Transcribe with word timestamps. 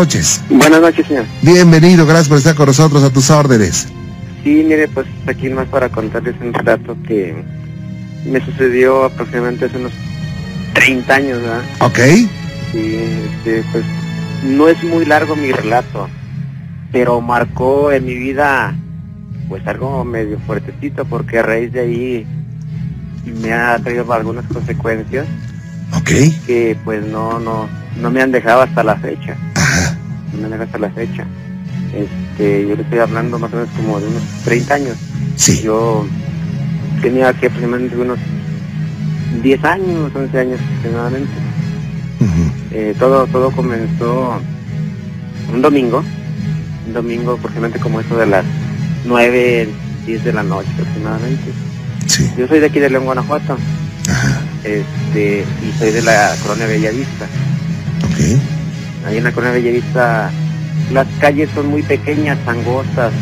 noches. 0.00 0.42
Buenas 0.50 0.80
noches, 0.80 1.06
señor. 1.06 1.24
Bienvenido, 1.42 2.04
gracias 2.06 2.28
por 2.28 2.36
estar 2.38 2.54
con 2.54 2.66
nosotros 2.66 3.02
a 3.02 3.10
tus 3.10 3.30
órdenes. 3.30 3.88
Sí, 4.44 4.62
mire, 4.66 4.88
pues 4.88 5.06
aquí 5.26 5.48
más 5.48 5.66
para 5.68 5.88
contarles 5.88 6.34
un 6.40 6.52
relato 6.52 6.96
que 7.08 7.34
me 8.26 8.44
sucedió 8.44 9.04
aproximadamente 9.06 9.64
hace 9.64 9.78
unos 9.78 9.92
30 10.74 11.14
años, 11.14 11.40
¿verdad? 11.40 11.62
Ok. 11.80 11.98
Sí, 12.72 12.98
este, 13.46 13.64
pues 13.72 13.84
no 14.44 14.68
es 14.68 14.82
muy 14.84 15.06
largo 15.06 15.34
mi 15.34 15.50
relato, 15.50 16.08
pero 16.92 17.20
marcó 17.22 17.90
en 17.90 18.04
mi 18.04 18.14
vida 18.14 18.74
pues 19.48 19.66
algo 19.66 20.04
medio 20.04 20.38
fuertecito 20.40 21.04
porque 21.06 21.38
a 21.38 21.42
raíz 21.42 21.72
de 21.72 21.80
ahí 21.80 22.26
me 23.40 23.52
ha 23.52 23.78
traído 23.78 24.12
algunas 24.12 24.44
consecuencias 24.46 25.24
Ok. 25.94 26.10
que 26.46 26.76
pues 26.84 27.06
no, 27.06 27.38
no, 27.38 27.68
no 28.00 28.10
me 28.10 28.20
han 28.20 28.30
dejado 28.32 28.62
hasta 28.62 28.82
la 28.84 28.96
fecha. 28.96 29.36
Han 30.34 30.42
dejado 30.42 30.62
hasta 30.64 30.78
la 30.78 30.90
fecha. 30.90 31.24
Este, 31.94 32.66
yo 32.68 32.76
le 32.76 32.82
estoy 32.82 32.98
hablando 32.98 33.38
más 33.38 33.52
o 33.52 33.56
menos 33.56 33.70
como 33.76 34.00
de 34.00 34.06
unos 34.08 34.22
30 34.44 34.74
años. 34.74 34.96
Sí. 35.36 35.62
Yo 35.62 36.06
tenía 37.00 37.28
aquí 37.28 37.46
aproximadamente 37.46 37.96
unos 37.96 38.18
10 39.42 39.64
años, 39.64 40.12
11 40.14 40.38
años 40.38 40.60
aproximadamente. 40.60 41.32
Eh, 42.72 42.94
todo, 42.98 43.26
todo 43.28 43.50
comenzó 43.52 44.38
un 45.52 45.62
domingo, 45.62 46.02
un 46.86 46.92
domingo 46.92 47.32
aproximadamente 47.32 47.78
como 47.78 48.00
eso 48.00 48.16
de 48.18 48.26
las 48.26 48.44
9, 49.06 49.68
10 50.06 50.24
de 50.24 50.32
la 50.32 50.42
noche 50.42 50.68
aproximadamente. 50.74 51.52
Sí. 52.06 52.30
Yo 52.36 52.46
soy 52.48 52.60
de 52.60 52.66
aquí 52.66 52.78
de 52.78 52.90
León, 52.90 53.04
Guanajuato, 53.04 53.56
Ajá. 54.08 54.40
este, 54.64 55.44
y 55.62 55.78
soy 55.78 55.90
de 55.92 56.02
la 56.02 56.34
colonia 56.42 56.66
Bellavista. 56.66 57.26
Ok. 58.04 58.40
Ahí 59.06 59.18
en 59.18 59.24
la 59.24 59.32
colonia 59.32 59.54
Bellavista 59.54 60.30
las 60.92 61.06
calles 61.20 61.48
son 61.54 61.68
muy 61.68 61.82
pequeñas, 61.82 62.38
angostas, 62.46 63.12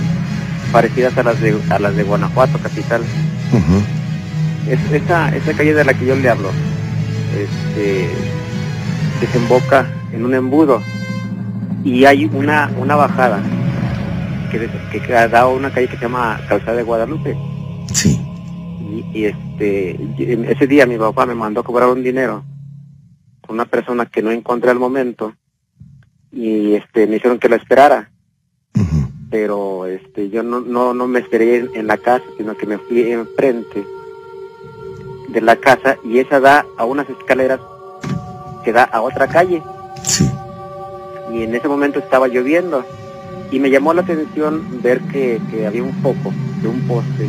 parecidas 0.73 1.17
a 1.19 1.23
las 1.23 1.41
de, 1.41 1.57
a 1.71 1.79
las 1.79 1.95
de 1.95 2.03
Guanajuato, 2.03 2.59
capital. 2.59 3.03
Es, 4.69 4.79
esa, 4.93 5.35
esa 5.37 5.53
calle 5.53 5.75
de 5.75 5.85
la 5.85 5.95
que 5.95 6.07
yo 6.07 6.17
le 6.17 6.29
hablo, 6.29 6.51
este, 7.37 8.09
desemboca 9.21 9.87
en 10.13 10.25
un 10.25 10.35
embudo 10.35 10.81
y 11.85 12.05
hay 12.07 12.25
una, 12.33 12.71
una 12.79 12.97
bajada 12.97 13.41
que, 14.51 14.59
des- 14.61 14.71
que 14.91 15.13
da 15.29 15.47
una 15.47 15.71
calle 15.71 15.89
que 15.89 15.97
se 15.97 16.03
llama 16.03 16.41
Calzada 16.49 16.77
de 16.79 16.83
Guadalupe. 16.83 17.37
Sí. 17.93 18.21
Y, 18.81 19.19
y, 19.19 19.25
este, 19.27 19.99
ese 20.51 20.67
día 20.67 20.87
mi 20.87 20.97
papá 20.97 21.27
me 21.27 21.35
mandó 21.35 21.61
a 21.61 21.65
cobrar 21.65 21.89
un 21.91 22.03
dinero 22.03 22.43
con 23.47 23.57
una 23.57 23.67
persona 23.67 24.07
que 24.07 24.23
no 24.23 24.31
encontré 24.31 24.71
al 24.71 24.79
momento 24.79 25.35
y 26.35 26.75
este 26.75 27.07
me 27.07 27.17
hicieron 27.17 27.39
que 27.39 27.49
la 27.49 27.57
esperara 27.57 28.11
pero 29.31 29.87
este 29.87 30.31
yo 30.31 30.43
no 30.43 30.61
no, 30.61 30.95
no 30.95 31.07
me 31.07 31.21
esperé 31.21 31.57
en, 31.59 31.71
en 31.75 31.87
la 31.87 31.97
casa 31.99 32.25
sino 32.37 32.57
que 32.57 32.67
me 32.67 32.79
fui 32.79 33.11
enfrente 33.11 33.85
de 35.29 35.41
la 35.41 35.57
casa 35.57 35.97
y 36.05 36.19
esa 36.19 36.41
da 36.41 36.65
a 36.77 36.85
unas 36.85 37.09
escaleras 37.11 37.61
que 38.65 38.73
da 38.73 38.85
a 38.85 39.01
otra 39.03 39.27
calle 39.29 39.63
Sí. 40.03 40.29
y 41.33 41.43
en 41.43 41.55
ese 41.55 41.67
momento 41.67 41.99
estaba 41.99 42.29
lloviendo 42.29 42.85
y 43.51 43.59
me 43.59 43.71
llamó 43.71 43.95
la 43.95 44.03
atención 44.03 44.83
ver 44.83 45.01
que, 45.13 45.41
que 45.51 45.67
había 45.67 45.83
un 45.83 45.93
foco 46.03 46.33
de 46.63 46.69
un 46.69 46.81
poste 46.83 47.29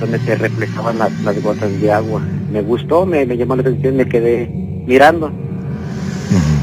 donde 0.00 0.18
se 0.20 0.34
reflejaban 0.36 0.98
las, 0.98 1.10
las 1.22 1.42
gotas 1.42 1.80
de 1.80 1.90
agua. 1.90 2.22
Me 2.52 2.60
gustó, 2.62 3.04
me, 3.06 3.24
me 3.26 3.36
llamó 3.36 3.56
la 3.56 3.62
atención, 3.62 3.96
me 3.96 4.06
quedé 4.08 4.46
mirando. 4.86 5.32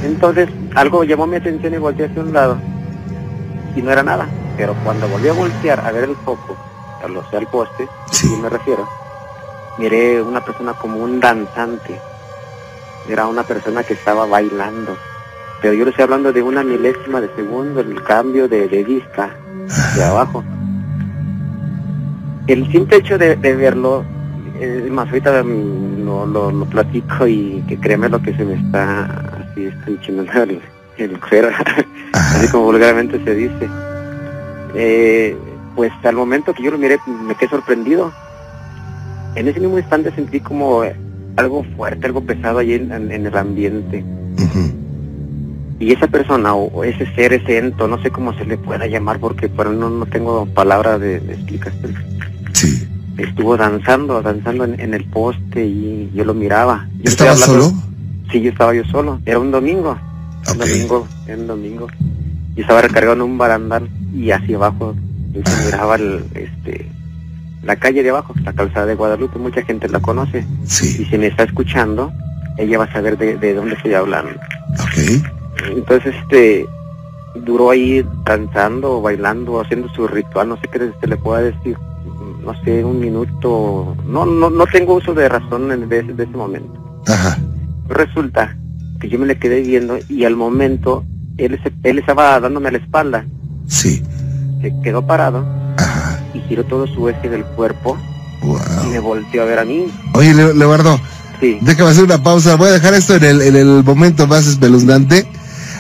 Entonces 0.03 0.50
algo 0.75 1.03
llamó 1.03 1.28
mi 1.28 1.38
atención 1.38 1.74
y 1.74 1.78
volteé 1.78 2.06
hacia 2.08 2.22
un 2.22 2.34
lado 2.34 2.58
y 3.75 3.81
no 3.81 3.92
era 3.92 4.03
nada. 4.03 4.28
Pero 4.58 4.75
cuando 4.84 5.08
volví 5.08 5.28
a 5.30 5.34
voltear 5.34 5.80
a 5.80 5.92
ver 5.92 6.03
el 6.06 6.16
foco, 6.18 6.56
lo 7.09 7.24
sea 7.30 7.40
el 7.40 7.47
poste, 7.47 7.88
Sí. 8.12 8.28
me 8.42 8.50
refiero, 8.50 8.88
miré 9.78 10.22
una 10.22 10.44
persona 10.44 10.74
como 10.74 10.97
un 11.00 11.20
danzante. 11.20 12.00
Era 13.09 13.28
una 13.28 13.44
persona 13.44 13.84
que 13.84 13.94
estaba 13.94 14.25
bailando. 14.25 14.96
Pero 15.62 15.74
yo 15.74 15.84
le 15.86 15.90
estoy 15.92 16.03
hablando 16.03 16.31
de 16.31 16.42
una 16.42 16.64
milésima 16.64 17.20
de 17.20 17.30
segundo, 17.36 17.81
el 17.81 18.02
cambio 18.03 18.47
de, 18.47 18.68
de 18.68 18.84
vista 18.84 19.30
de 19.96 20.03
abajo. 20.03 20.44
El 22.47 22.70
simple 22.72 22.97
hecho 22.97 23.18
de, 23.18 23.36
de 23.38 23.56
verlo, 23.56 24.03
eh, 24.59 24.88
más 24.92 25.08
ahorita 25.08 25.44
mm, 25.44 26.06
lo, 26.06 26.26
lo, 26.26 26.52
lo 26.52 26.66
platico 26.66 27.26
y 27.28 27.64
que 27.68 27.80
créeme 27.80 28.09
lo 28.09 28.22
que 28.22 28.34
se 28.36 28.44
me 28.44 28.53
está 28.56 29.33
así 29.53 29.66
está 29.66 29.90
enchinando 29.90 30.44
el, 30.44 30.59
el 30.97 31.19
cuero, 31.19 31.50
así 32.14 32.47
como 32.50 32.66
vulgarmente 32.66 33.24
se 33.24 33.36
dice. 33.36 33.69
Eh, 34.75 35.38
pues 35.75 35.91
al 36.03 36.16
momento 36.16 36.53
que 36.53 36.64
yo 36.64 36.72
lo 36.72 36.78
miré 36.78 36.97
me 37.28 37.36
quedé 37.36 37.50
sorprendido. 37.50 38.12
En 39.36 39.47
ese 39.47 39.59
mismo 39.59 39.80
instante 39.80 40.12
sentí 40.14 40.40
como 40.40 40.84
algo 41.38 41.64
fuerte, 41.75 42.06
algo 42.06 42.22
pesado 42.22 42.59
allí 42.59 42.74
en, 42.75 42.91
en- 42.91 43.12
en 43.12 43.25
el 43.25 43.38
ambiente. 43.38 44.03
Y 45.80 45.91
esa 45.91 46.08
persona 46.08 46.53
o, 46.53 46.72
o 46.72 46.84
ese 46.84 47.06
ser, 47.16 47.34
ese 47.34 47.58
ento, 47.58 47.88
no 47.88 48.02
sé 48.02 48.09
cómo 48.12 48.34
se 48.38 48.46
le 48.46 48.58
pueda 48.58 48.85
llamar 48.88 49.20
porque 49.20 49.50
no, 49.50 49.90
no 49.90 50.06
tengo 50.06 50.46
palabra 50.46 50.97
de, 50.97 51.20
de 51.20 51.34
explicación. 51.34 51.96
Sí. 52.53 52.88
Estuvo 53.18 53.58
danzando, 53.58 54.22
danzando 54.22 54.64
en, 54.64 54.80
en 54.80 54.94
el 54.94 55.03
poste 55.06 55.66
y 55.66 56.09
yo 56.14 56.24
lo 56.24 56.34
miraba. 56.35 56.88
Yo 57.02 57.09
estoy 57.12 57.28
¿Estabas 57.28 57.50
hablando- 57.50 57.70
solo? 57.72 57.93
Sí, 58.31 58.41
yo 58.41 58.51
estaba 58.51 58.73
yo 58.73 58.84
solo. 58.85 59.19
Era 59.25 59.39
un 59.39 59.51
domingo. 59.51 59.97
Un 60.51 60.57
domingo, 60.57 61.07
era 61.28 61.38
un 61.38 61.47
domingo. 61.47 61.88
Yo 62.56 62.61
estaba 62.61 62.81
recargado 62.81 63.16
en 63.16 63.22
un 63.22 63.38
barandal 63.38 63.89
y 64.13 64.31
hacia 64.31 64.57
abajo 64.57 64.95
y 65.34 65.41
se 65.50 65.66
miraba 65.66 65.95
el, 65.95 66.25
este, 66.35 66.89
la 67.63 67.75
calle 67.78 68.03
de 68.03 68.09
abajo, 68.09 68.34
la 68.44 68.53
calzada 68.53 68.85
de 68.85 68.95
Guadalupe. 68.95 69.39
Mucha 69.39 69.61
gente 69.63 69.88
la 69.89 70.00
conoce. 70.00 70.45
Y 70.63 70.67
Sí. 70.69 71.06
si 71.06 71.17
me 71.17 71.28
está 71.28 71.44
escuchando, 71.44 72.11
ella 72.57 72.78
va 72.78 72.85
a 72.85 72.91
saber 72.94 73.17
de, 73.17 73.38
de 73.38 73.53
dónde 73.53 73.75
estoy 73.75 73.94
hablando. 73.94 74.31
Ok. 74.79 75.23
Entonces, 75.75 76.13
este, 76.22 76.66
duró 77.35 77.72
ahí 77.72 78.05
danzando, 78.25 79.01
bailando, 79.01 79.61
haciendo 79.61 79.90
su 79.90 80.07
ritual, 80.07 80.50
no 80.50 80.57
sé 80.57 80.63
qué 80.72 80.91
se 81.00 81.07
le 81.07 81.17
pueda 81.17 81.41
decir, 81.41 81.78
no 82.44 82.53
sé, 82.63 82.84
un 82.84 83.00
minuto, 83.00 83.95
no, 84.05 84.25
no, 84.25 84.50
no 84.50 84.66
tengo 84.67 84.95
uso 84.95 85.13
de 85.13 85.29
razón 85.29 85.72
en- 85.72 85.88
de, 85.90 86.03
de 86.03 86.23
ese 86.23 86.38
momento. 86.38 87.01
Ajá. 87.07 87.38
Resulta 87.90 88.56
que 89.00 89.10
yo 89.10 89.20
me 89.20 89.26
le 89.26 89.38
quedé 89.38 89.62
viendo 89.62 89.98
y 90.10 90.24
al 90.26 90.36
momento 90.36 91.06
él, 91.38 91.60
se- 91.64 91.74
él 91.90 92.00
estaba 92.00 92.40
dándome 92.40 92.70
a 92.70 92.72
la 92.72 92.78
espalda, 92.78 93.26
Sí. 93.68 94.02
se 94.62 94.74
quedó 94.84 95.06
parado 95.06 95.46
Ajá. 95.78 96.20
y 96.34 96.40
giró 96.48 96.64
todo 96.64 96.88
su 96.88 97.10
eje 97.10 97.30
del 97.30 97.44
cuerpo 97.44 97.98
y 98.42 98.88
me 98.88 99.00
Wow. 99.00 99.04
volteó 99.10 99.42
a 99.44 99.46
ver 99.46 99.60
a 99.60 99.66
mí. 99.66 99.86
Oye, 100.14 100.34
Le- 100.34 100.54
Leonardo, 100.54 101.00
Sí, 101.40 101.58
déjame 101.62 101.90
hacer 101.90 102.06
una 102.06 102.24
pausa. 102.24 102.56
Voy 102.56 102.70
a 102.70 102.74
dejar 102.74 102.94
esto 102.94 103.16
en 103.16 103.24
el, 103.26 103.42
en 103.42 103.56
el 103.58 103.84
momento 103.84 104.28
más 104.28 104.48
espeluznante. 104.48 105.28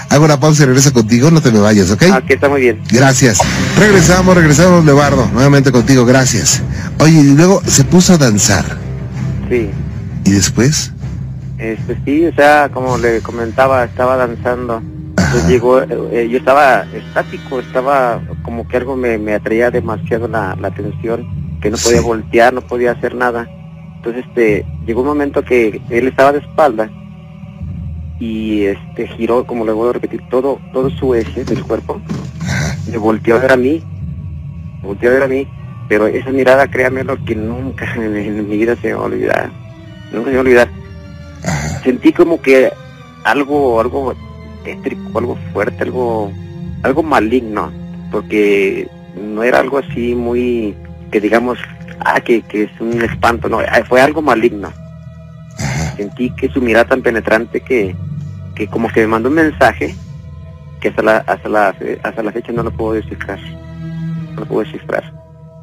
Hago 0.09 0.25
una 0.25 0.37
pausa 0.37 0.63
y 0.63 0.65
regreso 0.65 0.91
contigo. 0.91 1.31
No 1.31 1.41
te 1.41 1.51
me 1.51 1.59
vayas, 1.59 1.89
¿ok? 1.89 2.03
ah, 2.11 2.21
que 2.27 2.33
está 2.33 2.49
muy 2.49 2.59
bien. 2.61 2.81
Gracias. 2.91 3.39
Regresamos, 3.79 4.35
regresamos, 4.35 4.83
Leonardo. 4.83 5.29
Nuevamente 5.33 5.71
contigo, 5.71 6.05
gracias. 6.05 6.61
Oye, 6.99 7.19
y 7.21 7.33
luego 7.35 7.61
se 7.65 7.85
puso 7.85 8.13
a 8.13 8.17
danzar. 8.17 8.65
Sí. 9.49 9.69
¿Y 10.25 10.31
después? 10.31 10.91
Este, 11.63 11.97
sí, 12.03 12.25
o 12.25 12.33
sea, 12.33 12.67
como 12.73 12.97
le 12.97 13.21
comentaba, 13.21 13.85
estaba 13.85 14.17
danzando. 14.17 14.81
Entonces 14.81 15.47
llegó, 15.47 15.81
eh, 15.81 15.87
eh, 16.11 16.27
yo 16.29 16.37
estaba 16.37 16.81
estático, 16.93 17.61
estaba 17.61 18.21
como 18.43 18.67
que 18.67 18.75
algo 18.75 18.97
me, 18.97 19.17
me 19.17 19.33
atraía 19.33 19.71
demasiado 19.71 20.27
la, 20.27 20.57
la 20.59 20.67
atención, 20.67 21.25
que 21.61 21.71
no 21.71 21.77
podía 21.77 21.99
Sí. 21.99 22.03
voltear, 22.03 22.53
no 22.53 22.59
podía 22.61 22.91
hacer 22.91 23.15
nada. 23.15 23.47
Entonces, 23.95 24.25
este, 24.27 24.65
llegó 24.85 25.01
un 25.01 25.07
momento 25.07 25.41
que 25.41 25.81
él 25.89 26.07
estaba 26.09 26.33
de 26.33 26.39
espalda 26.39 26.89
y 28.19 28.63
este 28.65 29.07
giró, 29.07 29.45
como 29.45 29.63
le 29.65 29.71
voy 29.71 29.89
a 29.89 29.93
repetir, 29.93 30.21
todo, 30.29 30.59
todo 30.73 30.89
su 30.89 31.15
eje 31.15 31.45
del 31.45 31.63
cuerpo, 31.63 32.01
me 32.91 32.97
volteó 32.97 33.37
a 33.37 33.39
ver 33.39 33.53
a 33.53 33.57
mí, 33.57 33.81
me 34.81 34.87
volteó 34.87 35.09
a 35.09 35.13
ver 35.13 35.23
a 35.23 35.27
mí, 35.29 35.47
pero 35.87 36.07
esa 36.07 36.29
mirada, 36.31 36.67
créanme 36.67 37.05
lo 37.05 37.23
que 37.23 37.35
nunca 37.37 37.85
en, 37.95 38.17
en 38.17 38.49
mi 38.49 38.57
vida 38.57 38.75
se 38.81 38.89
me 38.89 38.93
va 38.95 39.01
a 39.03 39.05
olvidar, 39.05 39.49
nunca 40.11 40.25
se 40.25 40.31
me 40.31 40.33
va 40.33 40.37
a 40.37 40.41
olvidar 40.41 40.69
Ajá. 40.69 40.82
Sentí 41.83 42.11
como 42.11 42.41
que 42.41 42.71
algo 43.23 43.79
algo 43.79 44.13
tétrico, 44.63 45.19
algo 45.19 45.37
fuerte, 45.51 45.83
algo 45.83 46.31
algo 46.83 47.03
maligno, 47.03 47.71
porque 48.11 48.87
no 49.15 49.43
era 49.43 49.59
algo 49.59 49.77
así 49.77 50.15
muy 50.15 50.75
que 51.11 51.21
digamos 51.21 51.59
ah 51.99 52.19
que, 52.21 52.41
que 52.41 52.63
es 52.63 52.81
un 52.81 53.01
espanto, 53.01 53.49
no, 53.49 53.59
ah, 53.59 53.83
fue 53.87 54.01
algo 54.01 54.21
maligno. 54.21 54.71
Ajá. 55.59 55.95
Sentí 55.95 56.29
que 56.31 56.49
su 56.49 56.61
mirada 56.61 56.85
tan 56.85 57.01
penetrante 57.01 57.61
que 57.61 57.95
que 58.55 58.67
como 58.67 58.89
que 58.89 59.01
me 59.01 59.07
mandó 59.07 59.29
un 59.29 59.35
mensaje 59.35 59.95
que 60.79 60.89
hasta 60.89 61.01
la 61.01 61.17
hasta 61.17 61.49
la 61.49 61.75
hasta 62.03 62.23
la 62.23 62.31
fecha 62.31 62.51
no 62.51 62.63
lo 62.63 62.71
puedo 62.71 62.93
descifrar. 62.93 63.39
No 64.33 64.41
lo 64.41 64.45
puedo 64.45 64.63
descifrar. 64.63 65.03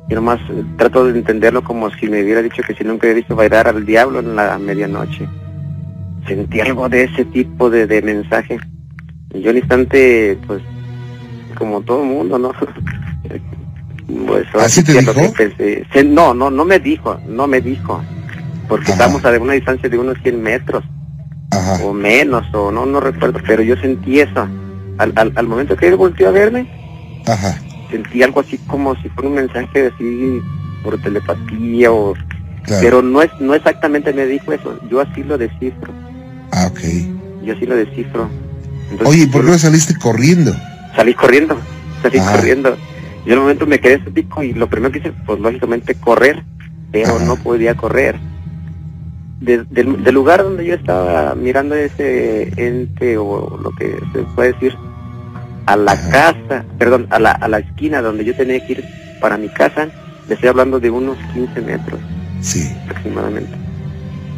Y 0.08 0.14
nomás 0.14 0.40
eh, 0.50 0.64
trato 0.76 1.04
de 1.04 1.18
entenderlo 1.18 1.62
como 1.62 1.90
si 1.90 2.08
me 2.08 2.22
hubiera 2.22 2.42
dicho 2.42 2.62
que 2.62 2.74
si 2.74 2.82
nunca 2.84 3.06
había 3.06 3.16
visto 3.16 3.36
bailar 3.36 3.68
al 3.68 3.86
diablo 3.86 4.18
en 4.20 4.34
la 4.34 4.58
medianoche 4.58 5.28
sentí 6.26 6.60
algo 6.60 6.88
de 6.88 7.04
ese 7.04 7.24
tipo 7.26 7.70
de, 7.70 7.86
de 7.86 8.02
mensaje. 8.02 8.58
Y 9.32 9.42
yo 9.42 9.50
al 9.50 9.58
instante, 9.58 10.38
pues, 10.46 10.62
como 11.56 11.80
todo 11.82 12.02
el 12.02 12.08
mundo, 12.08 12.38
¿no? 12.38 12.52
pues, 14.26 14.46
¿Así 14.54 14.82
te 14.82 14.92
dijo? 14.92 15.12
no, 16.06 16.34
no, 16.34 16.50
no 16.50 16.64
me 16.64 16.78
dijo, 16.78 17.20
no 17.26 17.46
me 17.46 17.60
dijo. 17.60 18.00
Porque 18.68 18.92
estamos 18.92 19.24
a 19.24 19.30
una 19.30 19.54
distancia 19.54 19.88
de 19.88 19.98
unos 19.98 20.16
100 20.22 20.42
metros. 20.42 20.84
O 21.82 21.92
menos, 21.92 22.46
o 22.54 22.70
no, 22.70 22.86
no 22.86 23.00
recuerdo, 23.00 23.40
pero 23.46 23.62
yo 23.62 23.76
sentí 23.76 24.20
eso. 24.20 24.48
Al, 24.98 25.12
al, 25.16 25.32
al 25.34 25.46
momento 25.46 25.76
que 25.76 25.88
él 25.88 25.96
volteó 25.96 26.28
a 26.28 26.32
verme, 26.32 26.68
sentí 27.90 28.22
algo 28.22 28.40
así 28.40 28.58
como 28.58 28.94
si 28.96 29.08
fuera 29.08 29.28
un 29.28 29.34
mensaje 29.34 29.90
así 29.94 30.40
por 30.82 31.00
telepatía 31.00 31.92
o... 31.92 32.14
Pero 32.80 33.02
no 33.02 33.22
es 33.22 33.30
no 33.40 33.54
exactamente 33.54 34.12
me 34.12 34.26
dijo 34.26 34.52
eso, 34.52 34.78
yo 34.88 35.00
así 35.00 35.24
lo 35.24 35.36
descifro. 35.38 35.92
Ah, 36.52 36.66
ok. 36.70 36.80
Yo 37.44 37.54
así 37.54 37.66
lo 37.66 37.76
descifro. 37.76 38.28
Oye, 39.04 39.22
¿y 39.22 39.26
por 39.26 39.44
qué 39.44 39.50
no 39.52 39.58
saliste 39.58 39.94
corriendo? 39.96 40.54
Salí 40.96 41.14
corriendo, 41.14 41.58
salí 42.02 42.18
corriendo. 42.18 42.76
Yo 43.24 43.32
en 43.32 43.32
el 43.32 43.40
momento 43.40 43.66
me 43.66 43.78
quedé 43.78 43.94
estético 43.94 44.42
y 44.42 44.52
lo 44.52 44.68
primero 44.68 44.92
que 44.92 44.98
hice, 44.98 45.12
pues 45.26 45.38
lógicamente 45.40 45.94
correr, 45.94 46.42
pero 46.90 47.20
no 47.20 47.36
podía 47.36 47.74
correr. 47.74 48.18
del, 49.40 49.66
lugar 50.12 50.42
donde 50.42 50.64
yo 50.64 50.74
estaba 50.74 51.34
mirando 51.34 51.74
ese 51.74 52.52
ente 52.56 53.16
o 53.16 53.58
lo 53.62 53.70
que 53.72 53.96
se 54.12 54.22
puede 54.34 54.52
decir, 54.54 54.74
a 55.66 55.76
la 55.76 55.96
casa, 56.10 56.64
perdón, 56.78 57.06
a 57.10 57.18
la, 57.18 57.32
a 57.32 57.46
la 57.46 57.58
esquina 57.58 58.02
donde 58.02 58.24
yo 58.24 58.34
tenía 58.34 58.66
que 58.66 58.72
ir 58.72 58.84
para 59.20 59.36
mi 59.36 59.48
casa, 59.48 59.88
le 60.28 60.34
estoy 60.34 60.48
hablando 60.48 60.80
de 60.80 60.90
unos 60.90 61.16
15 61.32 61.60
metros. 61.60 62.00
Sí. 62.40 62.68
Aproximadamente. 62.84 63.59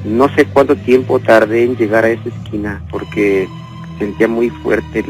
No 0.05 0.29
sé 0.35 0.47
cuánto 0.47 0.77
tiempo 0.77 1.21
tardé 1.21 1.65
en 1.65 1.77
llegar 1.77 2.05
a 2.05 2.11
esa 2.11 2.29
esquina 2.29 2.83
porque 2.91 3.49
sentía 3.99 4.27
muy 4.29 4.51
fuerte 4.51 5.05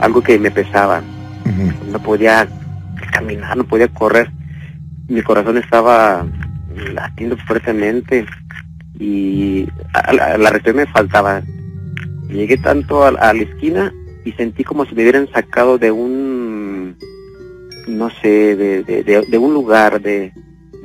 algo 0.00 0.22
que 0.22 0.38
me 0.38 0.50
pesaba. 0.50 1.02
No 1.90 1.98
podía 2.00 2.48
caminar, 3.12 3.56
no 3.56 3.64
podía 3.64 3.88
correr. 3.88 4.30
Mi 5.08 5.22
corazón 5.22 5.58
estaba 5.58 6.26
latiendo 6.92 7.36
fuertemente 7.36 8.26
y 8.98 9.66
a, 9.92 10.12
la, 10.12 10.50
reacción 10.50 10.76
me 10.76 10.86
faltaba. 10.86 11.42
Llegué 12.28 12.56
tanto 12.56 13.04
a, 13.04 13.12
la 13.12 13.32
esquina 13.32 13.92
y 14.24 14.32
sentí 14.32 14.64
como 14.64 14.84
si 14.84 14.94
me 14.94 15.02
hubieran 15.02 15.28
sacado 15.30 15.78
de 15.78 15.90
un, 15.90 16.96
no 17.86 18.10
sé, 18.22 18.56
de, 18.56 19.38
un 19.38 19.54
lugar, 19.54 20.00
de, 20.00 20.32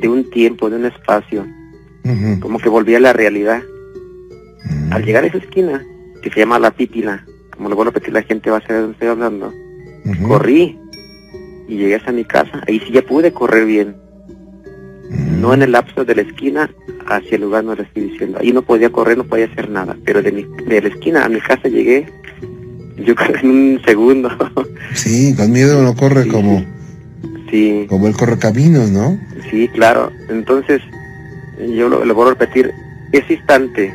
un 0.03 0.29
tiempo, 0.29 0.69
de 0.69 0.75
un 0.75 0.85
espacio. 0.85 1.45
Como 2.39 2.59
que 2.59 2.69
volví 2.69 2.95
a 2.95 2.99
la 2.99 3.13
realidad. 3.13 3.61
Al 4.91 5.03
llegar 5.03 5.23
a 5.23 5.27
esa 5.27 5.37
esquina, 5.37 5.85
que 6.21 6.29
se 6.29 6.39
llama 6.39 6.59
La 6.59 6.71
Pípila, 6.71 7.25
como 7.55 7.69
lo 7.69 7.75
vuelvo 7.75 7.91
a 7.91 7.93
repetir, 7.93 8.13
la 8.13 8.23
gente 8.23 8.49
va 8.49 8.57
a 8.57 8.61
saber 8.61 8.75
de 8.75 8.81
dónde 8.81 8.93
estoy 8.93 9.07
hablando, 9.09 9.53
corrí 10.27 10.77
y 11.67 11.77
llegué 11.77 11.95
hasta 11.95 12.11
mi 12.11 12.25
casa. 12.25 12.61
Ahí 12.67 12.79
sí 12.79 12.91
ya 12.91 13.01
pude 13.01 13.31
correr 13.31 13.65
bien. 13.65 13.95
No 15.39 15.53
en 15.53 15.61
el 15.61 15.71
lapso 15.71 16.05
de 16.05 16.15
la 16.15 16.21
esquina 16.21 16.69
hacia 17.07 17.35
el 17.35 17.41
lugar 17.41 17.63
no 17.63 17.75
lo 17.75 17.83
estoy 17.83 18.09
diciendo. 18.09 18.39
Ahí 18.41 18.51
no 18.51 18.61
podía 18.61 18.91
correr, 18.91 19.17
no 19.17 19.23
podía 19.23 19.45
hacer 19.45 19.69
nada. 19.69 19.97
Pero 20.03 20.21
de, 20.21 20.31
mi, 20.31 20.43
de 20.65 20.81
la 20.81 20.87
esquina 20.89 21.25
a 21.25 21.29
mi 21.29 21.39
casa 21.39 21.67
llegué 21.69 22.05
yo 23.05 23.15
creo 23.15 23.35
en 23.41 23.49
un 23.49 23.81
segundo. 23.85 24.29
Sí, 24.93 25.33
con 25.35 25.51
miedo 25.51 25.79
uno 25.79 25.95
corre 25.95 26.27
como... 26.27 26.63
Sí. 27.49 27.85
Como 27.89 28.07
el 28.07 28.15
corre 28.15 28.37
caminos, 28.37 28.91
¿no? 28.91 29.19
Sí, 29.49 29.67
claro. 29.69 30.11
Entonces, 30.29 30.81
yo 31.59 31.89
lo, 31.89 31.99
vuelvo 31.99 32.27
a 32.27 32.29
repetir, 32.31 32.73
ese 33.11 33.33
instante, 33.33 33.93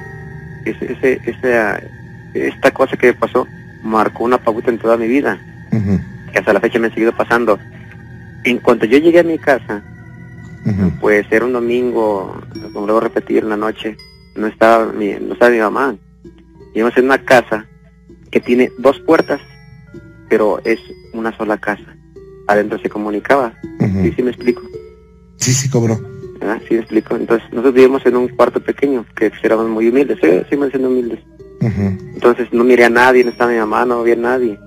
ese, 0.64 0.93
ese, 0.93 1.20
ese, 1.25 1.90
esta 2.34 2.70
cosa 2.72 2.96
que 2.96 3.14
pasó, 3.14 3.46
marcó 3.82 4.25
una 4.25 4.38
pauta 4.38 4.70
en 4.70 4.78
toda 4.78 4.96
mi 4.96 5.06
vida, 5.06 5.38
que 6.32 6.38
hasta 6.38 6.52
la 6.52 6.61
fecha 6.61 6.78
me 6.78 6.88
ha 6.88 6.90
seguido 6.90 7.12
pasando. 7.12 7.58
En 8.44 8.58
cuanto 8.58 8.87
yo 8.87 8.99
llegué 8.99 9.20
a 9.20 9.25
mi 9.25 9.38
casa, 9.38 9.82
pues 11.00 11.26
era 11.31 11.44
un 11.44 11.52
domingo, 11.52 12.40
como 12.72 12.87
luego 12.87 13.00
repetir, 13.00 13.38
en 13.38 13.50
la 13.50 13.56
noche, 13.56 13.96
no 14.34 14.46
estaba 14.46 14.93
mi, 14.93 15.14
no 15.14 15.34
estaba 15.34 15.50
mi 15.50 15.58
mamá. 15.58 15.96
Íbamos 16.75 16.96
en 16.96 17.05
una 17.05 17.19
casa 17.19 17.66
que 18.31 18.40
tiene 18.40 18.72
dos 18.78 18.99
puertas, 19.00 19.40
pero 20.28 20.61
es 20.64 20.81
una 21.12 21.37
sola 21.37 21.58
casa. 21.58 21.84
Adentro 22.49 22.78
se 22.81 22.88
comunicaba. 22.88 23.55
¿Sí, 23.78 24.12
sí 24.16 24.22
me 24.22 24.31
explico? 24.31 24.62
Sí, 25.37 25.52
sí, 25.52 25.70
cobró. 25.70 26.13
Sí, 26.69 26.75
me 26.75 26.81
explico. 26.81 27.17
Entonces, 27.17 27.49
nosotros 27.50 27.75
vivimos 27.75 28.05
en 28.06 28.17
un 28.17 28.29
cuarto 28.29 28.61
pequeño, 28.61 29.05
que 29.14 29.32
éramos 29.43 29.69
muy 29.69 29.88
humildes, 29.88 30.19
sí, 30.20 30.56
me 30.56 30.70
siendo 30.70 30.88
humildes. 30.88 31.20
Entonces, 31.61 32.52
no 32.52 32.62
miré 32.62 32.85
a 32.85 32.91
nadie, 32.91 33.25
no 33.25 33.31
estaba 33.31 33.50
mi 33.50 33.58
mamá, 33.58 33.85
no 33.87 34.00
había 34.00 34.17
nadie. 34.17 34.58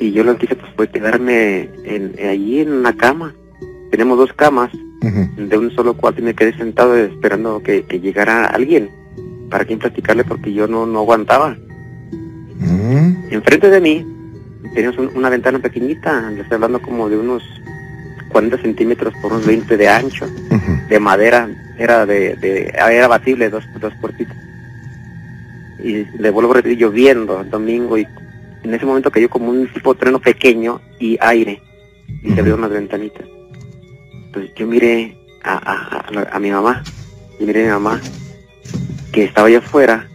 Y 0.00 0.12
yo 0.12 0.24
lo 0.24 0.36
que 0.36 0.46
hice 0.46 0.56
pues, 0.56 0.72
fue 0.74 0.88
quedarme 0.88 1.68
en, 1.84 2.14
allí 2.26 2.60
en 2.60 2.72
una 2.72 2.96
cama. 2.96 3.34
Tenemos 3.90 4.18
dos 4.18 4.32
camas, 4.32 4.70
de 5.02 5.58
un 5.58 5.70
solo 5.70 5.94
cuarto, 5.94 6.20
y 6.20 6.24
me 6.24 6.34
quedé 6.34 6.56
sentado 6.56 6.96
esperando 6.96 7.62
que, 7.62 7.82
llegara 8.02 8.46
alguien 8.46 8.90
para 9.50 9.64
quien 9.64 9.78
platicarle 9.78 10.24
porque 10.24 10.52
yo 10.52 10.66
no, 10.66 10.86
no 10.86 11.00
aguantaba. 11.00 11.56
Enfrente 13.30 13.70
de 13.70 13.80
mí 13.80 14.06
teníamos 14.74 15.14
una 15.14 15.28
ventana 15.28 15.58
pequeñita, 15.58 16.30
le 16.30 16.42
estoy 16.42 16.56
hablando 16.56 16.80
como 16.80 17.08
de 17.08 17.18
unos 17.18 17.42
40 18.30 18.58
centímetros 18.58 19.12
por 19.20 19.32
unos 19.32 19.46
20 19.46 19.76
de 19.76 19.88
ancho, 19.88 20.26
de 20.88 21.00
madera, 21.00 21.48
era 21.78 22.06
de, 22.06 22.36
de 22.36 22.72
era 22.74 23.08
batible, 23.08 23.50
dos, 23.50 23.64
dos 23.78 23.92
puertitas. 24.00 24.36
Y 25.82 26.04
le 26.18 26.30
vuelvo 26.30 26.52
a 26.52 26.56
repetir, 26.56 26.78
lloviendo 26.78 27.40
el 27.40 27.50
domingo 27.50 27.96
y 27.96 28.06
en 28.62 28.74
ese 28.74 28.84
momento 28.84 29.10
cayó 29.10 29.28
como 29.28 29.50
un 29.50 29.66
tipo 29.72 29.94
de 29.94 30.00
treno 30.00 30.18
pequeño 30.18 30.80
y 30.98 31.16
aire 31.20 31.62
y 32.22 32.32
se 32.32 32.40
abrió 32.40 32.56
unas 32.56 32.70
ventanitas. 32.70 33.26
Entonces 34.26 34.52
yo 34.54 34.66
miré 34.66 35.16
a, 35.42 35.54
a, 35.54 36.36
a, 36.36 36.38
mi 36.38 36.50
mamá, 36.50 36.82
y 37.38 37.44
miré 37.44 37.62
a 37.62 37.64
mi 37.64 37.70
mamá 37.82 38.00
que 39.12 39.24
estaba 39.24 39.48
allá 39.48 39.58
afuera 39.58 40.06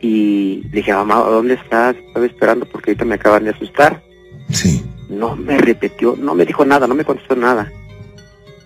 y 0.00 0.62
dije, 0.68 0.92
mamá, 0.92 1.16
¿dónde 1.16 1.54
estás? 1.54 1.96
Estaba 1.96 2.26
esperando 2.26 2.66
porque 2.66 2.90
ahorita 2.90 3.04
me 3.04 3.14
acaban 3.14 3.44
de 3.44 3.50
asustar. 3.50 4.02
Sí. 4.50 4.82
No 5.14 5.36
me 5.36 5.58
repitió, 5.58 6.16
no 6.18 6.34
me 6.34 6.44
dijo 6.44 6.64
nada, 6.64 6.86
no 6.86 6.94
me 6.94 7.04
contestó 7.04 7.36
nada. 7.36 7.72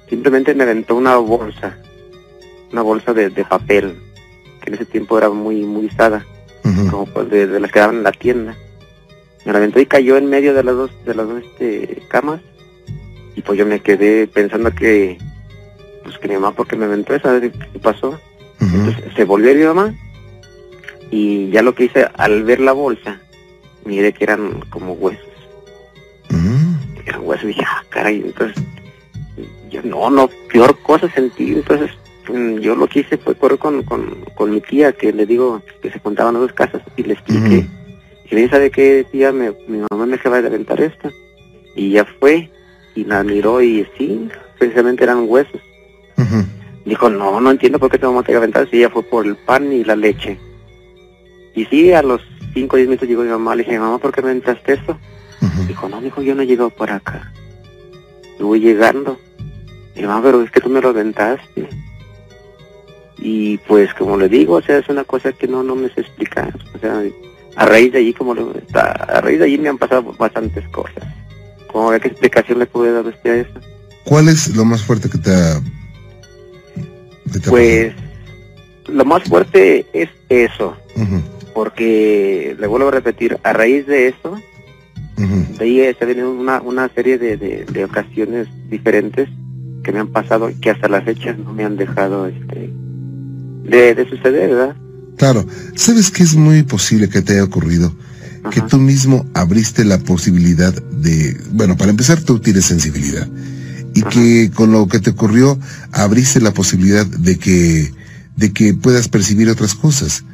Simplemente 0.08 0.54
me 0.54 0.64
aventó 0.64 0.94
una 0.94 1.16
bolsa, 1.16 1.78
una 2.72 2.82
bolsa 2.82 3.12
de, 3.12 3.30
papel, 3.44 3.96
que 4.60 4.70
en 4.70 4.74
ese 4.74 4.86
tiempo 4.86 5.18
era 5.18 5.30
muy, 5.30 5.62
muy 5.62 5.86
usada, 5.86 6.24
como 6.90 7.06
pues 7.06 7.30
de, 7.30 7.60
las 7.60 7.70
que 7.70 7.80
daban 7.80 7.96
en 7.96 8.02
la 8.02 8.12
tienda. 8.12 8.56
Me 9.44 9.52
la 9.52 9.58
aventó 9.58 9.80
y 9.80 9.86
cayó 9.86 10.16
en 10.16 10.26
medio 10.26 10.54
de 10.54 10.64
las 10.64 10.74
dos, 10.74 10.90
de 11.04 11.14
las 11.14 11.28
dos 11.28 11.42
este, 11.42 12.02
camas. 12.08 12.40
Y 13.36 13.42
pues 13.42 13.58
yo 13.58 13.66
me 13.66 13.80
quedé 13.80 14.26
pensando 14.26 14.74
que, 14.74 15.18
pues 16.02 16.18
que 16.18 16.28
mi 16.28 16.34
mamá, 16.34 16.52
porque 16.52 16.76
me 16.76 16.86
aventó 16.86 17.14
esa, 17.14 17.40
¿qué 17.40 17.78
pasó? 17.80 18.18
Entonces 18.60 19.04
se 19.14 19.24
volvió 19.24 19.54
mi 19.54 19.64
mamá 19.64 19.94
y 21.10 21.50
ya 21.50 21.62
lo 21.62 21.74
que 21.74 21.84
hice 21.84 22.08
al 22.16 22.42
ver 22.44 22.60
la 22.60 22.72
bolsa, 22.72 23.20
miré 23.84 24.12
que 24.12 24.24
eran 24.24 24.60
como 24.70 24.92
huesos. 24.94 25.27
Mm. 27.16 27.44
Y 27.44 27.46
dije, 27.46 27.64
ah, 27.66 27.84
caray, 27.88 28.22
entonces, 28.24 28.62
yo 29.70 29.82
no, 29.82 30.10
no, 30.10 30.28
peor 30.52 30.78
cosa 30.82 31.08
sentí, 31.10 31.52
entonces 31.52 31.90
mm, 32.28 32.58
yo 32.58 32.74
lo 32.74 32.86
que 32.86 33.00
hice 33.00 33.16
fue 33.18 33.34
correr 33.34 33.58
con, 33.58 33.82
con, 33.82 34.50
mi 34.50 34.60
tía, 34.60 34.92
que 34.92 35.12
le 35.12 35.26
digo 35.26 35.62
que 35.82 35.90
se 35.90 36.00
contaban 36.00 36.34
las 36.34 36.42
dos 36.42 36.52
casas, 36.52 36.82
y 36.96 37.02
le 37.02 37.14
expliqué. 37.14 37.66
Y 38.30 38.34
me 38.34 38.42
dice, 38.42 38.52
¿sabe 38.52 38.70
qué, 38.70 39.06
tía? 39.10 39.32
mi 39.32 39.50
mamá 39.90 40.06
me 40.06 40.16
acaba 40.16 40.40
de 40.40 40.48
aventar 40.48 40.80
esta. 40.80 41.10
Y 41.74 41.92
ya 41.92 42.04
fue, 42.04 42.50
y 42.94 43.04
la 43.04 43.22
miró 43.22 43.62
y 43.62 43.86
sí, 43.96 44.28
precisamente 44.58 45.04
eran 45.04 45.24
huesos. 45.28 45.60
Dijo, 46.84 47.10
no, 47.10 47.40
no 47.40 47.50
entiendo 47.50 47.78
por 47.78 47.90
qué 47.90 47.98
te 47.98 48.06
vamos 48.06 48.24
a 48.26 48.36
aventar 48.36 48.68
si 48.70 48.80
ya 48.80 48.88
fue 48.88 49.02
por 49.02 49.26
el 49.26 49.36
pan 49.36 49.72
y 49.72 49.84
la 49.84 49.94
leche. 49.94 50.38
Y 51.54 51.66
sí, 51.66 51.92
a 51.92 52.02
los 52.02 52.22
5 52.54 52.74
o 52.74 52.76
10 52.76 52.88
minutos 52.88 53.08
llegó 53.08 53.22
mi 53.22 53.28
mamá, 53.28 53.54
le 53.54 53.62
dije, 53.62 53.78
mamá, 53.78 53.98
¿por 53.98 54.12
qué 54.12 54.22
me 54.22 54.32
entraste 54.32 54.72
esto? 54.72 54.98
Dijo, 55.66 55.88
no, 55.88 56.00
dijo, 56.00 56.22
yo 56.22 56.34
no 56.34 56.42
he 56.42 56.46
llegado 56.46 56.70
por 56.70 56.90
acá. 56.90 57.32
Yo 58.38 58.46
voy 58.46 58.60
llegando. 58.60 59.18
Y 59.94 60.02
mamá, 60.02 60.22
pero 60.22 60.42
es 60.42 60.50
que 60.50 60.60
tú 60.60 60.68
me 60.68 60.80
lo 60.80 60.88
aventaste. 60.90 61.68
Y 63.18 63.58
pues, 63.58 63.92
como 63.94 64.16
le 64.16 64.28
digo, 64.28 64.54
o 64.54 64.62
sea, 64.62 64.78
es 64.78 64.88
una 64.88 65.04
cosa 65.04 65.32
que 65.32 65.48
no, 65.48 65.62
no 65.62 65.74
me 65.74 65.88
sé 65.90 66.00
explicar. 66.00 66.56
O 66.74 66.78
sea, 66.78 67.02
a 67.56 67.66
raíz 67.66 67.92
de 67.92 67.98
allí, 67.98 68.14
como 68.14 68.34
lo, 68.34 68.54
a 68.74 69.20
raíz 69.20 69.38
de 69.38 69.44
allí 69.46 69.58
me 69.58 69.68
han 69.68 69.78
pasado 69.78 70.14
bastantes 70.18 70.66
cosas. 70.68 71.04
¿Cómo 71.72 71.90
qué 71.90 72.08
explicación 72.08 72.58
le 72.60 72.66
pude 72.66 72.92
dar 72.92 73.06
usted 73.06 73.30
a 73.30 73.36
eso? 73.36 73.60
¿Cuál 74.04 74.28
es 74.28 74.56
lo 74.56 74.64
más 74.64 74.82
fuerte 74.82 75.10
que 75.10 75.18
te 75.18 75.30
ha... 75.30 75.60
pues, 77.48 77.92
lo 78.86 79.04
más 79.04 79.22
fuerte 79.24 79.84
es 79.92 80.08
eso 80.28 80.76
porque 81.58 82.56
le 82.56 82.66
vuelvo 82.68 82.86
a 82.86 82.92
repetir, 82.92 83.36
a 83.42 83.52
raíz 83.52 83.84
de 83.88 84.06
de 85.18 85.64
ahí 85.64 85.94
se 85.98 86.06
viene 86.06 86.24
una, 86.24 86.60
una 86.60 86.88
serie 86.90 87.18
de, 87.18 87.36
de, 87.36 87.84
ocasiones 87.84 88.46
diferentes 88.70 89.28
que 89.82 89.92
me 89.92 89.98
han 89.98 90.08
pasado 90.08 90.50
que 90.60 90.70
hasta 90.70 90.88
la 90.88 91.02
fecha 91.02 91.32
no 91.32 91.52
me 91.52 91.64
han 91.64 91.76
dejado 91.76 92.26
este 92.26 92.72
de, 93.64 94.06
suceder, 94.08 94.50
¿verdad? 94.50 94.76
Claro, 95.16 95.44
¿sabes 95.74 96.10
que 96.10 96.22
es 96.22 96.34
muy 96.36 96.62
posible 96.62 97.08
que 97.08 97.22
te 97.22 97.34
haya 97.34 97.44
ocurrido? 97.44 97.92
que 98.52 98.62
tú 98.62 98.78
mismo 98.78 99.26
abriste 99.34 99.84
la 99.84 99.98
posibilidad 99.98 100.72
de, 100.72 101.36
bueno, 101.52 101.76
para 101.76 101.90
empezar 101.90 102.22
tú 102.22 102.38
tienes 102.38 102.64
sensibilidad 102.64 103.28
y 103.94 104.02
que 104.02 104.50
con 104.54 104.72
lo 104.72 104.86
que 104.86 105.00
te 105.00 105.10
ocurrió 105.10 105.58
abriste 105.92 106.40
la 106.40 106.54
posibilidad 106.54 107.04
de 107.04 107.36
que 107.36 107.92
de 108.36 108.52
que 108.52 108.72
puedas 108.72 109.08
percibir 109.08 109.50
otras 109.50 109.74
cosas. 109.74 110.24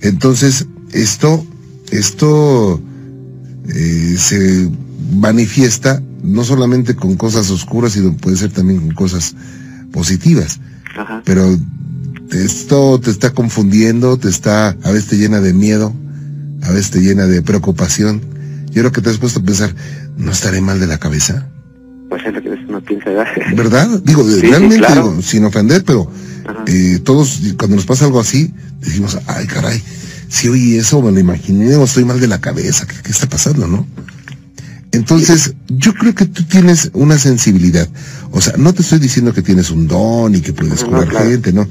Entonces, 0.00 0.66
esto 0.92 1.44
esto 1.90 2.80
eh, 3.68 4.14
se 4.16 4.70
manifiesta 5.12 6.02
no 6.22 6.44
solamente 6.44 6.94
con 6.94 7.16
cosas 7.16 7.50
oscuras, 7.50 7.92
sino 7.92 8.16
puede 8.16 8.36
ser 8.36 8.50
también 8.50 8.80
con 8.80 8.94
cosas 8.94 9.34
positivas. 9.92 10.60
Pero 11.24 11.56
esto 12.32 13.00
te 13.00 13.10
está 13.10 13.30
confundiendo, 13.30 14.16
te 14.18 14.28
está, 14.28 14.68
a 14.68 14.90
veces 14.90 15.08
te 15.08 15.16
llena 15.16 15.40
de 15.40 15.54
miedo, 15.54 15.94
a 16.62 16.70
veces 16.70 16.90
te 16.90 17.00
llena 17.00 17.26
de 17.26 17.42
preocupación. 17.42 18.20
Yo 18.66 18.82
creo 18.82 18.92
que 18.92 19.00
te 19.00 19.10
has 19.10 19.18
puesto 19.18 19.40
a 19.40 19.42
pensar, 19.42 19.74
¿no 20.16 20.32
estaré 20.32 20.60
mal 20.60 20.80
de 20.80 20.86
la 20.86 20.98
cabeza? 20.98 21.48
Pues 22.08 22.24
es 22.26 22.34
lo 22.34 22.42
que 22.42 22.50
uno 22.50 22.80
piensa, 22.80 23.10
¿verdad? 23.10 23.26
¿Verdad? 23.56 24.02
Digo, 24.04 24.24
realmente, 24.40 24.86
sin 25.22 25.44
ofender, 25.44 25.84
pero 25.84 26.10
eh, 26.66 27.00
todos, 27.04 27.40
cuando 27.58 27.76
nos 27.76 27.86
pasa 27.86 28.06
algo 28.06 28.20
así, 28.20 28.52
decimos, 28.80 29.18
ay, 29.26 29.46
caray, 29.46 29.82
si 30.28 30.48
oí 30.48 30.76
eso, 30.76 31.02
me 31.02 31.12
lo 31.12 31.18
imaginé, 31.18 31.74
o 31.76 31.84
estoy 31.84 32.04
mal 32.04 32.20
de 32.20 32.28
la 32.28 32.40
cabeza, 32.40 32.86
¿qué, 32.86 32.96
qué 33.02 33.10
está 33.10 33.28
pasando, 33.28 33.66
no? 33.66 33.86
Entonces, 34.92 35.54
yo 35.68 35.94
creo 35.94 36.14
que 36.14 36.24
tú 36.24 36.44
tienes 36.44 36.90
una 36.94 37.18
sensibilidad. 37.18 37.88
O 38.30 38.40
sea, 38.40 38.54
no 38.56 38.72
te 38.72 38.82
estoy 38.82 38.98
diciendo 38.98 39.34
que 39.34 39.42
tienes 39.42 39.70
un 39.70 39.86
don 39.86 40.34
y 40.34 40.40
que 40.40 40.52
puedes 40.52 40.82
curar 40.82 41.10
gente, 41.10 41.52
¿no? 41.52 41.68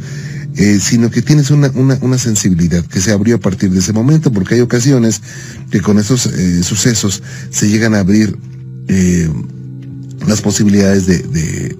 Eh, 0.55 0.79
sino 0.79 1.11
que 1.11 1.21
tienes 1.21 1.51
una, 1.51 1.69
una, 1.75 1.99
una, 2.01 2.17
sensibilidad 2.17 2.83
que 2.83 2.99
se 2.99 3.11
abrió 3.11 3.35
a 3.35 3.39
partir 3.39 3.69
de 3.69 3.79
ese 3.79 3.93
momento, 3.93 4.31
porque 4.31 4.55
hay 4.55 4.61
ocasiones 4.61 5.21
que 5.69 5.81
con 5.81 5.99
esos 5.99 6.25
eh, 6.25 6.63
sucesos 6.63 7.21
se 7.51 7.69
llegan 7.69 7.93
a 7.93 7.99
abrir 7.99 8.35
eh, 8.87 9.29
las 10.25 10.41
posibilidades 10.41 11.05
de, 11.05 11.19
de, 11.19 11.77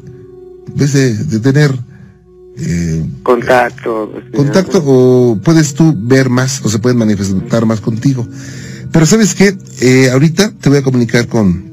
pues 0.76 0.94
de, 0.94 1.16
de 1.16 1.40
tener 1.40 1.74
contacto. 3.24 4.12
Contacto 4.36 4.84
o 4.86 5.40
puedes 5.44 5.74
tú 5.74 5.94
ver 5.96 6.30
más 6.30 6.62
o 6.64 6.70
se 6.70 6.80
pueden 6.80 6.98
manifestar 6.98 7.66
más 7.66 7.82
contigo. 7.82 8.28
Pero 8.92 9.06
sabes 9.06 9.36
qué, 9.36 9.56
eh, 9.82 10.10
ahorita 10.12 10.52
te 10.60 10.70
voy 10.70 10.80
a 10.80 10.82
comunicar 10.82 11.28
con, 11.28 11.64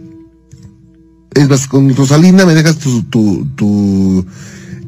es 1.35 1.49
más, 1.49 1.67
con 1.67 1.95
Rosalinda, 1.95 2.45
me 2.45 2.55
dejas 2.55 2.79
tu, 2.79 3.05
tu, 3.05 3.47
tu 3.57 4.27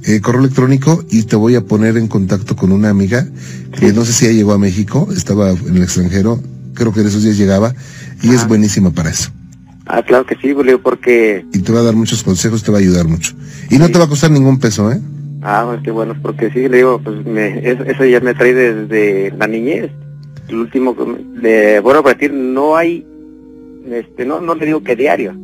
eh, 0.05 0.21
correo 0.21 0.41
electrónico 0.41 1.05
y 1.11 1.23
te 1.23 1.37
voy 1.37 1.55
a 1.55 1.65
poner 1.65 1.97
en 1.97 2.09
contacto 2.09 2.57
con 2.57 2.73
una 2.73 2.91
amiga 2.91 3.27
que 3.79 3.93
no 3.93 4.05
sé 4.05 4.13
si 4.13 4.27
ya 4.27 4.33
llegó 4.33 4.53
a 4.53 4.59
México, 4.59 5.09
estaba 5.17 5.51
en 5.51 5.77
el 5.77 5.83
extranjero, 5.83 6.43
creo 6.75 6.93
que 6.93 7.01
en 7.01 7.07
esos 7.07 7.23
días 7.23 7.39
llegaba 7.39 7.75
y 8.23 8.35
es 8.35 8.47
buenísima 8.47 8.91
para 8.91 9.11
eso. 9.11 9.31
Ah, 9.87 10.03
claro 10.03 10.27
que 10.27 10.37
sí, 10.37 10.53
Julio, 10.53 10.83
porque... 10.83 11.47
Y 11.53 11.61
te 11.61 11.73
va 11.73 11.81
a 11.81 11.85
dar 11.85 11.95
muchos 11.95 12.25
consejos, 12.25 12.65
te 12.65 12.73
va 12.73 12.79
a 12.79 12.81
ayudar 12.81 13.07
mucho. 13.07 13.35
Y 13.71 13.79
no 13.79 13.89
te 13.89 13.99
va 13.99 14.07
a 14.07 14.09
costar 14.09 14.33
ningún 14.33 14.59
peso, 14.59 14.91
¿eh? 14.91 15.01
Ah, 15.49 15.65
pues 15.65 15.81
qué 15.85 15.93
bueno, 15.93 16.17
porque 16.21 16.51
sí, 16.51 16.69
le 16.69 16.79
digo, 16.79 17.01
pues 17.05 17.25
me, 17.25 17.71
eso 17.71 18.05
ya 18.05 18.19
me 18.19 18.35
trae 18.35 18.53
desde 18.53 19.31
la 19.39 19.47
niñez. 19.47 19.93
El 20.49 20.57
último 20.57 20.97
de 21.41 21.79
bueno 21.79 22.03
repetir 22.03 22.33
no 22.33 22.77
hay 22.77 23.07
este 23.89 24.25
no 24.25 24.41
no 24.41 24.55
le 24.55 24.67
digo 24.67 24.83
que 24.83 24.97
diario 24.97 25.35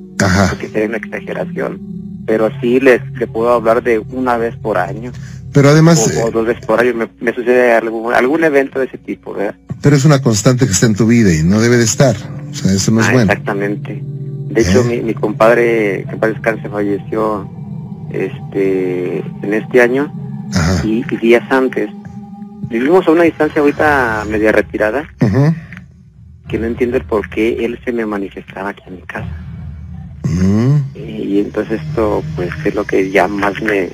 porque 0.49 0.69
sería 0.69 0.89
una 0.89 0.99
exageración 0.99 1.81
pero 2.27 2.51
sí 2.61 2.79
les 2.81 3.01
le 3.13 3.27
puedo 3.27 3.53
hablar 3.53 3.83
de 3.83 3.99
una 3.99 4.37
vez 4.37 4.57
por 4.57 4.79
año. 4.79 5.11
Pero 5.53 5.69
además 5.71 6.09
o, 6.25 6.31
dos 6.31 6.47
veces 6.47 6.65
por 6.65 6.81
año 6.81 6.95
me, 7.21 7.35
sucede 7.35 7.73
algún 7.73 8.15
algún 8.15 8.43
evento 8.45 8.79
de 8.79 8.87
ese 8.87 8.99
tipo 8.99 9.35
¿verdad? 9.35 9.55
pero 9.83 9.97
es 9.97 10.05
una 10.05 10.23
constante 10.23 10.67
que 10.67 10.73
está 10.73 10.87
en 10.87 10.95
tu 10.95 11.07
vida 11.07 11.35
y 11.35 11.43
no 11.43 11.61
debe 11.61 11.77
de 11.77 11.85
estar 11.85 12.17
o 12.51 12.55
sea 12.55 12.73
eso 12.73 12.91
no 12.91 13.01
es 13.01 13.09
ah, 13.09 13.13
bueno. 13.13 13.33
exactamente. 13.33 14.03
De 14.03 14.61
hecho 14.61 14.81
¿Eh? 14.83 14.85
mi, 14.85 15.01
mi 15.01 15.15
compadre 15.15 16.07
que 16.09 16.17
para 16.17 16.33
descanse 16.33 16.69
falleció 16.69 17.49
este 18.13 19.19
en 19.19 19.55
este 19.55 19.81
año 19.81 20.13
y 20.85 21.03
días 21.17 21.45
antes 21.51 21.91
vivimos 22.73 23.07
a 23.07 23.11
una 23.11 23.25
distancia 23.25 23.61
ahorita 23.61 24.25
media 24.29 24.51
retirada, 24.51 25.05
que 26.49 26.59
no 26.59 26.67
entiendo 26.67 26.97
el 26.97 27.05
por 27.05 27.29
qué 27.29 27.65
él 27.65 27.79
se 27.85 27.93
me 27.93 28.07
manifestaba 28.07 28.71
aquí 28.71 28.83
en 28.87 28.97
mi 28.97 29.03
casa. 29.03 29.29
Y 30.95 31.39
entonces 31.41 31.81
esto 31.83 32.23
pues 32.35 32.51
es 32.65 32.75
lo 32.75 32.85
que 32.85 33.11
ya 33.11 33.29
más 33.29 33.61
me... 33.63 33.91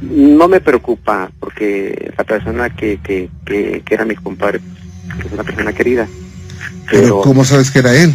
No 0.00 0.48
me 0.48 0.60
preocupa, 0.60 1.30
porque 1.38 2.12
la 2.18 2.24
persona 2.24 2.70
que, 2.70 2.98
que, 3.04 3.30
que, 3.44 3.82
era 3.88 4.04
mi 4.04 4.16
compadre 4.16 4.60
pues, 5.14 5.26
es 5.26 5.32
una 5.32 5.44
persona 5.44 5.72
querida. 5.72 6.08
Pero, 6.90 7.20
¿cómo 7.20 7.44
sabes 7.44 7.70
que 7.70 7.78
era 7.78 7.94
él? 7.94 8.12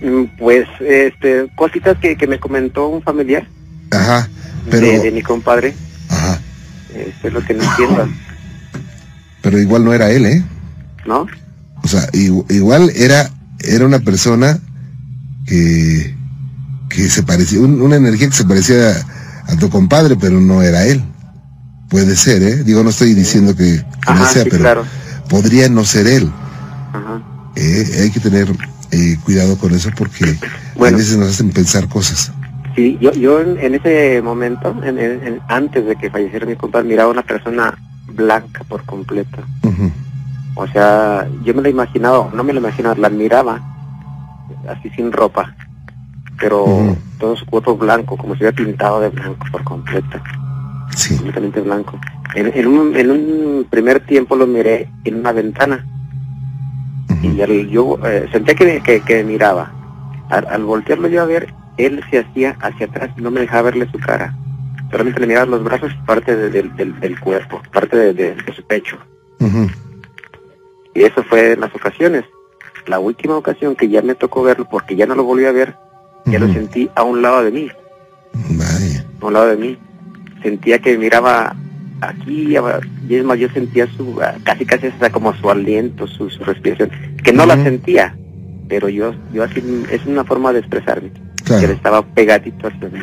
Mm, 0.00 0.36
pues, 0.38 0.68
este, 0.78 1.48
cositas 1.56 1.98
que, 1.98 2.16
que 2.16 2.28
me 2.28 2.38
comentó 2.38 2.86
un 2.86 3.02
familiar. 3.02 3.48
Ajá, 3.90 4.28
pero... 4.70 5.02
De, 5.02 5.10
mi 5.10 5.22
compadre. 5.22 5.74
Ajá. 6.08 6.40
Eso 6.94 7.28
es 7.28 7.32
lo 7.32 7.44
que 7.44 7.54
no 7.54 7.64
entiendo. 7.64 8.08
Pero 9.42 9.60
igual 9.60 9.84
no 9.84 9.92
era 9.92 10.10
él, 10.10 10.26
¿eh? 10.26 10.44
¿No? 11.06 11.26
O 11.82 11.88
sea, 11.88 12.08
igual 12.12 12.90
era, 12.96 13.30
era 13.60 13.84
una 13.84 13.98
persona 13.98 14.58
que, 15.46 16.14
que 16.88 17.10
se 17.10 17.22
parecía, 17.22 17.60
una 17.60 17.96
energía 17.96 18.28
que 18.28 18.34
se 18.34 18.44
parecía 18.44 19.04
a, 19.46 19.56
tu 19.56 19.68
compadre, 19.68 20.16
pero 20.16 20.40
no 20.40 20.62
era 20.62 20.86
él. 20.86 21.04
Puede 21.90 22.16
ser, 22.16 22.42
¿eh? 22.42 22.64
Digo, 22.64 22.82
no 22.82 22.90
estoy 22.90 23.12
diciendo 23.12 23.54
que, 23.54 23.84
no 24.08 24.26
sea, 24.26 24.44
pero 24.48 24.84
podría 25.28 25.68
no 25.68 25.84
ser 25.84 26.06
él. 26.06 26.32
Ajá. 26.92 27.22
Eh, 27.56 28.00
hay 28.02 28.10
que 28.10 28.20
tener 28.20 28.48
eh, 28.90 29.18
cuidado 29.24 29.58
con 29.58 29.74
eso 29.74 29.90
porque 29.96 30.38
a 30.76 30.90
veces 30.90 31.16
nos 31.16 31.30
hacen 31.30 31.50
pensar 31.50 31.88
cosas. 31.88 32.32
Sí, 32.74 32.98
yo, 33.00 33.12
yo 33.12 33.40
en, 33.40 33.74
ese 33.74 34.20
momento, 34.22 34.74
en, 34.82 35.40
antes 35.48 35.86
de 35.86 35.96
que 35.96 36.10
falleciera 36.10 36.46
mi 36.46 36.56
compadre, 36.56 36.88
miraba 36.88 37.08
a 37.08 37.12
una 37.12 37.22
persona 37.22 37.78
blanca 38.06 38.64
por 38.68 38.84
completo. 38.84 39.42
O 40.56 40.66
sea, 40.68 41.26
yo 41.44 41.54
me 41.54 41.62
la 41.62 41.68
imaginaba, 41.68 42.30
no 42.32 42.44
me 42.44 42.52
la 42.52 42.60
imaginaba, 42.60 42.94
la 42.96 43.08
admiraba 43.08 43.60
así 44.68 44.88
sin 44.90 45.12
ropa, 45.12 45.54
pero 46.38 46.96
todo 47.18 47.36
su 47.36 47.46
cuerpo 47.46 47.76
blanco, 47.76 48.16
como 48.16 48.34
si 48.34 48.40
hubiera 48.40 48.56
pintado 48.56 49.00
de 49.00 49.08
blanco 49.08 49.46
por 49.50 49.64
completo. 49.64 50.18
Sí. 50.94 51.16
Completamente 51.16 51.60
blanco. 51.60 51.98
En, 52.34 52.66
un, 52.66 52.96
en 52.96 53.10
un 53.10 53.66
primer 53.68 54.00
tiempo 54.00 54.36
lo 54.36 54.46
miré 54.46 54.88
en 55.04 55.16
una 55.16 55.32
ventana. 55.32 55.86
Y 57.22 57.68
yo 57.68 57.98
eh, 58.04 58.28
sentía 58.32 58.54
que, 58.54 58.80
que, 58.80 59.00
que 59.00 59.24
miraba. 59.24 59.72
Al, 60.28 60.46
al, 60.46 60.64
voltearlo 60.64 61.08
yo 61.08 61.22
a 61.22 61.26
ver, 61.26 61.52
él 61.76 62.02
se 62.10 62.20
hacía 62.20 62.56
hacia 62.60 62.86
atrás 62.86 63.10
y 63.16 63.20
no 63.20 63.30
me 63.30 63.40
dejaba 63.40 63.70
verle 63.70 63.88
su 63.90 63.98
cara 63.98 64.34
solamente 64.94 65.20
le 65.20 65.26
miraba 65.26 65.46
los 65.46 65.64
brazos, 65.64 65.92
parte 66.06 66.36
del, 66.36 67.20
cuerpo, 67.20 67.60
parte 67.72 68.14
de, 68.14 68.36
su 68.54 68.62
pecho. 68.62 68.96
Y 70.94 71.02
eso 71.02 71.24
fue 71.24 71.52
en 71.52 71.60
las 71.60 71.74
ocasiones. 71.74 72.24
La 72.86 73.00
última 73.00 73.36
ocasión 73.36 73.74
que 73.74 73.88
ya 73.88 74.02
me 74.02 74.14
tocó 74.14 74.44
verlo, 74.44 74.68
porque 74.70 74.94
ya 74.94 75.06
no 75.06 75.16
lo 75.16 75.24
volví 75.24 75.46
a 75.46 75.52
ver, 75.52 75.74
ya 76.26 76.38
lo 76.38 76.46
sentí 76.52 76.88
a 76.94 77.02
un 77.02 77.22
lado 77.22 77.42
de 77.42 77.50
mí. 77.50 77.70
A 79.20 79.26
un 79.26 79.32
lado 79.32 79.48
de 79.48 79.56
mí. 79.56 79.78
Sentía 80.44 80.78
que 80.78 80.96
miraba 80.96 81.56
aquí, 82.00 82.56
y 83.08 83.14
es 83.16 83.24
más, 83.24 83.38
yo 83.38 83.48
sentía 83.48 83.88
su, 83.96 84.20
casi 84.44 84.64
casi 84.64 84.88
hasta 84.88 85.10
como 85.10 85.34
su 85.34 85.50
aliento, 85.50 86.06
su, 86.06 86.28
respiración, 86.28 86.90
que 87.24 87.32
no 87.32 87.46
la 87.46 87.56
sentía, 87.64 88.14
pero 88.68 88.88
yo, 88.88 89.14
yo 89.32 89.42
así, 89.42 89.84
es 89.90 90.04
una 90.04 90.22
forma 90.22 90.52
de 90.52 90.58
expresarme, 90.58 91.10
que 91.58 91.64
él 91.64 91.70
estaba 91.72 92.02
pegadito 92.02 92.68
hacia 92.68 92.88
mí. 92.88 93.00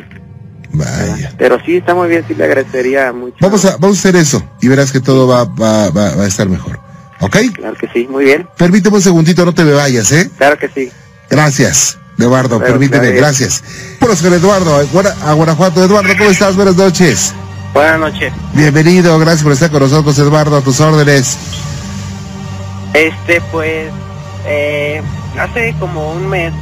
Vaya. 0.72 1.32
Pero 1.36 1.58
sí, 1.64 1.76
está 1.76 1.94
muy 1.94 2.08
bien, 2.08 2.24
sí 2.26 2.34
le 2.34 2.44
agradecería 2.44 3.12
mucho. 3.12 3.36
Vamos 3.40 3.64
a, 3.64 3.76
vamos 3.76 3.98
a 3.98 4.00
hacer 4.00 4.16
eso 4.16 4.42
y 4.60 4.68
verás 4.68 4.90
que 4.90 5.00
todo 5.00 5.26
va, 5.26 5.44
va, 5.44 5.90
va, 5.90 6.22
a 6.22 6.26
estar 6.26 6.48
mejor. 6.48 6.80
¿Ok? 7.20 7.36
Claro 7.54 7.74
que 7.76 7.88
sí, 7.88 8.08
muy 8.10 8.24
bien. 8.24 8.48
Permíteme 8.56 8.96
un 8.96 9.02
segundito, 9.02 9.44
no 9.44 9.54
te 9.54 9.64
me 9.64 9.72
vayas, 9.72 10.10
¿eh? 10.12 10.30
Claro 10.38 10.58
que 10.58 10.68
sí. 10.68 10.90
Gracias, 11.30 11.98
Eduardo, 12.18 12.58
permíteme, 12.58 13.10
gracias. 13.10 13.62
Bueno, 14.00 14.16
señor 14.16 14.34
Eduardo, 14.34 14.76
a 14.76 15.32
Guanajuato. 15.32 15.84
Eduardo, 15.84 16.10
¿cómo 16.18 16.30
estás? 16.30 16.56
Buenas 16.56 16.76
noches. 16.76 17.34
Buenas 17.74 18.00
noches. 18.00 18.32
Bienvenido, 18.52 19.18
gracias 19.18 19.42
por 19.42 19.52
estar 19.52 19.70
con 19.70 19.80
nosotros, 19.80 20.18
Eduardo, 20.18 20.56
a 20.56 20.60
tus 20.62 20.80
órdenes. 20.80 21.38
Este, 22.92 23.40
pues, 23.50 23.90
eh, 24.46 25.00
hace 25.38 25.74
como 25.78 26.12
un 26.12 26.28
mes 26.28 26.52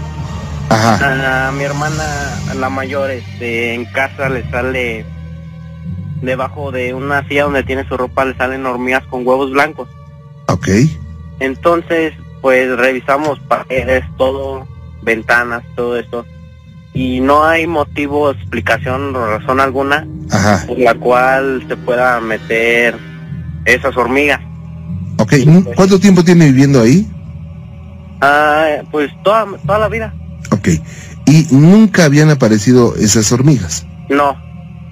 a 0.70 1.52
mi 1.56 1.64
hermana, 1.64 2.04
la 2.56 2.70
mayor, 2.70 3.10
este, 3.10 3.74
en 3.74 3.84
casa 3.86 4.28
le 4.28 4.48
sale 4.50 5.04
debajo 6.22 6.70
de 6.70 6.94
una 6.94 7.26
silla 7.26 7.44
donde 7.44 7.64
tiene 7.64 7.86
su 7.88 7.96
ropa, 7.96 8.24
le 8.24 8.36
salen 8.36 8.66
hormigas 8.66 9.04
con 9.06 9.26
huevos 9.26 9.50
blancos. 9.50 9.88
Ok. 10.46 10.68
Entonces, 11.40 12.12
pues 12.40 12.76
revisamos 12.76 13.40
paredes, 13.40 14.04
todo, 14.16 14.66
ventanas, 15.02 15.62
todo 15.74 15.98
esto. 15.98 16.24
Y 16.92 17.20
no 17.20 17.44
hay 17.44 17.66
motivo, 17.66 18.30
explicación 18.30 19.14
o 19.14 19.26
razón 19.26 19.60
alguna 19.60 20.06
por 20.66 20.78
la 20.78 20.94
cual 20.94 21.64
se 21.68 21.76
pueda 21.76 22.20
meter 22.20 22.96
esas 23.64 23.96
hormigas. 23.96 24.40
Ok, 25.18 25.34
¿cuánto 25.76 26.00
tiempo 26.00 26.24
tiene 26.24 26.46
viviendo 26.46 26.80
ahí? 26.80 27.08
Ah, 28.20 28.78
pues 28.90 29.10
toda, 29.22 29.46
toda 29.66 29.78
la 29.78 29.88
vida. 29.88 30.12
Ok. 30.52 30.68
¿Y 31.26 31.46
nunca 31.50 32.04
habían 32.04 32.30
aparecido 32.30 32.94
esas 32.96 33.30
hormigas? 33.32 33.86
No. 34.08 34.36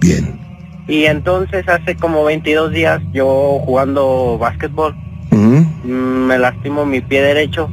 Bien. 0.00 0.38
Y 0.86 1.04
entonces 1.04 1.68
hace 1.68 1.96
como 1.96 2.24
22 2.24 2.72
días 2.72 3.00
yo 3.12 3.60
jugando 3.64 4.38
básquetbol 4.38 4.94
me 5.84 6.38
lastimo 6.38 6.84
mi 6.84 7.00
pie 7.00 7.22
derecho 7.22 7.70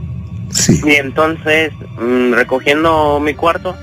Sí. 0.49 0.79
y 0.85 0.91
entonces 0.95 1.71
mm, 1.99 2.33
recogiendo 2.33 3.19
mi 3.19 3.33
cuarto 3.33 3.75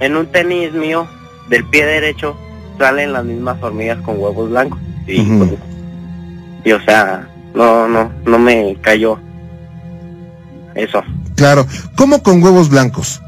en 0.00 0.16
un 0.16 0.26
tenis 0.26 0.72
mío 0.72 1.06
del 1.50 1.64
pie 1.66 1.84
derecho 1.84 2.36
salen 2.78 3.12
las 3.12 3.24
mismas 3.24 3.60
hormigas 3.62 3.98
con 4.02 4.18
huevos 4.18 4.48
blancos 4.50 4.78
y, 5.06 5.20
pues, 5.22 5.50
y, 6.64 6.72
o 6.72 6.80
sea 6.82 7.28
no 7.54 7.88
no 7.88 8.10
no 8.24 8.38
me 8.38 8.76
cayó 8.80 9.18
eso 10.74 11.02
Claro. 11.34 11.66
¿Cómo 11.96 12.22
con 12.22 12.42
huevos 12.42 12.68
blancos? 12.68 13.20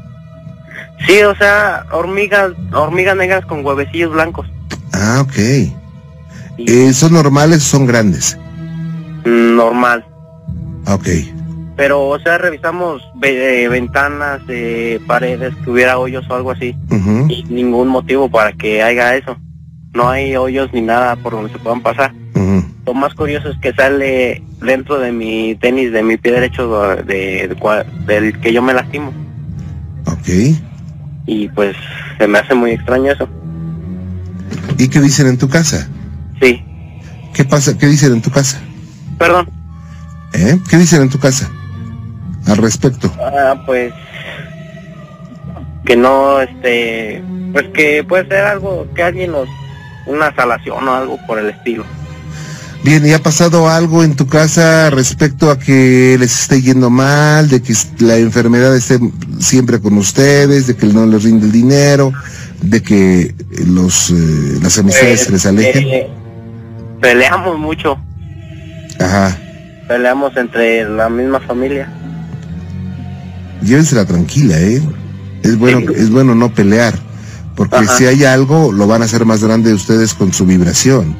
Sí 1.07 1.21
o 1.23 1.35
sea 1.35 1.85
hormigas 1.91 2.51
hormigas 2.73 3.15
negras 3.17 3.45
con 3.45 3.65
huevecillos 3.65 4.11
blancos. 4.13 4.47
Ah, 4.93 5.21
ok. 5.21 5.37
y 6.57 6.71
Eh, 6.71 6.93
¿Son 6.93 7.13
normales 7.13 7.57
o 7.59 7.77
son 7.77 7.85
grandes? 7.85 8.37
mm, 9.25 9.55
normal. 9.55 10.05
Ah, 10.85 10.95
Ok. 10.95 11.07
pero 11.77 12.07
o 12.09 12.19
sea 12.19 12.37
revisamos 12.37 13.01
eh, 13.23 13.67
ventanas 13.69 14.41
eh, 14.49 14.99
paredes 15.07 15.53
que 15.63 15.69
hubiera 15.71 15.97
hoyos 15.97 16.25
o 16.29 16.35
algo 16.35 16.51
así. 16.51 16.75
Y 17.29 17.43
ningún 17.49 17.87
motivo 17.87 18.29
para 18.29 18.51
que 18.53 18.83
haya 18.83 19.15
eso. 19.15 19.37
No 19.93 20.09
hay 20.09 20.35
hoyos 20.35 20.71
ni 20.73 20.81
nada 20.81 21.15
por 21.17 21.33
donde 21.33 21.51
se 21.51 21.59
puedan 21.59 21.81
pasar. 21.81 22.13
Lo 22.85 22.93
más 22.95 23.13
curioso 23.13 23.49
es 23.49 23.57
que 23.59 23.73
sale 23.73 24.43
dentro 24.59 24.97
de 24.99 25.11
mi 25.11 25.55
tenis 25.55 25.91
de 25.91 26.01
mi 26.03 26.17
pie 26.17 26.31
derecho 26.31 26.95
de, 27.03 27.47
de 27.47 27.85
del 28.07 28.39
que 28.39 28.51
yo 28.53 28.61
me 28.61 28.73
lastimo. 28.73 29.13
Ok. 30.07 30.27
Y 31.25 31.47
pues 31.49 31.75
se 32.17 32.27
me 32.27 32.39
hace 32.39 32.53
muy 32.53 32.71
extraño 32.71 33.11
eso 33.11 33.27
¿Y 34.77 34.87
qué 34.87 34.99
dicen 34.99 35.27
en 35.27 35.37
tu 35.37 35.47
casa? 35.47 35.87
sí 36.41 36.63
¿Qué 37.33 37.45
pasa? 37.45 37.77
¿Qué 37.77 37.87
dicen 37.87 38.13
en 38.13 38.21
tu 38.21 38.31
casa? 38.31 38.59
perdón 39.17 39.49
¿Eh? 40.33 40.57
¿Qué 40.69 40.77
dicen 40.77 41.01
en 41.01 41.09
tu 41.09 41.19
casa? 41.19 41.49
Al 42.47 42.57
respecto. 42.57 43.11
ah 43.19 43.61
pues 43.65 43.93
que 45.85 45.95
no 45.95 46.41
este 46.41 47.23
pues 47.53 47.67
que 47.69 48.03
puede 48.03 48.27
ser 48.27 48.45
algo 48.45 48.87
que 48.95 49.03
alguien 49.03 49.31
nos 49.31 49.47
una 50.05 50.33
salación 50.35 50.87
o 50.87 50.95
algo 50.95 51.19
por 51.27 51.37
el 51.39 51.49
estilo 51.49 51.83
Bien, 52.83 53.05
¿y 53.05 53.11
ha 53.13 53.21
pasado 53.21 53.69
algo 53.69 54.03
en 54.03 54.15
tu 54.15 54.25
casa 54.27 54.89
respecto 54.89 55.51
a 55.51 55.59
que 55.59 56.17
les 56.19 56.41
esté 56.41 56.61
yendo 56.63 56.89
mal, 56.89 57.47
de 57.47 57.61
que 57.61 57.75
la 57.99 58.17
enfermedad 58.17 58.75
esté 58.75 58.99
siempre 59.39 59.79
con 59.79 59.97
ustedes, 59.99 60.65
de 60.65 60.75
que 60.75 60.87
no 60.87 61.05
les 61.05 61.23
rinde 61.23 61.45
el 61.45 61.51
dinero, 61.51 62.11
de 62.61 62.81
que 62.81 63.35
los 63.67 64.09
eh, 64.09 64.57
las 64.63 64.79
amistades 64.79 65.21
se 65.21 65.31
les 65.31 65.45
alejen? 65.45 65.83
Eh, 65.87 66.09
peleamos 66.99 67.59
mucho 67.59 67.97
Ajá. 68.99 69.37
peleamos 69.87 70.35
entre 70.37 70.87
la 70.89 71.09
misma 71.09 71.39
familia 71.39 71.91
Llévensela 73.63 74.05
tranquila, 74.05 74.59
¿eh? 74.59 74.81
Es 75.43 75.55
bueno, 75.57 75.81
Sí. 75.81 75.85
es 75.97 76.09
bueno 76.09 76.33
no 76.33 76.51
pelear, 76.51 76.95
porque 77.55 77.75
Ajá. 77.75 77.95
si 77.95 78.05
hay 78.07 78.23
algo, 78.25 78.71
lo 78.71 78.87
van 78.87 79.03
a 79.03 79.05
hacer 79.05 79.23
más 79.25 79.43
grande 79.43 79.71
ustedes 79.73 80.15
con 80.15 80.33
su 80.33 80.47
vibración. 80.47 81.15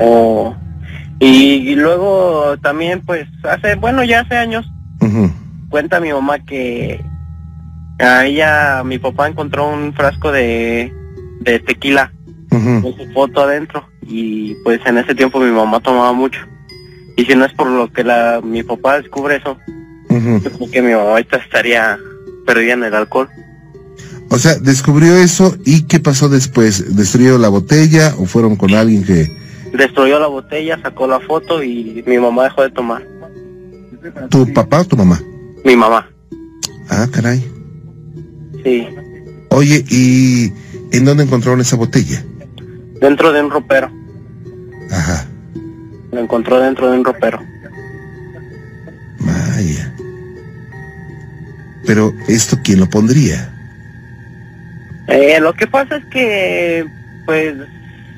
O 0.00 0.54
y, 1.18 1.74
luego 1.76 2.56
también 2.62 3.00
pues 3.00 3.28
hace 3.44 3.76
bueno 3.76 4.02
ya 4.02 4.20
hace 4.20 4.36
años 4.36 4.66
cuenta 5.68 6.00
mi 6.00 6.12
mamá 6.12 6.38
que 6.40 7.00
a 7.98 8.26
ella 8.26 8.82
mi 8.84 8.98
papá 8.98 9.28
encontró 9.28 9.68
un 9.68 9.92
frasco 9.94 10.32
de 10.32 10.92
de 11.40 11.58
tequila 11.60 12.12
con 12.50 12.94
su 12.96 13.12
foto 13.14 13.42
adentro 13.42 13.88
y 14.06 14.54
pues 14.64 14.80
en 14.84 14.98
ese 14.98 15.14
tiempo 15.14 15.40
mi 15.40 15.50
mamá 15.50 15.80
tomaba 15.80 16.12
mucho 16.12 16.40
y 17.16 17.24
si 17.24 17.34
no 17.34 17.44
es 17.44 17.52
por 17.52 17.68
lo 17.68 17.92
que 17.92 18.04
la 18.04 18.40
mi 18.42 18.62
papá 18.62 19.00
descubre 19.00 19.36
eso 19.36 19.56
Ujú. 20.08 20.40
yo 20.42 20.52
creo 20.52 20.70
que 20.70 20.82
mi 20.82 20.92
mamá 20.92 21.10
ahorita 21.12 21.38
estaría 21.38 21.98
perdida 22.46 22.74
en 22.74 22.84
el 22.84 22.94
alcohol 22.94 23.28
O 24.28 24.38
sea, 24.38 24.54
descubrió 24.56 25.16
eso 25.16 25.56
y 25.64 25.82
¿qué 25.82 26.00
pasó 26.00 26.28
después? 26.28 26.96
¿Destruyó 26.96 27.38
la 27.38 27.48
botella 27.48 28.14
o 28.18 28.26
fueron 28.26 28.56
con 28.56 28.74
alguien 28.74 29.04
que 29.04 29.41
destruyó 29.72 30.18
la 30.20 30.26
botella 30.26 30.78
sacó 30.82 31.06
la 31.06 31.20
foto 31.20 31.62
y 31.62 32.02
mi 32.06 32.18
mamá 32.18 32.44
dejó 32.44 32.62
de 32.62 32.70
tomar 32.70 33.02
tu 34.30 34.52
papá 34.52 34.80
o 34.80 34.84
tu 34.84 34.96
mamá? 34.96 35.20
mi 35.64 35.76
mamá 35.76 36.08
Ah, 36.88 37.06
caray. 37.12 37.38
sí 38.64 38.86
Oye, 39.50 39.84
¿y 39.90 40.52
en 40.92 41.04
dónde 41.04 41.24
encontraron 41.24 41.60
esa 41.60 41.76
botella? 41.76 42.22
dentro 43.00 43.32
de 43.32 43.42
un 43.42 43.50
ropero 43.50 43.90
Ajá. 44.90 45.26
lo 46.12 46.20
encontró 46.20 46.60
dentro 46.60 46.90
de 46.90 46.98
un 46.98 47.04
ropero 47.04 47.40
Vaya. 49.20 49.94
Pero 51.86 52.12
esto 52.28 52.58
quién 52.64 52.80
lo 52.80 52.88
pondría? 52.88 53.48
Eh, 55.08 55.38
lo 55.40 55.52
que 55.52 55.66
pasa 55.66 55.96
es 55.96 56.04
que, 56.06 56.84
pues, 57.26 57.54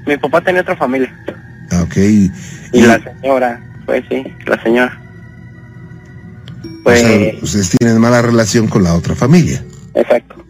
mi 0.07 0.17
papá 0.17 0.41
tenía 0.43 0.63
otra 0.63 0.77
familia. 0.77 1.15
Ok. 1.85 1.97
Y 1.97 2.81
la 2.83 3.01
señora, 3.03 3.63
pues 3.87 4.05
sí, 4.11 4.25
la 4.47 4.63
señora. 4.63 5.01
o 6.63 6.83
Pues, 6.85 7.01
sea, 7.01 7.35
ustedes 7.43 7.71
tienen 7.79 8.01
mala 8.01 8.23
relación 8.23 8.69
con 8.69 8.83
la 8.85 8.95
otra 8.95 9.15
familia 9.15 9.65
exacto. 9.95 10.45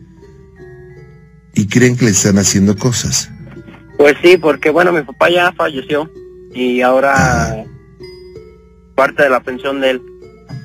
y 1.55 1.67
creen 1.69 1.97
que 1.97 2.07
le 2.07 2.11
están 2.13 2.39
haciendo 2.39 2.77
cosas. 2.77 3.31
Pues 3.99 4.15
sí, 4.23 4.37
porque 4.37 4.71
bueno, 4.71 4.93
mi 4.93 5.03
papá 5.03 5.31
ya 5.31 5.53
falleció 5.53 6.11
y 6.55 6.81
ahora 6.81 7.65
parte 8.95 9.23
de 9.25 9.31
la 9.31 9.41
pensión 9.41 9.81
de 9.81 9.91
él 9.91 10.03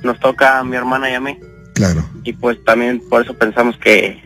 nos 0.03 0.19
toca 0.19 0.59
a 0.59 0.63
mi 0.63 0.75
hermana 0.75 1.09
y 1.09 1.13
a 1.15 1.19
mí. 1.19 1.37
Claro. 1.75 2.03
Y 2.23 2.33
pues 2.33 2.57
también 2.65 3.01
por 3.09 3.23
eso 3.23 3.33
pensamos 3.37 3.77
que, 3.77 4.21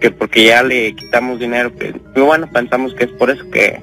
que 0.00 0.10
porque 0.10 0.46
ya 0.46 0.62
le 0.62 0.94
quitamos 0.94 1.38
dinero, 1.38 1.74
que 1.76 1.92
bueno, 2.20 2.48
pensamos 2.52 2.94
que 2.94 3.04
es 3.04 3.10
por 3.12 3.30
eso 3.30 3.48
que. 3.50 3.80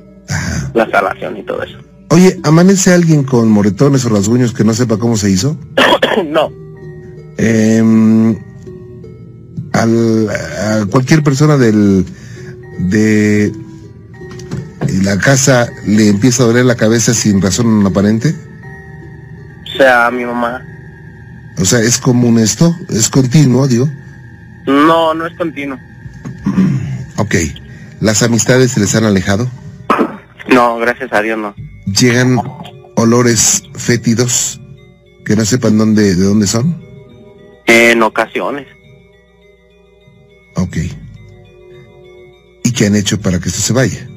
La 0.78 0.90
salación 0.90 1.38
y 1.38 1.44
todo 1.44 1.64
eso. 1.64 1.78
Oye, 2.10 2.40
¿amanece 2.44 2.94
alguien 2.94 3.24
con 3.24 3.50
moretones 3.50 4.06
o 4.06 4.10
rasguños 4.10 4.54
que 4.54 4.64
no 4.64 4.74
sepa 4.74 4.98
cómo 4.98 5.18
se 5.18 5.30
hizo? 5.30 5.58
no, 6.26 6.50
Em, 7.38 8.36
al, 9.74 10.30
a 10.30 10.86
cualquier 10.90 11.24
persona 11.24 11.56
del 11.58 12.04
de 12.80 13.52
la 15.04 15.18
casa 15.20 15.68
le 15.86 16.10
empieza 16.10 16.44
a 16.44 16.48
doler 16.48 16.66
la 16.66 16.76
cabeza 16.76 17.14
sin 17.14 17.42
razón 17.42 17.86
aparente. 17.86 18.36
o 19.74 19.78
sea, 19.78 20.10
mi 20.12 20.26
mamá. 20.26 20.64
O 21.60 21.66
sea, 21.66 21.80
es 21.80 21.98
común 22.00 22.40
esto, 22.40 22.76
es 22.90 23.10
continuo, 23.10 23.68
digo. 23.68 23.90
No, 24.66 25.14
no 25.14 25.26
es 25.26 25.36
continuo. 25.38 25.78
Ok. 27.18 27.36
Las 28.00 28.22
amistades 28.22 28.72
se 28.72 28.80
les 28.80 28.96
han 28.96 29.06
alejado. 29.06 29.50
No, 30.48 30.78
gracias 30.78 31.12
a 31.12 31.22
Dios 31.22 31.38
no. 31.38 31.56
Llegan 31.86 32.40
olores 32.96 33.64
fétidos 33.76 34.60
que 35.26 35.36
no 35.36 35.46
sepan 35.46 35.78
dónde, 35.78 36.16
de 36.16 36.24
dónde 36.24 36.48
son. 36.48 36.82
En 37.66 38.02
ocasiones. 38.02 38.68
Ok. 40.56 40.78
¿Y 42.64 42.72
qué 42.72 42.86
han 42.86 42.96
hecho 42.96 43.20
para 43.20 43.40
que 43.40 43.50
esto 43.50 43.62
se 43.62 43.74
vaya? 43.74 44.08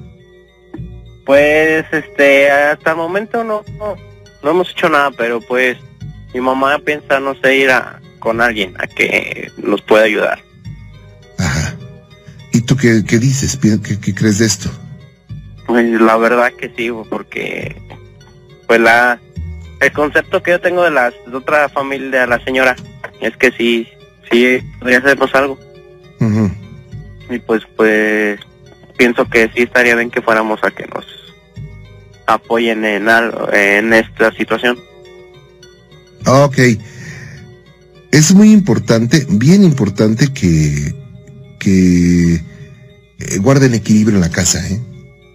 Pues, 1.26 1.84
este, 1.92 2.50
hasta 2.50 2.92
el 2.92 2.96
momento 2.96 3.44
no, 3.44 3.62
no, 3.78 3.96
no 4.42 4.50
hemos 4.50 4.70
hecho 4.70 4.88
nada, 4.88 5.10
pero 5.10 5.40
pues 5.40 5.76
mi 6.32 6.40
mamá 6.40 6.78
piensa, 6.78 7.20
no 7.20 7.34
sé, 7.40 7.56
ir 7.56 7.70
a, 7.70 8.00
con 8.20 8.40
alguien 8.40 8.74
a 8.78 8.86
que 8.86 9.50
nos 9.58 9.82
pueda 9.82 10.04
ayudar. 10.04 10.42
Ajá. 11.38 11.76
¿Y 12.52 12.60
tú 12.62 12.76
qué, 12.76 13.04
qué 13.06 13.18
dices? 13.18 13.56
¿Qué, 13.56 13.98
qué 14.00 14.14
crees 14.14 14.38
de 14.38 14.46
esto? 14.46 14.70
Pues 15.70 15.88
la 16.00 16.16
verdad 16.16 16.52
que 16.52 16.68
sí, 16.76 16.90
porque 17.08 17.80
pues 18.66 18.80
la 18.80 19.20
el 19.80 19.92
concepto 19.92 20.42
que 20.42 20.50
yo 20.50 20.60
tengo 20.60 20.82
de 20.82 20.90
la 20.90 21.10
de 21.10 21.36
otra 21.36 21.68
familia 21.68 22.22
de 22.22 22.26
la 22.26 22.42
señora 22.42 22.74
es 23.20 23.36
que 23.36 23.52
sí, 23.52 23.86
sí 24.28 24.58
podría 24.80 24.98
hacernos 24.98 25.32
algo. 25.32 25.60
Ujú. 26.18 26.50
Y 27.30 27.38
pues 27.38 27.62
pues 27.76 28.40
pienso 28.98 29.24
que 29.26 29.48
sí 29.54 29.62
estaría 29.62 29.94
bien 29.94 30.10
que 30.10 30.20
fuéramos 30.20 30.58
a 30.64 30.72
que 30.72 30.88
nos 30.88 31.06
apoyen 32.26 32.84
en 32.84 33.08
algo, 33.08 33.48
en 33.52 33.92
esta 33.92 34.32
situación. 34.32 34.76
Ok. 36.26 36.58
Es 38.10 38.34
muy 38.34 38.50
importante, 38.50 39.24
bien 39.28 39.62
importante 39.62 40.32
que, 40.32 40.96
que 41.60 42.34
eh, 42.34 43.38
guarden 43.38 43.74
equilibrio 43.74 44.16
en 44.16 44.22
la 44.22 44.30
casa, 44.30 44.68
¿eh? 44.68 44.80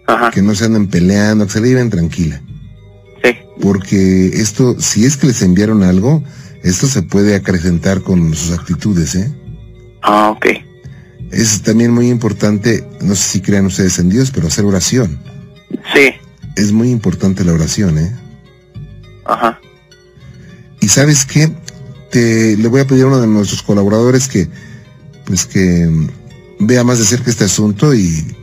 Ajá, 0.07 0.31
Que 0.31 0.41
no 0.41 0.53
se 0.53 0.65
anden 0.65 0.87
peleando, 0.87 1.45
que 1.45 1.53
se 1.53 1.61
la 1.61 1.67
lleven 1.67 1.89
tranquila. 1.89 2.41
sí, 3.23 3.31
Porque 3.61 4.27
esto, 4.27 4.79
si 4.79 5.05
es 5.05 5.17
que 5.17 5.27
les 5.27 5.41
enviaron 5.41 5.83
algo, 5.83 6.23
esto 6.63 6.87
se 6.87 7.01
puede 7.01 7.35
acrecentar 7.35 8.01
con 8.01 8.33
sus 8.35 8.51
actitudes, 8.57 9.15
¿eh? 9.15 9.31
Ah, 10.01 10.29
ok. 10.29 10.45
Es 11.31 11.61
también 11.63 11.91
muy 11.91 12.09
importante, 12.09 12.87
no 13.01 13.15
sé 13.15 13.23
si 13.23 13.41
crean 13.41 13.65
ustedes 13.65 13.97
en 13.99 14.09
Dios, 14.09 14.31
pero 14.31 14.47
hacer 14.47 14.65
oración. 14.65 15.19
Sí. 15.93 16.13
Es 16.55 16.71
muy 16.71 16.91
importante 16.91 17.43
la 17.43 17.53
oración, 17.53 17.97
¿eh? 17.97 18.15
Ajá. 19.25 19.59
Y 20.81 20.87
sabes 20.87 21.25
qué, 21.25 21.51
te 22.11 22.55
le 22.57 22.67
voy 22.67 22.81
a 22.81 22.87
pedir 22.87 23.03
a 23.03 23.07
uno 23.07 23.19
de 23.19 23.27
nuestros 23.27 23.63
colaboradores 23.63 24.27
que, 24.27 24.47
pues 25.25 25.45
que 25.45 25.89
vea 26.59 26.83
más 26.83 26.99
de 26.99 27.05
cerca 27.05 27.31
este 27.31 27.45
asunto 27.45 27.93
y, 27.95 28.34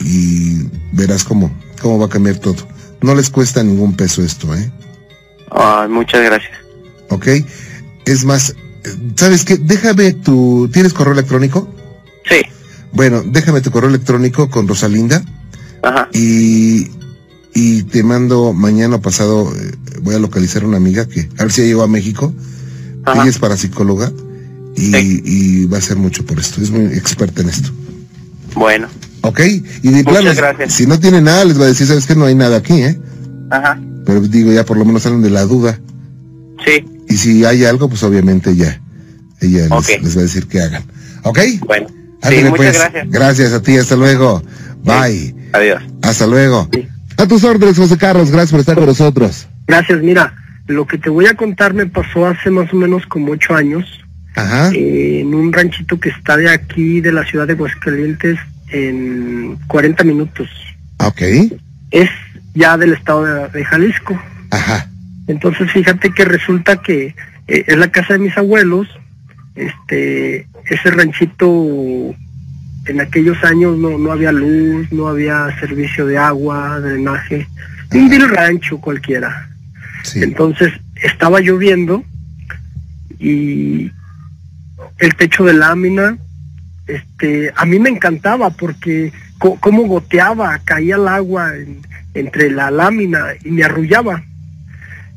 y 0.00 0.66
verás 0.92 1.24
cómo, 1.24 1.50
cómo 1.80 1.98
va 1.98 2.06
a 2.06 2.08
cambiar 2.08 2.38
todo. 2.38 2.66
No 3.02 3.14
les 3.14 3.30
cuesta 3.30 3.62
ningún 3.62 3.94
peso 3.94 4.22
esto, 4.22 4.54
¿eh? 4.54 4.70
Ah, 5.50 5.86
muchas 5.90 6.22
gracias. 6.22 6.52
¿Ok? 7.08 7.26
Es 8.04 8.24
más, 8.24 8.54
¿sabes 9.16 9.44
qué? 9.44 9.56
Déjame 9.56 10.12
tu... 10.12 10.68
¿Tienes 10.72 10.92
correo 10.92 11.12
electrónico? 11.12 11.68
Sí. 12.28 12.42
Bueno, 12.92 13.22
déjame 13.24 13.60
tu 13.60 13.70
correo 13.70 13.88
electrónico 13.88 14.50
con 14.50 14.68
Rosalinda 14.68 15.22
Ajá. 15.82 16.08
y, 16.12 16.88
y 17.54 17.82
te 17.84 18.02
mando 18.02 18.52
mañana 18.52 19.00
pasado, 19.00 19.52
eh, 19.56 19.72
voy 20.02 20.14
a 20.14 20.18
localizar 20.18 20.62
a 20.62 20.66
una 20.66 20.76
amiga 20.76 21.06
que, 21.08 21.28
a 21.38 21.44
ver 21.44 21.52
si 21.52 21.62
ya 21.62 21.66
llegó 21.68 21.82
a 21.82 21.88
México. 21.88 22.32
Ajá. 23.04 23.22
Ella 23.22 23.30
es 23.30 23.38
parapsicóloga 23.38 24.12
y, 24.76 24.92
Sí. 24.92 25.22
y 25.24 25.64
va 25.66 25.76
a 25.76 25.80
hacer 25.80 25.96
mucho 25.96 26.24
por 26.24 26.38
esto, 26.38 26.60
es 26.60 26.70
muy 26.70 26.84
experta 26.96 27.42
en 27.42 27.48
esto. 27.48 27.70
Bueno. 28.54 28.88
¿Ok? 29.22 29.40
Y 29.82 29.88
de 29.90 30.04
plano, 30.04 30.30
gracias. 30.34 30.72
si 30.72 30.86
no 30.86 30.98
tiene 30.98 31.20
nada, 31.20 31.44
les 31.44 31.58
va 31.60 31.64
a 31.64 31.68
decir, 31.68 31.86
¿sabes 31.86 32.06
qué? 32.06 32.14
No 32.14 32.24
hay 32.24 32.34
nada 32.34 32.56
aquí, 32.58 32.74
¿eh? 32.82 32.98
Ajá. 33.50 33.78
Pero 34.06 34.20
digo, 34.20 34.52
ya 34.52 34.64
por 34.64 34.76
lo 34.78 34.84
menos 34.84 35.02
salen 35.02 35.22
de 35.22 35.30
la 35.30 35.42
duda. 35.44 35.78
Sí. 36.64 36.84
Y 37.08 37.16
si 37.16 37.44
hay 37.44 37.64
algo, 37.64 37.88
pues 37.88 38.02
obviamente 38.02 38.54
ya, 38.56 38.80
ella 39.40 39.62
les- 39.68 40.16
va 40.16 40.20
a 40.20 40.22
decir 40.22 40.46
que 40.46 40.60
hagan. 40.60 40.84
¿Ok? 41.24 41.38
Bueno. 41.66 41.86
Sí, 42.22 42.34
muchas 42.44 42.56
pues. 42.56 42.78
gracias. 42.78 43.10
Gracias 43.10 43.52
a 43.52 43.62
ti, 43.62 43.76
hasta 43.76 43.96
luego. 43.96 44.42
Bye. 44.84 45.34
Adiós. 45.52 45.82
Hasta 46.02 46.26
luego. 46.26 46.68
A 47.16 47.26
tus 47.26 47.44
órdenes, 47.44 47.76
José 47.76 47.96
Carlos, 47.98 48.30
gracias 48.30 48.50
por 48.52 48.60
estar 48.60 48.76
con 48.76 48.86
nosotros. 48.86 49.46
Gracias, 49.66 50.02
mira, 50.02 50.34
lo 50.66 50.86
que 50.86 50.96
te 50.98 51.10
voy 51.10 51.26
a 51.26 51.34
contar 51.34 51.74
me 51.74 51.86
pasó 51.86 52.26
hace 52.26 52.50
más 52.50 52.72
o 52.72 52.76
menos 52.76 53.04
como 53.06 53.32
ocho 53.32 53.54
años 53.54 53.84
Ajá. 54.34 54.70
eh, 54.72 55.20
en 55.20 55.34
un 55.34 55.52
ranchito 55.52 55.98
que 56.00 56.08
está 56.10 56.36
de 56.36 56.48
aquí, 56.50 57.00
de 57.00 57.12
la 57.12 57.24
ciudad 57.26 57.46
de 57.46 57.54
Aguascalientes, 57.54 58.38
en 58.70 59.58
40 59.66 60.04
minutos. 60.04 60.48
Ok. 60.98 61.22
Es 61.90 62.10
ya 62.54 62.76
del 62.76 62.92
estado 62.92 63.24
de, 63.24 63.48
de 63.48 63.64
Jalisco. 63.64 64.20
Ajá. 64.50 64.88
Entonces 65.26 65.70
fíjate 65.70 66.12
que 66.12 66.24
resulta 66.24 66.82
que 66.82 67.14
eh, 67.46 67.64
es 67.66 67.78
la 67.78 67.90
casa 67.90 68.14
de 68.14 68.20
mis 68.20 68.36
abuelos, 68.36 68.88
este, 69.54 70.46
ese 70.66 70.90
ranchito 70.90 72.14
en 72.86 73.00
aquellos 73.00 73.42
años 73.44 73.76
no, 73.78 73.98
no 73.98 74.12
había 74.12 74.32
luz, 74.32 74.90
no 74.90 75.08
había 75.08 75.54
servicio 75.60 76.06
de 76.06 76.18
agua, 76.18 76.80
drenaje, 76.80 77.46
un 77.92 78.08
vil 78.08 78.28
rancho 78.28 78.78
cualquiera. 78.78 79.48
Sí. 80.02 80.22
Entonces 80.22 80.72
estaba 80.96 81.40
lloviendo 81.40 82.04
y 83.18 83.90
el 84.98 85.14
techo 85.16 85.44
de 85.44 85.52
lámina, 85.52 86.18
este, 86.94 87.52
a 87.56 87.64
mí 87.64 87.78
me 87.78 87.90
encantaba 87.90 88.50
porque 88.50 89.12
co- 89.38 89.56
cómo 89.60 89.82
goteaba, 89.84 90.58
caía 90.64 90.96
el 90.96 91.08
agua 91.08 91.56
en- 91.56 91.80
entre 92.14 92.50
la 92.50 92.70
lámina 92.70 93.20
y 93.44 93.50
me 93.50 93.64
arrullaba. 93.64 94.22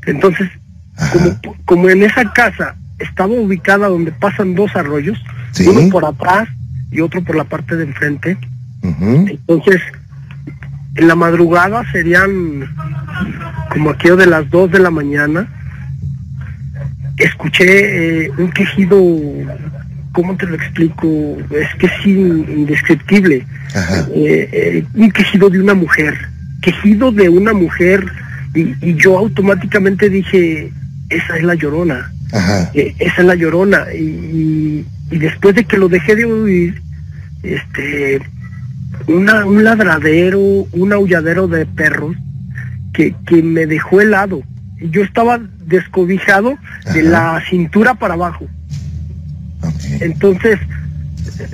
Entonces, 0.05 0.49
como, 1.11 1.57
como 1.65 1.89
en 1.89 2.03
esa 2.03 2.31
casa 2.33 2.75
estaba 2.99 3.33
ubicada 3.33 3.87
donde 3.87 4.11
pasan 4.11 4.53
dos 4.55 4.75
arroyos, 4.75 5.17
Sí. 5.51 5.67
uno 5.67 5.89
por 5.89 6.05
atrás 6.05 6.47
y 6.91 7.01
otro 7.01 7.23
por 7.23 7.35
la 7.35 7.43
parte 7.45 7.75
de 7.75 7.83
enfrente, 7.85 8.37
entonces, 8.83 9.81
en 10.95 11.07
la 11.07 11.15
madrugada 11.15 11.83
serían 11.91 12.69
como 13.71 13.89
aquello 13.91 14.15
de 14.17 14.25
las 14.27 14.49
2 14.49 14.69
de 14.71 14.79
la 14.79 14.91
mañana. 14.91 15.47
Escuché 17.17 18.25
eh, 18.25 18.31
un 18.37 18.51
quejido, 18.51 18.99
¿cómo 20.13 20.35
te 20.37 20.45
lo 20.45 20.55
explico? 20.55 21.37
Es 21.51 21.75
que 21.79 21.87
es 21.87 22.05
in- 22.05 22.45
indescriptible. 22.49 23.45
Eh, 24.15 24.49
eh, 24.51 24.85
un 24.93 25.11
quejido 25.11 25.49
de 25.49 25.59
una 25.59 25.73
mujer. 25.73 26.15
Quejido 26.61 27.11
de 27.11 27.27
una 27.29 27.51
mujer. 27.53 28.05
Y, 28.55 28.73
y 28.81 28.95
yo 28.95 29.17
automáticamente 29.17 30.09
dije, 30.09 30.71
esa 31.09 31.37
es 31.37 31.43
la 31.43 31.55
llorona. 31.55 32.11
Eh, 32.73 32.95
esa 32.99 33.21
es 33.21 33.25
la 33.27 33.35
llorona. 33.35 33.85
Y, 33.93 34.03
y- 34.03 34.85
y 35.11 35.17
después 35.17 35.53
de 35.55 35.65
que 35.65 35.77
lo 35.77 35.89
dejé 35.89 36.15
de 36.15 36.25
oír, 36.25 36.81
este, 37.43 38.21
una, 39.07 39.45
un 39.45 39.63
ladradero, 39.63 40.39
un 40.39 40.93
aulladero 40.93 41.47
de 41.47 41.65
perros 41.65 42.15
que, 42.93 43.13
que 43.27 43.43
me 43.43 43.65
dejó 43.65 44.01
helado. 44.01 44.41
Yo 44.79 45.03
estaba 45.03 45.39
descobijado 45.65 46.57
de 46.93 47.03
la 47.03 47.41
cintura 47.49 47.93
para 47.95 48.13
abajo. 48.15 48.47
Entonces, 50.01 50.59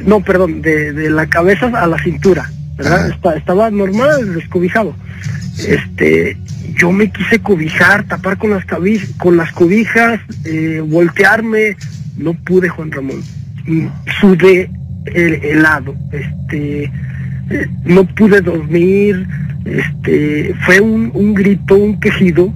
no, 0.05 0.21
perdón, 0.21 0.61
de, 0.61 0.93
de 0.93 1.09
la 1.09 1.27
cabeza 1.27 1.67
a 1.67 1.87
la 1.87 1.97
cintura, 2.03 2.49
¿verdad? 2.77 3.09
Esta- 3.09 3.35
estaba 3.35 3.69
normal, 3.71 4.35
descobijado. 4.35 4.95
Este, 5.67 6.37
yo 6.77 6.91
me 6.91 7.11
quise 7.11 7.39
cobijar, 7.39 8.03
tapar 8.05 8.37
con 8.37 8.51
las 8.51 8.63
con 9.17 9.37
las 9.37 9.51
cobijas, 9.51 10.19
eh, 10.45 10.81
voltearme, 10.85 11.75
no 12.17 12.33
pude, 12.33 12.69
Juan 12.69 12.91
Ramón. 12.91 13.21
Mm, 13.65 13.87
Sudé 14.21 14.69
el 15.05 15.33
helado, 15.43 15.95
este, 16.11 16.83
eh, 17.49 17.67
no 17.83 18.05
pude 18.05 18.41
dormir, 18.41 19.27
este, 19.65 20.53
fue 20.65 20.79
un, 20.79 21.11
un 21.13 21.33
grito, 21.33 21.75
un 21.75 21.99
quejido 21.99 22.53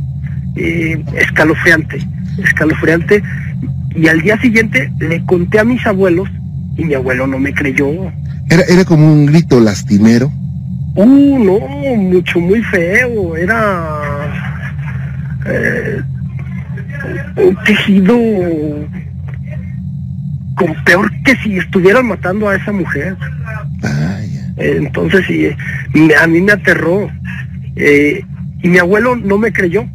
eh, 0.56 1.04
escalofriante, 1.17 2.00
escalofriante. 2.43 3.22
Y 3.95 4.08
al 4.08 4.21
día 4.21 4.39
siguiente 4.39 4.91
le 4.99 5.23
conté 5.25 5.60
a 5.60 5.63
mis 5.63 5.86
abuelos 5.86 6.29
y 6.77 6.86
mi 6.86 6.93
abuelo 6.93 7.27
no 7.27 7.39
me 7.39 7.53
creyó. 7.53 7.88
Era, 8.49 8.63
era 8.67 8.86
como 8.86 9.12
un 9.12 9.25
grito 9.25 9.60
lastimero. 9.60 10.32
Uh, 10.95 11.39
no, 11.39 11.60
mucho, 11.97 12.39
muy 12.39 12.62
feo. 12.63 13.36
Era 13.36 14.29
eh, 15.45 16.01
un 17.38 17.58
tejido 17.65 18.15
con 20.56 20.84
peor 20.86 21.12
que 21.23 21.36
si 21.38 21.58
estuvieran 21.58 22.08
matando 22.08 22.49
a 22.49 22.56
esa 22.56 22.71
mujer. 22.71 23.15
Vaya. 23.82 24.53
Entonces, 24.58 25.25
sí, 25.27 25.49
a 26.13 26.27
mí 26.27 26.41
me 26.41 26.51
aterró. 26.51 27.10
Eh, 27.75 28.23
y 28.62 28.67
mi 28.67 28.77
abuelo 28.77 29.15
no 29.15 29.38
me 29.38 29.51
creyó. 29.51 29.86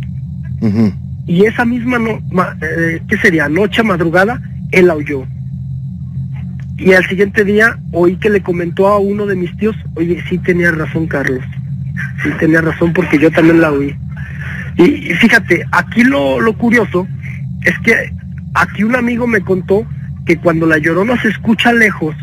Ujú. 0.61 0.92
Y 1.28 1.44
esa 1.44 1.64
misma, 1.64 1.98
no, 1.98 2.20
ma- 2.32 2.56
eh, 2.62 3.00
¿qué 3.06 3.16
sería? 3.18 3.48
Noche, 3.48 3.82
madrugada, 3.82 4.40
él 4.72 4.88
aulló. 4.90 5.24
Y 6.78 6.92
al 6.94 7.04
siguiente 7.06 7.44
día 7.44 7.78
oí 7.92 8.16
que 8.16 8.30
le 8.30 8.40
comentó 8.40 8.86
a 8.88 8.98
uno 8.98 9.26
de 9.26 9.36
mis 9.36 9.54
tíos, 9.58 9.76
oye, 9.94 10.22
sí 10.28 10.38
tenía 10.38 10.70
razón 10.70 11.06
Carlos, 11.06 11.44
sí 12.22 12.30
tenía 12.40 12.60
razón 12.62 12.92
porque 12.92 13.18
yo 13.18 13.30
también 13.30 13.60
la 13.60 13.70
oí. 13.72 13.94
Y, 14.78 14.84
y 14.84 15.14
fíjate, 15.16 15.64
aquí 15.72 16.02
lo, 16.04 16.40
lo 16.40 16.56
curioso 16.56 17.06
es 17.64 17.78
que 17.80 18.12
aquí 18.54 18.84
un 18.84 18.94
amigo 18.96 19.26
me 19.26 19.40
contó 19.40 19.84
que 20.24 20.36
cuando 20.38 20.66
la 20.66 20.78
llorona 20.78 21.20
se 21.20 21.28
escucha 21.28 21.72
lejos, 21.72 22.14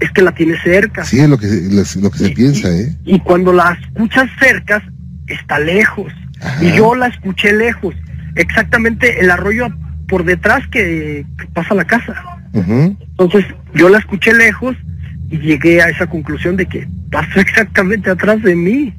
es 0.00 0.10
que 0.12 0.22
la 0.22 0.32
tiene 0.32 0.56
cerca. 0.62 1.04
Sí, 1.04 1.18
es 1.20 1.28
lo 1.28 1.38
que, 1.38 1.46
lo, 1.46 2.10
que 2.10 2.18
se 2.18 2.28
Y- 2.28 2.34
piensa, 2.34 2.68
y- 2.68 2.80
¿eh? 2.82 2.96
Y 3.06 3.20
cuando 3.20 3.52
la 3.52 3.76
escuchas 3.80 4.28
cerca, 4.38 4.82
está 5.26 5.58
lejos. 5.58 6.12
Ajá. 6.42 6.62
Y 6.64 6.76
yo 6.76 6.94
la 6.94 7.06
escuché 7.06 7.52
lejos. 7.54 7.94
Exactamente 8.34 9.20
el 9.20 9.30
arroyo 9.30 9.68
por 10.08 10.24
detrás 10.24 10.66
que, 10.68 11.26
que 11.38 11.46
pasa 11.52 11.74
la 11.74 11.84
casa. 11.84 12.14
Entonces 12.52 13.44
yo 13.74 13.88
la 13.88 13.98
escuché 13.98 14.32
lejos 14.32 14.76
y 15.28 15.38
llegué 15.38 15.82
a 15.82 15.88
esa 15.88 16.06
conclusión 16.06 16.56
de 16.56 16.66
que 16.66 16.88
pasó 17.10 17.40
exactamente 17.40 18.10
atrás 18.10 18.42
de 18.42 18.54
mí. 18.54 18.94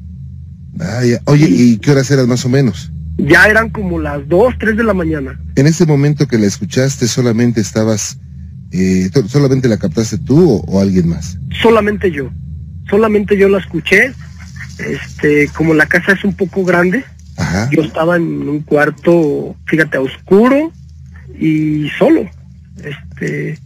Oye, 1.24 1.46
¿y 1.48 1.78
qué 1.78 1.92
horas 1.92 2.10
eran 2.10 2.28
más 2.28 2.44
o 2.44 2.48
menos? 2.48 2.92
Ya 3.16 3.46
eran 3.46 3.70
como 3.70 3.98
las 3.98 4.28
2, 4.28 4.54
3 4.58 4.76
de 4.76 4.84
la 4.84 4.92
mañana. 4.92 5.40
En 5.54 5.66
ese 5.66 5.86
momento 5.86 6.26
que 6.26 6.38
la 6.38 6.46
escuchaste, 6.46 7.08
solamente 7.08 7.62
estabas, 7.62 8.18
eh, 8.72 9.08
solamente 9.26 9.68
la 9.68 9.78
captaste 9.78 10.18
tú 10.18 10.50
o, 10.50 10.64
o 10.66 10.80
alguien 10.80 11.08
más. 11.08 11.38
Solamente 11.62 12.10
yo. 12.10 12.30
Solamente 12.90 13.38
yo 13.38 13.48
la 13.48 13.58
escuché. 13.58 14.12
Este, 14.78 15.48
como 15.54 15.72
la 15.72 15.86
casa 15.86 16.12
es 16.12 16.24
un 16.24 16.34
poco 16.34 16.62
grande, 16.62 17.04
Ajá. 17.38 17.68
yo 17.70 17.82
estaba 17.82 18.16
en 18.16 18.48
un 18.48 18.60
cuarto, 18.60 19.54
fíjate, 19.66 19.98
oscuro 19.98 20.72
y 21.38 21.88
solo. 21.98 22.28
Este, 22.82 23.58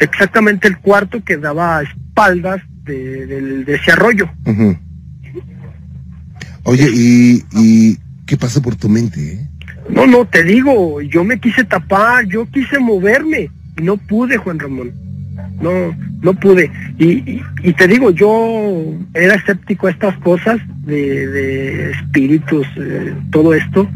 exactamente 0.00 0.68
el 0.68 0.78
cuarto 0.78 1.22
que 1.24 1.36
daba 1.36 1.78
a 1.78 1.82
espaldas 1.82 2.62
de, 2.84 3.26
del- 3.26 3.64
de 3.64 3.74
ese 3.76 3.92
arroyo. 3.92 4.28
Ujú. 4.46 4.76
Oye, 6.64 6.88
¿y, 6.92 7.44
¿y 7.52 7.98
qué 8.26 8.36
pasó 8.36 8.60
por 8.62 8.74
tu 8.76 8.88
mente? 8.88 9.32
eh? 9.34 9.48
No, 9.90 10.06
no, 10.06 10.24
te 10.26 10.42
digo, 10.42 11.00
yo 11.02 11.24
me 11.24 11.38
quise 11.38 11.62
tapar, 11.64 12.24
yo 12.26 12.46
quise 12.50 12.78
moverme 12.78 13.50
y 13.78 13.82
no 13.82 13.96
pude, 13.98 14.38
Juan 14.38 14.58
Ramón. 14.58 14.92
No, 15.60 15.96
no 16.20 16.34
pude. 16.34 16.70
Y, 16.98 17.42
y, 17.62 17.72
te 17.72 17.86
digo, 17.88 18.10
yo 18.10 18.94
era 19.14 19.34
escéptico 19.34 19.86
a 19.86 19.90
estas 19.90 20.16
cosas 20.18 20.60
de, 20.84 21.26
de 21.26 21.90
espíritus, 21.92 22.66
eh, 22.76 23.14
todo 23.30 23.54
esto. 23.54 23.88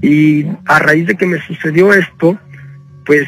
Y 0.00 0.46
a 0.66 0.78
raíz 0.78 1.06
de 1.06 1.16
que 1.16 1.26
me 1.26 1.40
sucedió 1.46 1.92
esto, 1.92 2.38
pues 3.04 3.26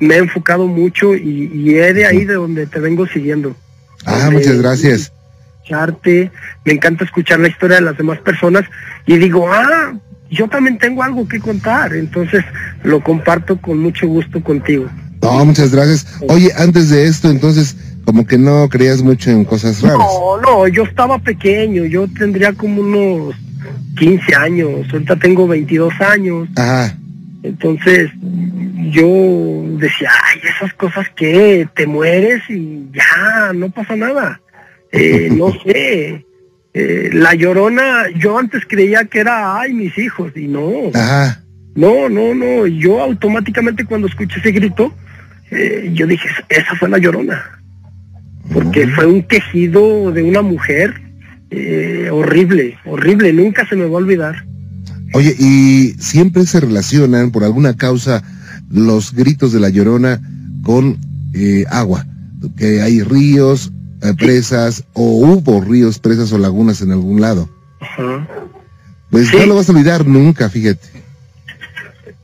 me 0.00 0.14
he 0.14 0.18
enfocado 0.18 0.66
mucho 0.66 1.14
y, 1.14 1.50
y 1.52 1.74
es 1.76 1.94
de 1.94 2.06
ahí 2.06 2.24
de 2.24 2.34
donde 2.34 2.66
te 2.66 2.80
vengo 2.80 3.06
siguiendo. 3.06 3.56
Ah, 4.04 4.30
muchas 4.32 4.60
gracias. 4.60 5.12
Me 6.64 6.72
encanta 6.72 7.04
escuchar 7.04 7.40
la 7.40 7.48
historia 7.48 7.76
de 7.76 7.82
las 7.82 7.96
demás 7.96 8.18
personas 8.20 8.64
y 9.06 9.18
digo, 9.18 9.52
ah, 9.52 9.92
yo 10.30 10.48
también 10.48 10.78
tengo 10.78 11.02
algo 11.02 11.28
que 11.28 11.40
contar, 11.40 11.94
entonces 11.94 12.44
lo 12.82 13.02
comparto 13.02 13.60
con 13.60 13.78
mucho 13.78 14.06
gusto 14.06 14.42
contigo. 14.42 14.88
No, 15.22 15.44
muchas 15.44 15.72
gracias. 15.72 16.06
Oye, 16.28 16.50
antes 16.56 16.90
de 16.90 17.06
esto, 17.06 17.30
entonces, 17.30 17.76
como 18.04 18.26
que 18.26 18.38
no 18.38 18.68
creías 18.68 19.02
mucho 19.02 19.30
en 19.30 19.44
cosas 19.44 19.82
raras. 19.82 19.98
No, 19.98 20.40
no, 20.40 20.68
yo 20.68 20.84
estaba 20.84 21.18
pequeño, 21.18 21.84
yo 21.84 22.06
tendría 22.08 22.52
como 22.52 22.80
unos 22.80 23.34
15 23.98 24.34
años, 24.34 24.70
ahorita 24.92 25.16
tengo 25.16 25.46
22 25.46 25.92
años. 26.00 26.48
Ajá. 26.56 26.96
Entonces, 27.42 28.10
yo 28.90 29.06
decía, 29.78 30.10
ay, 30.24 30.40
esas 30.56 30.72
cosas 30.74 31.06
que 31.14 31.68
te 31.74 31.86
mueres 31.86 32.42
y 32.48 32.88
ya, 32.92 33.52
no 33.52 33.70
pasa 33.70 33.96
nada. 33.96 34.40
Eh, 34.92 35.28
no 35.32 35.52
sé, 35.64 36.24
eh, 36.74 37.10
la 37.12 37.34
llorona, 37.34 38.04
yo 38.16 38.38
antes 38.38 38.62
creía 38.66 39.04
que 39.04 39.20
era, 39.20 39.58
ay, 39.60 39.72
mis 39.72 39.96
hijos, 39.98 40.32
y 40.36 40.48
no. 40.48 40.90
Ajá. 40.94 41.42
No, 41.74 42.08
no, 42.08 42.34
no, 42.34 42.66
yo 42.66 43.00
automáticamente 43.00 43.84
cuando 43.84 44.08
escuché 44.08 44.40
ese 44.40 44.50
grito, 44.50 44.92
eh, 45.50 45.90
yo 45.92 46.06
dije, 46.06 46.28
esa 46.48 46.74
fue 46.76 46.88
la 46.88 46.98
llorona. 46.98 47.60
Porque 48.52 48.86
fue 48.88 49.06
un 49.06 49.22
quejido 49.22 50.10
de 50.10 50.22
una 50.22 50.42
mujer 50.42 51.02
horrible, 52.10 52.78
horrible, 52.84 53.32
nunca 53.32 53.66
se 53.66 53.74
me 53.76 53.84
va 53.84 53.92
a 53.92 54.02
olvidar. 54.02 54.44
Oye, 55.14 55.34
y 55.38 55.94
siempre 55.98 56.44
se 56.44 56.60
relacionan 56.60 57.30
por 57.30 57.44
alguna 57.44 57.76
causa 57.76 58.22
los 58.70 59.14
gritos 59.14 59.52
de 59.52 59.60
la 59.60 59.70
llorona 59.70 60.20
con 60.62 60.98
agua, 61.70 62.06
que 62.56 62.82
hay 62.82 63.02
ríos, 63.02 63.72
eh, 64.00 64.14
presas 64.14 64.84
o 64.92 65.02
hubo 65.02 65.60
ríos, 65.60 65.98
presas 65.98 66.32
o 66.32 66.38
lagunas 66.38 66.80
en 66.82 66.92
algún 66.92 67.20
lado. 67.20 67.48
Pues 69.10 69.32
no 69.34 69.46
lo 69.46 69.56
vas 69.56 69.68
a 69.68 69.72
olvidar 69.72 70.06
nunca, 70.06 70.48
fíjate. 70.48 70.88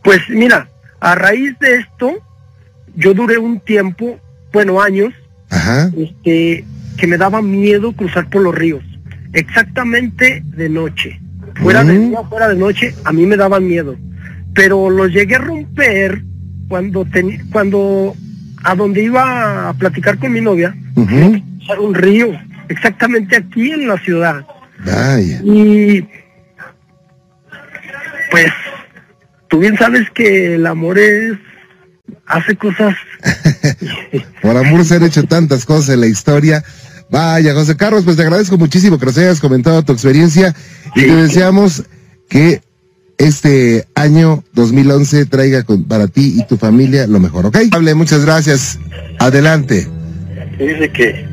Pues 0.02 0.20
mira, 0.28 0.68
a 1.00 1.14
raíz 1.16 1.58
de 1.58 1.76
esto, 1.76 2.12
yo 2.96 3.14
duré 3.14 3.38
un 3.38 3.60
tiempo, 3.60 4.18
bueno, 4.52 4.80
años, 4.80 5.12
este 5.96 6.64
que 6.96 7.06
me 7.06 7.18
daba 7.18 7.42
miedo 7.42 7.92
cruzar 7.92 8.28
por 8.30 8.42
los 8.42 8.54
ríos, 8.54 8.84
exactamente 9.32 10.42
de 10.44 10.68
noche. 10.68 11.20
Fuera 11.56 11.84
de 11.84 11.98
mm. 11.98 12.08
día, 12.08 12.22
fuera 12.28 12.48
de 12.48 12.56
noche, 12.56 12.94
a 13.04 13.12
mí 13.12 13.26
me 13.26 13.36
daba 13.36 13.60
miedo. 13.60 13.96
Pero 14.54 14.90
lo 14.90 15.06
llegué 15.06 15.36
a 15.36 15.38
romper 15.38 16.22
cuando, 16.68 17.06
cuando 17.50 18.14
a 18.62 18.74
donde 18.74 19.02
iba 19.02 19.68
a 19.68 19.74
platicar 19.74 20.18
con 20.18 20.32
mi 20.32 20.40
novia, 20.40 20.74
un 20.96 21.94
río, 21.94 22.28
exactamente 22.68 23.36
aquí 23.36 23.70
en 23.70 23.88
la 23.88 23.98
ciudad. 23.98 24.46
Y 25.44 26.02
pues 28.30 28.52
tú 29.48 29.58
bien 29.58 29.76
sabes 29.76 30.10
que 30.10 30.54
el 30.54 30.66
amor 30.66 30.98
es 30.98 31.38
hace 32.26 32.56
cosas. 32.56 32.94
Por 34.42 34.56
amor 34.56 34.84
se 34.84 34.96
han 34.96 35.04
hecho 35.04 35.24
tantas 35.24 35.64
cosas 35.64 35.90
en 35.90 36.00
la 36.00 36.06
historia. 36.06 36.64
Vaya, 37.10 37.54
José 37.54 37.76
Carlos, 37.76 38.04
pues 38.04 38.16
te 38.16 38.22
agradezco 38.22 38.56
muchísimo 38.56 38.98
que 38.98 39.06
nos 39.06 39.18
hayas 39.18 39.40
comentado 39.40 39.82
tu 39.82 39.92
experiencia 39.92 40.54
y 40.96 41.02
te 41.02 41.14
deseamos 41.14 41.84
que 42.28 42.62
este 43.18 43.86
año 43.94 44.42
2011 44.54 45.26
traiga 45.26 45.64
para 45.88 46.08
ti 46.08 46.36
y 46.38 46.46
tu 46.46 46.56
familia 46.56 47.06
lo 47.06 47.20
mejor, 47.20 47.46
¿ok? 47.46 47.58
Hable, 47.72 47.94
muchas 47.94 48.24
gracias. 48.24 48.78
Adelante. 49.18 49.86
Dice 50.58 50.90
que 50.90 51.24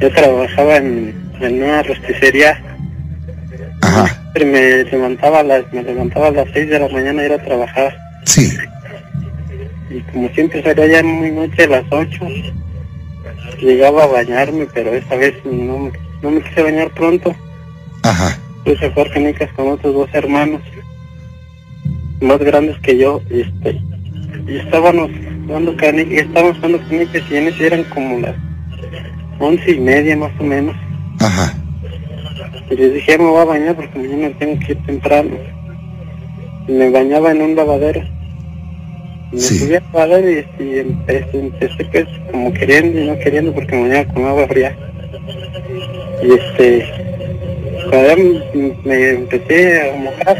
yo 0.00 0.12
trabajaba 0.12 0.76
en, 0.76 1.14
una 1.40 1.82
rosticería. 1.82 2.60
Ajá. 3.82 4.22
Me 4.34 4.84
levantaba 4.84 5.40
a 5.40 5.42
las, 5.42 5.72
me 5.72 5.82
levantaba 5.82 6.28
a 6.28 6.30
las 6.32 6.48
6 6.52 6.68
de 6.68 6.78
la 6.78 6.88
mañana 6.88 7.22
a 7.22 7.26
ir 7.26 7.32
a 7.32 7.44
trabajar. 7.44 7.96
Sí. 8.24 8.50
Y 9.96 10.00
como 10.12 10.28
siempre 10.30 10.62
salía 10.62 10.86
ya 10.86 11.02
muy 11.02 11.30
noche 11.30 11.64
a 11.64 11.68
las 11.68 11.84
8, 11.90 12.20
llegaba 13.60 14.04
a 14.04 14.08
bañarme, 14.08 14.66
pero 14.74 14.92
esta 14.92 15.16
vez 15.16 15.34
no, 15.46 15.90
no 16.20 16.30
me 16.30 16.42
quise 16.42 16.62
bañar 16.62 16.90
pronto. 16.90 17.34
Ajá. 18.02 18.38
Puse 18.62 18.84
a 18.84 18.90
jugar 18.90 19.10
canicas 19.10 19.50
con 19.54 19.68
otros 19.68 19.94
dos 19.94 20.10
hermanos, 20.12 20.60
más 22.20 22.38
grandes 22.40 22.78
que 22.80 22.98
yo, 22.98 23.22
este, 23.30 23.80
y 24.46 24.58
estábamos 24.58 25.10
jugando 25.46 25.74
canicas, 25.76 26.26
estábamos 26.26 26.56
jugando 26.56 26.78
canicas 26.88 27.22
y 27.30 27.36
en 27.36 27.48
ese 27.48 27.66
eran 27.66 27.84
como 27.84 28.18
las 28.18 28.34
once 29.38 29.70
y 29.70 29.80
media 29.80 30.14
más 30.14 30.32
o 30.38 30.44
menos. 30.44 30.76
Ajá. 31.20 31.54
Y 32.70 32.76
les 32.76 32.92
dije, 32.92 33.16
me 33.16 33.24
voy 33.24 33.40
a 33.40 33.44
bañar 33.44 33.76
porque 33.76 33.98
mañana 33.98 34.36
tengo 34.38 34.58
que 34.60 34.72
ir 34.72 34.84
temprano. 34.84 35.30
Y 36.68 36.72
me 36.72 36.90
bañaba 36.90 37.30
en 37.30 37.40
un 37.40 37.56
lavadero. 37.56 38.15
Me 39.32 39.40
subí 39.40 39.74
al 39.74 39.82
lavadero 39.92 40.44
y, 40.58 40.78
empecé, 40.78 41.38
empecé 41.38 41.84
pues, 41.90 42.06
como 42.30 42.52
queriendo 42.52 43.00
y 43.00 43.06
no 43.06 43.18
queriendo 43.18 43.52
porque 43.52 43.74
me 43.74 43.88
bañaba 43.88 44.14
con 44.14 44.24
agua 44.24 44.46
fría. 44.46 44.76
Y 46.22 46.32
este, 46.32 46.86
cuando 47.90 48.42
me, 48.84 49.10
empecé 49.10 49.90
a 49.90 49.96
mojar, 49.96 50.36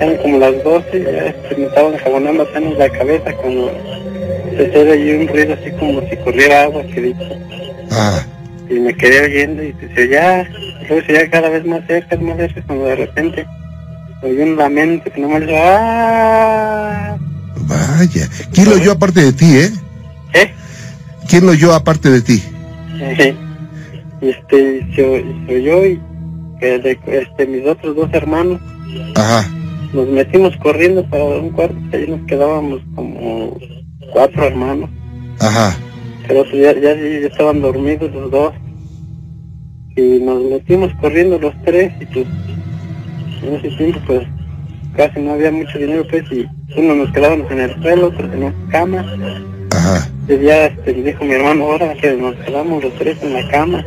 eran 0.00 0.16
como 0.18 0.38
las 0.38 0.64
12, 0.64 1.02
ya 1.02 1.26
este, 1.26 1.56
me 1.56 1.66
estaban 1.66 1.96
jabonando 1.98 2.42
apenas 2.42 2.78
la 2.78 2.88
cabeza 2.88 3.32
cuando 3.36 3.70
empecé 4.50 4.78
a 4.78 4.92
oír 4.92 5.16
un 5.16 5.28
ruido 5.28 5.54
así 5.54 5.70
como 5.72 6.00
si 6.08 6.16
corriera 6.18 6.62
agua 6.62 6.82
que 6.84 7.00
dicho. 7.00 7.36
Ah. 7.90 8.24
Y 8.68 8.74
me 8.74 8.94
quedé 8.94 9.22
oyendo 9.22 9.62
y 9.64 9.74
se 9.94 10.08
ya, 10.08 10.48
luego 10.88 11.04
se 11.06 11.12
ya 11.12 11.28
cada 11.28 11.48
vez 11.48 11.64
más 11.64 11.84
cerca, 11.86 12.16
más 12.16 12.36
cerca, 12.36 12.62
cuando 12.66 12.86
de 12.86 12.96
repente 12.96 13.46
oí 14.22 14.38
un 14.38 14.56
lamento 14.56 15.10
que 15.10 15.20
no 15.20 15.28
me 15.28 15.46
¡ah! 15.56 17.18
Vaya, 17.66 18.28
¿quién 18.52 18.68
lo 18.68 18.76
oyó 18.76 18.92
aparte 18.92 19.22
de 19.22 19.32
ti, 19.32 19.56
eh? 19.56 19.72
¿Eh? 20.34 20.52
¿Quién 21.28 21.46
lo 21.46 21.52
oyó 21.52 21.74
aparte 21.74 22.10
de 22.10 22.22
ti? 22.22 22.38
Sí. 22.38 23.34
Este, 24.20 24.86
se, 24.94 25.24
se 25.46 25.54
oyó 25.54 25.86
y 25.86 26.00
este, 26.60 27.46
mis 27.46 27.66
otros 27.66 27.96
dos 27.96 28.10
hermanos. 28.12 28.60
Ajá. 29.14 29.48
Nos 29.92 30.08
metimos 30.08 30.56
corriendo 30.58 31.08
para 31.08 31.24
un 31.24 31.50
cuarto, 31.50 31.76
ahí 31.92 32.06
nos 32.06 32.26
quedábamos 32.26 32.80
como 32.94 33.58
cuatro 34.12 34.44
hermanos. 34.44 34.90
Ajá 35.40 35.76
pero 36.30 36.44
ya, 36.52 36.72
ya, 36.78 36.92
estaban 36.92 37.60
dormidos 37.60 38.12
los 38.12 38.30
dos 38.30 38.54
y 39.96 40.20
nos 40.20 40.40
metimos 40.44 40.92
corriendo 41.00 41.40
los 41.40 41.52
tres 41.64 41.92
y 42.00 42.06
pues 42.06 42.26
en 43.42 43.54
ese 43.54 43.70
tiempo 43.76 43.98
pues 44.06 44.28
casi 44.96 45.20
no 45.20 45.32
había 45.32 45.50
mucho 45.50 45.78
dinero 45.78 46.04
pues 46.08 46.24
y 46.30 46.46
uno 46.76 46.94
nos 46.94 47.12
quedábamos 47.12 47.50
en 47.50 47.60
el 47.60 47.82
suelo, 47.82 48.08
otro 48.08 48.32
en 48.32 48.40
la 48.40 48.52
cama. 48.70 49.04
Ajá. 49.72 50.08
Y 50.28 50.38
ya 50.38 50.66
este, 50.66 50.92
dijo 50.92 51.24
mi 51.24 51.32
hermano 51.32 51.64
ahora 51.64 51.94
que 51.94 52.14
nos 52.14 52.34
quedamos 52.36 52.82
los 52.82 52.94
tres 52.94 53.22
en 53.22 53.34
la 53.34 53.48
cama. 53.50 53.84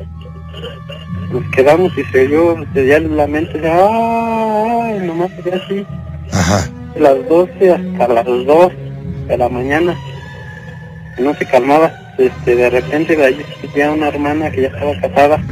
Nos 1.31 1.43
quedamos 1.55 1.91
y 1.97 2.03
se 2.05 2.27
oyó, 2.27 2.63
ya 2.75 2.99
la 2.99 3.27
mente 3.27 3.59
ya, 3.61 3.75
¡ay! 3.75 4.99
Nomás 5.07 5.31
sería 5.31 5.61
así. 5.63 5.85
Ajá. 6.31 6.69
Las 6.95 7.27
12 7.27 7.71
hasta 7.71 8.07
las 8.07 8.25
2 8.25 8.71
de 9.27 9.37
la 9.37 9.49
mañana. 9.49 9.95
No 11.17 11.33
se 11.35 11.45
calmaba 11.45 11.91
este, 12.17 12.55
de 12.55 12.69
repente 12.69 13.15
de 13.15 13.25
allí 13.25 13.43
ya 13.75 13.91
una 13.91 14.09
hermana 14.09 14.51
que 14.51 14.61
ya 14.63 14.67
estaba 14.67 14.99
casada. 15.01 15.43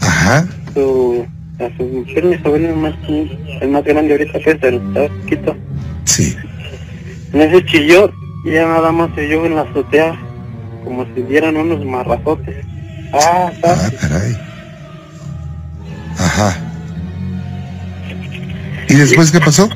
Ajá. 0.00 0.46
Su, 0.72 1.26
a 1.58 1.76
su 1.76 1.84
mujer, 1.84 2.24
mi 2.24 2.36
sobrino 2.38 2.68
el 2.70 2.76
más, 2.76 2.94
el 3.08 3.68
más 3.68 3.84
grande 3.84 4.12
ahorita 4.12 4.38
que 4.40 4.50
es 4.50 4.62
el. 4.62 4.80
Sí. 6.04 6.36
En 7.32 7.40
ese 7.40 7.64
chilló, 7.64 8.12
y 8.44 8.52
ya 8.52 8.66
nada 8.66 8.92
más 8.92 9.10
se 9.14 9.26
oyó 9.26 9.46
en 9.46 9.56
la 9.56 9.62
azotea, 9.62 10.18
como 10.84 11.04
si 11.14 11.22
dieran 11.22 11.56
unos 11.56 11.84
marrazotes. 11.84 12.64
Ah, 13.12 13.52
ah 13.64 13.90
caray. 14.00 14.36
Ajá. 16.18 16.56
¿Y 18.88 18.94
después 18.94 19.30
qué 19.30 19.40
pasó? 19.40 19.68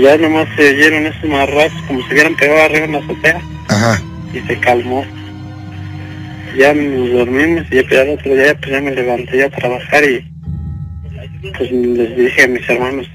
Ya 0.00 0.16
nomás 0.18 0.48
se 0.56 0.68
oyeron 0.68 1.06
esos 1.06 1.28
marrazos 1.28 1.80
como 1.86 2.00
si 2.06 2.12
hubieran 2.12 2.36
pegado 2.36 2.62
arriba 2.62 2.84
en 2.84 2.92
la 2.92 2.98
azotea. 2.98 3.40
Ajá. 3.68 4.02
Y 4.32 4.40
se 4.40 4.58
calmó 4.60 5.04
ya 6.58 6.74
nos 6.74 7.12
dormimos 7.12 7.64
y 7.70 7.76
ya, 7.76 8.02
el 8.02 8.10
otro 8.10 8.34
día 8.34 8.56
pues 8.58 8.70
ya 8.70 8.80
me 8.80 8.90
levanté 8.90 9.44
a 9.44 9.50
trabajar 9.50 10.04
y 10.04 10.24
pues 11.40 11.70
les 11.72 12.16
dije 12.16 12.42
a 12.44 12.48
mis 12.48 12.68
hermanos, 12.68 13.06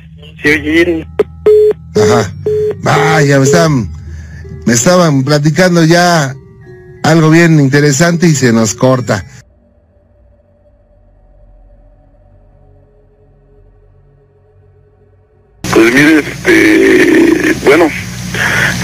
si 0.42 0.50
oyeron. 0.50 1.08
Ajá. 1.96 2.34
Vaya, 2.82 3.40
me 3.40 3.46
estaban, 3.46 3.90
me 4.66 4.74
estaban 4.74 5.24
platicando 5.24 5.84
ya 5.86 6.36
algo 7.04 7.30
bien 7.30 7.60
interesante 7.60 8.28
y 8.28 8.36
se 8.36 8.52
nos 8.52 8.74
corta. 8.74 9.26
Pues 15.74 15.94
mire, 15.94 16.20
este, 16.20 17.56
bueno, 17.66 17.90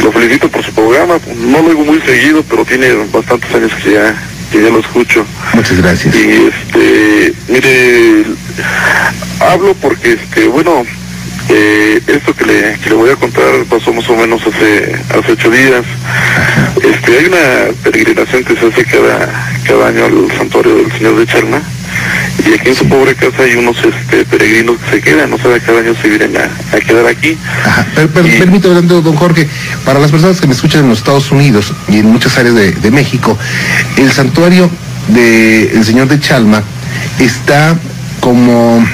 lo 0.04 0.12
felicito 0.12 0.50
por 0.50 0.64
su 0.64 0.74
programa. 0.74 1.20
No 1.38 1.62
lo 1.62 1.68
oigo 1.70 1.86
muy 1.86 2.02
seguido, 2.02 2.44
pero 2.50 2.66
tiene 2.66 2.94
bastantes 3.12 3.54
años 3.54 3.72
que 3.84 3.94
ya, 3.94 4.16
que 4.52 4.64
ya 4.64 4.70
lo 4.70 4.80
escucho. 4.80 5.26
Muchas 5.54 5.78
gracias. 5.78 6.16
Y 6.16 6.48
este, 6.48 7.34
mire, 7.48 8.26
hablo 9.40 9.74
porque, 9.82 10.14
este, 10.14 10.48
bueno, 10.48 10.84
eh, 11.50 12.02
esto 12.08 12.36
que 12.36 12.46
le, 12.46 12.78
que 12.84 12.90
le 12.90 12.96
voy 12.96 13.10
a 13.10 13.16
contar 13.16 13.44
pasó 13.70 13.92
más 13.94 14.08
o 14.10 14.16
menos 14.16 14.42
hace, 14.42 14.96
hace 15.18 15.32
ocho 15.32 15.50
días. 15.50 15.84
Este, 16.84 17.18
hay 17.18 17.26
una 17.26 17.74
peregrinación 17.84 18.44
que 18.44 18.56
se 18.56 18.68
hace 18.68 18.86
cada, 18.86 19.52
cada 19.66 19.88
año 19.88 20.06
al 20.06 20.38
santuario 20.38 20.76
del 20.76 20.92
Señor 20.92 21.18
de 21.18 21.26
Charma. 21.26 21.62
Y 22.48 22.54
aquí 22.54 22.70
en 22.70 22.76
su 22.76 22.88
pobre 22.88 23.16
casa 23.16 23.44
hay 23.44 23.56
unos 23.56 23.76
este, 23.84 24.24
peregrinos 24.26 24.78
que 24.80 24.92
se 24.98 25.02
quedan, 25.02 25.34
o 25.34 25.38
sea, 25.38 25.60
cada 25.60 25.80
año 25.80 25.94
se 26.00 26.08
vienen 26.08 26.38
a, 26.38 26.76
a 26.76 26.80
quedar 26.80 27.06
aquí. 27.08 27.36
Ajá, 27.66 27.86
per- 27.96 28.08
per- 28.10 28.26
Y- 28.28 28.38
permítame, 28.40 28.82
don 28.84 29.16
Jorge, 29.16 29.48
para 29.84 30.00
las 30.00 30.12
personas 30.12 30.40
que 30.40 30.48
me 30.48 30.54
escuchan 30.54 30.84
en 30.84 30.90
los 30.90 31.00
Estados 31.00 31.32
Unidos 31.32 31.74
y 31.90 31.98
en 32.00 32.06
muchas 32.06 32.38
áreas 32.38 32.56
de, 32.56 32.72
de 32.74 32.92
México, 32.92 33.38
el 33.98 34.12
santuario 34.12 34.70
del 35.10 35.84
Señor 35.84 36.08
de 36.08 36.20
Chalma 36.20 36.64
está 37.20 37.76
como 38.20 38.86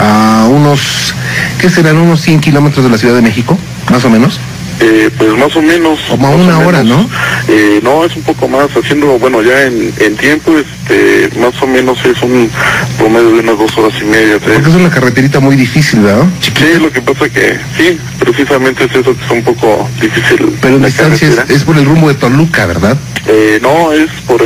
a 0.00 0.48
unos, 0.50 1.14
¿qué 1.60 1.68
serán? 1.70 1.98
Unos 1.98 2.20
100 2.22 2.40
kilómetros 2.40 2.84
de 2.84 2.90
la 2.90 2.98
Ciudad 2.98 3.14
de 3.14 3.22
México, 3.22 3.58
más 3.90 4.04
o 4.04 4.10
menos. 4.10 4.40
Eh, 4.80 5.08
pues 5.16 5.30
más 5.38 5.54
o 5.54 5.62
menos. 5.62 5.98
Como 6.10 6.26
a 6.26 6.30
una 6.30 6.58
hora, 6.58 6.82
menos. 6.82 7.06
¿no? 7.06 7.10
Eh, 7.48 7.80
no, 7.82 8.04
es 8.04 8.16
un 8.16 8.22
poco 8.22 8.48
más, 8.48 8.68
haciendo, 8.76 9.18
bueno, 9.18 9.42
ya 9.42 9.64
en, 9.64 9.92
en 9.98 10.16
tiempo, 10.16 10.52
este, 10.58 11.30
más 11.38 11.54
o 11.62 11.66
menos 11.66 11.98
es 12.04 12.20
un 12.22 12.50
promedio 12.98 13.30
de 13.30 13.40
unas 13.40 13.58
dos 13.58 13.78
horas 13.78 13.94
y 14.00 14.04
media, 14.04 14.38
tres. 14.38 14.54
Porque 14.54 14.70
es 14.70 14.76
una 14.76 14.90
carreterita 14.90 15.40
muy 15.40 15.56
difícil, 15.56 16.00
¿verdad? 16.00 16.26
Sí, 16.40 16.80
lo 16.80 16.90
que 16.90 17.00
pasa 17.02 17.28
que, 17.28 17.58
sí, 17.76 17.98
precisamente 18.18 18.84
es 18.84 18.90
eso 18.90 19.16
que 19.16 19.24
es 19.24 19.30
un 19.30 19.42
poco 19.42 19.88
difícil. 20.00 20.56
Pero 20.60 20.76
en 20.76 20.82
distancia 20.82 21.28
es, 21.48 21.62
por 21.62 21.76
el 21.78 21.84
rumbo 21.84 22.08
de 22.08 22.14
Toluca, 22.14 22.66
¿verdad? 22.66 22.96
Eh, 23.26 23.58
no, 23.62 23.92
es 23.92 24.10
por, 24.26 24.42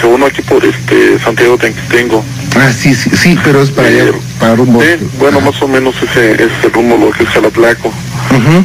eh, 0.00 0.02
según 0.02 0.22
aquí 0.22 0.42
por 0.42 0.64
este 0.64 1.18
Santiago 1.18 1.58
Tenquitengo. 1.58 2.24
Ah, 2.56 2.72
sí, 2.72 2.94
sí, 2.94 3.10
sí, 3.14 3.38
pero 3.44 3.62
es 3.62 3.70
para 3.70 3.88
allá, 3.88 4.04
Eh, 4.04 4.12
para 4.38 4.56
rumbo. 4.56 4.82
Bueno, 5.18 5.40
más 5.40 5.60
o 5.62 5.68
menos 5.68 5.94
ese 6.02 6.34
es 6.34 6.50
el 6.64 6.72
rumbo 6.72 6.96
lo 6.96 7.10
que 7.12 7.22
es 7.24 7.28
Jalaplaco. 7.30 7.88
Ujú. 7.88 8.64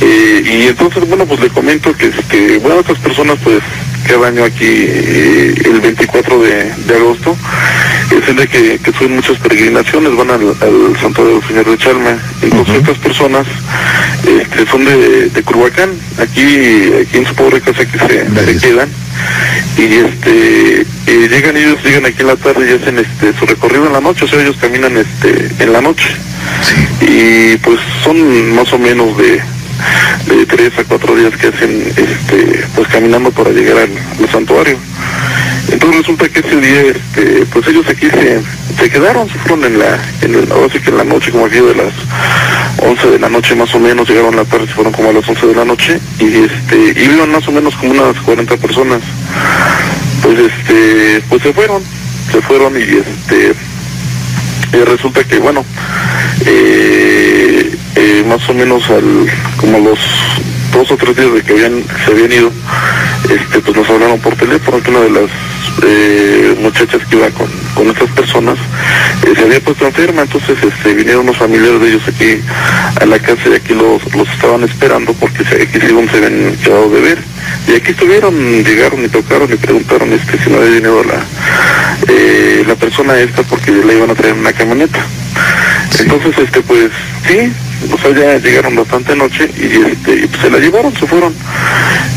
Eh, 0.00 0.42
y 0.44 0.68
entonces, 0.68 1.06
bueno, 1.08 1.26
pues 1.26 1.40
le 1.40 1.48
comento 1.50 1.94
que, 1.96 2.06
este, 2.06 2.58
bueno, 2.58 2.80
estas 2.80 2.98
personas, 2.98 3.38
pues, 3.44 3.60
cada 4.06 4.28
año 4.28 4.44
aquí, 4.44 4.64
eh, 4.66 5.54
el 5.64 5.80
24 5.80 6.42
de, 6.42 6.72
de 6.86 6.96
agosto, 6.96 7.36
es 8.18 8.28
el 8.28 8.36
de 8.36 8.46
que, 8.46 8.78
que 8.78 8.92
suben 8.92 9.16
muchas 9.16 9.38
peregrinaciones, 9.38 10.14
van 10.16 10.30
al, 10.30 10.48
al 10.60 11.00
Santuario 11.00 11.34
del 11.38 11.48
Señor 11.48 11.64
de 11.70 11.78
Chalma. 11.78 12.18
Entonces, 12.42 12.68
Ujú. 12.78 12.80
estas 12.80 12.98
personas 12.98 13.46
este, 14.26 14.66
son 14.70 14.84
de, 14.84 15.28
de 15.30 15.42
Curhuacán, 15.42 15.90
aquí, 16.18 16.90
aquí 17.00 17.18
en 17.18 17.26
su 17.26 17.34
pobre 17.34 17.60
casa 17.60 17.84
que 17.84 17.98
se, 17.98 18.26
se 18.44 18.58
quedan. 18.66 18.88
Y 19.78 19.82
este, 19.94 20.80
eh, 21.06 21.28
llegan 21.30 21.56
ellos, 21.56 21.78
llegan 21.84 22.06
aquí 22.06 22.20
en 22.20 22.26
la 22.28 22.36
tarde 22.36 22.70
y 22.70 22.82
hacen 22.82 22.98
este, 22.98 23.38
su 23.38 23.46
recorrido 23.46 23.86
en 23.86 23.92
la 23.92 24.00
noche, 24.00 24.24
o 24.24 24.28
sea, 24.28 24.40
ellos 24.42 24.56
caminan 24.60 24.96
este, 24.96 25.50
en 25.62 25.72
la 25.72 25.80
noche 25.80 26.08
Sí. 26.62 26.74
y 27.06 27.56
pues 27.58 27.78
son 28.02 28.54
más 28.54 28.72
o 28.72 28.78
menos 28.78 29.16
de, 29.16 29.40
de 30.26 30.46
tres 30.46 30.72
a 30.78 30.84
cuatro 30.84 31.14
días 31.14 31.32
que 31.36 31.48
hacen 31.48 31.82
este 31.96 32.64
pues 32.74 32.88
caminando 32.88 33.30
para 33.30 33.50
llegar 33.50 33.78
al, 33.78 33.90
al 34.20 34.30
santuario 34.30 34.76
entonces 35.70 36.00
resulta 36.00 36.28
que 36.28 36.40
ese 36.40 36.60
día 36.60 36.80
este 36.82 37.46
pues 37.46 37.66
ellos 37.68 37.86
aquí 37.88 38.08
se, 38.08 38.40
se 38.78 38.90
quedaron 38.90 39.28
se 39.28 39.38
fueron 39.38 39.64
en 39.64 39.78
la 39.78 39.98
en 40.22 40.34
el, 40.34 40.50
ahora 40.52 40.68
que 40.68 40.90
en 40.90 40.96
la 40.96 41.04
noche 41.04 41.30
como 41.30 41.46
aquí 41.46 41.60
de 41.60 41.74
las 41.74 41.92
11 42.78 43.10
de 43.10 43.18
la 43.18 43.28
noche 43.28 43.54
más 43.54 43.74
o 43.74 43.78
menos 43.78 44.08
llegaron 44.08 44.34
la 44.36 44.44
tarde 44.44 44.66
se 44.66 44.72
fueron 44.72 44.92
como 44.92 45.10
a 45.10 45.12
las 45.12 45.28
11 45.28 45.46
de 45.46 45.54
la 45.54 45.64
noche 45.64 46.00
y 46.18 46.44
este 46.44 47.02
iban 47.02 47.30
más 47.30 47.46
o 47.46 47.52
menos 47.52 47.74
como 47.76 47.92
unas 47.92 48.16
40 48.22 48.56
personas. 48.56 49.00
Pues 50.22 50.38
este 50.38 51.22
pues 51.28 51.42
se 51.42 51.52
fueron 51.52 51.82
se 52.30 52.40
fueron 52.42 52.76
y 52.76 52.82
este 52.82 53.54
resulta 54.84 55.22
que 55.24 55.38
bueno 55.38 55.64
eh, 56.46 57.76
eh, 57.96 58.24
más 58.26 58.48
o 58.48 58.54
menos 58.54 58.88
al 58.90 59.28
como 59.58 59.78
los 59.78 59.98
dos 60.72 60.90
o 60.90 60.96
tres 60.96 61.16
días 61.16 61.32
de 61.34 61.42
que 61.42 61.52
habían 61.52 61.84
se 62.04 62.12
habían 62.12 62.32
ido 62.32 62.50
este 63.30 63.60
pues 63.60 63.76
nos 63.76 63.88
hablaron 63.90 64.18
por 64.20 64.34
teléfono 64.34 64.82
que 64.82 64.90
una 64.90 65.00
de 65.00 65.10
las 65.10 65.30
eh, 65.82 66.56
muchachas 66.60 67.02
que 67.06 67.16
iba 67.16 67.30
con, 67.30 67.48
con 67.74 67.88
estas 67.88 68.10
personas 68.10 68.58
eh, 69.26 69.32
se 69.34 69.42
había 69.42 69.60
puesto 69.60 69.86
enferma 69.86 70.22
entonces 70.22 70.56
este 70.62 70.94
vinieron 70.94 71.22
unos 71.22 71.36
familiares 71.36 71.80
de 71.80 71.88
ellos 71.88 72.02
aquí 72.06 72.40
a 73.00 73.06
la 73.06 73.18
casa 73.18 73.48
y 73.50 73.54
aquí 73.54 73.74
los, 73.74 74.02
los 74.14 74.28
estaban 74.28 74.62
esperando 74.64 75.12
porque 75.14 75.44
se, 75.44 75.62
aquí 75.62 75.80
según 75.80 76.08
se 76.10 76.18
habían 76.18 76.56
quedado 76.56 76.90
de 76.90 77.00
ver 77.00 77.18
y 77.68 77.72
aquí 77.74 77.92
estuvieron 77.92 78.34
llegaron 78.64 79.04
y 79.04 79.08
tocaron 79.08 79.52
y 79.52 79.56
preguntaron 79.56 80.12
este 80.12 80.38
si 80.42 80.50
no 80.50 80.58
había 80.58 80.70
venido 80.70 81.02
la 81.04 81.24
eh, 82.08 82.64
la 82.66 82.74
persona 82.74 83.18
esta 83.18 83.42
porque 83.42 83.70
le 83.70 83.96
iban 83.96 84.10
a 84.10 84.14
traer 84.14 84.34
una 84.34 84.52
camioneta 84.52 85.00
Sí. 85.90 86.04
entonces 86.04 86.44
este 86.44 86.62
pues 86.62 86.90
sí 87.26 87.52
o 87.90 87.98
sea 87.98 88.10
ya 88.10 88.38
llegaron 88.38 88.76
bastante 88.76 89.16
noche 89.16 89.50
y 89.56 89.90
este 89.90 90.28
pues, 90.28 90.42
se 90.42 90.50
la 90.50 90.58
llevaron 90.58 90.92
se 90.94 91.06
fueron. 91.06 91.34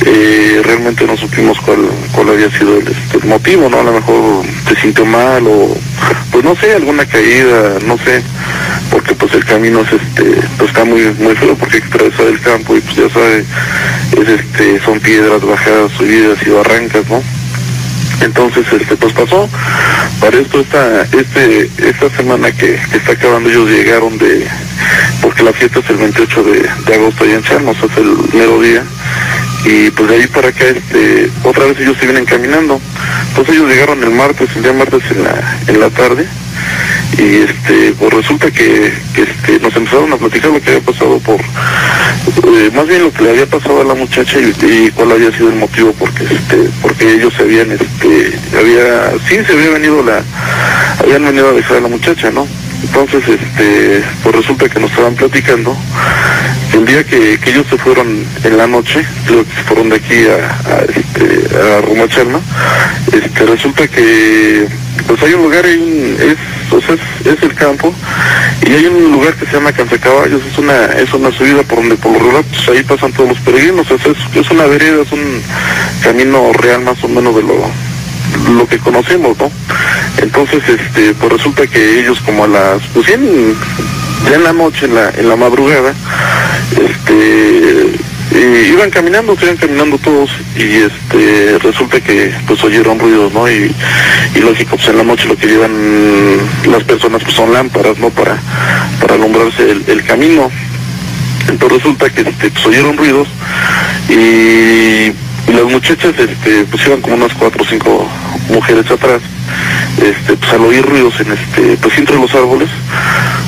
Eh, 0.06 0.62
realmente 0.64 1.06
no 1.06 1.16
supimos 1.18 1.60
cuál 1.62 1.80
cuál 2.12 2.30
había 2.30 2.52
sido 2.52 2.78
el, 2.78 2.88
este, 2.88 3.18
el 3.18 3.26
motivo 3.26 3.70
no 3.70 3.80
a 3.80 3.84
lo 3.84 3.94
mejor 3.94 4.46
se 4.68 4.76
sintió 4.82 5.06
mal 5.06 5.46
o 5.48 5.76
pues 6.32 6.44
no 6.44 6.56
sé 6.56 6.74
alguna 6.74 7.06
caída 7.06 7.78
no 7.86 7.98
sé 7.98 8.22
porque 8.92 9.16
pues 9.16 9.34
el 9.34 9.46
camino 9.46 9.82
es 9.82 9.94
este 9.94 10.42
pues 10.58 10.70
está 10.70 10.84
muy 10.84 11.02
muy 11.20 11.36
feo 11.36 11.56
porque 11.56 11.78
hay 11.78 11.82
que 11.82 11.88
atravesar 11.88 12.28
el 12.28 12.42
campo 12.42 12.76
y 12.76 12.82
pues 12.82 12.96
ya 12.98 13.10
sabe 13.10 13.46
es 14.20 14.30
este 14.30 14.80
son 14.84 15.00
piedras 15.00 15.42
bajadas 15.44 15.92
subidas 15.94 16.38
y 16.46 16.50
barrancas 16.50 17.08
no 17.10 17.24
entonces 18.22 18.66
este 18.72 18.96
pues 18.96 19.14
pasó. 19.14 19.50
Para 20.20 20.38
esto 20.38 20.60
esta 20.60 21.02
este 21.04 21.70
esta 21.78 22.10
semana 22.16 22.52
que, 22.52 22.80
que 22.92 22.98
está 22.98 23.14
acabando 23.14 23.50
ellos 23.50 23.70
llegaron 23.70 24.18
de 24.18 24.48
porque 25.36 25.52
la 25.52 25.54
fiesta 25.54 25.80
es 25.80 25.90
el 25.90 25.98
28 25.98 26.44
de, 26.44 26.94
agosto 26.96 27.26
allá 27.26 27.34
en 27.34 27.44
Charnos 27.44 27.76
es 27.78 27.98
el 27.98 28.16
mero 28.34 28.62
día. 28.62 28.84
Y 29.66 29.90
pues 29.92 30.10
de 30.10 30.16
ahí 30.16 30.28
para 30.28 30.48
acá 30.48 30.64
este 30.66 31.30
otra 31.44 31.66
vez 31.66 31.78
ellos 31.78 31.98
se 32.00 32.06
vienen 32.06 32.24
caminando. 32.24 32.80
Entonces 33.30 33.56
ellos 33.56 33.70
llegaron 33.70 34.02
el 34.02 34.12
martes 34.12 34.48
el 34.56 34.64
día 34.64 34.72
martes 34.72 35.04
en 35.12 35.24
la 35.24 35.58
en 35.68 35.80
la 35.82 35.90
tarde. 35.90 36.26
Y 37.18 37.42
este 37.42 37.94
pues 38.00 38.14
resulta 38.14 38.50
que, 38.50 38.94
que, 39.14 39.24
este 39.24 39.60
nos 39.60 39.76
empezaron 39.76 40.14
a 40.14 40.18
platicar 40.18 40.52
lo 40.52 40.62
que 40.62 40.70
había 40.70 40.86
pasado 40.86 41.20
por 41.20 41.42
eh, 41.42 42.72
más 42.74 42.88
bien 42.88 43.04
lo 43.04 43.12
que 43.12 43.24
le 43.24 43.32
había 43.32 43.46
pasado 43.46 43.82
a 43.82 43.84
la 43.84 43.94
muchacha 43.94 44.40
y, 44.40 44.54
y 44.66 44.92
cuál 44.92 45.12
había 45.12 45.34
sido 45.34 45.50
el 45.50 45.56
motivo 45.56 45.94
porque 46.00 46.24
este 46.24 46.70
porque 46.82 47.12
ellos 47.12 47.34
se 47.36 47.44
habían 47.44 47.72
este 47.72 48.40
había 48.58 49.12
sí 49.28 49.38
se 49.46 49.52
había 49.52 49.72
venido 49.72 50.02
la 50.02 50.24
habían 51.00 51.26
venido 51.26 51.50
a 51.50 51.54
dejar 51.54 51.78
a 51.78 51.82
la 51.82 51.88
muchacha 51.90 52.32
no 52.32 52.48
entonces 52.88 53.24
este 53.28 54.04
pues 54.24 54.36
resulta 54.36 54.70
que 54.70 54.80
nos 54.80 54.92
estaban 54.92 55.16
platicando. 55.16 55.76
El 56.74 56.86
día 56.86 57.04
que, 57.04 57.40
ellos 57.46 57.66
se 57.70 57.78
fueron 57.78 58.26
en 58.44 58.58
la 58.58 58.68
noche 58.68 59.06
creo 59.26 59.44
que 59.46 59.52
se 59.56 59.64
fueron 59.64 59.90
de 59.90 59.96
aquí 59.96 60.26
a, 60.28 60.74
a 60.74 60.80
este 60.84 61.58
a 61.58 61.80
este 63.16 63.46
resulta 63.46 63.88
que 63.88 64.68
pues 65.08 65.22
hay 65.24 65.34
un 65.34 65.44
lugar 65.44 65.66
hay 65.66 65.78
un- 65.78 66.18
es 66.20 66.38
sea, 66.82 66.96
es, 66.96 67.28
es 67.34 67.44
el 67.44 67.54
campo 67.54 67.94
y 68.68 68.74
hay 68.74 68.86
un 68.88 69.12
lugar 69.12 69.34
que 69.36 69.46
se 69.46 69.54
llama 69.54 69.72
Cansacaballos, 69.72 70.42
es 70.52 70.58
una, 70.58 70.86
es 70.86 71.14
una 71.14 71.32
subida 71.32 71.64
por 71.64 71.80
donde 71.80 71.96
por 71.96 72.12
lo 72.14 72.20
regular 72.20 72.44
pues, 72.44 72.70
ahí 72.70 72.84
pasan 72.84 73.12
todos 73.14 73.30
los 73.30 73.40
peregrinos, 73.40 73.90
es, 73.92 74.02
es 74.36 74.52
una 74.52 74.66
vereda, 74.66 75.04
es 75.04 75.12
un 75.12 75.42
camino 76.04 76.52
real 76.54 76.82
más 76.82 77.02
o 77.04 77.08
menos 77.08 77.36
de 77.36 77.44
lo, 77.44 77.70
lo 78.54 78.68
que 78.68 78.78
conocemos, 78.78 79.38
¿no? 79.38 79.52
Entonces, 80.22 80.62
este, 80.68 81.14
pues 81.14 81.32
resulta 81.32 81.68
que 81.68 82.00
ellos 82.00 82.20
como 82.26 82.44
a 82.46 82.48
las, 82.48 82.82
pues 82.94 83.08
ya 83.08 83.16
en, 83.16 83.56
ya 84.30 84.36
en 84.36 84.44
la 84.44 84.54
noche, 84.54 84.86
en 84.86 84.96
la, 84.96 85.10
en 85.10 85.30
la 85.30 85.36
madrugada, 85.36 85.94
este, 86.72 87.96
eh, 88.32 88.70
iban 88.72 88.90
caminando, 88.90 89.36
se 89.38 89.46
iban 89.46 89.58
caminando 89.58 89.98
todos 89.98 90.30
y 90.56 90.82
este, 90.82 91.58
resulta 91.60 92.00
que 92.02 92.34
pues 92.48 92.64
oyeron 92.64 93.00
ruidos, 93.00 93.34
¿no? 93.34 93.50
Y, 93.50 93.74
y 94.36 94.40
lógico, 94.40 94.76
pues 94.78 94.90
en 94.90 94.98
la 94.98 95.04
noche 95.04 95.28
lo 95.28 95.36
que 95.36 95.48
llevan 95.48 96.38
las 96.70 96.84
personas 96.84 97.24
pues 97.24 97.36
son 97.36 97.54
lámparas, 97.54 97.98
¿no? 97.98 98.10
Para, 98.10 98.38
para 99.00 99.16
alumbrarse 99.16 99.72
el, 99.72 99.84
el 99.88 100.04
camino. 100.04 100.50
Entonces 101.48 101.84
resulta 101.84 102.10
que 102.10 102.22
este, 102.22 102.50
pues, 102.50 102.66
oyeron 102.66 102.98
ruidos 102.98 103.28
y, 104.10 105.14
y 105.48 105.52
las 105.52 105.64
muchachas 105.64 106.14
este, 106.18 106.66
pues 106.66 106.86
iban 106.88 107.02
como 107.02 107.16
unas 107.16 107.34
cuatro 107.34 107.64
o 107.64 107.66
cinco 107.66 108.08
mujeres 108.50 108.90
atrás 108.90 109.22
este, 110.02 110.36
pues 110.36 110.54
al 110.54 110.62
oír 110.62 110.86
ruidos 110.86 111.20
en 111.20 111.32
este, 111.32 111.78
pues 111.82 111.98
entre 111.98 112.16
los 112.16 112.34
árboles, 112.34 112.70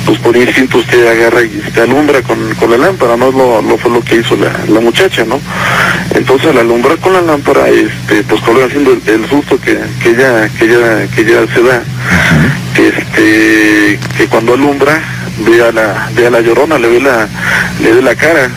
pues 0.06 0.18
por 0.18 0.36
instinto 0.36 0.78
usted 0.78 1.06
agarra 1.06 1.42
y 1.42 1.62
se 1.74 1.80
alumbra 1.82 2.22
con, 2.22 2.54
con 2.54 2.70
la 2.70 2.78
lámpara, 2.78 3.16
no 3.16 3.30
lo, 3.30 3.60
lo 3.60 3.76
fue 3.76 3.90
lo 3.90 4.00
que 4.00 4.16
hizo 4.16 4.36
la, 4.36 4.52
la 4.68 4.80
muchacha, 4.80 5.24
¿no? 5.24 5.40
Entonces 6.14 6.50
al 6.50 6.58
alumbrar 6.58 6.98
con 6.98 7.12
la 7.12 7.20
lámpara, 7.20 7.68
este, 7.68 8.22
pues 8.22 8.40
con 8.42 8.56
haciendo 8.62 8.92
el, 8.92 9.02
el, 9.06 9.28
susto 9.28 9.60
que, 9.60 9.78
que 10.02 10.10
ella, 10.10 10.48
que 10.58 10.64
ella, 10.64 11.06
que 11.14 11.20
ella 11.20 11.40
se 11.52 11.62
da, 11.62 11.82
que 12.74 12.88
este, 12.88 13.98
que 14.16 14.26
cuando 14.28 14.54
alumbra, 14.54 15.00
ve 15.46 15.62
a 15.62 15.70
la, 15.70 16.08
ve 16.14 16.26
a 16.26 16.30
la 16.30 16.40
llorona, 16.40 16.78
le 16.78 16.88
ve 16.88 17.00
la, 17.00 17.28
le 17.82 17.92
ve 17.92 18.02
la 18.02 18.14
cara, 18.14 18.50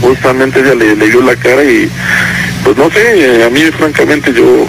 justamente 0.00 0.60
ella 0.60 0.74
le, 0.74 0.96
le 0.96 1.06
vio 1.06 1.22
la 1.22 1.36
cara 1.36 1.62
y 1.62 1.88
pues 2.66 2.76
no 2.78 2.90
sé, 2.90 3.44
a 3.44 3.48
mí 3.48 3.60
francamente 3.78 4.32
yo 4.32 4.66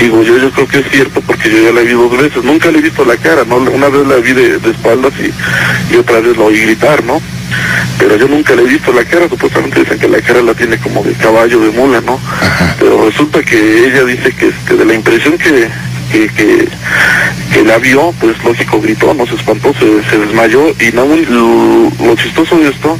digo, 0.00 0.20
yo 0.24 0.36
yo 0.36 0.50
creo 0.50 0.66
que 0.66 0.78
es 0.80 0.90
cierto 0.90 1.20
porque 1.20 1.48
yo 1.48 1.62
ya 1.62 1.72
la 1.72 1.82
vi 1.82 1.92
dos 1.92 2.10
veces, 2.10 2.42
nunca 2.42 2.72
le 2.72 2.80
he 2.80 2.82
visto 2.82 3.04
la 3.04 3.16
cara, 3.16 3.44
¿no? 3.44 3.58
Una 3.58 3.88
vez 3.88 4.04
la 4.04 4.16
vi 4.16 4.32
de, 4.32 4.58
de 4.58 4.70
espaldas 4.72 5.12
y, 5.20 5.94
y, 5.94 5.96
otra 5.96 6.18
vez 6.18 6.36
la 6.36 6.42
oí 6.42 6.60
gritar, 6.60 7.04
¿no? 7.04 7.22
Pero 8.00 8.16
yo 8.16 8.26
nunca 8.26 8.56
le 8.56 8.62
he 8.62 8.66
visto 8.66 8.92
la 8.92 9.04
cara, 9.04 9.28
supuestamente 9.28 9.78
dicen 9.78 10.00
que 10.00 10.08
la 10.08 10.20
cara 10.20 10.42
la 10.42 10.54
tiene 10.54 10.76
como 10.78 11.04
de 11.04 11.12
caballo, 11.12 11.60
de 11.60 11.70
mula, 11.70 12.00
¿no? 12.00 12.18
Pero 12.80 13.06
resulta 13.06 13.44
que 13.44 13.86
ella 13.86 14.04
dice 14.04 14.32
que 14.32 14.48
este, 14.48 14.74
de 14.74 14.84
la 14.84 14.94
impresión 14.94 15.38
que, 15.38 15.68
que, 16.10 16.26
que, 16.30 16.68
que, 17.52 17.62
la 17.62 17.78
vio, 17.78 18.12
pues 18.18 18.42
lógico 18.42 18.80
gritó, 18.80 19.14
no 19.14 19.24
se 19.24 19.36
espantó, 19.36 19.72
se, 19.74 20.02
se 20.10 20.18
desmayó 20.18 20.70
y 20.80 20.90
no, 20.92 21.06
lo, 21.06 21.92
lo, 22.04 22.16
chistoso 22.16 22.58
de 22.58 22.70
esto, 22.70 22.98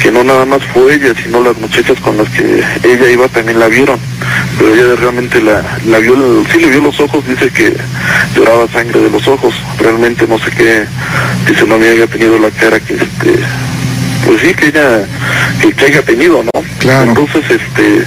que 0.00 0.10
no 0.10 0.24
nada 0.24 0.44
más 0.46 0.62
fue 0.72 0.94
ella, 0.94 1.12
sino 1.22 1.42
las 1.42 1.56
muchachas 1.58 1.98
con 2.00 2.16
las 2.16 2.28
que 2.30 2.62
ella 2.84 3.10
iba 3.10 3.28
también 3.28 3.58
la 3.58 3.68
vieron, 3.68 3.98
pero 4.58 4.74
ella 4.74 4.96
realmente 4.96 5.42
la, 5.42 5.62
la 5.86 5.98
vio, 5.98 6.14
sí 6.50 6.58
le 6.58 6.68
vio 6.68 6.80
los 6.80 6.98
ojos, 7.00 7.26
dice 7.28 7.50
que 7.50 7.76
lloraba 8.34 8.66
sangre 8.68 9.00
de 9.00 9.10
los 9.10 9.28
ojos, 9.28 9.54
realmente 9.78 10.26
no 10.26 10.38
sé 10.38 10.50
qué, 10.50 10.84
dice 11.46 11.66
no 11.66 11.74
había 11.74 12.06
tenido 12.06 12.38
la 12.38 12.50
cara 12.50 12.80
que 12.80 12.94
este 12.94 13.34
pues 14.24 14.40
sí 14.42 14.54
que 14.54 14.66
ella 14.66 15.04
que, 15.60 15.72
que 15.72 15.84
haya 15.86 16.02
tenido 16.02 16.42
no 16.42 16.62
claro. 16.78 17.08
entonces 17.08 17.42
este 17.50 18.04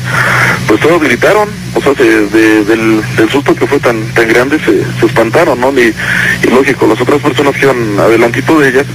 pues 0.68 0.80
todos 0.80 1.02
gritaron 1.02 1.50
o 1.76 1.82
sea 1.82 1.94
de, 1.94 2.28
de, 2.28 2.64
del, 2.64 3.04
susto 3.32 3.56
que 3.56 3.66
fue 3.66 3.80
tan 3.80 4.02
tan 4.14 4.28
grande 4.28 4.60
se, 4.60 5.06
espantaron 5.06 5.60
no 5.60 5.72
y, 5.72 5.94
lógico 6.50 6.88
las 6.88 7.02
otras 7.02 7.22
personas 7.22 7.56
que 7.56 7.66
iban 7.66 8.00
adelantito 8.00 8.60
de 8.60 8.70
ellas 8.70 8.86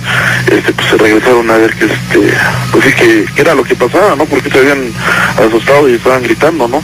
este 0.51 0.72
pues 0.72 0.89
se 0.89 0.97
regresaron 0.97 1.51
a 1.51 1.57
ver 1.57 1.74
que 1.74 1.87
este 1.87 2.35
pues 2.72 2.85
sí 2.85 2.93
que, 2.93 3.41
era 3.41 3.55
lo 3.55 3.64
que 3.64 3.74
pasaba 3.74 4.14
no 4.16 4.26
porque 4.26 4.51
se 4.51 4.59
habían 4.59 4.93
asustado 5.39 5.89
y 5.89 5.95
estaban 5.95 6.22
gritando 6.22 6.68
no 6.68 6.83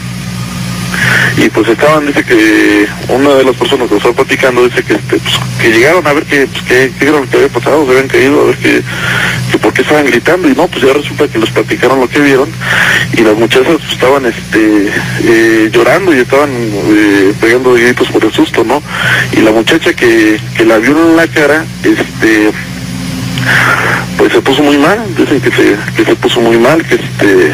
y 1.37 1.49
pues 1.49 1.69
estaban, 1.69 2.07
dice 2.07 2.23
que 2.25 2.87
una 3.09 3.31
de 3.35 3.45
las 3.45 3.57
personas 3.57 3.89
que 3.89 3.97
estaba 3.97 4.15
platicando 4.15 4.65
dice 4.65 4.83
que 4.85 4.95
este, 4.95 5.19
pues, 5.19 5.35
que 5.61 5.71
llegaron 5.71 6.07
a 6.07 6.13
ver 6.13 6.25
que, 6.25 6.47
pues, 6.47 6.63
que, 6.63 6.93
que 6.97 7.09
era 7.09 7.19
lo 7.21 7.29
que 7.29 7.37
había 7.37 7.49
pasado, 7.49 7.85
se 7.85 7.91
habían 7.91 8.09
caído, 8.09 8.43
a 8.43 8.45
ver 8.47 8.85
por 9.61 9.64
qué 9.75 9.83
estaban 9.83 10.07
gritando, 10.07 10.49
y 10.49 10.55
no, 10.55 10.69
pues 10.69 10.85
ya 10.85 10.93
resulta 10.93 11.29
que 11.29 11.39
les 11.39 11.51
platicaron 11.51 12.01
lo 12.01 12.09
que 12.09 12.21
vieron, 12.21 12.49
y 13.13 13.21
las 13.23 13.37
muchachas 13.37 13.77
estaban 13.91 14.25
este 14.27 14.89
eh, 15.25 15.71
llorando 15.73 16.15
y 16.15 16.21
estaban 16.21 16.51
eh, 16.51 17.33
pegando 17.41 17.75
gritos 17.75 18.09
por 18.09 18.25
el 18.25 18.33
susto, 18.33 18.65
¿no? 18.65 18.83
Y 19.33 19.41
la 19.41 19.51
muchacha 19.51 19.93
que, 19.93 20.41
que 20.57 20.65
la 20.65 20.79
vio 20.79 20.93
en 20.93 21.17
la 21.17 21.27
cara, 21.27 21.65
este 21.83 22.51
pues 24.17 24.33
se 24.33 24.41
puso 24.41 24.63
muy 24.63 24.79
mal, 24.79 24.99
dicen 25.17 25.41
que 25.41 25.51
se, 25.51 25.77
que 25.97 26.05
se 26.05 26.17
puso 26.17 26.41
muy 26.41 26.57
mal, 26.57 26.83
que 26.87 26.95
este 26.95 27.53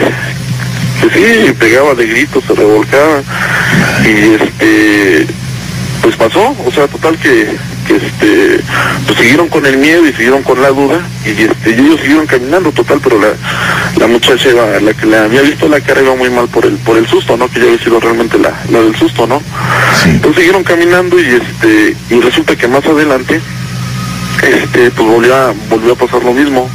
que 1.00 1.10
sí, 1.14 1.52
pegaba 1.58 1.94
de 1.94 2.06
gritos, 2.06 2.44
se 2.46 2.54
revolcaba 2.54 3.22
y 4.04 4.34
este 4.34 5.26
pues 6.02 6.16
pasó, 6.16 6.54
o 6.64 6.70
sea, 6.70 6.86
total 6.86 7.16
que 7.18 7.56
este 7.96 8.60
pues 9.06 9.18
siguieron 9.18 9.48
con 9.48 9.66
el 9.66 9.76
miedo 9.78 10.06
y 10.06 10.12
siguieron 10.12 10.42
con 10.42 10.60
la 10.60 10.68
duda 10.68 11.00
y 11.24 11.30
este 11.30 11.70
y 11.70 11.74
ellos 11.74 12.00
siguieron 12.00 12.26
caminando 12.26 12.72
total, 12.72 13.00
pero 13.02 13.20
la, 13.20 13.28
la 13.98 14.06
muchacha 14.06 14.48
iba, 14.50 14.80
la 14.80 14.94
que 14.94 15.06
le 15.06 15.18
había 15.18 15.42
visto 15.42 15.68
la 15.68 15.80
cara 15.80 16.02
iba 16.02 16.14
muy 16.14 16.30
mal 16.30 16.48
por 16.48 16.66
el 16.66 16.74
por 16.78 16.96
el 16.96 17.06
susto, 17.06 17.36
¿no? 17.36 17.48
Que 17.48 17.60
ya 17.60 17.66
había 17.66 17.78
sido 17.78 18.00
realmente 18.00 18.38
la, 18.38 18.52
la 18.70 18.80
del 18.80 18.96
susto, 18.96 19.26
¿no? 19.26 19.40
Sí. 20.02 20.10
Entonces 20.10 20.36
siguieron 20.36 20.64
caminando 20.64 21.18
y 21.18 21.26
este 21.26 21.96
y 22.10 22.20
resulta 22.20 22.56
que 22.56 22.68
más 22.68 22.84
adelante 22.84 23.40
este 24.42 24.90
pues 24.90 25.08
volvió 25.08 25.34
a, 25.34 25.54
volvió 25.68 25.92
a 25.92 25.96
pasar 25.96 26.22
lo 26.24 26.32
mismo 26.32 26.70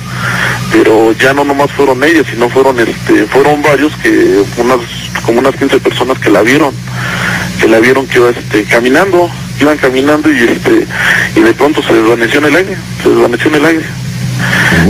pero 0.72 1.14
ya 1.14 1.34
no 1.34 1.44
nomás 1.44 1.72
fueron 1.72 2.04
ellas, 2.04 2.26
sino 2.30 2.50
fueron 2.50 2.80
este, 2.80 3.26
fueron 3.28 3.62
varios 3.62 3.96
que 3.98 4.44
unas 4.58 4.80
como 5.26 5.40
unas 5.40 5.56
15 5.56 5.80
personas 5.80 6.20
que 6.20 6.30
la 6.30 6.42
vieron, 6.42 6.74
que 7.60 7.68
la 7.68 7.80
vieron 7.80 8.06
que 8.08 8.20
iba 8.20 8.30
este, 8.30 8.64
caminando, 8.66 9.30
iban 9.60 9.78
caminando 9.78 10.32
y 10.32 10.40
este 10.44 10.86
y 11.36 11.40
de 11.40 11.54
pronto 11.54 11.82
se 11.82 11.94
desvaneció 11.94 12.40
en 12.40 12.46
el 12.46 12.56
aire, 12.56 12.78
se 13.02 13.10
desvaneció 13.10 13.50
en 13.50 13.56
el 13.56 13.66
aire. 13.66 13.86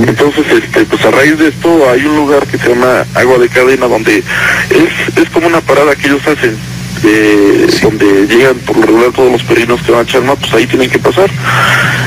Entonces, 0.07 0.45
este, 0.51 0.85
pues 0.85 1.05
a 1.05 1.11
raíz 1.11 1.37
de 1.37 1.49
esto 1.49 1.89
hay 1.89 2.05
un 2.05 2.15
lugar 2.15 2.45
que 2.47 2.57
se 2.57 2.69
llama 2.69 3.05
Agua 3.13 3.37
de 3.37 3.49
Cadena 3.49 3.87
donde 3.87 4.17
es, 4.17 5.17
es 5.17 5.29
como 5.29 5.47
una 5.47 5.61
parada 5.61 5.95
que 5.95 6.07
ellos 6.07 6.25
hacen, 6.27 6.57
eh, 7.03 7.67
sí. 7.69 7.81
donde 7.81 8.27
llegan 8.27 8.55
por 8.59 8.77
lo 8.77 8.85
regular 8.85 9.11
todos 9.11 9.31
los 9.31 9.43
peregrinos 9.43 9.81
que 9.81 9.91
van 9.91 10.01
a 10.01 10.05
Chalma, 10.05 10.35
pues 10.35 10.53
ahí 10.53 10.65
tienen 10.65 10.89
que 10.89 10.99
pasar. 10.99 11.29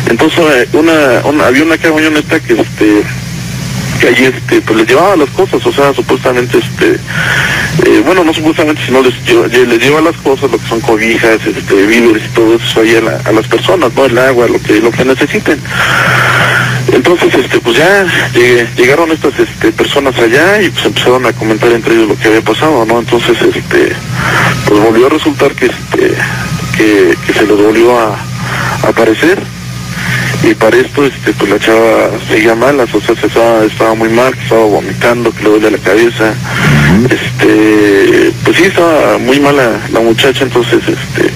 Entonces 0.08 0.68
una, 0.72 0.92
una 1.24 1.46
había 1.46 1.64
una 1.64 1.78
camioneta 1.78 2.40
que 2.40 2.54
este 2.54 3.04
que 3.98 4.08
allí 4.08 4.24
este 4.24 4.60
pues 4.60 4.78
les 4.78 4.86
llevaba 4.86 5.16
las 5.16 5.30
cosas 5.30 5.64
o 5.64 5.72
sea 5.72 5.92
supuestamente 5.92 6.58
este 6.58 7.00
eh, 7.84 8.02
bueno 8.04 8.24
no 8.24 8.32
supuestamente 8.32 8.82
sino 8.84 9.02
les, 9.02 9.14
les 9.52 9.78
lleva 9.78 10.00
las 10.00 10.16
cosas 10.18 10.50
lo 10.50 10.58
que 10.58 10.68
son 10.68 10.80
cobijas 10.80 11.38
este 11.44 11.86
víveres 11.86 12.22
y 12.24 12.28
todo 12.34 12.54
eso 12.56 12.80
ahí 12.80 12.96
a, 12.96 13.00
la, 13.00 13.20
a, 13.24 13.32
las 13.32 13.46
personas 13.46 13.92
no 13.94 14.04
el 14.04 14.18
agua 14.18 14.46
lo 14.48 14.60
que 14.60 14.80
lo 14.80 14.90
que 14.90 15.04
necesiten. 15.04 15.60
Entonces 16.92 17.34
este 17.34 17.60
pues 17.60 17.76
ya 17.76 18.06
llegué, 18.32 18.66
llegaron 18.76 19.10
estas 19.10 19.38
este, 19.38 19.72
personas 19.72 20.18
allá 20.18 20.62
y 20.62 20.70
pues 20.70 20.86
empezaron 20.86 21.26
a 21.26 21.32
comentar 21.32 21.70
entre 21.70 21.94
ellos 21.94 22.08
lo 22.08 22.18
que 22.18 22.28
había 22.28 22.42
pasado 22.42 22.84
no 22.86 22.98
entonces 22.98 23.36
este 23.42 23.92
pues 24.66 24.80
volvió 24.80 25.06
a 25.06 25.10
resultar 25.10 25.52
que 25.52 25.66
este 25.66 26.14
que, 26.76 27.16
que 27.26 27.32
se 27.32 27.46
les 27.46 27.56
volvió 27.56 27.98
a 27.98 28.16
aparecer 28.82 29.57
y 30.42 30.54
para 30.54 30.76
esto 30.76 31.04
este 31.04 31.32
pues 31.32 31.50
la 31.50 31.58
chava 31.58 32.10
seguía 32.28 32.54
mal, 32.54 32.78
o 32.80 32.86
sea 33.00 33.14
se 33.14 33.26
estaba, 33.26 33.64
estaba 33.64 33.94
muy 33.94 34.08
mal, 34.08 34.32
estaba 34.40 34.64
vomitando, 34.64 35.32
que 35.32 35.42
le 35.42 35.50
duele 35.50 35.70
la 35.72 35.78
cabeza, 35.78 36.24
uh 36.24 37.06
-huh. 37.06 37.12
este 37.12 38.32
pues 38.44 38.56
sí 38.56 38.64
estaba 38.64 39.18
muy 39.18 39.40
mala 39.40 39.80
la 39.92 40.00
muchacha, 40.00 40.44
entonces 40.44 40.80
este 40.86 41.30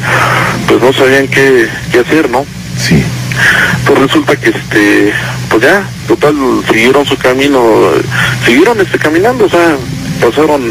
pues 0.67 0.81
no 0.81 0.93
sabían 0.93 1.29
qué, 1.29 1.69
qué 1.91 2.01
hacer, 2.01 2.31
¿no? 2.31 2.47
Sí. 2.79 3.03
Pues 3.87 3.99
resulta 3.99 4.37
que 4.37 4.51
este 4.51 5.13
pues 5.49 5.63
ya, 5.63 5.85
total 6.07 6.35
siguieron 6.71 7.05
su 7.05 7.17
camino, 7.17 7.61
siguieron 8.47 8.81
este 8.81 8.99
caminando, 8.99 9.47
o 9.47 9.51
sea, 9.51 9.77
pasaron, 10.21 10.63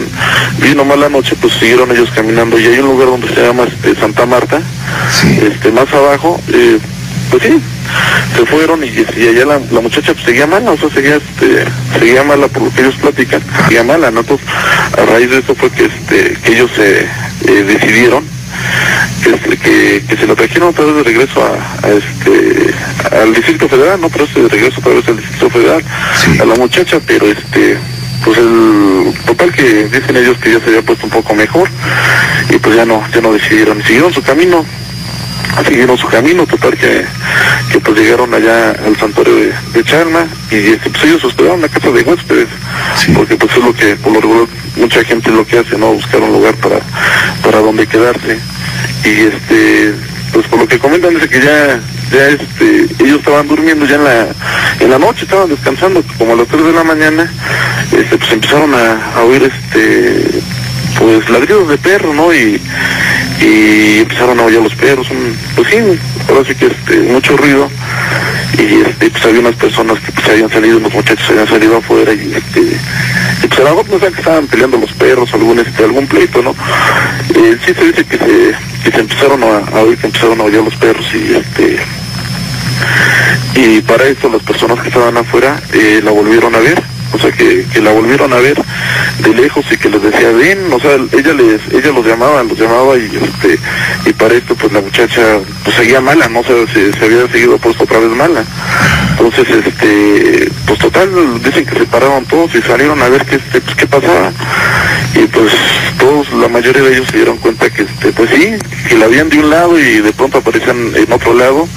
vino 0.59 0.86
mala 0.86 1.09
noche, 1.09 1.36
pues 1.39 1.53
siguieron 1.53 1.91
ellos 1.91 2.09
caminando 2.15 2.57
y 2.57 2.65
hay 2.65 2.79
un 2.79 2.88
lugar 2.88 3.09
donde 3.09 3.27
se 3.27 3.41
llama 3.41 3.63
este, 3.63 3.95
Santa 3.99 4.25
Marta, 4.25 4.61
sí. 5.11 5.39
este 5.41 5.71
más 5.71 5.91
abajo, 5.93 6.39
eh, 6.51 6.79
pues 7.32 7.43
sí, 7.43 7.61
se 8.36 8.45
fueron 8.45 8.84
y, 8.84 8.88
y 8.88 9.27
allá 9.29 9.45
la, 9.45 9.61
la, 9.71 9.79
muchacha 9.79 10.13
pues, 10.13 10.25
seguía 10.25 10.45
mala, 10.45 10.71
o 10.71 10.77
sea, 10.77 10.89
seguía, 10.89 11.15
este, 11.15 11.65
seguía 11.97 12.23
mala 12.23 12.47
por 12.49 12.63
lo 12.63 12.73
que 12.73 12.82
ellos 12.82 12.95
platican, 12.95 13.41
seguía 13.63 13.84
mala, 13.84 14.11
¿no? 14.11 14.19
Entonces, 14.19 14.45
a 14.97 15.05
raíz 15.05 15.29
de 15.29 15.39
eso 15.39 15.55
fue 15.55 15.71
que, 15.71 15.86
este, 15.86 16.38
que 16.43 16.51
ellos 16.53 16.69
se 16.75 16.99
eh, 17.01 17.63
decidieron 17.63 18.25
que, 19.23 19.29
este, 19.29 19.57
que, 19.57 20.03
que, 20.07 20.17
se 20.17 20.27
lo 20.27 20.36
trajeron 20.36 20.69
otra 20.69 20.86
vez 20.86 20.95
de 20.95 21.03
regreso 21.03 21.41
a, 21.43 21.88
a 21.88 21.91
este, 21.91 22.73
al 23.15 23.34
Distrito 23.34 23.69
Federal, 23.69 24.01
no 24.01 24.09
vez 24.09 24.34
de 24.34 24.47
regreso 24.49 24.79
otra 24.79 24.93
vez 24.93 25.07
al 25.07 25.17
Distrito 25.17 25.49
Federal, 25.49 25.84
sí. 26.17 26.39
a 26.39 26.45
la 26.45 26.55
muchacha, 26.55 26.99
pero 27.05 27.27
este, 27.27 27.77
pues 28.25 28.38
el 28.38 29.13
total 29.25 29.51
que 29.53 29.86
dicen 29.86 30.17
ellos 30.17 30.38
que 30.38 30.51
ya 30.51 30.59
se 30.59 30.67
había 30.67 30.82
puesto 30.82 31.05
un 31.05 31.11
poco 31.11 31.34
mejor 31.34 31.69
y 32.49 32.57
pues 32.57 32.75
ya 32.75 32.86
no, 32.86 33.03
ya 33.13 33.21
no 33.21 33.34
decidieron, 33.34 33.82
siguieron 33.84 34.13
su 34.13 34.21
camino, 34.21 34.65
siguieron 35.66 35.97
su 35.97 36.08
camino, 36.08 36.45
total 36.45 36.78
que, 36.78 37.06
que 37.72 37.80
pues 37.80 37.97
llegaron 37.97 38.34
allá 38.34 38.72
al 38.72 38.97
santuario 38.97 39.36
de, 39.36 39.54
de 39.74 39.84
Chalma 39.84 40.26
y 40.49 40.74
este, 40.74 40.89
pues 40.89 41.04
ellos 41.04 41.24
hospedaron 41.24 41.62
la 41.62 41.70
casa 41.70 41.91
de 41.91 42.02
huéspedes, 42.02 42.47
sí. 42.97 43.12
porque 43.16 43.36
pues 43.36 43.52
es 43.56 43.64
lo 43.64 43.74
que 43.74 43.95
por 43.95 44.14
lo 44.14 44.22
regular 44.22 44.47
mucha 44.76 45.04
gente 45.04 45.30
lo 45.30 45.45
que 45.45 45.60
hace, 45.60 45.78
¿no? 45.78 45.93
Buscar 45.93 46.22
un 46.22 46.34
lugar 46.34 46.56
para, 46.56 46.80
para 47.43 47.60
donde 47.60 47.88
quedarse. 47.88 48.39
Y 49.04 49.10
este, 49.10 49.93
pues 50.34 50.47
por 50.47 50.60
lo 50.60 50.68
que 50.68 50.80
comentan 50.80 51.14
dice 51.14 51.30
que 51.30 51.41
ya, 51.41 51.80
ya 52.12 52.28
este, 52.28 52.88
ellos 53.04 53.20
estaban 53.20 53.47
durmiendo 53.47 53.86
ya 53.86 53.95
en 53.95 54.04
la, 54.04 54.28
en 54.80 54.89
la 54.89 54.99
noche, 54.99 55.24
estaban 55.24 55.49
descansando, 55.49 56.04
como 56.18 56.34
a 56.34 56.38
las 56.38 56.47
3 56.47 56.64
de 56.66 56.74
la 56.74 56.84
mañana, 56.84 57.32
este, 57.91 58.18
pues 58.18 58.32
empezaron 58.32 58.74
a, 58.74 59.18
a 59.18 59.24
oír 59.24 59.43
este 59.43 60.41
pues 60.97 61.30
ladridos 61.30 61.68
de 61.70 61.78
perro, 61.78 62.14
¿no? 62.14 62.34
Y, 62.34 62.62
y 63.42 64.00
empezaron 64.00 64.39
a 64.39 64.44
oír 64.44 64.62
los 64.62 64.76
perros, 64.76 65.10
un, 65.10 65.36
pues 65.56 65.68
sí, 65.70 65.78
sí 66.48 66.56
que 66.56 66.68
este, 66.68 67.00
mucho 67.12 67.36
ruido. 67.36 67.70
y 68.58 68.82
este, 68.82 69.10
pues 69.10 69.26
había 69.26 69.39
unas 69.39 69.56
personas 69.56 70.00
que 70.00 70.12
pues 70.12 70.30
habían 70.30 70.50
salido, 70.50 70.78
unos 70.78 70.94
muchachos 70.94 71.30
habían 71.30 71.48
salido 71.48 71.78
afuera 71.78 72.14
y 72.14 72.34
este, 72.34 72.62
y, 72.62 73.48
pues 73.48 73.60
a 73.60 73.64
lo 73.64 73.84
mejor 73.84 74.00
que 74.14 74.20
estaban 74.20 74.48
peleando 74.48 74.78
los 74.78 74.94
perros, 74.94 75.34
algún 75.34 75.60
este, 75.60 75.84
algún 75.84 76.08
pleito, 76.08 76.42
¿no? 76.44 76.56
Eh, 77.34 77.58
sí 77.66 77.74
se 77.74 77.86
dice 77.86 78.06
que 78.06 78.18
se, 78.18 78.56
que 78.84 78.92
se 78.92 79.00
empezaron 79.00 79.44
a, 79.44 79.80
oír, 79.80 79.98
que 79.98 80.08
empezaron 80.08 80.39
a 80.39 80.44
oír 80.44 80.58
los 80.58 80.76
perros 80.76 81.06
y 81.14 81.34
este 81.34 81.80
y 83.56 83.82
para 83.82 84.06
esto 84.06 84.30
las 84.30 84.42
personas 84.42 84.80
que 84.80 84.88
estaban 84.88 85.18
afuera 85.18 85.60
eh, 85.74 86.02
la 86.04 86.12
volvieron 86.12 86.54
a 86.56 86.60
ver 86.60 86.91
o 87.14 87.20
sea 87.20 87.32
que, 87.32 87.66
que 87.72 87.82
la 87.82 87.91
volvieron 87.91 88.34
a 88.34 88.38
ver 88.38 88.62
de 89.20 89.34
lejos 89.34 89.66
y 89.72 89.78
que 89.78 89.89
les 89.89 90.01
decía 90.01 90.32
ven 90.32 90.72
o 90.72 90.80
sea 90.80 90.95
ella 91.12 91.34
les 91.34 91.62
ella 91.72 91.91
los 91.91 92.05
llamaba 92.05 92.43
los 92.43 92.57
llamaba 92.57 92.97
y 92.97 93.05
este 93.05 93.59
y 94.05 94.14
para 94.14 94.34
esto 94.36 94.55
pues 94.55 94.72
la 94.74 94.82
muchacha 94.82 95.39
pues 95.64 95.76
seguía 95.76 96.01
mala 96.01 96.28
no 96.28 96.41
o 96.41 96.43
sea, 96.43 96.55
se, 96.74 96.91
se 96.91 97.05
había 97.05 97.28
seguido 97.32 97.57
puesto 97.57 97.84
otra 97.84 97.99
vez 97.99 98.09
mala. 98.09 98.43
Entonces 99.12 99.47
este 99.49 100.51
pues 100.66 100.80
total 100.80 101.09
dicen 101.43 101.66
que 101.66 101.78
se 101.78 101.86
pararon 101.86 102.26
todos 102.26 102.53
y 102.55 102.62
salieron 102.62 103.01
a 103.01 103.09
ver 103.09 103.26
qué 103.26 103.36
este 103.36 103.62
pues 103.62 103.76
qué 103.76 103.86
pasaba. 103.86 104.32
Y 105.14 105.28
pues 105.28 105.53
todos 105.99 106.32
la 106.34 106.47
mayoría 106.47 106.82
de 106.82 106.93
ellos 106.93 107.07
se 107.09 107.18
dieron 107.18 107.38
cuenta 107.38 107.70
que 107.70 107.84
este 107.84 108.12
pues 108.12 108.30
sí 108.32 108.55
que 108.89 108.97
la 108.97 109.05
habían 109.05 109.30
de 109.30 109.39
un 109.39 109.49
lado 109.49 109.80
y 109.80 109.99
de 109.99 110.12
pronto 110.14 110.39
aparecían 110.39 110.93
en 110.95 111.12
otro 111.12 111.34
lado. 111.34 111.68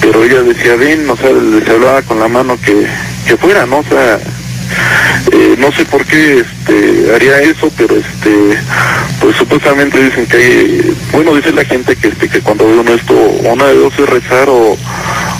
Pero 0.00 0.24
ella 0.24 0.42
decía 0.42 0.76
ven 0.76 1.08
o 1.10 1.16
sea 1.16 1.30
les 1.30 1.68
hablaba 1.68 2.02
con 2.02 2.18
la 2.18 2.28
mano 2.28 2.58
que 2.64 2.86
que 3.26 3.36
fuera 3.36 3.66
no 3.66 3.78
o 3.78 3.84
sea 3.84 4.18
eh, 5.32 5.54
no 5.58 5.70
sé 5.72 5.84
por 5.84 6.04
qué 6.04 6.40
este, 6.40 7.14
haría 7.14 7.38
eso, 7.40 7.70
pero 7.76 7.96
este, 7.96 8.58
pues 9.20 9.36
supuestamente 9.36 10.02
dicen 10.02 10.26
que 10.26 10.36
hay, 10.36 10.96
bueno, 11.12 11.34
dice 11.34 11.52
la 11.52 11.64
gente 11.64 11.96
que 11.96 12.08
este, 12.08 12.28
que 12.28 12.40
cuando 12.40 12.66
ve 12.66 12.78
uno 12.78 12.92
esto, 12.92 13.14
una 13.14 13.66
de 13.66 13.74
dos 13.74 13.92
es 13.98 14.08
rezar 14.08 14.48
o, 14.48 14.76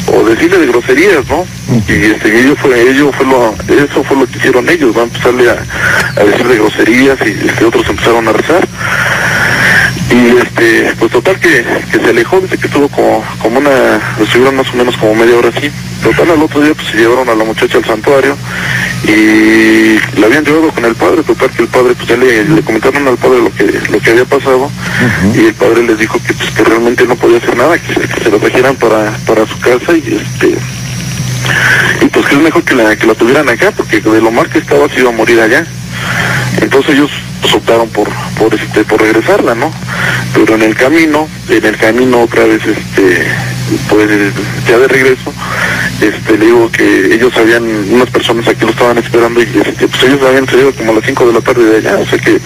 o 0.07 0.24
decirle 0.24 0.59
de 0.59 0.66
groserías, 0.66 1.26
¿no? 1.28 1.47
Y 1.89 1.93
este, 1.93 2.41
ello 2.41 2.57
fue, 2.57 2.81
ello 2.81 3.12
fue 3.12 3.26
lo, 3.26 3.55
eso 3.68 4.05
fue 4.05 4.16
lo 4.16 4.26
que 4.26 4.39
hicieron 4.39 4.68
ellos, 4.68 4.95
van 4.95 5.05
a 5.05 5.07
empezarle 5.07 5.51
a, 5.51 6.20
a 6.20 6.24
decir 6.24 6.47
de 6.47 6.57
groserías 6.57 7.18
y 7.24 7.49
este, 7.49 7.64
otros 7.64 7.89
empezaron 7.89 8.28
a 8.28 8.33
rezar. 8.33 8.68
Y 10.11 10.37
este, 10.39 10.93
pues 10.99 11.12
total 11.12 11.39
que, 11.39 11.64
que 11.93 11.99
se 11.99 12.11
alejó, 12.11 12.41
dice 12.41 12.59
que 12.59 12.66
estuvo 12.66 12.89
como, 12.89 13.24
como 13.41 13.59
una, 13.59 14.01
estuvieron 14.20 14.57
más 14.57 14.68
o 14.70 14.76
menos 14.76 14.97
como 14.97 15.14
media 15.14 15.37
hora 15.37 15.51
así. 15.57 15.70
Total 16.03 16.30
al 16.30 16.42
otro 16.42 16.61
día 16.62 16.72
pues 16.74 16.88
se 16.88 16.96
llevaron 16.96 17.28
a 17.28 17.34
la 17.34 17.44
muchacha 17.44 17.76
al 17.78 17.84
santuario 17.84 18.36
y 19.05 19.98
la 20.18 20.26
habían 20.26 20.44
llevado 20.44 20.70
con 20.70 20.84
el 20.84 20.94
padre, 20.94 21.22
total 21.22 21.51
que 21.51 21.62
el 21.62 21.68
padre 21.68 21.94
pues 21.94 22.09
ya 22.09 22.16
le, 22.16 22.44
le 22.44 22.62
comentaron 22.62 23.07
al 23.07 23.16
padre 23.18 23.38
lo 23.42 23.53
que, 23.55 23.64
lo 23.90 24.01
que 24.01 24.11
había 24.11 24.24
pasado 24.24 24.70
y 25.34 25.46
el 25.46 25.55
padre 25.55 25.82
les 25.82 25.98
dijo 25.98 26.18
que 26.26 26.32
pues 26.32 26.51
que 26.51 26.64
realmente 26.64 27.07
no 27.07 27.16
podía 27.16 27.38
hacer 27.38 27.57
nada, 27.57 27.78
que, 27.78 27.94
se- 27.94 28.09
que 28.09 28.24
se 28.24 28.30
la 28.30 28.38
trajeran 28.38 28.76
para, 28.76 29.11
para 29.26 29.46
su 29.46 29.59
casa 29.61 29.92
y 29.92 30.20
este 30.22 30.57
y 32.03 32.07
pues 32.09 32.26
que 32.26 32.34
es 32.34 32.40
mejor 32.40 32.62
que 32.64 32.74
la, 32.74 32.96
que 32.96 33.07
la 33.07 33.14
tuvieran 33.14 33.48
acá 33.48 33.70
porque 33.72 34.01
de 34.01 34.20
lo 34.20 34.30
mal 34.30 34.48
que 34.48 34.59
estaba 34.59 34.88
se 34.88 35.01
iba 35.01 35.11
a 35.11 35.12
morir 35.12 35.40
allá. 35.40 35.64
Entonces 36.61 36.94
ellos 36.94 37.11
pues, 37.40 37.55
optaron 37.55 37.88
por, 37.90 38.09
por 38.38 38.55
este, 38.55 38.84
por 38.84 39.01
regresarla, 39.01 39.55
¿no? 39.55 39.70
Pero 40.34 40.55
en 40.55 40.62
el 40.62 40.74
camino, 40.74 41.28
en 41.48 41.64
el 41.64 41.76
camino 41.76 42.22
otra 42.22 42.44
vez, 42.44 42.61
este, 42.66 43.26
pues 43.88 44.09
ya 44.68 44.78
de 44.78 44.88
regreso, 44.88 45.32
este, 46.01 46.38
le 46.38 46.46
digo 46.46 46.70
que 46.70 47.14
ellos 47.14 47.32
habían, 47.36 47.64
unas 47.92 48.11
personas 48.11 48.48
aquí 48.48 48.64
lo 48.64 48.70
estaban 48.70 48.98
esperando 48.98 49.40
y 49.40 49.44
este, 49.44 49.86
pues 49.86 50.03
ellos 50.05 50.20
habían 50.22 50.46
salido 50.46 50.72
como 50.74 50.92
a 50.92 50.94
las 50.96 51.05
5 51.05 51.26
de 51.26 51.32
la 51.32 51.40
tarde 51.40 51.64
de 51.64 51.76
allá, 51.76 51.98
o 51.98 52.07
sea 52.07 52.18
que 52.18 52.40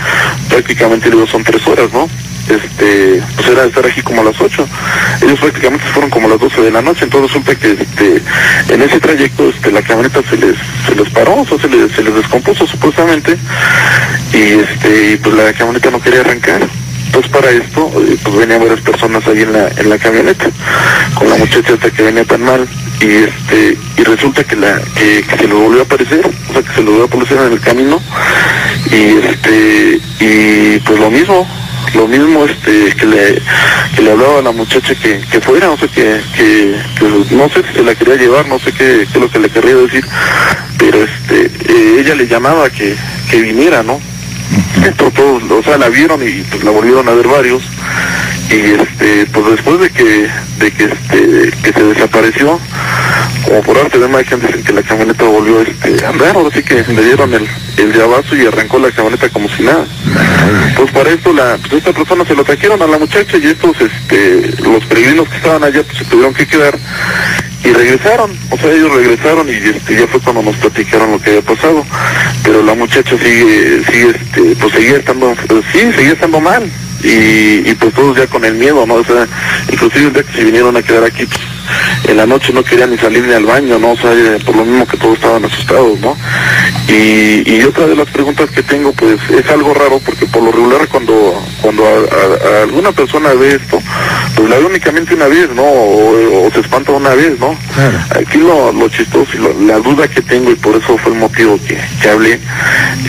prácticamente 0.49 1.09
le 1.09 1.17
digo 1.17 1.27
son 1.27 1.45
tres 1.45 1.67
horas, 1.67 1.93
¿no? 1.93 2.09
Este, 2.49 3.23
pues 3.37 3.49
era 3.49 3.65
estar 3.65 3.87
aquí 3.87 4.03
como 4.03 4.21
a 4.21 4.25
las 4.25 4.39
8. 4.39 4.69
Ellos 5.23 5.39
prácticamente 5.41 5.87
fueron 5.87 6.11
como 6.11 6.27
a 6.27 6.31
las 6.31 6.41
12 6.41 6.61
de 6.61 6.71
la 6.71 6.83
noche, 6.83 7.05
entonces 7.05 7.31
resulta 7.33 7.55
que 7.55 7.73
este, 7.73 8.23
en 8.75 8.83
ese 8.83 9.01
trayecto 9.01 9.49
este, 9.49 9.71
la 9.73 9.83
camioneta 9.83 10.21
se 10.29 10.37
les, 10.37 10.57
se 10.87 10.95
les 10.95 11.09
paró, 11.11 11.41
o 11.41 11.47
sea, 11.47 11.59
se 11.59 11.69
les, 11.69 11.93
se 11.93 12.03
les 12.03 12.15
descompuso 12.15 12.67
supuestamente, 12.67 13.39
y 14.33 14.61
este, 14.61 15.19
pues 15.23 15.35
la 15.35 15.53
camioneta 15.53 15.91
no 15.91 16.01
quería 16.01 16.21
arrancar. 16.21 16.69
Entonces 17.07 17.31
para 17.31 17.51
esto, 17.51 17.93
eh, 17.97 18.17
pues 18.23 18.37
venían 18.37 18.61
varias 18.61 18.81
personas 18.81 19.27
ahí 19.27 19.43
en 19.43 19.53
la, 19.53 19.69
en 19.69 19.89
la 19.89 19.99
camioneta, 19.99 20.51
con 21.15 21.31
la 21.31 21.37
muchacha 21.37 21.75
hasta 21.75 21.91
que 21.91 22.03
venía 22.03 22.25
tan 22.25 22.43
mal, 22.43 22.69
y 23.01 23.25
este, 23.25 23.79
y 23.97 24.05
resulta 24.05 24.45
que 24.45 24.57
la, 24.57 24.81
que, 24.95 25.23
que 25.23 25.37
se 25.37 25.49
les 25.49 25.55
volvió 25.55 25.81
a 25.81 25.85
aparecer, 25.85 26.27
o 26.49 26.53
sea 26.53 26.63
que 26.63 26.73
se 26.73 26.81
les 26.81 26.87
volvió 26.87 27.03
a 27.03 27.07
aparecer 27.07 27.39
en 27.39 27.53
el 27.53 27.61
camino, 27.61 28.01
y 28.91 29.19
este, 29.27 30.01
y 30.21 30.79
pues 30.81 30.99
lo 30.99 31.11
mismo, 31.11 31.47
lo 31.95 32.09
mismo 32.09 32.45
este 32.45 32.95
que 32.95 33.07
le 33.07 33.43
que 33.95 34.03
le 34.03 34.13
hablaba 34.13 34.39
a 34.39 34.43
la 34.43 34.53
muchacha 34.53 34.95
que, 34.95 35.21
que 35.31 35.41
fuera, 35.41 35.71
o 35.71 35.79
sea 35.79 35.89
que, 35.89 36.21
que, 36.37 36.77
que 36.99 37.35
no 37.35 37.49
sé 37.49 37.63
si 37.69 37.75
se 37.75 37.83
la 37.83 37.95
quería 37.95 38.17
llevar, 38.17 38.49
no 38.49 38.59
sé 38.59 38.73
qué, 38.73 39.07
qué 39.11 39.13
es 39.13 39.17
lo 39.17 39.31
que 39.31 39.39
le 39.39 39.51
querría 39.51 39.77
decir, 39.77 40.05
pero 40.79 41.05
este 41.05 41.47
eh, 41.69 41.97
ella 42.01 42.15
le 42.15 42.27
llamaba 42.27 42.71
que, 42.71 42.97
que 43.31 43.41
viniera, 43.41 43.83
¿no? 43.83 44.01
Entonces 44.85 45.15
todos, 45.15 45.43
o 45.51 45.63
sea, 45.63 45.79
la 45.79 45.89
vieron 45.89 46.27
y 46.27 46.43
pues 46.43 46.63
la 46.65 46.71
volvieron 46.71 47.09
a 47.09 47.13
ver 47.13 47.27
varios 47.27 47.63
y 48.51 48.81
este 48.81 49.27
pues 49.33 49.47
después 49.53 49.81
de 49.81 49.91
que 49.91 50.29
de 50.59 50.71
que 50.73 50.85
este 50.85 51.51
que 51.63 51.73
se 51.73 51.85
desapareció 51.85 52.61
como 53.45 53.63
por 53.63 53.79
arte 53.79 53.99
de 53.99 54.09
magia 54.09 54.37
dicen 54.37 54.63
que 54.63 54.73
la 54.73 54.83
camioneta 54.83 55.25
volvió 55.25 55.61
este 55.61 56.05
a 56.05 56.11
andar. 56.11 56.37
Ahora 56.37 56.55
sí 56.55 56.63
que 56.63 56.83
le 56.83 57.05
dieron 57.05 57.33
el, 57.35 57.47
el 57.77 57.93
llavazo 57.93 58.37
y 58.37 58.47
arrancó 58.47 58.79
la 58.79 58.91
camioneta 58.91 59.29
como 59.29 59.49
si 59.51 59.63
nada. 59.63 59.87
Pues 60.77 60.91
para 60.93 61.11
esto 61.11 61.33
la 61.33 61.59
pues 61.59 61.75
esta 61.75 61.93
persona 61.93 62.25
se 62.25 62.35
lo 62.35 62.45
trajeron 62.45 62.81
a 62.83 62.87
la 62.87 62.99
muchacha 62.99 63.37
y 63.37 63.47
estos 63.47 63.77
este 63.81 64.63
los 64.63 64.85
peregrinos 64.87 65.29
que 65.29 65.37
estaban 65.37 65.65
allá 65.65 65.83
pues 65.83 65.99
se 65.99 66.05
tuvieron 66.05 66.35
que 66.35 66.47
quedar 66.47 66.79
y 67.65 67.73
regresaron, 67.73 68.31
o 68.51 68.59
sea 68.59 68.71
ellos 68.71 68.93
regresaron 68.93 69.49
y 69.49 69.53
este 69.53 69.97
ya 69.99 70.07
fue 70.07 70.21
cuando 70.21 70.43
nos 70.43 70.57
platicaron 70.57 71.13
lo 71.13 71.19
que 71.19 71.31
había 71.31 71.43
pasado, 71.43 71.83
pero 72.43 72.63
la 72.63 72.75
muchacha 72.75 73.17
sigue, 73.17 73.83
sigue 73.91 74.11
este, 74.11 74.57
pues 74.57 74.73
seguía 74.75 74.97
estando, 74.99 75.35
sí, 75.73 75.91
seguía 75.97 76.13
estando 76.13 76.41
mal 76.41 76.71
y, 77.05 77.71
y 77.71 77.75
pues 77.79 77.93
todos 77.95 78.17
ya 78.17 78.27
con 78.27 78.45
el 78.45 78.55
miedo, 78.55 78.85
¿no? 78.87 78.95
O 78.95 79.05
sea, 79.05 79.27
inclusive 79.71 80.07
el 80.07 80.13
día 80.15 80.23
que 80.23 80.33
se 80.33 80.45
vinieron 80.45 80.77
a 80.77 80.83
quedar 80.83 81.05
aquí, 81.05 81.27
pues 81.27 81.41
en 82.09 82.17
la 82.17 82.27
noche 82.27 82.53
no 82.53 82.63
querían 82.65 82.91
ni 82.91 82.99
salir 82.99 83.25
ni 83.25 83.33
al 83.33 83.45
baño, 83.45 83.79
¿no? 83.79 83.93
O 83.93 83.97
sea, 83.97 84.13
eh, 84.13 84.39
por 84.45 84.57
lo 84.57 84.65
mismo 84.65 84.87
que 84.87 84.97
todos 84.97 85.15
estaban 85.15 85.45
asustados, 85.45 85.99
¿no? 86.01 86.17
Y, 86.89 87.43
y 87.51 87.63
otra 87.65 87.87
de 87.87 87.97
las 87.97 88.09
preguntas 88.11 88.51
que 88.51 88.63
tengo, 88.63 88.93
pues 88.93 89.19
es 89.31 89.49
algo 89.51 89.73
raro 89.75 90.01
porque 90.05 90.27
por 90.27 90.43
lo 90.43 90.53
regular 90.53 90.87
cuando 90.89 91.43
cuando 91.63 91.85
a, 91.87 91.89
a- 91.91 92.59
a 92.59 92.63
alguna 92.65 92.93
persona 92.93 93.33
ve 93.35 93.55
esto, 93.55 93.81
pues 94.37 94.49
la 94.51 94.59
ve 94.59 94.65
únicamente 94.67 95.15
una 95.15 95.27
vez, 95.27 95.49
¿no? 95.55 95.63
O, 95.63 96.47
o 96.47 96.51
se 96.53 96.61
espanta 96.61 96.93
una 96.93 97.11
vez, 97.15 97.39
¿no? 97.39 97.57
Claro. 97.75 97.99
Aquí 98.21 98.39
lo, 98.39 98.73
lo 98.73 98.89
chistoso 98.89 99.31
y 99.35 99.39
lo- 99.39 99.59
la 99.67 99.79
duda 99.79 100.07
que 100.09 100.21
tengo 100.23 100.51
y 100.51 100.57
por 100.57 100.77
eso 100.77 100.99
fue 100.99 101.13
el 101.13 101.19
motivo 101.19 101.59
que, 101.67 101.79
que 102.03 102.09
hablé, 102.11 102.39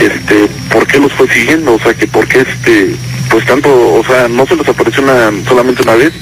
este, 0.00 0.48
¿por 0.70 0.86
qué 0.86 0.98
los 0.98 1.12
fue 1.12 1.28
siguiendo? 1.28 1.74
O 1.74 1.78
sea, 1.80 1.92
que 1.94 2.06
por 2.06 2.26
qué 2.26 2.40
este, 2.40 2.96
pues 3.30 3.44
tanto, 3.46 3.68
o 3.94 4.04
sea, 4.04 4.28
no 4.28 4.46
se 4.46 4.56
les 4.56 4.68
apareció 4.68 5.02
una, 5.02 5.30
solamente 5.48 5.82
una 5.82 5.94
vez 5.94 6.12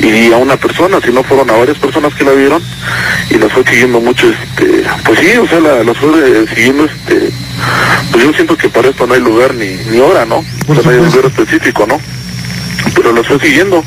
y 0.00 0.32
a 0.32 0.36
una 0.36 0.56
persona, 0.56 0.98
sino 1.04 1.22
fueron 1.22 1.50
a 1.50 1.54
varias 1.54 1.78
personas 1.78 2.14
que 2.14 2.24
la 2.24 2.32
vieron 2.32 2.62
y 3.30 3.34
las 3.38 3.52
fue 3.52 3.64
siguiendo 3.64 4.00
mucho, 4.00 4.26
este, 4.28 4.84
pues 5.04 5.18
sí, 5.18 5.36
o 5.38 5.46
sea, 5.48 5.60
la- 5.60 5.84
las 5.84 5.96
fue 5.98 6.10
eh, 6.10 6.44
siguiendo, 6.54 6.84
este, 6.84 7.30
pues 8.12 8.24
yo 8.24 8.32
siento 8.32 8.56
que 8.56 8.68
para 8.68 8.88
esto 8.88 9.06
no 9.06 9.14
hay 9.14 9.20
lugar 9.20 9.54
ni, 9.54 9.66
ni 9.90 9.98
hora, 9.98 10.24
¿no? 10.24 10.44
O 10.68 10.74
sea, 10.74 10.82
no 10.84 10.90
hay 10.90 10.96
lugar 11.10 11.26
específico, 11.26 11.86
¿no? 11.86 12.00
Pero 12.94 13.12
las 13.12 13.26
fue 13.26 13.38
siguiendo. 13.40 13.82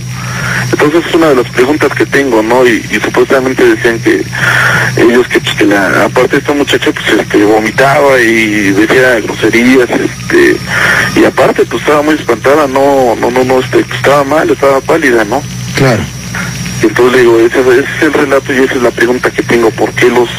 Entonces 0.72 1.06
es 1.08 1.16
una 1.16 1.30
de 1.30 1.36
las 1.36 1.50
preguntas 1.50 1.94
que 1.94 2.06
tengo, 2.06 2.42
¿no? 2.42 2.66
Y, 2.66 2.86
y 2.92 3.00
supuestamente 3.00 3.64
decían 3.64 4.00
que 4.00 4.24
ellos 4.98 5.28
que, 5.28 5.40
pues, 5.40 5.56
que 5.56 5.66
la, 5.66 6.06
aparte 6.06 6.38
esta 6.38 6.54
muchacha 6.54 6.92
pues 6.92 7.08
este 7.20 7.44
vomitaba 7.44 8.20
y 8.20 8.72
decía 8.72 9.20
groserías, 9.22 9.90
este, 9.90 10.58
y 11.16 11.26
aparte 11.26 11.66
pues 11.66 11.82
estaba 11.82 12.02
muy 12.02 12.16
espantada, 12.16 12.68
no, 12.68 13.16
no, 13.16 13.32
no, 13.32 13.44
no, 13.44 13.60
este, 13.60 13.84
pues, 13.84 13.98
estaba 13.98 14.24
mal, 14.24 14.50
estaba 14.50 14.82
pálida, 14.82 15.24
¿no? 15.24 15.42
Claro. 15.76 16.04
Entonces 16.84 17.14
le 17.14 17.20
digo, 17.22 17.40
ese, 17.40 17.60
ese 17.60 17.80
es 17.80 18.04
el 18.04 18.14
relato 18.14 18.54
y 18.54 18.58
esa 18.58 18.76
es 18.76 18.82
la 18.82 18.92
pregunta 18.92 19.32
que 19.32 19.42
tengo, 19.44 19.72
¿por 19.72 19.92
qué 19.94 20.10
los, 20.10 20.30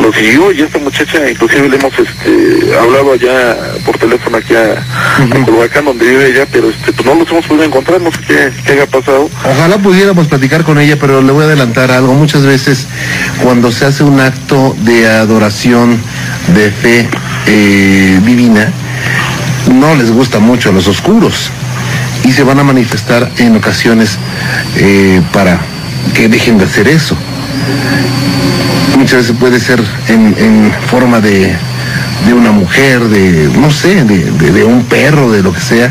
los 0.00 0.14
siguió? 0.14 0.52
Y 0.52 0.62
esta 0.62 0.78
muchacha, 0.78 1.28
inclusive 1.28 1.68
le 1.68 1.76
hemos 1.76 1.92
este, 1.98 2.76
hablado 2.78 3.12
allá 3.12 3.56
por 3.84 3.98
teléfono 3.98 4.36
aquí 4.36 4.54
a, 4.54 4.78
a 4.78 5.44
Culhuacán, 5.44 5.84
donde 5.84 6.08
vive 6.08 6.28
ella, 6.28 6.46
pero 6.50 6.70
este, 6.70 6.92
pues 6.92 7.04
no 7.04 7.14
los 7.14 7.28
hemos 7.30 7.46
podido 7.46 7.64
encontrar, 7.64 8.00
no 8.00 8.12
sé 8.12 8.18
qué, 8.26 8.52
qué 8.64 8.72
haya 8.72 8.86
pasado. 8.86 9.28
Ojalá 9.44 9.78
pudiéramos 9.78 10.28
platicar 10.28 10.62
con 10.64 10.78
ella, 10.78 10.96
pero 11.00 11.20
le 11.20 11.32
voy 11.32 11.42
a 11.42 11.46
adelantar 11.46 11.90
algo. 11.90 12.14
Muchas 12.14 12.44
veces 12.44 12.86
cuando 13.42 13.72
se 13.72 13.84
hace 13.84 14.04
un 14.04 14.20
acto 14.20 14.76
de 14.80 15.08
adoración, 15.08 16.00
de 16.54 16.70
fe 16.70 17.08
eh, 17.46 18.20
divina, 18.24 18.72
no 19.72 19.94
les 19.94 20.10
gusta 20.10 20.38
mucho 20.38 20.70
a 20.70 20.72
los 20.72 20.86
oscuros 20.86 21.50
y 22.24 22.32
se 22.32 22.42
van 22.44 22.58
a 22.58 22.64
manifestar 22.64 23.30
en 23.38 23.56
ocasiones 23.56 24.18
eh, 24.76 25.20
para 25.32 25.58
que 26.14 26.28
dejen 26.28 26.58
de 26.58 26.64
hacer 26.64 26.88
eso. 26.88 27.16
Muchas 28.96 29.20
veces 29.22 29.36
puede 29.38 29.58
ser 29.60 29.82
en, 30.08 30.72
forma 30.86 31.20
de, 31.20 31.54
de 32.26 32.34
una 32.34 32.52
mujer, 32.52 33.00
de, 33.04 33.50
no 33.58 33.70
sé, 33.70 34.04
de, 34.04 34.30
de- 34.30 34.64
un 34.64 34.84
perro, 34.84 35.30
de 35.30 35.42
lo 35.42 35.52
que 35.52 35.60
sea, 35.60 35.90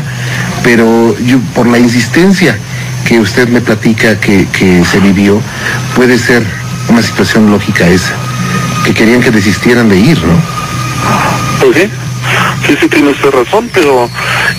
pero 0.62 1.16
yo, 1.18 1.38
por 1.54 1.66
la 1.66 1.78
insistencia 1.78 2.56
que 3.06 3.18
usted 3.20 3.48
me 3.48 3.60
platica 3.60 4.18
que, 4.18 4.46
que 4.48 4.84
se 4.84 5.00
vivió, 5.00 5.40
puede 5.94 6.18
ser 6.18 6.42
una 6.88 7.02
situación 7.02 7.50
lógica 7.50 7.86
esa, 7.86 8.14
que 8.84 8.94
querían 8.94 9.20
que 9.20 9.30
desistieran 9.30 9.88
de 9.88 9.98
ir, 9.98 10.18
¿no? 10.22 10.34
Pues 11.60 11.76
sí, 11.76 11.90
sí, 12.66 12.76
sí 12.80 12.88
tiene 12.88 13.10
usted 13.10 13.30
razón, 13.30 13.70
pero 13.72 14.08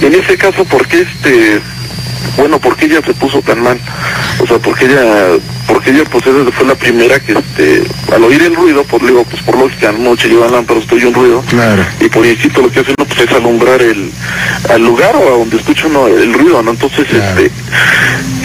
en 0.02 0.14
ese 0.14 0.38
caso, 0.38 0.64
¿por 0.66 0.88
qué 0.88 1.02
este, 1.02 1.62
bueno, 2.38 2.60
por 2.60 2.76
qué 2.78 2.86
ella 2.86 3.02
se 3.06 3.14
puso 3.14 3.42
tan 3.42 3.62
mal? 3.62 3.80
O 4.40 4.48
sea, 4.48 4.58
porque 4.58 4.86
ella, 4.86 5.38
porque 5.68 5.92
ella 5.92 6.04
pues 6.10 6.26
esa 6.26 6.52
fue 6.52 6.66
la 6.68 6.76
primera 6.76 7.20
que 7.20 7.34
este, 7.34 7.84
al 8.14 8.24
oír 8.24 8.42
el 8.44 8.56
ruido, 8.56 8.84
pues 8.86 9.04
digo, 9.04 9.24
pues 9.26 9.42
por 9.44 9.58
lógica, 9.58 9.92
noche 9.92 10.28
llevan 10.30 10.52
lámparas, 10.52 10.84
estoy 10.84 11.04
un 11.06 11.14
ruido, 11.14 11.42
Claro. 11.50 11.86
y 12.00 12.08
por 12.10 12.26
instinto 12.26 12.62
lo 12.62 12.72
que 12.72 12.80
hace 12.80 12.94
uno 12.98 13.06
pues 13.08 13.20
es 13.30 13.36
alumbrar 13.36 13.82
el, 13.82 14.12
al 14.70 14.84
lugar 14.84 15.16
o 15.16 15.28
a 15.28 15.38
donde 15.40 15.58
escucha 15.58 15.88
uno 15.88 16.08
el 16.08 16.34
ruido, 16.34 16.62
¿no? 16.64 16.72
Entonces, 16.72 17.06
Claro. 17.08 17.40
este, 17.40 17.52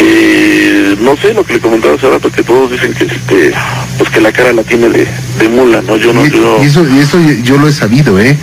eh, 0.01 0.68
no 0.97 1.16
sé 1.16 1.34
lo 1.34 1.45
que 1.45 1.55
le 1.55 1.61
comentaba 1.61 1.95
hace 1.95 2.09
rato, 2.09 2.30
que 2.30 2.43
todos 2.43 2.70
dicen 2.70 2.93
que 2.95 3.05
este, 3.05 3.53
pues 3.97 4.11
que 4.11 4.20
la 4.20 4.32
cara 4.32 4.53
la 4.53 4.62
tiene 4.62 4.89
de, 4.89 5.07
de 5.39 5.49
mula, 5.49 5.82
¿no? 5.82 5.97
Yo 5.97 6.12
no, 6.12 6.24
Y, 6.24 6.30
yo, 6.30 6.59
y 6.62 6.66
eso, 6.66 6.86
y 6.89 6.99
eso 6.99 7.18
yo 7.43 7.59
lo 7.59 7.68
he 7.68 7.72
sabido, 7.72 8.18
¿eh? 8.18 8.36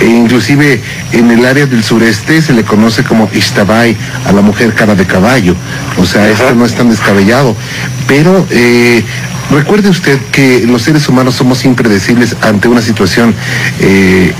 E 0.00 0.06
inclusive 0.06 0.80
en 1.12 1.30
el 1.30 1.44
área 1.44 1.66
del 1.66 1.84
sureste 1.84 2.42
se 2.42 2.52
le 2.52 2.64
conoce 2.64 3.04
como 3.04 3.28
Ishtabai 3.32 3.96
a 4.26 4.32
la 4.32 4.42
mujer 4.42 4.74
cara 4.74 4.94
de 4.94 5.06
caballo. 5.06 5.54
O 5.98 6.06
sea, 6.06 6.22
Ajá. 6.22 6.32
esto 6.32 6.54
no 6.54 6.64
es 6.66 6.74
tan 6.74 6.90
descabellado. 6.90 7.56
Pero 8.08 8.46
eh, 8.50 9.04
recuerde 9.50 9.88
usted 9.88 10.18
que 10.30 10.64
los 10.66 10.82
seres 10.82 11.08
humanos 11.08 11.34
somos 11.34 11.64
impredecibles 11.64 12.36
ante 12.42 12.68
una 12.68 12.82
situación 12.82 13.34
eh, 13.80 14.32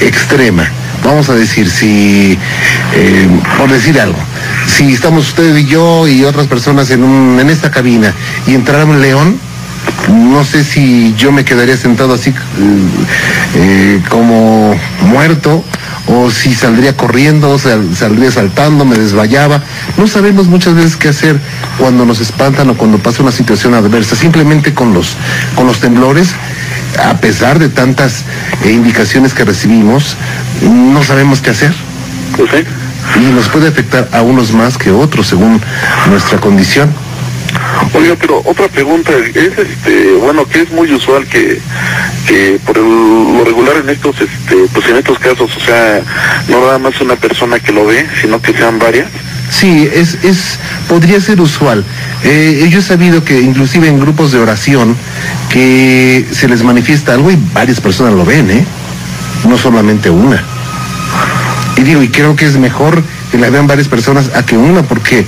extrema. 0.00 0.70
Vamos 1.04 1.28
a 1.30 1.34
decir, 1.34 1.70
si, 1.70 2.38
eh, 2.94 3.28
por 3.56 3.70
decir 3.70 3.98
algo, 4.00 4.18
si 4.66 4.92
estamos 4.92 5.28
usted 5.28 5.56
y 5.56 5.64
yo 5.64 6.06
y 6.06 6.24
otras 6.24 6.46
personas 6.46 6.90
en, 6.90 7.38
en 7.40 7.50
esta 7.50 7.70
cabina 7.70 8.14
y 8.46 8.54
entrara 8.54 8.84
un 8.84 9.00
león, 9.00 9.38
no 10.08 10.44
sé 10.44 10.64
si 10.64 11.14
yo 11.16 11.32
me 11.32 11.44
quedaría 11.44 11.76
sentado 11.76 12.14
así 12.14 12.34
eh, 13.54 14.02
como 14.08 14.74
muerto 15.02 15.64
o 16.06 16.30
si 16.30 16.54
saldría 16.54 16.96
corriendo, 16.96 17.56
saldría 17.58 18.30
saltando, 18.30 18.84
me 18.84 18.98
desvayaba. 18.98 19.62
No 19.96 20.06
sabemos 20.06 20.48
muchas 20.48 20.74
veces 20.74 20.96
qué 20.96 21.08
hacer 21.08 21.38
cuando 21.78 22.04
nos 22.04 22.20
espantan 22.20 22.70
o 22.70 22.76
cuando 22.76 22.98
pasa 22.98 23.22
una 23.22 23.32
situación 23.32 23.74
adversa. 23.74 24.16
Simplemente 24.16 24.74
con 24.74 24.92
los, 24.92 25.16
con 25.54 25.66
los 25.66 25.78
temblores, 25.78 26.30
a 26.98 27.14
pesar 27.20 27.58
de 27.58 27.68
tantas 27.68 28.24
eh, 28.64 28.70
indicaciones 28.72 29.34
que 29.34 29.44
recibimos, 29.44 30.16
no 30.62 31.02
sabemos 31.02 31.40
qué 31.40 31.50
hacer. 31.50 31.72
sí. 32.36 32.64
Y 33.16 33.32
nos 33.32 33.48
puede 33.48 33.68
afectar 33.68 34.08
a 34.12 34.22
unos 34.22 34.52
más 34.52 34.76
que 34.78 34.90
otros 34.90 35.26
según 35.26 35.60
nuestra 36.10 36.38
condición. 36.38 36.92
Oiga, 37.94 38.14
pero 38.20 38.40
otra 38.44 38.68
pregunta, 38.68 39.10
es 39.34 39.58
este, 39.58 40.12
bueno, 40.20 40.46
que 40.46 40.62
es 40.62 40.70
muy 40.70 40.92
usual 40.92 41.26
que, 41.26 41.60
que 42.26 42.60
por 42.64 42.76
el- 42.78 42.84
lo 42.84 43.44
regular 43.44 43.76
en 43.78 43.88
estos, 43.90 44.14
este, 44.20 44.54
pues 44.72 44.86
en 44.88 44.96
estos 44.96 45.18
casos, 45.18 45.50
o 45.56 45.60
sea, 45.60 46.00
no 46.48 46.60
nada 46.60 46.78
más 46.78 47.00
una 47.00 47.16
persona 47.16 47.58
que 47.58 47.72
lo 47.72 47.86
ve, 47.86 48.06
sino 48.20 48.40
que 48.40 48.52
sean 48.52 48.78
varias. 48.78 49.08
Sí, 49.50 49.88
es, 49.92 50.16
es, 50.22 50.58
podría 50.88 51.20
ser 51.20 51.40
usual. 51.40 51.84
Eh, 52.22 52.68
yo 52.70 52.78
he 52.78 52.82
sabido 52.82 53.24
que 53.24 53.40
inclusive 53.40 53.88
en 53.88 54.00
grupos 54.00 54.32
de 54.32 54.38
oración 54.38 54.96
que 55.50 56.26
se 56.30 56.48
les 56.48 56.62
manifiesta 56.62 57.14
algo 57.14 57.30
y 57.30 57.38
varias 57.52 57.80
personas 57.80 58.14
lo 58.14 58.24
ven, 58.24 58.50
¿eh? 58.50 58.64
No 59.48 59.58
solamente 59.58 60.08
una. 60.08 60.42
Y 61.76 61.82
digo, 61.82 62.02
y 62.02 62.08
creo 62.08 62.36
que 62.36 62.46
es 62.46 62.56
mejor 62.58 63.02
que 63.30 63.38
la 63.38 63.50
vean 63.50 63.66
varias 63.66 63.88
personas 63.88 64.30
a 64.34 64.44
que 64.44 64.56
una, 64.56 64.82
porque 64.82 65.24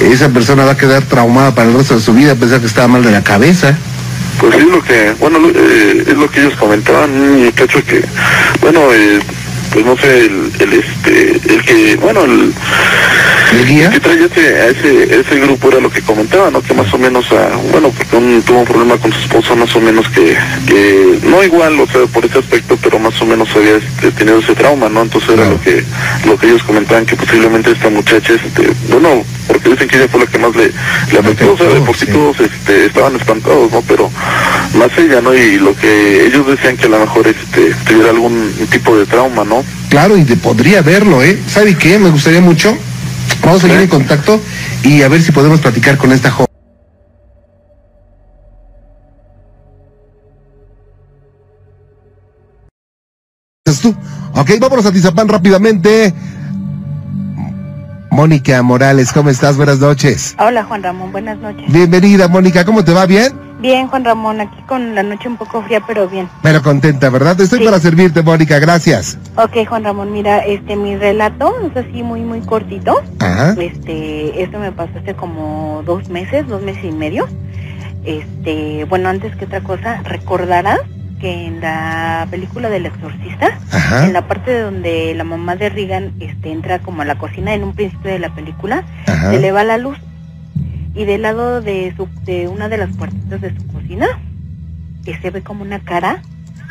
esa 0.00 0.28
persona 0.30 0.64
va 0.64 0.72
a 0.72 0.76
quedar 0.76 1.02
traumada 1.02 1.54
para 1.54 1.68
el 1.68 1.76
resto 1.76 1.94
de 1.96 2.00
su 2.00 2.14
vida, 2.14 2.32
a 2.32 2.36
pesar 2.36 2.60
que 2.60 2.66
estaba 2.66 2.88
mal 2.88 3.02
de 3.02 3.10
la 3.10 3.22
cabeza. 3.22 3.76
Pues 4.38 4.54
es 4.54 4.64
lo 4.66 4.82
que, 4.82 5.14
bueno, 5.18 5.38
eh, 5.54 6.04
es 6.06 6.16
lo 6.16 6.30
que 6.30 6.40
ellos 6.40 6.54
comentaban, 6.56 7.10
un 7.10 7.44
muchacho 7.46 7.84
que, 7.84 8.04
bueno, 8.60 8.80
eh, 8.94 9.18
pues 9.78 9.86
no 9.86 9.96
sé, 9.96 10.26
el, 10.26 10.52
el 10.58 10.72
este, 10.72 11.54
el 11.54 11.62
que, 11.64 11.96
bueno, 12.02 12.24
el, 12.24 12.52
¿El 13.52 13.64
guía? 13.66 13.90
que 13.90 14.00
traía 14.00 14.26
ese, 14.26 14.56
a 14.56 14.66
ese, 14.66 15.20
ese 15.20 15.38
grupo 15.40 15.68
era 15.68 15.78
lo 15.80 15.88
que 15.90 16.02
comentaba, 16.02 16.50
¿no? 16.50 16.60
Que 16.60 16.74
más 16.74 16.92
o 16.92 16.98
menos, 16.98 17.26
ah, 17.30 17.56
bueno, 17.70 17.90
porque 17.96 18.16
un- 18.16 18.42
tuvo 18.42 18.58
un 18.60 18.64
problema 18.66 18.96
con 18.96 19.12
su 19.12 19.20
esposa, 19.20 19.54
más 19.54 19.74
o 19.76 19.80
menos 19.80 20.08
que, 20.08 20.36
que, 20.66 21.18
no 21.22 21.42
igual, 21.44 21.78
o 21.78 21.86
sea, 21.86 22.06
por 22.12 22.24
ese 22.24 22.38
aspecto, 22.38 22.76
pero 22.82 22.98
más 22.98 23.20
o 23.22 23.26
menos 23.26 23.48
había 23.54 23.76
este, 23.76 24.10
tenido 24.10 24.40
ese 24.40 24.54
trauma, 24.56 24.88
¿no? 24.88 25.02
Entonces 25.02 25.30
era 25.30 25.48
lo 25.48 25.60
que, 25.62 25.84
lo 26.26 26.36
que 26.36 26.46
ellos 26.48 26.62
comentaban, 26.64 27.06
que 27.06 27.14
posiblemente 27.14 27.70
esta 27.70 27.88
muchacha, 27.88 28.32
este, 28.34 28.72
bueno, 28.90 29.24
porque 29.46 29.70
dicen 29.70 29.88
que 29.88 29.96
ella 29.96 30.08
fue 30.08 30.20
la 30.20 30.26
que 30.26 30.38
más 30.38 30.54
le, 30.56 30.72
le 31.12 31.18
afectó, 31.20 31.52
o 31.52 31.56
sea, 31.56 31.68
de 31.68 31.80
por 31.80 31.96
sí 31.96 32.04
sí. 32.06 32.12
todos 32.12 32.40
este, 32.40 32.86
estaban 32.86 33.14
espantados, 33.16 33.70
¿no? 33.72 33.80
Pero 33.82 34.10
más 34.74 34.90
ella, 34.98 35.20
¿no? 35.22 35.32
Y 35.34 35.56
lo 35.58 35.74
que 35.76 36.26
ellos 36.26 36.46
decían 36.48 36.76
que 36.76 36.86
a 36.86 36.90
lo 36.90 36.98
mejor 36.98 37.26
este, 37.26 37.74
tuviera 37.86 38.10
algún 38.10 38.52
tipo 38.70 38.94
de 38.98 39.06
trauma, 39.06 39.44
¿no? 39.44 39.64
Claro, 39.88 40.16
y 40.16 40.24
de, 40.24 40.36
podría 40.36 40.82
verlo, 40.82 41.22
¿eh? 41.22 41.38
¿Sabe 41.46 41.76
qué? 41.76 41.98
Me 41.98 42.10
gustaría 42.10 42.40
mucho. 42.40 42.76
Vamos 43.42 43.64
a 43.64 43.66
seguir 43.66 43.82
en 43.82 43.88
contacto 43.88 44.40
y 44.82 45.02
a 45.02 45.08
ver 45.08 45.22
si 45.22 45.32
podemos 45.32 45.60
platicar 45.60 45.96
con 45.96 46.12
esta 46.12 46.30
joven. 46.30 46.48
¿Es 53.64 53.80
tú? 53.80 53.94
Ok, 54.34 54.50
vámonos 54.60 54.86
a 54.86 54.92
Tizapán 54.92 55.28
rápidamente. 55.28 56.12
Mónica 58.10 58.62
Morales, 58.62 59.12
¿cómo 59.12 59.30
estás? 59.30 59.56
Buenas 59.56 59.78
noches. 59.78 60.34
Hola 60.38 60.64
Juan 60.64 60.82
Ramón, 60.82 61.12
buenas 61.12 61.38
noches. 61.38 61.70
Bienvenida, 61.72 62.28
Mónica, 62.28 62.64
¿cómo 62.64 62.84
te 62.84 62.92
va? 62.92 63.06
¿Bien? 63.06 63.47
Bien 63.60 63.88
Juan 63.88 64.04
Ramón, 64.04 64.40
aquí 64.40 64.62
con 64.68 64.94
la 64.94 65.02
noche 65.02 65.28
un 65.28 65.36
poco 65.36 65.62
fría, 65.62 65.80
pero 65.84 66.08
bien. 66.08 66.28
Pero 66.42 66.62
contenta, 66.62 67.10
¿verdad? 67.10 67.40
Estoy 67.40 67.58
Sí. 67.58 67.64
para 67.64 67.80
servirte, 67.80 68.22
Mónica, 68.22 68.58
gracias. 68.60 69.18
Ok 69.36 69.66
Juan 69.68 69.82
Ramón, 69.82 70.12
mira, 70.12 70.38
este 70.38 70.76
mi 70.76 70.96
relato 70.96 71.52
es 71.68 71.76
así 71.76 72.02
muy 72.04 72.20
muy 72.20 72.40
cortito. 72.40 73.02
Ajá. 73.18 73.54
Este, 73.60 74.42
esto 74.42 74.58
me 74.60 74.70
pasó 74.70 74.92
hace 75.00 75.14
como 75.14 75.82
dos 75.84 76.08
meses, 76.08 76.46
dos 76.46 76.62
meses 76.62 76.84
y 76.84 76.92
medio. 76.92 77.26
Este, 78.04 78.84
bueno, 78.88 79.08
antes 79.08 79.34
que 79.36 79.44
otra 79.46 79.60
cosa, 79.60 80.02
recordarás 80.04 80.78
que 81.20 81.46
en 81.46 81.60
la 81.60 82.28
película 82.30 82.70
del 82.70 82.86
exorcista, 82.86 83.58
Ajá. 83.72 84.06
en 84.06 84.12
la 84.12 84.28
parte 84.28 84.60
donde 84.60 85.14
la 85.16 85.24
mamá 85.24 85.56
de 85.56 85.68
Regan 85.68 86.12
este, 86.20 86.52
entra 86.52 86.78
como 86.78 87.02
a 87.02 87.04
la 87.04 87.18
cocina 87.18 87.54
en 87.54 87.64
un 87.64 87.74
principio 87.74 88.12
de 88.12 88.20
la 88.20 88.32
película, 88.32 88.84
Ajá. 89.08 89.32
se 89.32 89.40
le 89.40 89.50
va 89.50 89.64
la 89.64 89.78
luz 89.78 89.98
y 90.98 91.04
del 91.04 91.22
lado 91.22 91.62
de 91.62 91.94
su 91.96 92.08
de 92.24 92.48
una 92.48 92.68
de 92.68 92.76
las 92.76 92.94
puertitas 92.96 93.40
de 93.40 93.56
su 93.56 93.66
cocina 93.68 94.06
que 95.04 95.16
se 95.18 95.30
ve 95.30 95.42
como 95.42 95.62
una 95.62 95.78
cara 95.78 96.22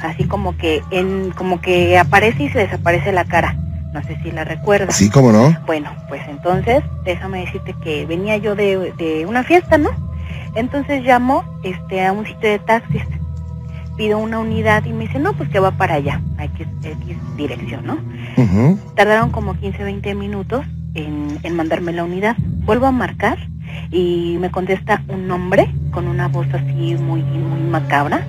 así 0.03 0.25
como 0.25 0.57
que 0.57 0.83
en 0.91 1.31
como 1.31 1.61
que 1.61 1.97
aparece 1.97 2.43
y 2.43 2.49
se 2.49 2.59
desaparece 2.59 3.11
la 3.11 3.25
cara. 3.25 3.55
No 3.93 4.03
sé 4.03 4.19
si 4.21 4.31
la 4.31 4.43
recuerdas 4.43 4.95
Sí, 4.95 5.09
¿cómo 5.09 5.31
no? 5.31 5.57
bueno 5.65 5.89
pues 6.09 6.21
entonces 6.27 6.83
déjame 7.05 7.45
decirte 7.45 7.73
que 7.81 8.05
venía 8.05 8.37
yo 8.37 8.53
de, 8.53 8.93
de 8.97 9.25
una 9.25 9.43
fiesta 9.43 9.77
no 9.77 9.89
entonces 10.55 11.03
llamo 11.03 11.43
este 11.63 12.05
a 12.05 12.11
un 12.11 12.25
sitio 12.25 12.49
de 12.49 12.59
taxis 12.59 13.03
pido 13.95 14.19
una 14.19 14.39
unidad 14.39 14.83
y 14.85 14.91
me 14.93 15.05
dice 15.05 15.19
no 15.19 15.33
pues 15.33 15.49
que 15.49 15.59
va 15.59 15.71
para 15.71 15.95
allá 15.95 16.21
X, 16.37 16.67
X 16.83 17.17
dirección 17.37 17.87
no 17.87 17.97
tardaron 18.95 19.31
como 19.31 19.55
15, 19.55 19.81
20 19.83 20.13
minutos 20.15 20.65
en, 20.93 21.39
en 21.43 21.55
mandarme 21.55 21.91
la 21.93 22.03
unidad. 22.03 22.35
Vuelvo 22.65 22.87
a 22.87 22.91
marcar 22.91 23.37
y 23.91 24.37
me 24.39 24.51
contesta 24.51 25.01
un 25.07 25.29
hombre 25.31 25.69
con 25.91 26.07
una 26.07 26.27
voz 26.27 26.47
así 26.53 26.95
muy, 26.95 27.21
muy 27.23 27.61
macabra. 27.69 28.25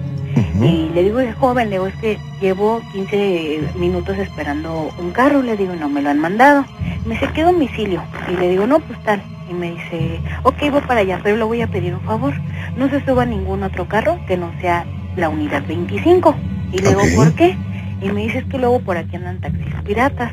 Y 0.60 0.90
le 0.94 1.02
digo, 1.04 1.20
joven, 1.38 1.70
le 1.70 1.76
digo, 1.76 1.86
es 1.86 1.94
que 1.96 2.18
llevo 2.40 2.80
15 2.92 3.72
minutos 3.76 4.16
esperando 4.18 4.90
un 4.98 5.10
carro. 5.10 5.42
Le 5.42 5.56
digo, 5.56 5.74
no 5.74 5.88
me 5.88 6.02
lo 6.02 6.10
han 6.10 6.18
mandado. 6.18 6.64
Me 7.06 7.14
dice, 7.14 7.28
¿qué 7.34 7.42
domicilio? 7.42 8.02
Y 8.30 8.36
le 8.36 8.50
digo, 8.50 8.66
no, 8.66 8.78
pues 8.80 9.02
tal. 9.02 9.22
Y 9.50 9.54
me 9.54 9.72
dice, 9.72 10.20
ok, 10.42 10.70
voy 10.70 10.80
para 10.82 11.00
allá, 11.00 11.20
pero 11.22 11.36
le 11.36 11.44
voy 11.44 11.62
a 11.62 11.66
pedir 11.66 11.94
un 11.94 12.02
favor. 12.02 12.34
No 12.76 12.88
se 12.88 13.04
suba 13.04 13.24
ningún 13.24 13.62
otro 13.62 13.88
carro 13.88 14.18
que 14.26 14.36
no 14.36 14.52
sea 14.60 14.84
la 15.16 15.28
unidad 15.28 15.62
25. 15.66 16.34
Y 16.72 16.78
le 16.78 16.88
digo, 16.90 17.02
¿por 17.16 17.32
qué? 17.34 17.56
Y 18.00 18.10
me 18.10 18.22
dice, 18.22 18.38
es 18.38 18.44
que 18.44 18.58
luego 18.58 18.80
por 18.80 18.96
aquí 18.96 19.16
andan 19.16 19.40
taxis 19.40 19.74
piratas. 19.84 20.32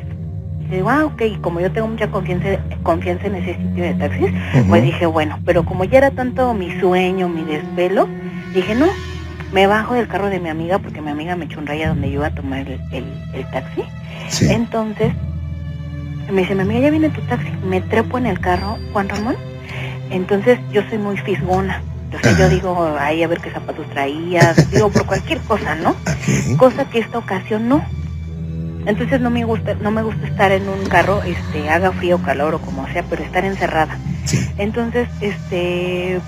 Y 0.70 0.76
digo, 0.76 0.90
ah, 0.90 1.06
ok, 1.06 1.22
y 1.22 1.36
como 1.38 1.60
yo 1.60 1.72
tengo 1.72 1.88
mucha 1.88 2.08
confianza, 2.10 2.48
confianza 2.84 3.28
en 3.28 3.36
ese 3.36 3.56
sitio 3.56 3.84
de 3.84 3.94
taxis, 3.94 4.32
pues 4.68 4.84
dije, 4.84 5.06
bueno, 5.06 5.40
pero 5.46 5.64
como 5.64 5.84
ya 5.84 6.00
era 6.00 6.12
tanto 6.12 6.54
mi 6.54 6.72
sueño, 6.80 7.30
mi 7.30 7.44
desvelo, 7.44 8.08
dije, 8.54 8.74
no, 8.76 8.88
me 9.54 9.68
bajo 9.68 9.94
del 9.94 10.08
carro 10.08 10.28
de 10.30 10.40
mi 10.40 10.50
amiga 10.50 10.80
porque 10.80 11.02
mi 11.02 11.12
amiga 11.12 11.36
me 11.36 11.46
echó 11.46 11.60
un 11.60 11.68
raya 11.68 11.90
donde 11.90 12.10
yo 12.10 12.16
iba 12.16 12.28
a 12.28 12.32
tomar 12.32 12.60
el, 12.68 12.80
el- 12.92 13.06
el 13.34 13.50
taxi. 13.52 13.84
Sí. 14.30 14.48
Entonces, 14.50 15.14
me 16.32 16.42
dice, 16.42 16.56
mi 16.56 16.62
amiga, 16.62 16.80
ya 16.80 16.90
viene 16.90 17.10
tu 17.10 17.22
taxi. 17.22 17.50
Me 17.68 17.82
trepo 17.82 18.18
en 18.18 18.26
el 18.26 18.40
carro, 18.40 18.78
Juan 18.92 19.08
Ramón. 19.08 19.36
Entonces, 20.10 20.60
yo 20.72 20.82
soy 20.90 20.98
muy 20.98 21.18
fisgona. 21.18 21.82
Entonces, 22.06 22.38
yo 22.40 22.50
digo, 22.50 22.96
ay, 23.00 23.22
a 23.24 23.28
ver 23.28 23.40
qué 23.40 23.52
zapatos 23.52 23.86
traías. 23.92 24.72
digo, 24.72 24.90
por 24.90 25.06
cualquier 25.06 25.40
cosa, 25.42 25.76
¿no? 25.76 25.96
Cosa 26.58 26.86
que 26.90 27.00
esta 27.00 27.20
ocasión 27.20 27.68
no. 27.70 27.84
Entonces, 28.86 29.22
no 29.22 29.30
me 29.30 29.44
gusta 29.44 29.76
no 29.76 29.92
me 29.92 30.04
gusta 30.04 30.28
estar 30.28 30.52
en 30.52 30.68
un 30.68 30.86
carro, 30.86 31.24
este, 31.24 31.70
haga 31.70 31.92
frío, 31.92 32.20
calor 32.20 32.56
o 32.56 32.60
como 32.60 32.88
sea, 32.88 33.04
pero 33.10 33.24
estar 33.24 33.46
encerrada. 33.46 33.98
Sí. 34.26 34.48
Entonces, 34.58 35.08
este, 35.22 36.20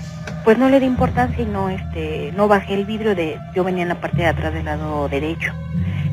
pues 0.44 0.58
no 0.58 0.68
le 0.68 0.80
di 0.80 0.86
importancia 0.86 1.42
y 1.42 1.46
no 1.46 1.68
este 1.68 2.32
no 2.36 2.48
bajé 2.48 2.74
el 2.74 2.84
vidrio 2.84 3.14
de 3.14 3.38
yo 3.54 3.64
venía 3.64 3.82
en 3.82 3.88
la 3.88 4.00
parte 4.00 4.18
de 4.18 4.26
atrás 4.26 4.54
del 4.54 4.64
lado 4.64 5.08
derecho 5.08 5.52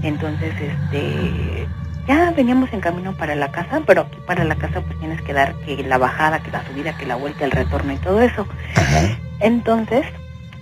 entonces 0.03 0.53
este 0.59 1.67
ya 2.07 2.31
veníamos 2.31 2.71
en 2.73 2.81
camino 2.81 3.15
para 3.15 3.35
la 3.35 3.51
casa 3.51 3.81
pero 3.85 4.01
aquí 4.01 4.17
para 4.25 4.43
la 4.43 4.55
casa 4.55 4.81
pues 4.81 4.99
tienes 4.99 5.21
que 5.21 5.33
dar 5.33 5.55
que 5.65 5.81
la 5.83 5.97
bajada 5.97 6.39
que 6.39 6.51
la 6.51 6.65
subida 6.65 6.97
que 6.97 7.05
la 7.05 7.15
vuelta 7.15 7.45
el 7.45 7.51
retorno 7.51 7.93
y 7.93 7.97
todo 7.97 8.21
eso 8.21 8.47
Ajá. 8.75 9.17
entonces 9.39 10.05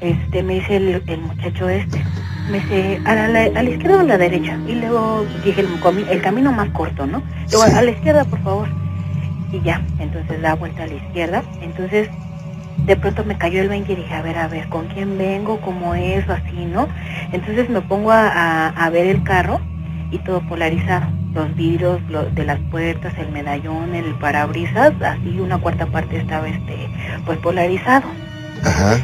este 0.02 0.44
me 0.44 0.56
dice 0.56 0.78
el, 0.78 1.04
el 1.08 1.22
muchacho 1.22 1.70
este 1.70 2.04
me 2.50 2.60
dice 2.60 3.02
a 3.06 3.16
la, 3.16 3.40
a 3.44 3.64
la 3.64 3.70
izquierda 3.70 3.98
o 3.98 4.00
a 4.02 4.04
la 4.04 4.18
derecha 4.18 4.58
y 4.68 4.76
luego 4.76 5.26
dije 5.44 5.62
el, 5.62 5.80
comi- 5.80 6.08
el 6.10 6.22
camino 6.22 6.52
más 6.52 6.70
corto 6.70 7.06
no 7.08 7.22
luego 7.52 7.66
Sí. 7.68 7.74
a 7.76 7.82
la 7.82 7.92
izquierda 7.92 8.26
por 8.26 8.40
favor 8.44 8.68
y 9.52 9.62
ya 9.62 9.82
entonces 10.00 10.42
da 10.42 10.56
vuelta 10.56 10.84
a 10.84 10.88
la 10.88 10.96
izquierda 10.96 11.44
entonces 11.62 12.10
de 12.86 12.96
pronto 12.98 13.24
me 13.24 13.38
cayó 13.38 13.62
el 13.62 13.70
20 13.70 13.94
y 13.94 13.96
dije, 13.96 14.14
a 14.14 14.22
ver, 14.24 14.38
a 14.38 14.48
ver, 14.50 14.68
¿con 14.68 14.88
quién 14.88 15.18
vengo? 15.18 15.62
¿Cómo 15.62 15.94
es? 15.96 16.28
O 16.28 16.34
así, 16.34 16.66
¿no? 16.66 16.90
Entonces 17.32 17.70
me 17.70 17.80
pongo 17.82 18.12
a, 18.12 18.28
a- 18.28 18.70
a 18.70 18.90
ver 18.90 19.06
el 19.08 19.24
carro 19.24 19.62
y 20.12 20.18
todo 20.18 20.42
polarizado. 20.50 21.06
Los 21.34 21.56
vidrios 21.56 22.02
lo- 22.10 22.26
de 22.26 22.44
las 22.44 22.60
puertas, 22.72 23.14
el 23.20 23.32
medallón, 23.32 23.96
el 23.96 24.16
parabrisas, 24.16 24.92
así 25.02 25.40
una 25.40 25.60
cuarta 25.60 25.86
parte 25.86 26.18
estaba 26.18 26.50
este, 26.50 26.90
pues 27.26 27.38
polarizado. 27.38 28.06
Ajá. 28.66 28.98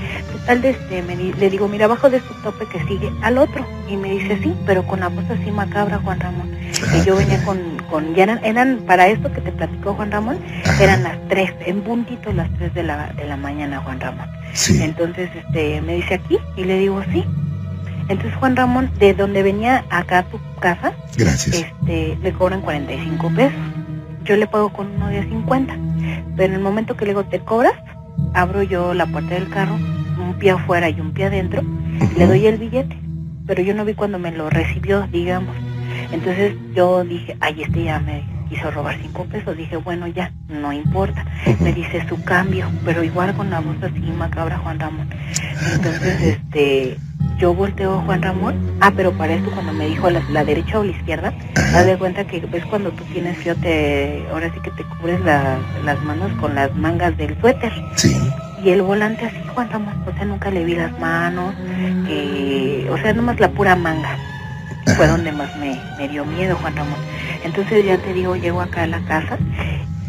Total, 0.49 0.61
de 0.63 0.69
este, 0.71 1.03
me 1.03 1.15
di- 1.15 1.33
le 1.33 1.49
digo, 1.51 1.67
mira, 1.67 1.85
abajo 1.85 2.09
de 2.09 2.17
este 2.17 2.33
tope 2.41 2.65
que 2.65 2.79
sigue 2.87 3.11
al 3.21 3.37
otro. 3.37 3.63
Y 3.87 3.95
me 3.97 4.09
dice, 4.13 4.39
sí, 4.41 4.51
pero 4.65 4.83
con 4.83 4.99
la 4.99 5.07
voz 5.09 5.23
así 5.29 5.51
macabra, 5.51 5.99
Juan 5.99 6.19
Ramón. 6.19 6.49
Que 6.91 7.05
yo 7.05 7.15
venía 7.15 7.43
con, 7.43 7.59
con 7.87 8.15
ya 8.15 8.23
eran, 8.23 8.43
eran, 8.43 8.77
para 8.87 9.07
esto 9.09 9.31
que 9.31 9.41
te 9.41 9.51
platicó 9.51 9.93
Juan 9.93 10.09
Ramón, 10.11 10.39
Ajá. 10.65 10.83
eran 10.83 11.03
las 11.03 11.17
tres, 11.27 11.51
en 11.67 11.81
puntito 11.81 12.33
las 12.33 12.49
tres 12.55 12.73
de 12.73 12.81
la, 12.81 13.13
de 13.13 13.25
la 13.25 13.37
mañana, 13.37 13.79
Juan 13.81 13.99
Ramón. 13.99 14.27
Sí. 14.53 14.81
Entonces, 14.81 15.29
este, 15.35 15.81
me 15.81 15.93
dice 15.97 16.15
aquí, 16.15 16.39
y 16.57 16.63
le 16.63 16.79
digo, 16.79 17.03
sí. 17.13 17.23
Entonces 18.07 18.33
Juan 18.39 18.55
Ramón, 18.55 18.89
de 18.97 19.13
donde 19.13 19.43
venía 19.43 19.85
acá 19.91 20.19
a 20.19 20.23
tu 20.23 20.39
casa, 20.59 20.93
Gracias. 21.15 21.57
este, 21.57 22.17
le 22.23 22.33
cobran 22.33 22.61
45 22.61 23.29
pesos. 23.35 23.53
Yo 24.23 24.35
le 24.35 24.47
pago 24.47 24.69
con 24.73 24.87
uno 24.95 25.09
de 25.09 25.21
50. 25.29 25.77
Pero 26.35 26.45
en 26.45 26.53
el 26.55 26.59
momento 26.59 26.97
que 26.97 27.05
le 27.05 27.11
digo, 27.11 27.23
¿te 27.25 27.37
cobras? 27.39 27.73
Abro 28.33 28.63
yo 28.63 28.95
la 28.95 29.05
puerta 29.05 29.35
del 29.35 29.47
carro, 29.49 29.77
un 30.19 30.33
pie 30.35 30.51
afuera 30.51 30.89
y 30.89 30.99
un 30.99 31.11
pie 31.11 31.25
adentro, 31.25 31.61
le 32.17 32.27
doy 32.27 32.45
el 32.47 32.57
billete. 32.57 32.97
Pero 33.47 33.63
yo 33.63 33.73
no 33.73 33.83
vi 33.85 33.93
cuando 33.95 34.19
me 34.19 34.31
lo 34.31 34.49
recibió, 34.49 35.07
digamos. 35.07 35.55
Entonces 36.11 36.53
yo 36.75 37.03
dije, 37.03 37.35
ay, 37.39 37.63
este 37.63 37.83
ya 37.85 37.99
me 37.99 38.23
quiso 38.47 38.69
robar 38.71 38.97
cinco 39.01 39.25
pesos. 39.25 39.57
Dije, 39.57 39.77
bueno, 39.77 40.05
ya, 40.07 40.31
no 40.47 40.71
importa. 40.71 41.25
Me 41.59 41.73
dice 41.73 42.05
su 42.07 42.21
cambio, 42.23 42.67
pero 42.85 43.03
igual 43.03 43.33
con 43.35 43.49
la 43.49 43.59
voz 43.59 43.75
así 43.81 43.99
macabra 44.17 44.57
Juan 44.59 44.79
Ramón. 44.79 45.07
Entonces, 45.73 46.21
este, 46.21 46.97
yo 47.39 47.53
volteo 47.55 47.99
a 47.99 48.01
Juan 48.03 48.21
Ramón. 48.21 48.55
Ah, 48.81 48.91
pero 48.95 49.11
para 49.13 49.33
esto 49.33 49.49
cuando 49.51 49.73
me 49.73 49.87
dijo 49.87 50.09
la, 50.11 50.21
la 50.29 50.43
derecha 50.45 50.79
o 50.79 50.83
la 50.83 50.91
izquierda, 50.91 51.33
haz 51.55 51.85
de 51.85 51.97
cuenta 51.97 52.25
que 52.25 52.39
ves 52.41 52.65
cuando 52.65 52.91
tú 52.91 53.03
tienes 53.05 53.37
frío, 53.37 53.55
te, 53.55 54.25
ahora 54.31 54.51
sí 54.53 54.59
que 54.63 54.71
te 54.71 54.83
cubres 54.83 55.19
la- 55.21 55.57
las 55.85 55.99
manos 56.03 56.31
con 56.39 56.53
las 56.53 56.73
mangas 56.75 57.17
del 57.17 57.39
suéter. 57.39 57.71
Sí. 57.95 58.15
Y 58.63 58.69
el 58.71 58.81
volante 58.81 59.25
así, 59.25 59.37
Juan 59.53 59.69
Ramón, 59.69 60.03
o 60.05 60.13
sea, 60.13 60.25
nunca 60.25 60.51
le 60.51 60.65
vi 60.65 60.75
las 60.75 60.97
manos, 60.99 61.55
que, 62.07 62.87
o 62.91 62.97
sea, 62.97 63.13
nomás 63.13 63.39
la 63.39 63.49
pura 63.49 63.75
manga. 63.75 64.17
Fue 64.97 65.07
donde 65.07 65.31
más 65.31 65.55
me, 65.57 65.79
me 65.97 66.09
dio 66.09 66.25
miedo, 66.25 66.57
Juan 66.57 66.75
Ramón. 66.75 66.99
Entonces 67.43 67.85
ya 67.85 67.97
te 67.97 68.13
digo, 68.13 68.35
llego 68.35 68.61
acá 68.61 68.83
a 68.83 68.87
la 68.87 68.99
casa 69.01 69.37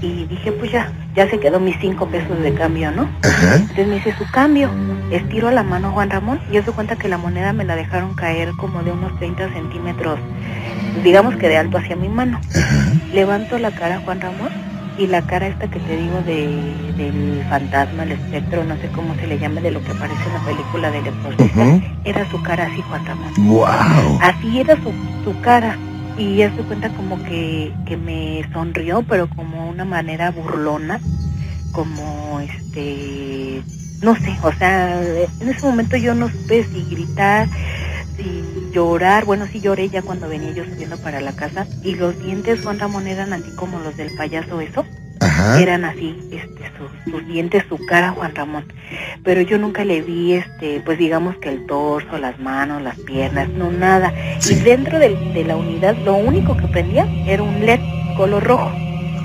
y 0.01 0.25
dije, 0.25 0.53
pues 0.53 0.73
ya, 0.73 0.91
ya 1.15 1.29
se 1.29 1.39
quedó 1.39 1.61
mis 1.61 1.77
cinco 1.81 2.07
pesos 2.09 2.41
de 2.43 2.55
cambio, 2.55 2.91
¿no? 2.91 3.09
Ajá. 3.23 3.57
Entonces 3.57 3.87
me 3.87 3.95
dice 3.97 4.15
su 4.17 4.29
cambio, 4.31 4.71
estiro 5.11 5.51
la 5.51 5.63
mano 5.63 5.93
Juan 5.93 6.11
Ramón 6.11 6.41
y 6.51 6.55
yo 6.55 6.63
se 6.63 6.73
cuenta 6.73 6.97
que 6.97 7.09
la 7.09 7.19
moneda 7.19 7.53
me 7.53 7.65
la 7.65 7.77
dejaron 7.77 8.15
caer 8.15 8.51
como 8.57 8.83
de 8.83 8.93
unos 8.93 9.17
30 9.19 9.53
centímetros, 9.53 10.19
digamos 11.05 11.37
que 11.37 11.49
de 11.49 11.59
alto 11.59 11.79
hacia 11.79 11.97
mi 11.97 12.09
mano. 12.09 12.41
Ajá. 12.51 12.93
Levanto 13.13 13.59
la 13.59 13.71
cara 13.71 14.01
Juan 14.05 14.21
Ramón 14.21 14.70
y 15.01 15.07
la 15.07 15.23
cara 15.23 15.47
esta 15.47 15.67
que 15.67 15.81
te 15.81 15.97
digo 15.97 16.21
de, 16.27 16.75
del 16.99 17.43
fantasma, 17.49 18.03
el 18.03 18.13
espectro, 18.13 18.63
no 18.65 18.77
sé 18.77 18.89
cómo 18.95 19.15
se 19.15 19.27
le 19.27 19.39
llame, 19.39 19.63
de 19.63 19.71
lo 19.71 19.83
que 19.83 19.93
aparece 19.93 20.23
en 20.27 20.35
la 20.35 20.41
película 20.41 20.91
del 20.91 21.07
exorcista, 21.07 21.81
era 22.05 22.31
su 22.31 22.43
cara 22.43 22.67
así 22.67 22.83
Juan 22.83 23.07
Ramón. 23.07 23.33
Wow. 23.39 24.19
Así 24.21 24.61
era 24.61 24.77
su, 24.77 24.93
su 25.25 25.41
cara. 25.41 25.79
Y 26.19 26.37
ya 26.37 26.55
se 26.55 26.63
cuenta 26.63 26.91
como 26.91 27.17
que, 27.23 27.73
que 27.87 27.97
me 27.97 28.45
sonrió, 28.53 29.03
pero 29.03 29.27
como 29.31 29.71
una 29.71 29.87
manera 29.87 30.31
burlona, 30.33 31.01
como 31.73 32.41
este, 32.41 33.63
no 34.03 34.15
sé, 34.17 34.37
o 34.43 34.53
sea, 34.53 35.01
en 35.03 35.49
ese 35.49 35.63
momento 35.63 35.97
yo 35.97 36.15
no 36.15 36.29
supe 36.29 36.65
si 36.65 36.85
gritar, 36.91 37.49
si 38.19 38.60
llorar, 38.71 39.25
bueno, 39.25 39.47
sí 39.51 39.61
lloré 39.61 39.89
ya 39.89 40.03
cuando 40.03 40.29
venía 40.29 40.53
yo 40.53 40.65
subiendo 40.65 40.97
para 40.99 41.21
la 41.21 41.33
casa, 41.33 41.67
y 41.83 41.95
los 41.95 42.19
dientes 42.23 42.63
Juan 42.63 42.79
Ramón 42.79 43.07
eran 43.07 43.33
así 43.33 43.51
como 43.57 43.79
los 43.81 43.97
del 43.97 44.11
payaso 44.17 44.61
eso, 44.61 44.85
Ajá. 45.21 45.61
eran 45.61 45.85
así, 45.85 46.17
este, 46.33 46.71
sus, 46.79 47.13
sus 47.13 47.27
dientes, 47.27 47.65
su 47.69 47.79
cara, 47.87 48.11
Juan 48.13 48.35
Ramón. 48.35 48.65
Pero 49.23 49.43
yo 49.43 49.59
nunca 49.59 49.85
le 49.85 50.01
vi, 50.01 50.33
este, 50.35 50.81
pues 50.85 50.99
digamos 50.99 51.37
que 51.37 51.51
el 51.51 51.67
torso, 51.67 52.17
las 52.19 52.39
manos, 52.39 52.81
las 52.83 52.99
piernas, 53.01 53.49
no 53.51 53.71
nada. 53.71 54.13
Sí. 54.39 54.55
Y 54.55 54.61
dentro 54.61 54.99
del- 54.99 55.35
de, 55.35 55.45
la 55.45 55.57
unidad, 55.57 55.95
lo 56.05 56.15
único 56.15 56.57
que 56.57 56.67
prendía 56.69 57.07
era 57.27 57.43
un 57.43 57.65
LED 57.67 57.81
color 58.17 58.43
rojo. 58.45 58.73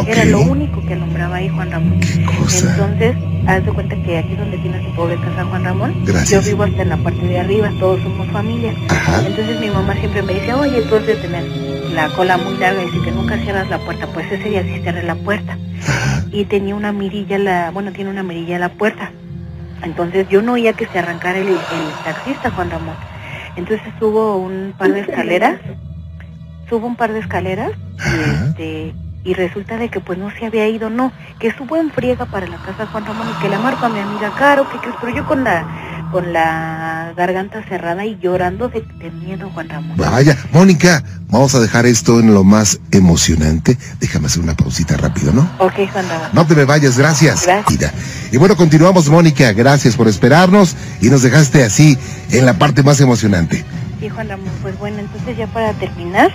Era 0.08 0.26
lo 0.26 0.42
único 0.42 0.82
que 0.86 0.94
alumbraba 0.94 1.38
ahí 1.38 1.50
Juan 1.50 1.72
Ramón. 1.72 2.00
Cosa. 2.40 2.72
Entonces, 2.72 3.16
haz 3.48 3.66
de 3.66 3.72
cuenta 3.72 3.96
que 4.04 4.18
aquí 4.18 4.36
donde 4.36 4.58
tiene 4.60 4.84
su 4.84 4.96
pobre 4.96 5.16
casa 5.18 5.46
Juan 5.46 5.64
Ramón, 5.64 5.96
Gracias. 6.06 6.30
yo 6.46 6.52
vivo 6.52 6.64
hasta 6.64 6.82
en 6.84 6.90
la 6.90 6.98
parte 6.98 7.26
de 7.26 7.40
arriba, 7.40 7.72
todos 7.80 8.02
somos 8.02 8.28
familia. 8.32 8.74
Ajá. 8.90 9.26
Entonces 9.26 9.60
mi 9.60 9.70
mamá 9.70 9.94
siempre 9.96 10.22
me 10.22 10.34
dice, 10.34 10.54
oye, 10.54 10.82
tú 10.84 10.96
de 11.00 11.16
tener 11.16 11.44
la 11.94 12.10
cola 12.10 12.38
muy 12.38 12.58
larga 12.58 12.84
y 12.84 12.90
si 12.92 13.00
que 13.02 13.12
nunca 13.12 13.38
cierras 13.38 13.70
la 13.70 13.80
puerta, 13.80 14.08
pues 14.14 14.32
ese 14.32 14.50
día 14.50 14.64
sí 14.64 14.82
cerré 14.84 15.04
la 15.04 15.16
puerta. 15.16 15.58
Y 16.32 16.46
tenía 16.46 16.76
una 16.76 16.92
mirilla, 16.92 17.38
la, 17.38 17.72
bueno, 17.72 17.92
tiene 17.92 18.10
una 18.10 18.24
mirilla 18.24 18.58
a 18.58 18.60
la 18.60 18.70
puerta. 18.70 19.12
Entonces 19.84 20.28
yo 20.30 20.42
no 20.42 20.54
oía 20.54 20.74
que 20.74 20.88
se 20.88 21.00
arrancara 21.00 21.38
el, 21.40 21.48
el 21.48 21.58
taxista, 22.04 22.52
Juan 22.52 22.70
Ramón. 22.72 22.96
Entonces 23.56 23.88
subo 24.00 24.38
un 24.38 24.74
par 24.78 24.92
de 24.92 25.02
escaleras, 25.02 25.60
subo 26.70 26.88
un 26.88 26.96
par 26.96 27.14
de 27.14 27.20
escaleras 27.20 27.72
y 27.98 28.02
Ajá. 28.02 28.46
este 28.50 28.94
y 29.26 29.34
resulta 29.34 29.78
de 29.78 29.90
que 29.90 30.00
pues 30.00 30.18
no 30.18 30.30
se 30.32 30.46
había 30.46 30.68
ido, 30.68 30.90
no, 30.90 31.12
que 31.40 31.52
subo 31.52 31.76
en 31.76 31.92
friega 31.92 32.26
para 32.26 32.48
la 32.48 32.58
casa 32.58 32.86
de 32.86 32.86
Juan 32.86 33.06
Ramón 33.06 33.28
y 33.30 33.42
que 33.42 33.50
le 33.50 33.58
marco 33.58 33.86
a 33.86 33.90
mi 33.90 34.00
amiga 34.00 34.32
Caro, 34.38 34.70
que, 34.70 34.80
que 34.80 34.94
pero 35.02 35.14
yo 35.14 35.26
con 35.26 35.44
la 35.44 35.66
con 36.12 36.32
la 36.32 37.14
garganta 37.18 37.62
cerrada 37.68 38.06
y 38.06 38.18
llorando 38.22 38.70
de, 38.70 38.82
de 39.00 39.12
miedo, 39.12 39.50
Juan 39.54 39.68
Ramón. 39.68 39.98
Vaya, 39.98 40.38
Mónica, 40.54 41.04
vamos 41.28 41.56
a 41.56 41.60
dejar 41.60 41.86
esto 41.86 42.20
en 42.20 42.34
lo 42.34 42.44
más 42.44 42.80
emocionante. 42.92 43.78
Déjame 44.00 44.28
hacer 44.28 44.42
una 44.42 44.56
pausita 44.56 44.96
rápido, 44.96 45.34
¿no? 45.34 45.42
Ok, 45.58 45.74
Juan 45.92 46.08
Ramón. 46.08 46.30
No 46.32 46.48
te 46.48 46.56
me 46.56 46.64
vayas, 46.64 46.98
gracias. 46.98 47.46
Gracias. 47.46 47.94
Y 48.32 48.38
bueno, 48.38 48.56
continuamos, 48.56 49.10
Mónica. 49.10 49.52
Gracias 49.52 49.98
por 49.98 50.08
esperarnos 50.08 50.78
y 51.02 51.10
nos 51.10 51.22
dejaste 51.22 51.64
así 51.64 51.98
en 52.32 52.46
la 52.46 52.54
parte 52.54 52.82
más 52.84 53.02
emocionante. 53.02 53.66
Sí, 54.00 54.08
Juan 54.08 54.30
Ramón, 54.30 54.52
pues 54.62 54.78
bueno, 54.80 55.00
entonces 55.00 55.36
ya 55.36 55.48
para 55.48 55.74
terminar, 55.74 56.34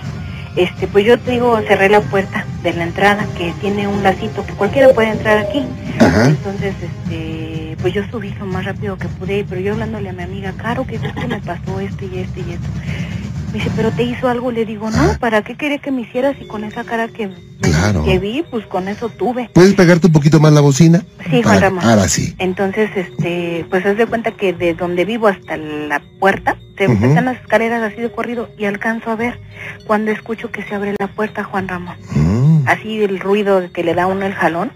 este, 0.55 0.87
pues 0.87 1.05
yo 1.05 1.17
te 1.19 1.31
digo, 1.31 1.59
cerré 1.67 1.89
la 1.89 2.01
puerta 2.01 2.45
de 2.63 2.73
la 2.73 2.83
entrada 2.83 3.25
que 3.37 3.53
tiene 3.61 3.87
un 3.87 4.03
lacito 4.03 4.45
que 4.45 4.53
cualquiera 4.53 4.89
puede 4.89 5.09
entrar 5.09 5.37
aquí. 5.37 5.65
Ajá. 5.99 6.27
Entonces, 6.27 6.75
este, 6.81 7.77
pues 7.81 7.93
yo 7.93 8.03
subí 8.09 8.33
lo 8.39 8.45
más 8.45 8.65
rápido 8.65 8.97
que 8.97 9.07
pude, 9.07 9.45
pero 9.47 9.61
yo 9.61 9.73
hablándole 9.73 10.09
a 10.09 10.13
mi 10.13 10.23
amiga, 10.23 10.53
Caro, 10.57 10.85
que 10.85 10.95
es 10.95 11.01
que 11.01 11.27
me 11.27 11.39
pasó 11.39 11.79
esto 11.79 12.05
y 12.05 12.19
esto 12.19 12.39
y 12.39 12.53
esto. 12.53 12.67
Me 13.51 13.57
dice, 13.57 13.69
pero 13.75 13.91
te 13.91 14.03
hizo 14.03 14.29
algo, 14.29 14.49
le 14.51 14.65
digo, 14.65 14.89
no, 14.89 15.17
¿para 15.19 15.41
qué 15.41 15.55
quería 15.55 15.77
que 15.79 15.91
me 15.91 16.01
hicieras? 16.03 16.35
Y 16.39 16.47
con 16.47 16.63
esa 16.63 16.83
cara 16.85 17.07
que, 17.09 17.29
Claro. 17.61 18.03
que 18.05 18.17
vi, 18.17 18.43
pues 18.49 18.65
con 18.65 18.87
eso 18.87 19.09
tuve. 19.09 19.49
¿Puedes 19.53 19.73
pegarte 19.73 20.07
un 20.07 20.13
poquito 20.13 20.39
más 20.39 20.53
la 20.53 20.61
bocina? 20.61 21.03
Sí, 21.29 21.43
Juan 21.43 21.59
Ramón. 21.61 21.83
Ahora 21.83 22.07
sí. 22.07 22.33
Entonces, 22.39 22.89
este, 22.95 23.65
pues 23.69 23.85
haz 23.85 23.97
de 23.97 24.05
cuenta 24.07 24.31
que 24.31 24.53
de 24.53 24.73
donde 24.73 25.03
vivo 25.03 25.27
hasta 25.27 25.57
la 25.57 26.01
puerta, 26.19 26.55
se 26.77 26.85
están 26.85 27.25
las 27.25 27.39
escaleras 27.41 27.83
así 27.83 28.01
de 28.01 28.11
corrido 28.11 28.49
y 28.57 28.65
alcanzo 28.65 29.11
a 29.11 29.15
ver 29.15 29.39
cuando 29.85 30.11
escucho 30.11 30.49
que 30.49 30.63
se 30.63 30.73
abre 30.73 30.95
la 30.97 31.07
puerta, 31.07 31.43
Juan 31.43 31.67
Ramón. 31.67 31.95
Mm. 32.15 32.63
Así 32.67 33.03
el 33.03 33.19
ruido 33.19 33.61
que 33.73 33.83
le 33.83 33.93
da 33.93 34.07
uno 34.07 34.25
el 34.25 34.33
jalón, 34.33 34.71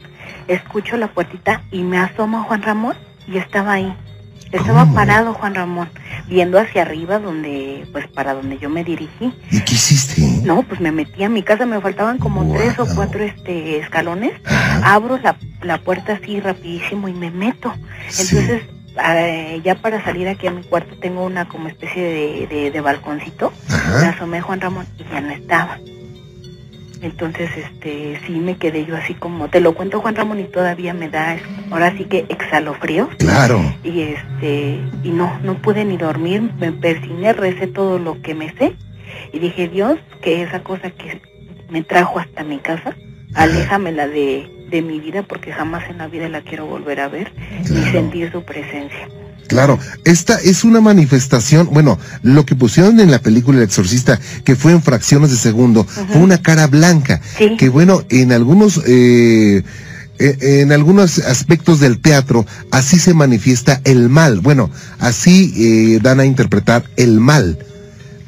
escucho 0.47 0.97
la 0.97 1.07
puertita 1.07 1.61
y 1.71 1.81
me 1.81 1.97
asomo 1.97 2.39
a 2.39 2.43
Juan 2.43 2.61
Ramón 2.61 2.95
y 3.27 3.37
estaba 3.37 3.73
ahí. 3.73 3.91
Estaba 4.51 4.81
¿Cómo? 4.81 4.95
parado 4.95 5.33
Juan 5.33 5.55
Ramón, 5.55 5.89
viendo 6.27 6.59
hacia 6.59 6.83
arriba 6.83 7.19
donde, 7.19 7.85
pues 7.91 8.07
para 8.07 8.33
donde 8.33 8.57
yo 8.57 8.69
me 8.69 8.83
dirigí. 8.83 9.33
¿Y 9.51 9.59
qué 9.61 9.73
hiciste? 9.73 10.21
No, 10.43 10.63
pues 10.63 10.79
me 10.79 10.91
metí 10.91 11.23
a 11.23 11.29
mi 11.29 11.43
casa, 11.43 11.65
me 11.65 11.81
faltaban 11.81 12.17
como 12.19 12.53
tres 12.53 12.77
o 12.79 12.85
cuatro 12.95 13.23
este 13.23 13.79
escalones 13.79 14.31
Ajá. 14.45 14.93
abro 14.95 15.17
la, 15.17 15.35
la 15.61 15.77
puerta 15.79 16.13
así 16.13 16.39
rapidísimo 16.39 17.07
y 17.09 17.13
me 17.13 17.31
meto. 17.31 17.73
Sí. 18.07 18.27
Entonces, 18.37 18.63
eh, 19.05 19.61
ya 19.63 19.75
para 19.75 20.01
salir 20.05 20.27
aquí 20.29 20.47
a 20.47 20.51
mi 20.51 20.63
cuarto 20.63 20.95
tengo 21.01 21.25
una 21.25 21.47
como 21.49 21.67
especie 21.67 22.01
de, 22.01 22.47
de, 22.47 22.71
de 22.71 22.81
balconcito. 22.81 23.51
Me 23.69 23.75
Ajá. 23.75 24.09
asomé 24.09 24.41
Juan 24.41 24.61
Ramón 24.61 24.85
y 24.97 25.03
ya 25.11 25.19
no 25.21 25.31
estaba. 25.31 25.79
Entonces, 27.01 27.49
este, 27.57 28.19
sí 28.25 28.33
me 28.33 28.55
quedé 28.57 28.85
yo 28.85 28.95
así 28.95 29.13
como, 29.13 29.49
te 29.49 29.59
lo 29.59 29.73
cuento 29.75 29.99
Juan 29.99 30.15
Ramón 30.15 30.39
y 30.39 30.45
todavía 30.45 30.93
me 30.93 31.09
da, 31.09 31.37
ahora 31.69 31.95
sí 31.97 32.05
que 32.05 32.25
exhalofrío. 32.29 33.09
Claro. 33.17 33.61
Y 33.83 34.01
este, 34.01 34.79
y 35.03 35.09
no, 35.09 35.37
no 35.43 35.55
pude 35.55 35.85
ni 35.85 35.97
dormir, 35.97 36.41
me 36.59 36.71
persigné, 36.71 37.33
recé 37.33 37.67
todo 37.67 37.99
lo 37.99 38.21
que 38.21 38.33
me 38.33 38.51
sé 38.55 38.73
y 39.33 39.39
dije, 39.39 39.67
Dios, 39.67 39.99
que 40.21 40.41
esa 40.41 40.63
cosa 40.63 40.89
que 40.91 41.21
me 41.69 41.83
trajo 41.83 42.19
hasta 42.19 42.43
mi 42.43 42.57
casa, 42.59 42.95
aléjamela 43.33 44.07
de, 44.07 44.49
de 44.69 44.81
mi 44.81 44.99
vida 44.99 45.23
porque 45.23 45.51
jamás 45.51 45.89
en 45.89 45.97
la 45.97 46.07
vida 46.07 46.29
la 46.29 46.41
quiero 46.41 46.65
volver 46.65 46.99
a 47.01 47.09
ver 47.09 47.31
ni 47.59 47.65
Claro. 47.65 47.91
sentir 47.91 48.31
su 48.31 48.43
presencia. 48.43 49.07
Claro, 49.47 49.79
esta 50.05 50.39
es 50.39 50.63
una 50.63 50.81
manifestación, 50.81 51.69
bueno, 51.71 51.99
lo 52.23 52.45
que 52.45 52.55
pusieron 52.55 52.99
en 52.99 53.11
la 53.11 53.19
película 53.19 53.59
El 53.59 53.65
Exorcista, 53.65 54.19
que 54.43 54.55
fue 54.55 54.71
en 54.71 54.81
fracciones 54.81 55.29
de 55.31 55.37
segundo, 55.37 55.83
fue 55.85 56.17
una 56.21 56.41
cara 56.41 56.67
blanca, 56.67 57.21
Sí. 57.37 57.55
que 57.57 57.69
bueno, 57.69 58.03
en 58.09 58.31
algunos, 58.31 58.81
eh, 58.87 59.63
eh, 60.17 60.37
en 60.61 60.71
algunos 60.71 61.19
aspectos 61.19 61.79
del 61.79 61.99
teatro, 61.99 62.45
así 62.71 62.97
se 62.99 63.13
manifiesta 63.13 63.81
el 63.83 64.09
mal, 64.09 64.39
bueno, 64.39 64.71
así 64.99 65.53
eh, 65.95 65.99
dan 66.01 66.19
a 66.19 66.25
interpretar 66.25 66.85
el 66.95 67.19
mal, 67.19 67.59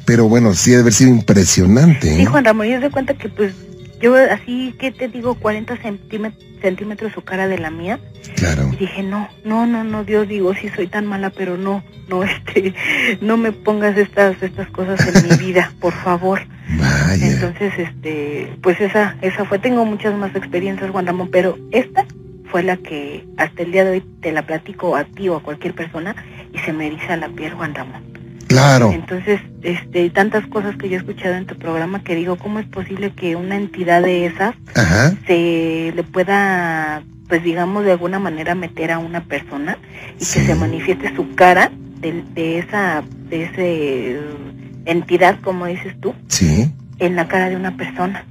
pero 0.04 0.28
bueno, 0.28 0.54
sí 0.54 0.70
debe 0.70 0.82
haber 0.82 0.92
sido 0.94 1.10
impresionante. 1.10 2.14
Sí, 2.14 2.22
¿eh? 2.22 2.26
Juan 2.26 2.44
Ramón, 2.44 2.66
yo 2.68 2.80
se 2.80 2.90
cuenta 2.90 3.14
que 3.14 3.28
pues 3.28 3.54
yo 4.00 4.14
así, 4.16 4.74
que 4.78 4.90
te 4.90 5.08
digo? 5.08 5.34
40 5.34 5.76
centímetros, 5.78 6.44
centímetros 6.60 7.12
su 7.12 7.22
cara 7.22 7.48
de 7.48 7.58
la 7.58 7.70
mía. 7.70 7.98
Claro, 8.36 8.70
Y 8.72 8.76
dije, 8.76 9.02
no, 9.02 9.28
no, 9.44 9.66
no, 9.66 9.84
no, 9.84 10.04
Dios, 10.04 10.28
digo, 10.28 10.54
sí 10.54 10.68
soy 10.74 10.86
tan 10.86 11.06
mala, 11.06 11.30
pero 11.30 11.56
no, 11.56 11.82
no, 12.08 12.22
este, 12.24 12.74
no 13.20 13.36
me 13.36 13.52
pongas 13.52 13.96
estas, 13.96 14.42
estas 14.42 14.68
cosas 14.68 15.00
en 15.06 15.28
mi 15.28 15.36
vida, 15.36 15.72
por 15.80 15.92
favor. 15.92 16.40
vaya, 16.78 17.26
Entonces, 17.26 17.72
este, 17.78 18.56
pues 18.62 18.80
esa, 18.80 19.16
esa 19.22 19.44
fue, 19.44 19.58
tengo 19.58 19.84
muchas 19.84 20.14
más 20.16 20.34
experiencias, 20.34 20.90
Juan 20.90 21.06
Ramón, 21.06 21.28
pero 21.30 21.58
esta 21.72 22.06
fue 22.50 22.62
la 22.62 22.76
que 22.76 23.26
hasta 23.36 23.62
el 23.62 23.72
día 23.72 23.84
de 23.84 23.90
hoy 23.92 24.04
te 24.20 24.32
la 24.32 24.42
platico 24.42 24.96
a 24.96 25.04
ti 25.04 25.28
o 25.28 25.36
a 25.36 25.42
cualquier 25.42 25.74
persona 25.74 26.16
y 26.52 26.58
se 26.58 26.72
me 26.72 26.86
eriza 26.86 27.16
la 27.16 27.28
piel, 27.28 27.52
Juan 27.54 27.74
Ramón. 27.74 28.07
Claro, 28.48 28.90
Entonces, 28.92 29.40
este, 29.62 30.10
tantas 30.10 30.46
cosas 30.46 30.76
que 30.76 30.88
yo 30.88 30.96
he 30.96 30.98
escuchado 30.98 31.34
en 31.34 31.46
tu 31.46 31.56
programa 31.56 32.02
que 32.02 32.14
digo, 32.16 32.36
¿cómo 32.36 32.58
es 32.58 32.66
posible 32.66 33.12
que 33.12 33.36
una 33.36 33.56
entidad 33.56 34.02
de 34.02 34.26
esas 34.26 34.54
ajá, 34.74 35.14
se 35.26 35.92
le 35.94 36.02
pueda, 36.02 37.02
pues 37.28 37.42
digamos, 37.44 37.84
de 37.84 37.92
alguna 37.92 38.18
manera 38.18 38.54
meter 38.54 38.90
a 38.90 38.98
una 38.98 39.22
persona 39.24 39.78
y 40.18 40.24
Sí. 40.24 40.40
que 40.40 40.46
se 40.46 40.54
manifieste 40.54 41.14
su 41.14 41.34
cara 41.34 41.70
de, 42.00 42.24
de 42.34 42.58
esa, 42.58 43.02
de 43.28 43.44
ese 43.44 44.18
entidad, 44.86 45.38
como 45.42 45.66
dices 45.66 45.94
tú, 46.00 46.14
sí. 46.28 46.70
en 46.98 47.14
la 47.16 47.28
cara 47.28 47.48
de 47.50 47.56
una 47.56 47.76
persona? 47.76 48.24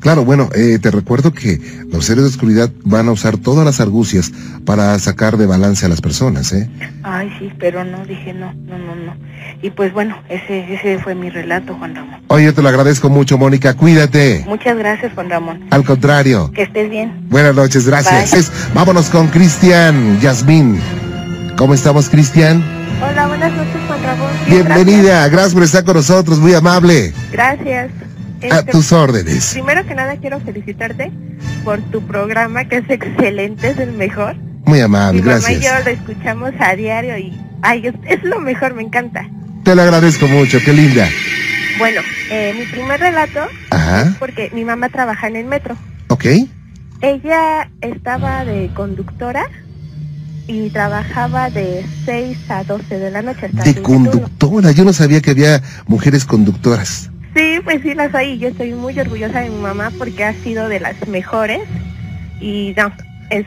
Claro, 0.00 0.24
bueno, 0.24 0.48
eh, 0.54 0.78
te 0.80 0.90
recuerdo 0.90 1.32
que 1.32 1.60
los 1.90 2.04
seres 2.04 2.24
de 2.24 2.30
oscuridad 2.30 2.70
van 2.84 3.08
a 3.08 3.12
usar 3.12 3.36
todas 3.36 3.64
las 3.64 3.80
argucias 3.80 4.32
para 4.64 4.98
sacar 4.98 5.36
de 5.36 5.46
balance 5.46 5.86
a 5.86 5.88
las 5.88 6.00
personas, 6.00 6.52
¿eh? 6.52 6.68
Ay, 7.02 7.30
sí, 7.38 7.50
pero 7.58 7.84
no, 7.84 8.04
dije 8.06 8.32
no, 8.32 8.52
no, 8.66 8.78
no, 8.78 8.94
no. 8.96 9.16
Y 9.62 9.70
pues 9.70 9.92
bueno, 9.92 10.16
ese, 10.28 10.72
ese 10.74 10.98
fue 10.98 11.14
mi 11.14 11.30
relato, 11.30 11.74
Juan 11.76 11.94
Ramón. 11.94 12.20
Oye, 12.28 12.46
yo 12.46 12.54
te 12.54 12.62
lo 12.62 12.68
agradezco 12.68 13.08
mucho, 13.10 13.38
Mónica, 13.38 13.74
cuídate. 13.74 14.44
Muchas 14.48 14.76
gracias, 14.76 15.12
Juan 15.14 15.30
Ramón. 15.30 15.60
Al 15.70 15.84
contrario. 15.84 16.50
Que 16.52 16.62
estés 16.62 16.90
bien. 16.90 17.26
Buenas 17.28 17.54
noches, 17.54 17.86
gracias. 17.86 18.32
Es- 18.32 18.52
vámonos 18.74 19.08
con 19.08 19.28
Cristian, 19.28 20.20
Yasmín. 20.20 20.78
¿Cómo 21.56 21.74
estamos, 21.74 22.08
Cristian? 22.08 22.62
Hola, 23.02 23.26
buenas 23.26 23.52
noches, 23.52 23.80
Juan 23.86 24.02
Ramón. 24.02 24.30
Bienvenida, 24.48 25.28
gracias 25.28 25.54
por 25.54 25.62
estar 25.64 25.84
con 25.84 25.96
nosotros, 25.96 26.38
muy 26.38 26.54
amable. 26.54 27.12
Gracias. 27.32 27.90
A 28.50 28.58
Este, 28.58 28.72
tus 28.72 28.92
órdenes. 28.92 29.50
Primero 29.52 29.86
que 29.86 29.94
nada 29.94 30.16
quiero 30.16 30.40
felicitarte 30.40 31.10
por 31.64 31.80
tu 31.90 32.02
programa 32.06 32.64
que 32.66 32.78
es 32.78 32.90
excelente, 32.90 33.70
es 33.70 33.78
el 33.78 33.92
mejor. 33.92 34.36
Muy 34.64 34.80
amable, 34.80 35.22
Mi 35.22 35.28
mamá 35.28 35.50
y 35.52 35.54
yo 35.56 35.60
gracias. 35.60 35.84
lo 35.84 35.90
escuchamos 35.90 36.52
a 36.60 36.74
diario 36.76 37.18
y 37.18 37.32
ay, 37.62 37.86
es, 37.86 37.94
es 38.08 38.22
lo 38.24 38.40
mejor, 38.40 38.74
me 38.74 38.82
encanta. 38.82 39.28
Te 39.64 39.74
lo 39.74 39.82
agradezco 39.82 40.26
mucho, 40.28 40.58
qué 40.64 40.72
linda. 40.72 41.08
Bueno, 41.78 42.00
eh, 42.30 42.54
mi 42.58 42.66
primer 42.66 43.00
relato 43.00 43.40
Ajá, 43.70 44.14
porque 44.18 44.50
mi 44.54 44.64
mamá 44.64 44.88
trabaja 44.88 45.26
en 45.28 45.36
el 45.36 45.44
metro. 45.46 45.76
ok. 46.08 46.24
Ella 47.00 47.68
estaba 47.80 48.44
de 48.44 48.70
conductora 48.74 49.46
y 50.46 50.70
trabajaba 50.70 51.50
de 51.50 51.84
6 52.04 52.38
a 52.50 52.64
12 52.64 52.98
de 52.98 53.10
la 53.10 53.22
noche. 53.22 53.46
hasta 53.46 53.62
De 53.64 53.82
conductora, 53.82 54.70
yo 54.72 54.84
no 54.84 54.92
sabía 54.92 55.20
que 55.20 55.30
había 55.32 55.62
mujeres 55.86 56.24
conductoras. 56.24 57.10
Sí, 57.34 57.60
pues 57.64 57.80
sí 57.82 57.94
las 57.94 58.14
hay. 58.14 58.38
Yo 58.38 58.48
estoy 58.48 58.72
muy 58.72 58.98
orgullosa 58.98 59.40
de 59.40 59.50
mi 59.50 59.58
mamá 59.58 59.90
porque 59.98 60.24
ha 60.24 60.34
sido 60.42 60.68
de 60.68 60.80
las 60.80 61.06
mejores 61.08 61.60
y 62.40 62.74
no, 62.76 62.92
es 63.30 63.46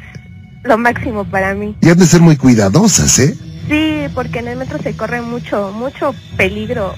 lo 0.64 0.78
máximo 0.78 1.24
para 1.26 1.54
mí. 1.54 1.76
Y 1.82 1.90
han 1.90 1.98
de 2.00 2.06
ser 2.06 2.22
muy 2.22 2.36
cuidadosas, 2.38 3.20
¿eh? 3.20 3.36
Sí, 3.70 4.08
porque 4.14 4.40
en 4.40 4.48
el 4.48 4.58
metro 4.58 4.80
se 4.82 4.96
corre 4.96 5.22
mucho, 5.22 5.72
mucho 5.72 6.16
peligro. 6.38 6.96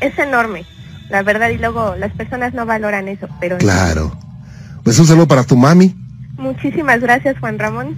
Es 0.00 0.18
enorme, 0.18 0.64
la 1.08 1.22
verdad, 1.22 1.48
y 1.50 1.58
luego 1.58 1.94
las 1.96 2.12
personas 2.12 2.52
no 2.54 2.66
valoran 2.66 3.08
eso, 3.08 3.26
pero 3.40 3.56
Claro. 3.58 4.16
Pues 4.84 4.98
un 4.98 5.06
saludo 5.06 5.28
para 5.28 5.44
tu 5.44 5.56
mami. 5.56 5.94
muchísimas 6.36 7.00
gracias, 7.00 7.38
Juan 7.40 7.58
Ramón. 7.58 7.96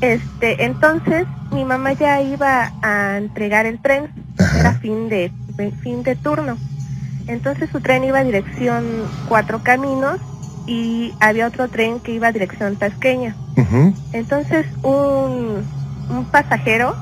Este, 0.00 0.64
entonces 0.64 1.26
mi 1.52 1.64
mamá 1.64 1.92
ya 1.92 2.20
iba 2.22 2.72
a 2.82 3.16
entregar 3.16 3.66
el 3.66 3.80
tren, 3.80 4.08
era 4.38 4.70
Ajá. 4.70 4.78
fin 4.80 5.08
de 5.08 5.32
fin 5.82 6.02
de 6.04 6.14
turno. 6.14 6.56
Entonces 7.28 7.70
su 7.70 7.80
tren 7.80 8.04
iba 8.04 8.18
a 8.18 8.24
dirección 8.24 8.84
Cuatro 9.28 9.62
Caminos 9.62 10.20
y 10.66 11.12
había 11.20 11.46
otro 11.46 11.68
tren 11.68 12.00
que 12.00 12.12
iba 12.12 12.28
a 12.28 12.32
dirección 12.32 12.76
Tasqueña. 12.76 13.36
Entonces 14.12 14.66
un, 14.82 15.64
un 16.10 16.24
pasajero 16.30 16.96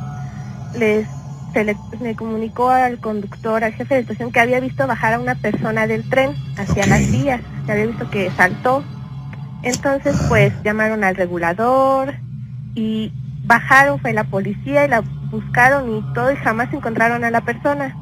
les 0.79 1.07
se 1.53 1.64
le, 1.64 1.77
le 2.03 2.14
comunicó 2.14 2.68
al 2.68 2.99
conductor, 2.99 3.64
al 3.64 3.72
jefe 3.72 3.95
de 3.95 4.01
estación, 4.01 4.31
que 4.31 4.41
había 4.41 4.61
visto 4.61 4.87
bajar 4.87 5.14
a 5.14 5.18
una 5.18 5.37
persona 5.37 5.87
del 5.87 6.07
tren 6.11 6.35
hacia 6.59 6.87
las 6.87 7.11
vías, 7.11 7.41
que 7.64 7.72
había 7.72 7.87
visto 7.87 8.11
que 8.11 8.31
saltó. 8.33 8.85
Entonces, 9.62 10.14
pues 10.29 10.53
llamaron 10.64 11.03
al 11.03 11.16
regulador 11.16 12.14
y 12.74 13.11
bajaron, 13.47 13.99
fue 14.01 14.12
la 14.12 14.24
policía 14.24 14.85
y 14.85 14.89
la 14.89 15.03
buscaron 15.31 15.97
y 15.97 16.05
todo 16.12 16.31
y 16.31 16.37
jamás 16.37 16.72
encontraron 16.74 17.24
a 17.24 17.31
la 17.31 17.41
persona. 17.41 17.97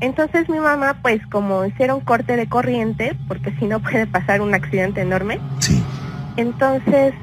Entonces 0.00 0.48
mi 0.48 0.58
mamá, 0.58 0.98
pues 1.02 1.24
como 1.28 1.64
hicieron 1.64 2.00
corte 2.00 2.36
de 2.36 2.48
corriente, 2.48 3.16
porque 3.28 3.54
si 3.58 3.66
no 3.66 3.80
puede 3.80 4.06
pasar 4.06 4.40
un 4.40 4.54
accidente 4.54 5.00
enorme, 5.00 5.40
Sí. 5.60 5.82
entonces, 6.36 7.14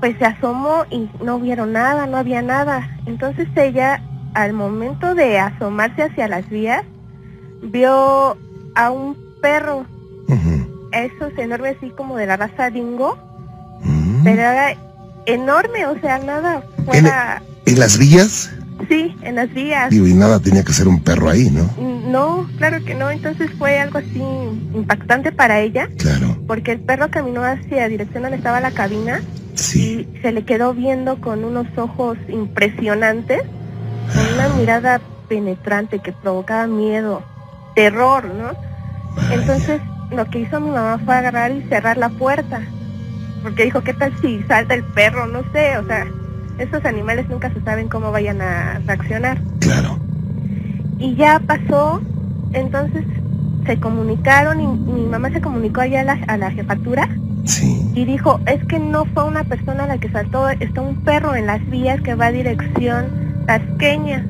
pues 0.00 0.16
se 0.18 0.24
asomó 0.24 0.84
y 0.90 1.10
no 1.22 1.38
vieron 1.40 1.72
nada, 1.72 2.06
no 2.06 2.16
había 2.16 2.40
nada. 2.42 2.88
Entonces 3.06 3.48
ella, 3.56 4.02
al 4.34 4.52
momento 4.52 5.14
de 5.14 5.38
asomarse 5.38 6.04
hacia 6.04 6.28
las 6.28 6.48
vías, 6.48 6.84
vio 7.62 8.36
a 8.74 8.90
un 8.90 9.16
perro, 9.42 9.84
ujú, 10.28 10.88
esos 10.92 11.36
enormes 11.38 11.76
así 11.78 11.90
como 11.90 12.16
de 12.16 12.26
la 12.26 12.36
raza 12.36 12.70
dingo, 12.70 13.18
pero 14.24 14.40
era 14.40 14.74
enorme, 15.26 15.86
o 15.86 15.98
sea, 16.00 16.18
nada 16.18 16.62
fuera... 16.84 17.42
¿En 17.66 17.78
las 17.78 17.98
villas? 17.98 18.50
Sí, 18.88 19.14
en 19.22 19.34
las 19.34 19.52
vías. 19.52 19.90
Digo, 19.90 20.06
y 20.06 20.14
nada 20.14 20.38
tenía 20.40 20.62
que 20.62 20.72
ser 20.72 20.88
un 20.88 21.02
perro 21.02 21.28
ahí, 21.28 21.50
¿no? 21.50 21.68
No, 22.08 22.48
claro 22.58 22.82
que 22.84 22.94
no. 22.94 23.10
Entonces 23.10 23.50
fue 23.58 23.78
algo 23.78 23.98
así 23.98 24.22
impactante 24.74 25.32
para 25.32 25.60
ella, 25.60 25.88
Claro, 25.98 26.36
porque 26.46 26.72
el 26.72 26.80
perro 26.80 27.10
caminó 27.10 27.44
hacia 27.44 27.88
dirección 27.88 28.22
donde 28.22 28.38
estaba 28.38 28.60
la 28.60 28.70
cabina 28.70 29.20
sí. 29.54 30.06
y 30.14 30.20
se 30.22 30.32
le 30.32 30.44
quedó 30.44 30.72
viendo 30.74 31.20
con 31.20 31.44
unos 31.44 31.66
ojos 31.76 32.16
impresionantes, 32.28 33.42
con 34.14 34.34
una 34.34 34.48
mirada 34.56 35.00
penetrante 35.28 35.98
que 35.98 36.12
provocaba 36.12 36.66
miedo, 36.66 37.22
terror, 37.74 38.24
¿no? 38.26 38.52
Entonces 39.32 39.80
lo 40.10 40.24
que 40.30 40.40
hizo 40.40 40.60
mi 40.60 40.70
mamá 40.70 40.98
fue 41.04 41.14
agarrar 41.14 41.50
y 41.52 41.62
cerrar 41.68 41.98
la 41.98 42.08
puerta, 42.08 42.62
porque 43.42 43.64
dijo, 43.64 43.82
¿qué 43.82 43.92
tal 43.92 44.14
si 44.22 44.42
salta 44.44 44.74
el 44.74 44.84
perro? 44.84 45.26
No 45.26 45.42
sé, 45.52 45.76
o 45.76 45.86
sea, 45.86 46.06
estos 46.58 46.84
animales 46.84 47.28
nunca 47.28 47.50
se 47.52 47.60
saben 47.62 47.88
cómo 47.88 48.10
vayan 48.12 48.40
a 48.42 48.80
reaccionar. 48.86 49.38
Claro. 49.60 49.98
Y 50.98 51.14
ya 51.14 51.40
pasó, 51.46 52.00
entonces 52.52 53.04
se 53.66 53.78
comunicaron 53.78 54.60
y 54.60 54.66
mi 54.66 55.06
mamá 55.06 55.30
se 55.30 55.40
comunicó 55.40 55.80
allá 55.82 56.00
a 56.00 56.04
la, 56.04 56.18
a 56.26 56.36
la 56.36 56.50
jefatura 56.50 57.08
Sí. 57.44 57.80
y 57.94 58.04
dijo, 58.04 58.40
es 58.46 58.62
que 58.66 58.78
no 58.78 59.04
fue 59.06 59.24
una 59.24 59.44
persona 59.44 59.86
la 59.86 59.98
que 59.98 60.10
saltó, 60.10 60.48
está 60.48 60.80
un 60.82 60.96
perro 61.04 61.34
en 61.34 61.46
las 61.46 61.64
vías 61.70 62.00
que 62.02 62.14
va 62.14 62.26
a 62.26 62.32
dirección 62.32 63.06
tasqueña. 63.46 64.26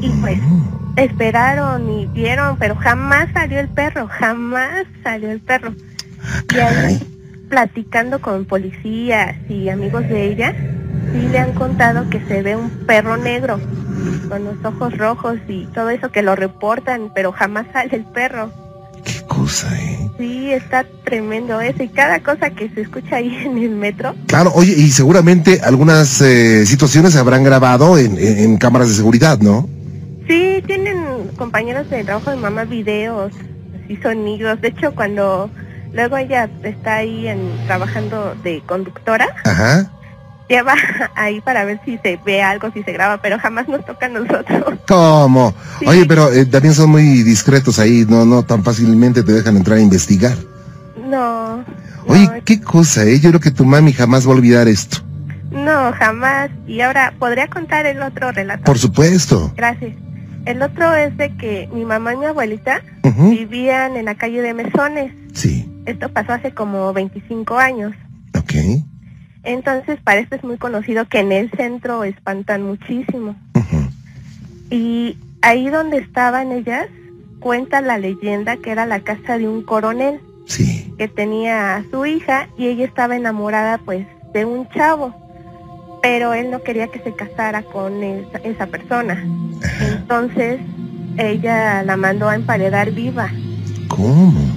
Y 0.00 0.10
pues 0.20 0.38
Mm. 0.38 0.62
esperaron 0.96 1.90
y 1.90 2.06
vieron, 2.06 2.56
pero 2.58 2.74
jamás 2.76 3.28
salió 3.32 3.60
el 3.60 3.68
perro, 3.68 4.08
jamás 4.08 4.84
salió 5.02 5.30
el 5.30 5.40
perro. 5.40 5.72
Ah, 6.22 6.42
Y 6.54 6.58
ahí, 6.58 7.02
platicando 7.48 8.20
con 8.20 8.44
policías 8.44 9.36
y 9.48 9.68
amigos 9.68 10.02
de 10.08 10.24
ella, 10.30 10.54
sí 11.12 11.28
le 11.30 11.38
han 11.38 11.52
contado 11.52 12.08
que 12.10 12.20
se 12.26 12.42
ve 12.42 12.56
un 12.56 12.70
perro 12.86 13.16
negro 13.16 13.60
con 14.28 14.44
los 14.44 14.56
ojos 14.64 14.96
rojos 14.98 15.36
y 15.48 15.66
todo 15.66 15.90
eso 15.90 16.10
que 16.10 16.22
lo 16.22 16.34
reportan, 16.36 17.10
pero 17.14 17.32
jamás 17.32 17.66
sale 17.72 17.96
el 17.96 18.04
perro. 18.04 18.50
Qué 19.04 19.20
cosa. 19.26 19.68
¿eh? 19.80 20.10
Sí, 20.18 20.50
está 20.52 20.84
tremendo 21.04 21.60
eso. 21.60 21.82
Y 21.82 21.88
cada 21.88 22.20
cosa 22.20 22.50
que 22.50 22.68
se 22.70 22.80
escucha 22.82 23.16
ahí 23.16 23.34
en 23.44 23.56
el 23.58 23.70
metro. 23.70 24.14
Claro, 24.26 24.50
oye, 24.54 24.72
y 24.76 24.90
seguramente 24.90 25.60
algunas 25.62 26.20
eh, 26.20 26.66
situaciones 26.66 27.12
se 27.12 27.18
habrán 27.20 27.44
grabado 27.44 27.98
en, 27.98 28.18
en- 28.18 28.38
en 28.38 28.56
cámaras 28.56 28.88
de 28.88 28.94
seguridad, 28.94 29.38
¿no? 29.38 29.68
Sí, 30.26 30.60
tienen 30.66 30.96
compañeros 31.36 31.88
de 31.88 32.02
trabajo 32.02 32.30
de 32.30 32.36
mamá 32.36 32.64
videos, 32.64 33.32
así 33.84 33.96
sonidos. 34.02 34.60
De 34.60 34.68
hecho, 34.68 34.92
cuando 34.92 35.48
luego 35.92 36.16
ella 36.16 36.50
está 36.64 36.96
ahí 36.96 37.28
en, 37.28 37.38
trabajando 37.68 38.34
de 38.42 38.60
conductora, 38.66 39.28
Ajá. 39.44 39.92
Lleva 40.48 40.74
ahí 41.14 41.40
para 41.40 41.64
ver 41.64 41.80
si 41.84 41.98
se 41.98 42.18
ve 42.24 42.42
algo, 42.42 42.70
si 42.72 42.82
se 42.82 42.92
graba, 42.92 43.18
pero 43.18 43.38
jamás 43.38 43.68
nos 43.68 43.84
toca 43.84 44.06
a 44.06 44.08
nosotros. 44.08 44.74
¿Cómo? 44.88 45.54
Sí. 45.78 45.86
Oye, 45.86 46.06
pero 46.06 46.32
eh, 46.32 46.46
también 46.46 46.74
son 46.74 46.90
muy 46.90 47.22
discretos 47.22 47.78
ahí, 47.78 48.04
no, 48.08 48.24
no 48.24 48.42
tan 48.42 48.62
fácilmente 48.64 49.22
te 49.22 49.32
dejan 49.32 49.56
entrar 49.56 49.78
a 49.78 49.82
investigar. 49.82 50.36
No. 51.08 51.64
Oye, 52.08 52.26
no, 52.26 52.32
qué 52.44 52.60
cosa, 52.60 53.04
¿eh? 53.04 53.18
Yo 53.20 53.30
creo 53.30 53.40
que 53.40 53.50
tu 53.50 53.64
mami 53.64 53.92
jamás 53.92 54.26
va 54.26 54.32
a 54.32 54.36
olvidar 54.36 54.68
esto. 54.68 54.98
No, 55.50 55.92
jamás. 55.92 56.50
Y 56.66 56.80
ahora, 56.80 57.14
¿podría 57.18 57.48
contar 57.48 57.86
el 57.86 58.02
otro 58.02 58.32
relato? 58.32 58.64
Por 58.64 58.78
supuesto. 58.78 59.52
Gracias. 59.56 59.92
El 60.44 60.62
otro 60.62 60.94
es 60.94 61.16
de 61.16 61.34
que 61.36 61.68
mi 61.72 61.84
mamá 61.84 62.14
y 62.14 62.18
mi 62.18 62.26
abuelita 62.26 62.80
vivían 63.02 63.96
en 63.96 64.04
la 64.04 64.14
calle 64.14 64.42
de 64.42 64.54
Mesones. 64.54 65.12
Sí, 65.34 65.68
Esto 65.86 66.08
pasó 66.08 66.32
hace 66.34 66.52
como 66.52 66.92
25 66.92 67.58
años. 67.58 67.92
ok. 68.38 68.52
Entonces, 69.46 70.00
para 70.02 70.18
esto 70.18 70.34
es 70.34 70.42
muy 70.42 70.58
conocido 70.58 71.06
que 71.08 71.20
en 71.20 71.30
el 71.30 71.50
centro 71.52 72.02
espantan 72.02 72.64
muchísimo. 72.64 73.36
Y 74.70 75.16
ahí 75.40 75.68
donde 75.68 75.98
estaban 75.98 76.50
ellas, 76.50 76.88
cuenta 77.38 77.80
la 77.80 77.96
leyenda 77.96 78.56
que 78.56 78.72
era 78.72 78.86
la 78.86 79.00
casa 79.00 79.38
de 79.38 79.48
un 79.48 79.62
coronel 79.62 80.20
Sí, 80.46 80.92
que 80.98 81.06
tenía 81.06 81.76
a 81.76 81.84
su 81.90 82.06
hija 82.06 82.48
y 82.58 82.66
ella 82.66 82.84
estaba 82.84 83.16
enamorada 83.16 83.78
pues 83.78 84.06
de 84.32 84.44
un 84.44 84.68
chavo, 84.70 85.14
pero 86.02 86.34
él 86.34 86.50
no 86.50 86.62
quería 86.62 86.88
que 86.88 87.00
se 87.00 87.14
casara 87.14 87.62
con 87.62 88.02
esa, 88.02 88.38
esa 88.38 88.66
persona. 88.66 89.24
Entonces 89.80 90.60
ella 91.18 91.84
la 91.84 91.96
mandó 91.96 92.28
a 92.28 92.34
emparedar 92.34 92.90
viva. 92.90 93.30
¿cómo? 93.88 94.55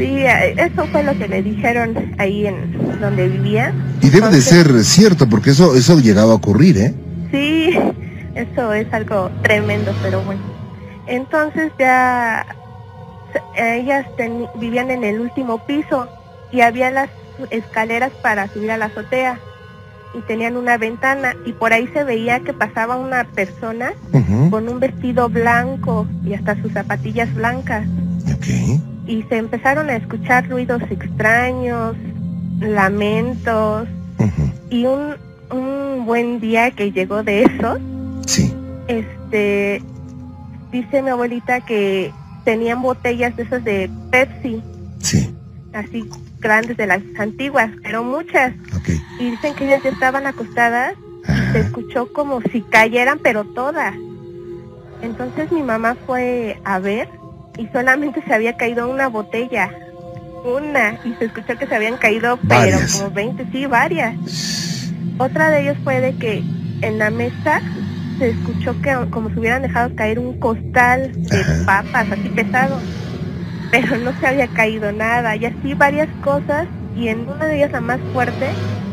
Sí, 0.00 0.24
eso 0.56 0.86
fue 0.90 1.02
lo 1.02 1.16
que 1.18 1.28
le 1.28 1.42
dijeron 1.42 2.14
ahí 2.18 2.46
en 2.46 3.00
donde 3.00 3.28
vivía. 3.28 3.72
Y 4.02 4.08
debe 4.10 4.28
de 4.30 4.40
ser 4.40 4.84
cierto, 4.84 5.28
porque 5.28 5.50
eso, 5.50 5.74
eso 5.76 5.94
ha 5.94 6.00
llegado 6.00 6.32
a 6.32 6.34
ocurrir, 6.34 6.78
¿eh? 6.78 6.94
Sí, 7.30 7.70
eso 8.34 8.72
es 8.72 8.92
algo 8.92 9.30
tremendo, 9.42 9.92
pero 10.02 10.22
bueno. 10.22 10.40
Entonces 11.06 11.70
ya 11.78 12.46
ellas 13.56 14.06
teni- 14.16 14.48
vivían 14.58 14.90
en 14.90 15.04
el 15.04 15.20
último 15.20 15.58
piso 15.66 16.08
y 16.52 16.60
había 16.62 16.90
las 16.90 17.10
escaleras 17.50 18.10
para 18.22 18.48
subir 18.48 18.70
a 18.70 18.76
la 18.76 18.86
azotea 18.86 19.38
y 20.14 20.20
tenían 20.22 20.56
una 20.56 20.76
ventana 20.78 21.34
y 21.46 21.52
por 21.52 21.72
ahí 21.72 21.86
se 21.92 22.04
veía 22.04 22.40
que 22.40 22.52
pasaba 22.52 22.96
una 22.96 23.24
persona 23.24 23.92
con 24.50 24.68
un 24.68 24.80
vestido 24.80 25.28
blanco 25.28 26.06
y 26.24 26.34
hasta 26.34 26.60
sus 26.60 26.72
zapatillas 26.72 27.32
blancas 27.34 27.86
Ok. 28.32 28.80
Y 29.10 29.24
se 29.24 29.38
empezaron 29.38 29.90
a 29.90 29.96
escuchar 29.96 30.48
ruidos 30.48 30.80
extraños, 30.88 31.96
lamentos 32.60 33.88
y 34.70 34.84
un, 34.86 35.14
un 35.50 36.06
buen 36.06 36.38
día 36.40 36.70
que 36.70 36.92
llegó 36.92 37.22
de 37.24 37.42
esos 37.44 37.78
Sí. 38.26 38.54
este 38.86 39.82
dice 40.70 41.02
mi 41.02 41.10
abuelita 41.10 41.60
que 41.62 42.12
tenían 42.44 42.80
botellas 42.82 43.34
de 43.36 43.42
esas 43.42 43.64
de 43.64 43.90
Pepsi 44.12 44.62
Sí. 45.00 45.34
así 45.72 46.08
grandes 46.38 46.76
de 46.76 46.86
las 46.86 47.00
antiguas 47.18 47.70
pero 47.82 48.04
muchas 48.04 48.52
y 49.18 49.30
dicen 49.32 49.54
que 49.54 49.66
ellas 49.66 49.82
ya 49.82 49.90
estaban 49.90 50.26
acostadas 50.26 50.94
se 51.26 51.32
Ajá. 51.32 51.58
escuchó 51.58 52.12
como 52.12 52.40
si 52.52 52.60
cayeran 52.62 53.18
pero 53.18 53.42
todas 53.44 53.94
entonces 55.02 55.50
mi 55.50 55.62
mamá 55.64 55.96
fue 56.06 56.60
a 56.64 56.78
ver 56.78 57.08
y 57.60 57.68
solamente 57.72 58.22
se 58.26 58.32
había 58.34 58.56
caído 58.56 58.88
una 58.88 59.08
botella 59.08 59.70
una 60.44 60.98
y 61.04 61.12
se 61.18 61.26
escuchó 61.26 61.56
que 61.58 61.66
se 61.66 61.74
habían 61.74 61.98
caído 61.98 62.38
pero 62.48 62.78
como 62.92 63.10
20 63.10 63.46
sí 63.52 63.66
varias 63.66 64.14
otra 65.18 65.50
de 65.50 65.62
ellos 65.62 65.76
fue 65.84 66.00
de 66.00 66.14
que 66.16 66.42
en 66.80 66.98
la 66.98 67.10
mesa 67.10 67.60
se 68.18 68.30
escuchó 68.30 68.74
que 68.80 68.96
como 69.10 69.28
si 69.30 69.38
hubieran 69.38 69.62
dejado 69.62 69.94
caer 69.94 70.18
un 70.18 70.38
costal 70.40 71.12
de 71.30 71.40
Ajá. 71.40 71.82
papas 71.82 72.12
así 72.12 72.28
pesado, 72.30 72.80
pero 73.70 73.98
no 73.98 74.18
se 74.18 74.26
había 74.26 74.46
caído 74.48 74.90
nada 74.92 75.36
y 75.36 75.44
así 75.44 75.74
varias 75.74 76.08
cosas 76.24 76.66
y 76.96 77.08
en 77.08 77.20
una 77.28 77.44
de 77.46 77.56
ellas 77.56 77.72
la 77.72 77.80
más 77.82 78.00
fuerte 78.12 78.50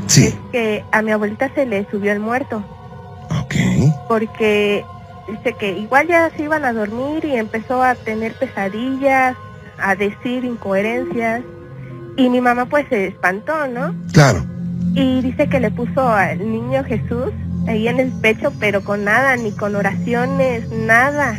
Sí. 0.07 0.25
es 0.27 0.35
que 0.51 0.83
a 0.91 1.01
mi 1.01 1.11
abuelita 1.11 1.49
se 1.55 1.65
le 1.65 1.85
subió 1.91 2.11
el 2.11 2.19
muerto 2.19 2.63
Ok. 3.41 3.55
porque 4.09 4.83
dice 5.27 5.53
que 5.59 5.77
igual 5.77 6.07
ya 6.07 6.29
se 6.35 6.43
iban 6.43 6.65
a 6.65 6.73
dormir 6.73 7.25
y 7.25 7.35
empezó 7.35 7.83
a 7.83 7.95
tener 7.95 8.33
pesadillas, 8.33 9.35
a 9.77 9.95
decir 9.95 10.43
incoherencias 10.43 11.41
y 12.17 12.29
mi 12.29 12.41
mamá 12.41 12.65
pues 12.65 12.87
se 12.89 13.07
espantó, 13.07 13.67
¿no? 13.67 13.93
Claro. 14.11 14.45
Y 14.93 15.21
dice 15.21 15.47
que 15.47 15.59
le 15.59 15.69
puso 15.69 16.07
al 16.07 16.39
niño 16.39 16.83
Jesús 16.83 17.31
ahí 17.67 17.87
en 17.87 17.99
el 17.99 18.11
pecho, 18.11 18.51
pero 18.59 18.83
con 18.83 19.03
nada, 19.03 19.35
ni 19.35 19.51
con 19.51 19.75
oraciones, 19.75 20.69
nada. 20.71 21.37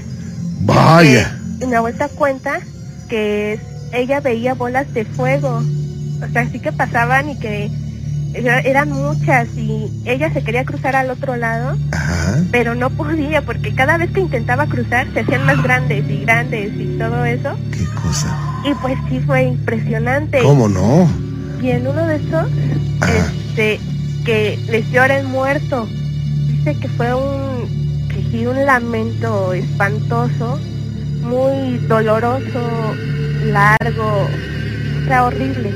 Vaya. 0.61 1.37
Que 1.59 1.67
mi 1.67 1.75
abuelita 1.75 2.09
cuenta 2.09 2.61
que 3.09 3.59
ella 3.93 4.21
veía 4.21 4.55
bolas 4.55 4.93
de 4.95 5.05
fuego, 5.05 5.63
o 6.23 6.33
sea, 6.33 6.49
sí 6.49 6.61
que 6.61 6.73
pasaban 6.73 7.31
y 7.31 7.39
que 7.39 7.71
eran 8.35 8.91
muchas 8.91 9.49
y 9.57 9.91
ella 10.05 10.33
se 10.33 10.43
quería 10.43 10.65
cruzar 10.65 10.97
al 10.97 11.11
otro 11.11 11.37
lado, 11.37 11.77
Ajá. 11.93 12.39
pero 12.51 12.75
no 12.75 12.91
podía 12.91 13.43
porque 13.43 13.75
cada 13.75 13.97
vez 13.97 14.11
que 14.11 14.21
intentaba 14.21 14.67
cruzar 14.67 15.07
se 15.13 15.21
hacían 15.21 15.47
más 15.47 15.63
grandes 15.63 16.09
y 16.09 16.21
grandes 16.25 16.73
y 16.77 16.99
todo 16.99 17.25
eso. 17.25 17.57
Qué 17.73 17.85
cosa. 18.01 18.37
Y 18.65 18.75
pues 18.75 18.97
sí 19.09 19.21
fue 19.21 19.45
impresionante. 19.45 20.41
¿Cómo 20.43 20.69
no? 20.69 21.09
Y 21.63 21.71
en 21.71 21.87
uno 21.87 22.07
de 22.07 22.17
esos, 22.17 22.47
Ajá. 23.01 23.13
este, 23.49 23.81
que 24.25 24.59
les 24.71 24.89
llora 24.91 25.19
el 25.19 25.27
muerto. 25.27 25.87
Dice 26.47 26.77
que 26.79 26.89
fue 26.89 27.15
un, 27.15 28.09
que 28.09 28.23
sí, 28.31 28.47
un 28.47 28.65
lamento 28.65 29.53
espantoso, 29.53 30.59
muy 31.23 31.79
doloroso, 31.89 32.95
largo, 33.47 34.27
o 35.03 35.07
sea, 35.07 35.25
horrible. 35.25 35.73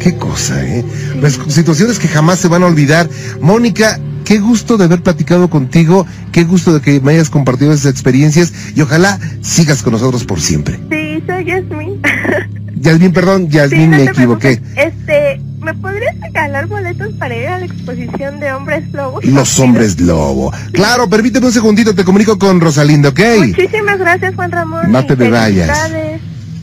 Qué 0.00 0.16
cosa, 0.16 0.64
¿eh? 0.64 0.84
Las 1.20 1.38
situaciones 1.48 1.98
que 1.98 2.08
jamás 2.08 2.38
se 2.38 2.48
van 2.48 2.62
a 2.62 2.66
olvidar. 2.66 3.08
Mónica, 3.40 3.98
qué 4.24 4.38
gusto 4.38 4.76
de 4.76 4.84
haber 4.84 5.02
platicado 5.02 5.48
contigo, 5.50 6.06
qué 6.32 6.44
gusto 6.44 6.74
de 6.74 6.80
que 6.80 7.00
me 7.00 7.12
hayas 7.12 7.30
compartido 7.30 7.72
esas 7.72 7.90
experiencias 7.90 8.52
y 8.76 8.80
ojalá 8.80 9.18
sigas 9.40 9.82
con 9.82 9.94
nosotros 9.94 10.24
por 10.24 10.40
siempre. 10.40 10.78
Sí, 10.90 11.22
soy 11.26 11.44
Yasmin. 11.44 12.00
Yasmin, 12.80 13.12
perdón, 13.12 13.46
Sí, 13.50 13.56
Yasmin, 13.56 13.90
no 13.90 13.96
me 13.96 14.04
equivoqué. 14.04 14.60
Este, 14.76 15.40
¿me 15.60 15.74
podrías 15.74 16.14
regalar 16.20 16.66
boletos 16.66 17.12
para 17.14 17.36
ir 17.36 17.48
a 17.48 17.58
la 17.58 17.64
exposición 17.64 18.38
de 18.38 18.52
hombres 18.52 18.92
lobos? 18.92 19.24
Los 19.24 19.58
hombres 19.58 20.00
lobo. 20.00 20.52
Claro, 20.72 21.08
permíteme 21.08 21.46
un 21.46 21.52
segundito, 21.52 21.94
te 21.94 22.04
comunico 22.04 22.38
con 22.38 22.60
Rosalinda, 22.60 23.08
¿ok? 23.08 23.20
Muchísimas 23.38 23.98
gracias, 23.98 24.34
Juan 24.34 24.52
Ramón. 24.52 24.92
No 24.92 25.04
te 25.04 25.16
me 25.16 25.28
vayas. 25.30 25.90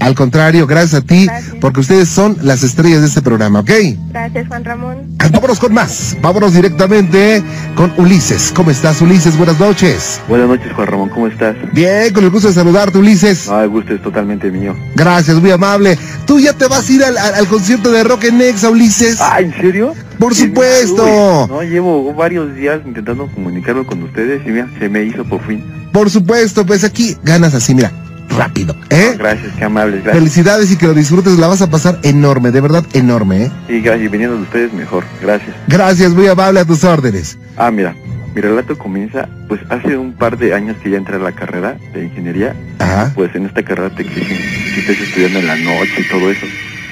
Al 0.05 0.13
contrario, 0.13 0.67
gracias 0.67 1.01
a 1.01 1.05
ti, 1.05 1.25
Gracias. 1.25 1.55
porque 1.59 1.79
ustedes 1.79 2.07
son 2.09 2.37
las 2.43 2.61
estrellas 2.61 3.01
de 3.01 3.07
este 3.07 3.23
programa, 3.23 3.61
¿ok? 3.61 3.71
Gracias, 4.11 4.47
Juan 4.47 4.63
Ramón. 4.63 4.97
Ah, 5.17 5.29
Vámonos 5.31 5.59
con 5.59 5.73
más. 5.73 6.15
Vámonos 6.21 6.53
directamente 6.53 7.43
con 7.75 7.91
Ulises. 7.97 8.51
¿Cómo 8.55 8.69
estás, 8.69 9.01
Ulises? 9.01 9.35
Buenas 9.35 9.59
noches. 9.59 10.21
Buenas 10.29 10.47
noches, 10.47 10.71
Juan 10.73 10.87
Ramón, 10.87 11.09
¿cómo 11.09 11.25
estás? 11.25 11.55
Bien, 11.73 12.13
con 12.13 12.23
el 12.23 12.29
gusto 12.29 12.49
de 12.49 12.53
saludarte, 12.53 12.99
Ulises. 12.99 13.47
No, 13.47 13.59
el 13.61 13.69
gusto 13.69 13.95
es 13.95 14.01
totalmente 14.03 14.51
mío. 14.51 14.75
Gracias, 14.95 15.37
muy 15.41 15.49
amable. 15.49 15.97
¿Tú 16.27 16.39
ya 16.39 16.53
te 16.53 16.67
vas 16.67 16.87
a 16.87 16.91
ir 16.93 17.03
al, 17.03 17.17
al- 17.17 17.33
al 17.33 17.47
concierto 17.47 17.91
de 17.91 18.03
Rock 18.03 18.25
en 18.25 18.37
Nexa, 18.37 18.69
Ulises? 18.69 19.17
Ah, 19.19 19.39
¿en 19.41 19.53
serio? 19.59 19.95
Por 20.19 20.35
supuesto. 20.35 21.47
No, 21.49 21.63
llevo 21.63 22.13
varios 22.13 22.55
días 22.55 22.79
intentando 22.85 23.25
comunicarlo 23.33 23.87
con 23.87 24.03
ustedes 24.03 24.41
y 24.45 24.51
mira, 24.51 24.67
se 24.79 24.87
me 24.87 25.03
hizo 25.03 25.25
por 25.25 25.41
fin. 25.47 25.63
Por 25.91 26.11
supuesto, 26.11 26.63
pues 26.65 26.83
aquí 26.83 27.17
ganas 27.23 27.53
así, 27.55 27.73
mira, 27.73 27.91
rápido, 28.29 28.75
¿eh? 28.89 29.15
Gracias, 29.17 29.53
qué 29.57 29.63
amables, 29.65 30.03
gracias. 30.03 30.17
Felicidades 30.17 30.71
y 30.71 30.77
que 30.77 30.87
lo 30.87 30.93
disfrutes, 30.93 31.37
la 31.37 31.47
vas 31.47 31.61
a 31.61 31.69
pasar 31.69 31.99
enorme, 32.03 32.51
de 32.51 32.61
verdad 32.61 32.85
enorme, 32.93 33.43
¿eh? 33.45 33.51
Y 33.69 33.79
gracias, 33.81 34.05
y 34.05 34.09
viniendo 34.09 34.35
de 34.37 34.43
ustedes 34.43 34.73
mejor, 34.73 35.03
gracias. 35.21 35.55
Gracias, 35.67 36.11
muy 36.11 36.27
amable 36.27 36.59
a 36.59 36.65
tus 36.65 36.83
órdenes. 36.83 37.37
Ah, 37.57 37.71
mira, 37.71 37.95
mi 38.33 38.41
relato 38.41 38.77
comienza, 38.77 39.29
pues 39.47 39.61
hace 39.69 39.97
un 39.97 40.13
par 40.13 40.37
de 40.37 40.53
años 40.53 40.75
que 40.83 40.89
ya 40.89 40.97
entré 40.97 41.15
a 41.15 41.19
la 41.19 41.31
carrera 41.31 41.77
de 41.93 42.03
ingeniería, 42.05 42.55
Ajá, 42.79 43.11
pues 43.15 43.33
en 43.35 43.45
esta 43.45 43.63
carrera 43.63 43.89
te 43.95 44.01
exigen 44.03 44.37
que 44.37 44.79
estés 44.81 44.99
estudiando 45.01 45.39
en 45.39 45.47
la 45.47 45.55
noche 45.55 45.93
y 45.99 46.09
todo 46.09 46.29
eso. 46.29 46.45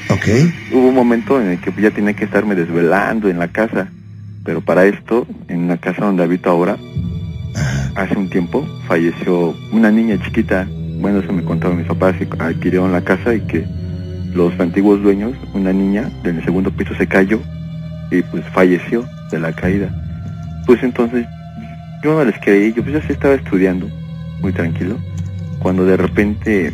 ok. 0.09 0.25
Hubo 0.71 0.87
un 0.87 0.95
momento 0.95 1.41
en 1.41 1.47
el 1.49 1.59
que 1.59 1.73
ya 1.81 1.91
tenía 1.91 2.13
que 2.13 2.25
estarme 2.25 2.55
desvelando 2.55 3.27
en 3.29 3.39
la 3.39 3.49
casa, 3.49 3.87
pero 4.45 4.61
para 4.61 4.85
esto, 4.85 5.27
en 5.49 5.67
la 5.67 5.77
casa 5.77 6.05
donde 6.05 6.23
habito 6.23 6.49
ahora, 6.49 6.77
hace 7.95 8.15
un 8.17 8.29
tiempo 8.29 8.65
falleció 8.87 9.53
una 9.71 9.91
niña 9.91 10.17
chiquita. 10.23 10.67
Bueno, 11.03 11.19
eso 11.19 11.33
me 11.33 11.43
contaron 11.43 11.79
mis 11.79 11.85
papás 11.87 12.15
que 12.15 12.25
adquirieron 12.39 12.93
la 12.93 13.01
casa 13.01 13.35
y 13.35 13.41
que 13.41 13.65
los 14.33 14.57
antiguos 14.57 15.03
dueños, 15.03 15.33
una 15.53 15.73
niña 15.73 16.09
del 16.23 16.41
segundo 16.45 16.71
piso 16.71 16.95
se 16.95 17.05
cayó 17.05 17.41
y 18.09 18.21
pues 18.21 18.45
falleció 18.53 19.03
de 19.29 19.37
la 19.37 19.51
caída. 19.51 19.93
Pues 20.65 20.81
entonces 20.81 21.27
yo 22.05 22.13
no 22.15 22.23
les 22.23 22.39
creí, 22.39 22.71
yo 22.71 22.83
pues 22.83 22.95
ya 22.95 23.01
sí 23.05 23.11
estaba 23.11 23.33
estudiando, 23.33 23.89
muy 24.39 24.53
tranquilo, 24.53 24.95
cuando 25.59 25.83
de 25.85 25.97
repente, 25.97 26.71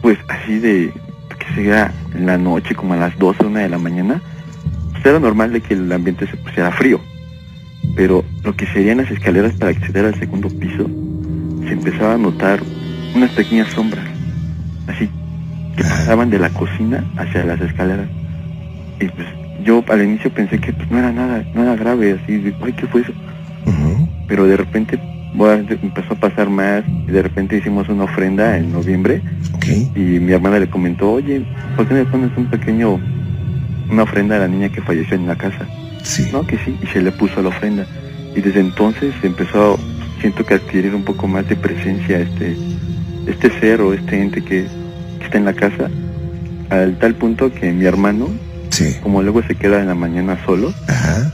pues 0.00 0.16
así 0.28 0.58
de, 0.58 0.90
que 1.38 1.62
sea 1.62 1.92
en 2.14 2.24
la 2.24 2.38
noche, 2.38 2.74
como 2.74 2.94
a 2.94 2.96
las 2.96 3.18
12, 3.18 3.44
una 3.44 3.60
de 3.60 3.68
la 3.68 3.76
mañana, 3.76 4.22
pues 4.92 5.04
era 5.04 5.20
normal 5.20 5.52
de 5.52 5.60
que 5.60 5.74
el 5.74 5.92
ambiente 5.92 6.26
se 6.26 6.38
pusiera 6.38 6.72
frío, 6.72 7.02
pero 7.96 8.24
lo 8.44 8.56
que 8.56 8.66
serían 8.68 8.96
las 8.96 9.10
escaleras 9.10 9.52
para 9.56 9.72
acceder 9.72 10.06
al 10.06 10.18
segundo 10.18 10.48
piso, 10.48 10.88
se 11.66 11.72
empezaba 11.74 12.14
a 12.14 12.18
notar 12.18 12.62
unas 13.16 13.30
pequeñas 13.30 13.68
sombras, 13.72 14.04
así, 14.86 15.08
que 15.76 15.82
pasaban 15.82 16.30
de 16.30 16.38
la 16.38 16.50
cocina 16.50 17.04
hacia 17.16 17.44
las 17.44 17.60
escaleras. 17.60 18.08
Y 19.00 19.08
pues 19.08 19.26
yo 19.64 19.84
al 19.88 20.02
inicio 20.02 20.30
pensé 20.30 20.58
que 20.58 20.72
pues, 20.72 20.90
no 20.90 20.98
era 20.98 21.12
nada, 21.12 21.44
no 21.54 21.62
era 21.62 21.76
grave, 21.76 22.18
así, 22.22 22.36
de, 22.36 22.54
ay, 22.62 22.72
¿qué 22.72 22.86
fue 22.86 23.02
eso? 23.02 23.12
Pero 24.28 24.46
de 24.46 24.56
repente 24.56 24.98
bueno, 25.36 25.68
empezó 25.82 26.14
a 26.14 26.16
pasar 26.16 26.48
más, 26.48 26.82
y 27.06 27.10
de 27.10 27.22
repente 27.22 27.58
hicimos 27.58 27.88
una 27.88 28.04
ofrenda 28.04 28.56
en 28.56 28.72
noviembre 28.72 29.20
y 29.94 30.00
mi 30.00 30.32
hermana 30.32 30.58
le 30.58 30.68
comentó, 30.68 31.12
oye, 31.12 31.44
¿por 31.76 31.86
qué 31.86 31.94
me 31.94 32.04
pones 32.06 32.30
un 32.36 32.46
pequeño, 32.46 32.98
una 33.90 34.02
ofrenda 34.04 34.36
a 34.36 34.40
la 34.40 34.48
niña 34.48 34.70
que 34.70 34.80
falleció 34.80 35.14
en 35.14 35.26
la 35.26 35.36
casa? 35.36 35.66
Sí. 36.02 36.28
No, 36.32 36.46
que 36.46 36.56
sí, 36.58 36.78
y 36.82 36.86
se 36.86 37.02
le 37.02 37.12
puso 37.12 37.42
la 37.42 37.48
ofrenda. 37.48 37.86
Y 38.34 38.40
desde 38.40 38.60
entonces 38.60 39.12
empezó, 39.22 39.78
siento 40.20 40.44
que 40.46 40.54
adquirir 40.54 40.94
un 40.94 41.04
poco 41.04 41.26
más 41.26 41.46
de 41.48 41.56
presencia 41.56 42.18
este, 42.18 42.56
este 43.26 43.50
ser 43.60 43.80
o 43.80 43.92
este 43.92 44.20
ente 44.20 44.42
que, 44.42 44.66
que 45.18 45.24
está 45.24 45.38
en 45.38 45.44
la 45.44 45.52
casa, 45.52 45.88
al 46.70 46.98
tal 46.98 47.14
punto 47.14 47.52
que 47.52 47.72
mi 47.72 47.84
hermano, 47.84 48.28
Sí. 48.70 48.94
como 49.02 49.22
luego 49.22 49.42
se 49.42 49.54
queda 49.54 49.80
en 49.80 49.86
la 49.88 49.94
mañana 49.94 50.36
solo, 50.44 50.72
Ajá. 50.88 51.32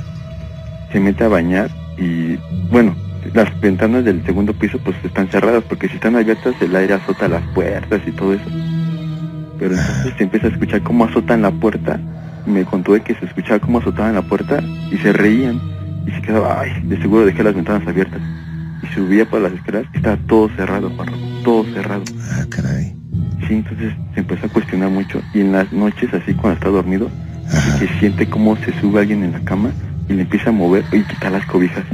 se 0.93 1.01
mete 1.01 1.25
a 1.25 1.29
bañar 1.29 1.71
y 1.99 2.37
bueno, 2.71 2.95
las 3.35 3.59
ventanas 3.61 4.05
del 4.05 4.25
segundo 4.25 4.53
piso 4.53 4.79
pues 4.85 4.97
están 5.05 5.29
cerradas 5.29 5.65
porque 5.69 5.89
si 5.89 5.95
están 5.95 6.15
abiertas 6.17 6.55
el 6.61 6.75
aire 6.77 6.95
azota 6.95 7.27
las 7.29 7.43
puertas 7.55 8.01
y 8.07 8.13
todo 8.13 8.35
eso. 8.35 8.45
Pero 9.59 9.75
entonces 9.75 10.15
se 10.19 10.25
empieza 10.25 10.47
a 10.49 10.51
escuchar 10.51 10.83
cómo 10.83 11.05
azotan 11.05 11.43
la 11.43 11.51
puerta. 11.53 11.99
Me 12.47 12.65
contó 12.65 12.93
de 12.95 13.01
que 13.01 13.15
se 13.15 13.25
escuchaba 13.27 13.61
cómo 13.61 13.79
azotaban 13.79 14.15
la 14.15 14.23
puerta 14.23 14.61
y 14.91 14.97
se 14.99 15.13
reían 15.13 15.61
y 16.07 16.11
se 16.11 16.23
quedaba, 16.23 16.61
ay, 16.61 16.81
de 16.85 17.01
seguro 17.01 17.25
dejé 17.25 17.43
las 17.45 17.55
ventanas 17.55 17.87
abiertas. 17.87 18.21
Y 18.83 18.87
subía 18.95 19.25
por 19.29 19.41
las 19.41 19.53
escaleras 19.53 19.89
y 19.95 19.99
estaba 19.99 20.17
todo 20.27 20.49
cerrado, 20.57 20.89
Ramón, 20.91 21.21
todo 21.43 21.65
cerrado. 21.73 22.03
Ah, 22.33 22.45
caray. 22.49 22.95
Sí, 23.47 23.55
entonces 23.55 23.93
se 24.15 24.21
empezó 24.21 24.47
a 24.47 24.49
cuestionar 24.49 24.91
mucho 24.91 25.21
y 25.35 25.41
en 25.41 25.53
las 25.53 25.73
noches 25.73 26.13
así 26.15 26.33
cuando 26.35 26.55
está 26.59 26.69
dormido, 26.69 27.11
Ajá. 27.49 27.79
que 27.79 27.89
siente 27.99 28.27
cómo 28.29 28.57
se 28.57 28.73
sube 28.81 29.01
alguien 29.01 29.25
en 29.25 29.33
la 29.33 29.41
cama 29.41 29.71
y 30.09 30.13
le 30.15 30.23
empieza 30.23 30.51
a 30.51 30.53
mover 30.53 30.85
y 30.93 31.01
quitar 31.03 31.33
las 31.33 31.45
cobijas. 31.47 31.85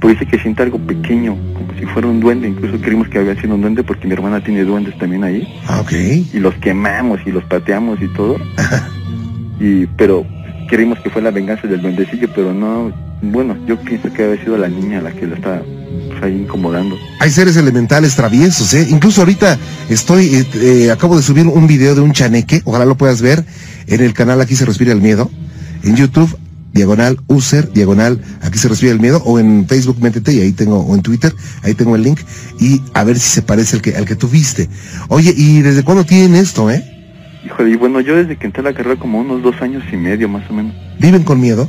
Pero 0.00 0.12
dice 0.14 0.24
que 0.26 0.38
siente 0.38 0.62
algo 0.62 0.78
pequeño, 0.78 1.36
como 1.54 1.74
si 1.78 1.84
fuera 1.84 2.08
un 2.08 2.20
duende, 2.20 2.48
incluso 2.48 2.80
creímos 2.80 3.08
que 3.08 3.18
había 3.18 3.38
sido 3.40 3.54
un 3.54 3.60
duende 3.60 3.82
porque 3.82 4.06
mi 4.06 4.14
hermana 4.14 4.42
tiene 4.42 4.64
duendes 4.64 4.96
también 4.98 5.24
ahí, 5.24 5.46
Ah, 5.68 5.80
ok. 5.82 5.92
y 6.32 6.38
los 6.40 6.54
quemamos 6.54 7.20
y 7.26 7.30
los 7.32 7.44
pateamos 7.44 8.00
y 8.00 8.08
todo, 8.08 8.38
Ajá. 8.56 8.88
y 9.60 9.86
pero 9.98 10.26
creímos 10.68 10.98
que 11.00 11.10
fue 11.10 11.20
la 11.20 11.30
venganza 11.30 11.68
del 11.68 11.82
duendecillo, 11.82 12.28
pero 12.34 12.54
no, 12.54 12.90
bueno, 13.20 13.54
yo 13.66 13.78
pienso 13.80 14.10
que 14.12 14.24
había 14.24 14.42
sido 14.42 14.56
la 14.56 14.68
niña 14.68 15.02
la 15.02 15.10
que 15.12 15.26
lo 15.26 15.36
pues, 15.36 15.60
ahí 16.22 16.34
incomodando. 16.34 16.98
Hay 17.18 17.30
seres 17.30 17.56
elementales 17.56 18.16
traviesos, 18.16 18.72
¿eh? 18.74 18.86
Incluso 18.90 19.22
ahorita 19.22 19.58
estoy, 19.88 20.34
eh, 20.34 20.46
eh, 20.54 20.90
acabo 20.90 21.16
de 21.16 21.22
subir 21.22 21.46
un 21.46 21.66
video 21.66 21.94
de 21.94 22.00
un 22.00 22.12
chaneque, 22.12 22.62
ojalá 22.64 22.84
lo 22.84 22.96
puedas 22.96 23.20
ver 23.22 23.44
en 23.86 24.00
el 24.00 24.12
canal 24.14 24.40
Aquí 24.40 24.54
se 24.56 24.64
respira 24.64 24.92
el 24.92 25.00
miedo, 25.00 25.30
en 25.82 25.96
YouTube, 25.96 26.36
diagonal 26.72 27.18
user, 27.26 27.72
diagonal 27.72 28.20
Aquí 28.42 28.58
se 28.58 28.68
respira 28.68 28.92
el 28.92 29.00
miedo, 29.00 29.22
o 29.24 29.38
en 29.38 29.66
Facebook 29.66 29.98
métete 30.00 30.32
y 30.32 30.40
ahí 30.40 30.52
tengo, 30.52 30.80
o 30.80 30.94
en 30.94 31.02
Twitter, 31.02 31.34
ahí 31.62 31.74
tengo 31.74 31.96
el 31.96 32.02
link, 32.02 32.20
y 32.58 32.80
a 32.94 33.04
ver 33.04 33.18
si 33.18 33.28
se 33.28 33.42
parece 33.42 33.76
al 33.76 33.82
que, 33.82 33.96
al 33.96 34.04
que 34.04 34.16
tú 34.16 34.28
viste. 34.28 34.68
Oye, 35.08 35.34
¿y 35.36 35.62
desde 35.62 35.82
cuándo 35.82 36.04
tienen 36.04 36.34
esto, 36.34 36.70
eh? 36.70 36.84
Híjole, 37.44 37.70
y 37.70 37.76
bueno, 37.76 38.00
yo 38.00 38.16
desde 38.16 38.36
que 38.36 38.46
entré 38.46 38.60
a 38.60 38.64
la 38.64 38.74
carrera 38.74 38.98
como 39.00 39.18
unos 39.20 39.42
dos 39.42 39.60
años 39.62 39.82
y 39.90 39.96
medio 39.96 40.28
más 40.28 40.48
o 40.50 40.52
menos. 40.52 40.74
¿Viven 40.98 41.22
con 41.22 41.40
miedo? 41.40 41.68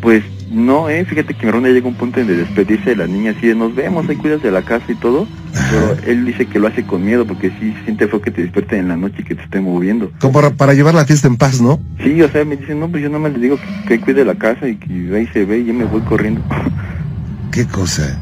Pues 0.00 0.24
no, 0.54 0.88
eh, 0.88 1.04
fíjate 1.04 1.34
que 1.34 1.42
mi 1.42 1.48
hermano 1.48 1.68
llega 1.68 1.86
a 1.86 1.90
un 1.90 1.96
punto 1.96 2.20
en 2.20 2.26
de 2.26 2.36
despedirse 2.36 2.90
de 2.90 2.96
la 2.96 3.06
niña 3.06 3.34
así 3.36 3.48
de 3.48 3.54
nos 3.54 3.74
vemos, 3.74 4.08
ahí 4.08 4.16
cuidas 4.16 4.42
de 4.42 4.50
la 4.50 4.62
casa 4.62 4.84
y 4.88 4.94
todo, 4.94 5.26
pero 5.52 5.96
él 6.06 6.24
dice 6.24 6.46
que 6.46 6.58
lo 6.58 6.68
hace 6.68 6.84
con 6.84 7.04
miedo 7.04 7.26
porque 7.26 7.50
sí 7.60 7.74
siente 7.84 8.08
feo 8.08 8.20
que 8.20 8.30
te 8.30 8.42
despierten 8.42 8.80
en 8.80 8.88
la 8.88 8.96
noche 8.96 9.16
y 9.18 9.24
que 9.24 9.34
te 9.34 9.42
esté 9.42 9.60
moviendo. 9.60 10.10
Como 10.20 10.32
para, 10.32 10.50
para 10.50 10.74
llevar 10.74 10.94
la 10.94 11.04
fiesta 11.04 11.28
en 11.28 11.36
paz, 11.36 11.60
¿no? 11.60 11.80
Sí, 12.02 12.20
o 12.22 12.30
sea, 12.30 12.44
me 12.44 12.56
dicen, 12.56 12.80
no, 12.80 12.88
pues 12.88 13.02
yo 13.02 13.08
nomás 13.08 13.32
le 13.32 13.38
digo 13.38 13.56
que, 13.56 13.88
que 13.88 14.00
cuide 14.00 14.24
la 14.24 14.36
casa 14.36 14.68
y 14.68 14.76
que 14.76 15.14
ahí 15.14 15.26
se 15.32 15.44
ve 15.44 15.58
y 15.58 15.66
yo 15.66 15.74
me 15.74 15.84
voy 15.84 16.00
corriendo. 16.02 16.42
Qué 17.52 17.66
cosa. 17.66 18.18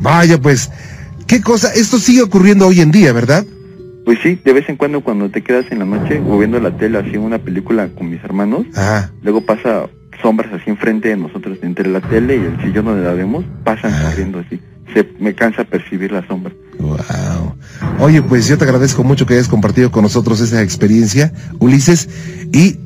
Vaya, 0.00 0.40
pues, 0.40 0.70
qué 1.26 1.42
cosa. 1.42 1.72
Esto 1.74 1.98
sigue 1.98 2.22
ocurriendo 2.22 2.66
hoy 2.66 2.80
en 2.80 2.90
día, 2.90 3.12
¿verdad? 3.12 3.44
Pues 4.04 4.18
sí, 4.22 4.40
de 4.42 4.52
vez 4.54 4.68
en 4.68 4.76
cuando 4.76 5.02
cuando 5.02 5.30
te 5.30 5.42
quedas 5.42 5.66
en 5.70 5.80
la 5.80 5.84
noche 5.84 6.22
o 6.26 6.38
viendo 6.38 6.58
la 6.58 6.76
tele 6.76 6.98
así 6.98 7.16
una 7.16 7.38
película 7.38 7.88
con 7.88 8.10
mis 8.10 8.24
hermanos, 8.24 8.64
Ajá. 8.74 9.12
luego 9.22 9.42
pasa 9.42 9.88
sombras 10.20 10.52
así 10.52 10.70
enfrente 10.70 11.08
de 11.08 11.16
nosotros, 11.16 11.58
entre 11.62 11.88
la 11.88 12.00
tele 12.00 12.36
y 12.36 12.40
el 12.40 12.60
sillón 12.62 12.86
donde 12.86 13.04
la 13.04 13.14
vemos, 13.14 13.44
pasan 13.64 13.92
corriendo 14.02 14.40
así. 14.40 14.60
Se 14.92 15.08
me 15.18 15.34
cansa 15.34 15.64
percibir 15.64 16.10
la 16.12 16.26
sombra. 16.26 16.52
Wow. 16.78 17.54
Oye, 18.00 18.22
pues 18.22 18.48
yo 18.48 18.58
te 18.58 18.64
agradezco 18.64 19.04
mucho 19.04 19.26
que 19.26 19.34
hayas 19.34 19.48
compartido 19.48 19.90
con 19.90 20.02
nosotros 20.02 20.40
esa 20.40 20.62
experiencia, 20.62 21.32
Ulises, 21.58 22.08
y 22.52 22.78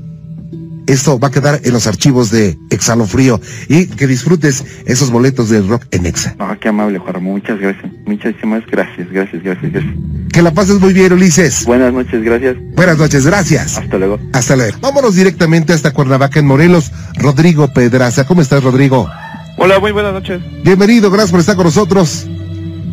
esto 0.86 1.18
va 1.18 1.28
a 1.28 1.30
quedar 1.30 1.60
en 1.64 1.72
los 1.72 1.86
archivos 1.86 2.30
de 2.30 2.58
Exhalofrío 2.70 3.40
y 3.68 3.86
que 3.86 4.06
disfrutes 4.06 4.64
esos 4.86 5.10
boletos 5.10 5.50
del 5.50 5.68
rock 5.68 5.84
en 5.90 6.06
Exa. 6.06 6.34
Ah, 6.38 6.56
qué 6.60 6.68
amable, 6.68 6.98
Juan 6.98 7.14
Ramón. 7.14 7.32
Muchas 7.34 7.58
gracias. 7.58 7.90
Muchísimas 8.06 8.66
gracias, 8.66 9.10
gracias, 9.10 9.42
gracias, 9.42 9.72
gracias. 9.72 9.94
Que 10.32 10.42
la 10.42 10.52
pases 10.52 10.80
muy 10.80 10.92
bien, 10.92 11.12
Ulises. 11.12 11.64
Buenas 11.64 11.92
noches, 11.92 12.22
gracias. 12.22 12.56
Buenas 12.74 12.98
noches, 12.98 13.26
gracias. 13.26 13.78
Hasta 13.78 13.98
luego. 13.98 14.18
Hasta 14.32 14.56
luego. 14.56 14.78
Vámonos 14.80 15.14
directamente 15.14 15.72
hasta 15.72 15.92
Cuernavaca 15.92 16.40
en 16.40 16.46
Morelos. 16.46 16.92
Rodrigo 17.16 17.72
Pedraza. 17.72 18.26
¿Cómo 18.26 18.42
estás, 18.42 18.62
Rodrigo? 18.62 19.08
Hola, 19.56 19.78
muy 19.78 19.92
buenas 19.92 20.12
noches. 20.12 20.40
Bienvenido, 20.64 21.10
gracias 21.10 21.30
por 21.30 21.40
estar 21.40 21.56
con 21.56 21.66
nosotros. 21.66 22.26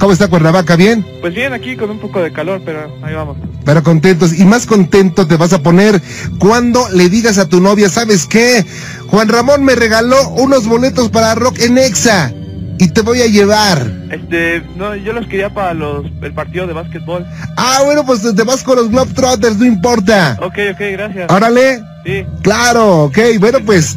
¿Cómo 0.02 0.14
está 0.14 0.28
Cuernavaca? 0.28 0.76
¿Bien? 0.76 1.06
Pues 1.22 1.36
bien, 1.36 1.54
aquí 1.54 1.76
con 1.76 1.92
un 1.92 2.00
poco 2.00 2.24
de 2.24 2.34
calor, 2.34 2.60
pero 2.66 2.92
ahí 3.04 3.14
vamos. 3.14 3.38
Pero 3.64 3.84
contentos 3.84 4.34
y 4.34 4.46
más 4.46 4.66
contento 4.66 5.28
te 5.28 5.38
vas 5.38 5.54
a 5.54 5.62
poner 5.62 6.02
cuando 6.40 6.90
le 6.90 7.08
digas 7.08 7.38
a 7.38 7.48
tu 7.48 7.62
novia, 7.62 7.88
¿sabes 7.88 8.26
qué? 8.26 8.66
Juan 9.10 9.30
Ramón 9.30 9.64
me 9.64 9.76
regaló 9.76 10.30
unos 10.30 10.66
boletos 10.68 11.10
para 11.12 11.36
rock 11.36 11.60
en 11.60 11.78
Exa 11.78 12.34
y 12.80 12.88
te 12.88 13.02
voy 13.02 13.22
a 13.22 13.28
llevar. 13.28 13.92
Este, 14.10 14.64
no, 14.76 14.96
yo 14.96 15.14
los 15.14 15.28
quería 15.28 15.54
para 15.54 15.76
los, 15.76 16.08
el 16.24 16.34
partido 16.34 16.66
de 16.66 16.74
básquetbol. 16.74 17.24
Ah, 17.56 17.82
bueno, 17.86 18.04
pues 18.04 18.24
te 18.24 18.44
vas 18.44 18.64
con 18.64 18.78
los 18.78 18.90
Globetrotters, 18.90 19.58
no 19.58 19.66
importa. 19.66 20.36
Ok, 20.42 20.58
ok, 20.72 20.82
gracias. 20.94 21.32
Órale. 21.32 21.84
Sí. 22.04 22.26
Claro, 22.42 23.04
ok, 23.04 23.20
bueno, 23.40 23.60
pues 23.64 23.96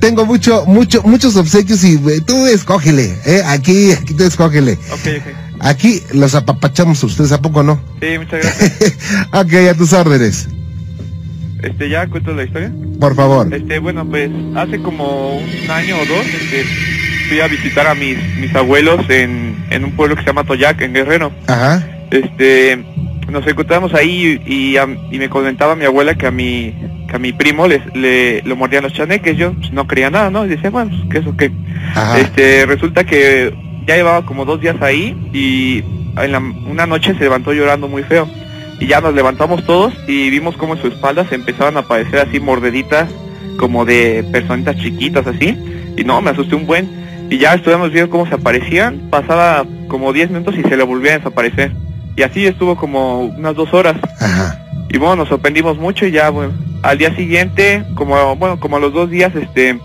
tengo 0.00 0.24
mucho, 0.26 0.64
mucho, 0.66 1.02
muchos 1.04 1.36
obsequios 1.36 1.84
y 1.84 1.94
eh, 1.94 2.20
tú 2.26 2.46
escógele, 2.46 3.14
eh, 3.26 3.42
aquí, 3.46 3.92
aquí 3.92 4.14
tú 4.14 4.24
escógele. 4.24 4.78
Aquí 5.60 6.02
los 6.14 6.34
apapachamos 6.34 7.02
ustedes, 7.04 7.32
¿a 7.32 7.40
poco 7.42 7.62
no? 7.62 7.80
Sí, 8.00 8.18
muchas 8.18 8.40
gracias. 8.42 8.94
ok, 9.32 9.52
a 9.70 9.74
tus 9.74 9.92
órdenes, 9.92 10.48
Este, 11.62 11.90
ya 11.90 12.06
cuento 12.06 12.32
la 12.32 12.44
historia. 12.44 12.72
por 12.98 13.14
favor. 13.14 13.52
Este, 13.52 13.78
bueno, 13.78 14.08
pues 14.08 14.30
hace 14.56 14.80
como 14.80 15.36
un 15.36 15.70
año 15.70 15.96
o 15.98 16.06
dos, 16.06 16.24
este, 16.26 16.64
fui 17.28 17.40
a 17.40 17.46
visitar 17.48 17.86
a 17.86 17.94
mis, 17.94 18.16
mis 18.38 18.54
abuelos 18.54 19.04
en, 19.10 19.62
en 19.70 19.84
un 19.84 19.92
pueblo 19.92 20.16
que 20.16 20.22
se 20.22 20.28
llama 20.28 20.44
Toyac, 20.44 20.80
en 20.80 20.94
Guerrero. 20.94 21.30
Ajá, 21.46 21.86
Este, 22.10 22.82
nos 23.30 23.46
encontramos 23.46 23.92
ahí 23.94 24.40
y, 24.46 24.76
a- 24.78 24.88
y 25.12 25.18
me 25.18 25.28
comentaba 25.28 25.76
mi 25.76 25.84
abuela 25.84 26.14
que 26.16 26.26
a 26.26 26.30
mi, 26.30 26.74
que 27.10 27.16
a 27.16 27.18
mi 27.18 27.32
primo 27.32 27.66
les, 27.66 27.82
le, 27.94 28.40
lo 28.42 28.56
mordían 28.56 28.84
los 28.84 28.92
chaneques. 28.94 29.36
Yo 29.36 29.52
pues, 29.52 29.72
no 29.72 29.86
creía 29.86 30.10
nada, 30.10 30.30
¿no? 30.30 30.46
Y 30.46 30.48
decía, 30.48 30.70
bueno, 30.70 30.90
pues, 30.90 31.02
¿qué 31.10 31.18
eso 31.18 31.36
qué? 31.36 31.50
ajá. 31.94 32.18
Este, 32.18 32.64
resulta 32.66 33.04
que 33.04 33.52
ya 33.86 33.96
llevaba 33.96 34.24
como 34.24 34.44
dos 34.44 34.60
días 34.60 34.76
ahí 34.80 35.16
y 35.32 35.82
en 36.22 36.32
la- 36.32 36.38
una 36.38 36.86
noche 36.86 37.12
se 37.14 37.20
levantó 37.24 37.52
llorando 37.52 37.88
muy 37.88 38.02
feo. 38.04 38.28
Y 38.78 38.86
ya 38.86 39.00
nos 39.02 39.12
levantamos 39.14 39.66
todos 39.66 39.92
y 40.08 40.30
vimos 40.30 40.56
como 40.56 40.74
en 40.74 40.80
su 40.80 40.86
espalda 40.88 41.26
se 41.28 41.34
empezaban 41.34 41.76
a 41.76 41.80
aparecer 41.80 42.20
así 42.20 42.40
mordeditas 42.40 43.10
como 43.58 43.84
de 43.84 44.24
personitas 44.32 44.76
chiquitas 44.78 45.26
así. 45.26 45.56
Y 45.98 46.04
no, 46.04 46.22
me 46.22 46.30
asusté 46.30 46.54
un 46.54 46.66
buen. 46.66 46.88
Y 47.28 47.36
ya 47.38 47.54
estuvimos 47.54 47.92
viendo 47.92 48.10
cómo 48.10 48.26
se 48.26 48.34
aparecían. 48.36 49.08
Pasaba 49.10 49.64
como 49.88 50.12
10 50.12 50.30
minutos 50.30 50.54
y 50.56 50.62
se 50.62 50.76
le 50.76 50.82
volvía 50.84 51.12
a 51.14 51.18
desaparecer. 51.18 51.72
Y 52.16 52.22
así 52.22 52.46
estuvo 52.46 52.76
como 52.76 53.20
unas 53.20 53.54
dos 53.54 53.72
horas. 53.74 53.96
Ajá. 54.20 54.58
Y 54.88 54.98
bueno, 54.98 55.16
nos 55.16 55.28
sorprendimos 55.28 55.76
mucho 55.78 56.06
y 56.06 56.10
ya, 56.12 56.30
bueno, 56.30 56.52
al 56.82 56.98
día 56.98 57.14
siguiente, 57.14 57.84
como, 57.94 58.36
bueno, 58.36 58.58
como 58.60 58.76
a 58.76 58.80
los 58.80 58.92
dos 58.92 59.10
días, 59.10 59.32
este, 59.34 59.78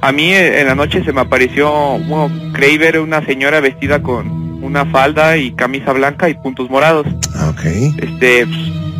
a 0.00 0.12
mí 0.12 0.32
eh, 0.32 0.60
en 0.60 0.66
la 0.66 0.74
noche 0.74 1.02
se 1.04 1.12
me 1.12 1.20
apareció, 1.22 1.70
bueno, 1.98 2.30
creí 2.52 2.76
ver 2.78 2.98
una 3.00 3.24
señora 3.24 3.60
vestida 3.60 4.02
con 4.02 4.62
una 4.62 4.86
falda 4.86 5.36
y 5.36 5.52
camisa 5.52 5.92
blanca 5.92 6.28
y 6.28 6.34
puntos 6.34 6.68
morados. 6.70 7.06
Ah, 7.34 7.50
Ok. 7.50 7.64
Este, 7.98 8.46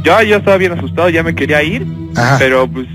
yo 0.03 0.21
ya 0.23 0.37
estaba 0.37 0.57
bien 0.59 0.73
asustado, 0.73 1.09
ya 1.09 1.23
me 1.23 1.35
quería 1.35 1.63
ir, 1.63 1.87
Ajá. 2.17 2.37
pero 2.39 2.69
pues 2.69 2.87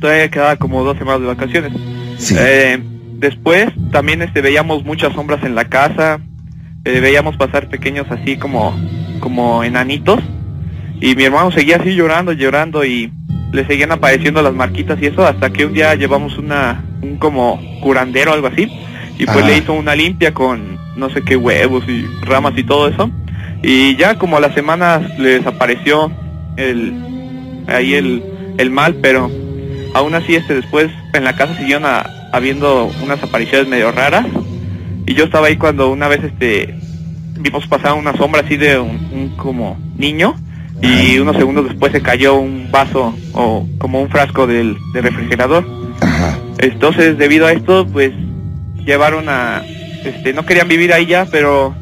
todavía 0.00 0.28
quedaba 0.30 0.56
como 0.56 0.82
dos 0.84 0.98
semanas 0.98 1.20
de 1.20 1.26
vacaciones. 1.28 1.72
Sí. 2.18 2.34
Eh, 2.38 2.78
después 3.18 3.68
también 3.92 4.22
este 4.22 4.40
veíamos 4.40 4.84
muchas 4.84 5.12
sombras 5.14 5.42
en 5.44 5.54
la 5.54 5.66
casa, 5.66 6.18
eh, 6.84 7.00
veíamos 7.00 7.36
pasar 7.36 7.68
pequeños 7.68 8.06
así 8.10 8.36
como 8.36 8.76
como 9.20 9.64
enanitos 9.64 10.20
y 11.00 11.14
mi 11.16 11.24
hermano 11.24 11.50
seguía 11.50 11.76
así 11.76 11.94
llorando, 11.94 12.32
llorando 12.32 12.84
y 12.84 13.10
le 13.52 13.66
seguían 13.66 13.92
apareciendo 13.92 14.42
las 14.42 14.54
marquitas 14.54 14.98
y 15.00 15.06
eso 15.06 15.26
hasta 15.26 15.50
que 15.50 15.66
un 15.66 15.72
día 15.72 15.94
llevamos 15.94 16.36
una 16.38 16.82
un 17.02 17.16
como 17.16 17.60
curandero 17.80 18.30
o 18.32 18.34
algo 18.34 18.48
así 18.48 18.70
y 19.18 19.24
pues 19.24 19.38
Ajá. 19.38 19.46
le 19.46 19.56
hizo 19.58 19.72
una 19.72 19.94
limpia 19.94 20.34
con 20.34 20.76
no 20.96 21.08
sé 21.10 21.22
qué 21.22 21.36
huevos 21.36 21.84
y 21.88 22.06
ramas 22.22 22.54
y 22.56 22.64
todo 22.64 22.88
eso. 22.88 23.10
Y 23.62 23.96
ya 23.96 24.16
como 24.18 24.36
a 24.36 24.40
las 24.40 24.54
semanas 24.54 25.02
le 25.18 25.38
desapareció 25.38 26.10
el 26.56 26.94
ahí 27.68 27.94
el, 27.94 28.22
el 28.58 28.70
mal 28.70 28.96
pero 29.02 29.30
aún 29.94 30.14
así 30.14 30.34
este 30.36 30.54
después 30.54 30.90
en 31.14 31.24
la 31.24 31.34
casa 31.36 31.56
siguieron 31.56 31.84
a- 31.86 32.06
habiendo 32.32 32.90
unas 33.02 33.22
apariciones 33.22 33.68
medio 33.68 33.92
raras. 33.92 34.26
Y 35.06 35.14
yo 35.14 35.24
estaba 35.24 35.46
ahí 35.46 35.56
cuando 35.56 35.90
una 35.90 36.08
vez 36.08 36.22
este 36.24 36.74
vimos 37.38 37.66
pasar 37.66 37.92
una 37.94 38.14
sombra 38.16 38.42
así 38.42 38.56
de 38.56 38.78
un, 38.78 38.90
un 39.12 39.28
como 39.36 39.78
niño 39.96 40.34
y 40.82 41.18
unos 41.18 41.36
segundos 41.36 41.64
después 41.66 41.92
se 41.92 42.02
cayó 42.02 42.34
un 42.36 42.68
vaso 42.70 43.14
o 43.32 43.66
como 43.78 44.00
un 44.00 44.08
frasco 44.10 44.46
del, 44.46 44.76
del 44.92 45.02
refrigerador 45.04 45.66
Ajá. 46.00 46.38
entonces 46.58 47.16
debido 47.18 47.46
a 47.46 47.52
esto 47.52 47.86
pues 47.86 48.12
llevaron 48.84 49.28
a 49.28 49.62
este 50.04 50.32
no 50.32 50.44
querían 50.44 50.68
vivir 50.68 50.92
ahí 50.92 51.06
ya 51.06 51.26
pero 51.30 51.74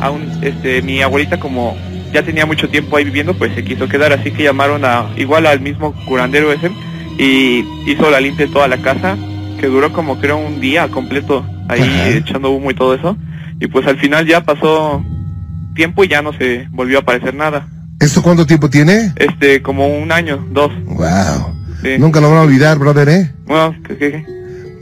aún 0.00 0.30
este 0.42 0.82
mi 0.82 1.00
abuelita 1.00 1.40
como 1.40 1.76
ya 2.12 2.22
tenía 2.22 2.46
mucho 2.46 2.68
tiempo 2.68 2.96
ahí 2.96 3.04
viviendo 3.04 3.34
pues 3.34 3.54
se 3.54 3.64
quiso 3.64 3.88
quedar 3.88 4.12
así 4.12 4.30
que 4.30 4.44
llamaron 4.44 4.84
a 4.84 5.06
igual 5.16 5.46
al 5.46 5.60
mismo 5.60 5.94
curandero 6.06 6.52
ese 6.52 6.70
y 7.18 7.64
hizo 7.86 8.10
la 8.10 8.20
limpia 8.20 8.46
de 8.46 8.52
toda 8.52 8.68
la 8.68 8.78
casa 8.78 9.16
que 9.58 9.66
duró 9.68 9.92
como 9.92 10.18
creo 10.20 10.36
un 10.36 10.60
día 10.60 10.88
completo 10.88 11.44
ahí 11.68 11.80
Ajá. 11.80 12.08
echando 12.10 12.50
humo 12.50 12.70
y 12.70 12.74
todo 12.74 12.94
eso 12.94 13.16
y 13.58 13.66
pues 13.68 13.86
al 13.86 13.98
final 13.98 14.26
ya 14.26 14.42
pasó 14.42 15.02
tiempo 15.74 16.04
y 16.04 16.08
ya 16.08 16.22
no 16.22 16.32
se 16.34 16.68
volvió 16.70 16.98
a 16.98 17.00
aparecer 17.00 17.34
nada 17.34 17.66
¿Esto 18.00 18.22
cuánto 18.22 18.46
tiempo 18.46 18.68
tiene? 18.68 19.12
este 19.16 19.62
como 19.62 19.86
un 19.86 20.12
año 20.12 20.44
dos 20.50 20.70
Wow. 20.86 21.54
sí. 21.82 21.90
Nunca 21.98 22.20
lo 22.20 22.28
van 22.30 22.38
a 22.38 22.42
olvidar, 22.42 22.78
brother, 22.78 23.08
¿eh? 23.08 23.32
bueno 23.46 23.74
que- 23.86 23.96
que- 23.96 24.34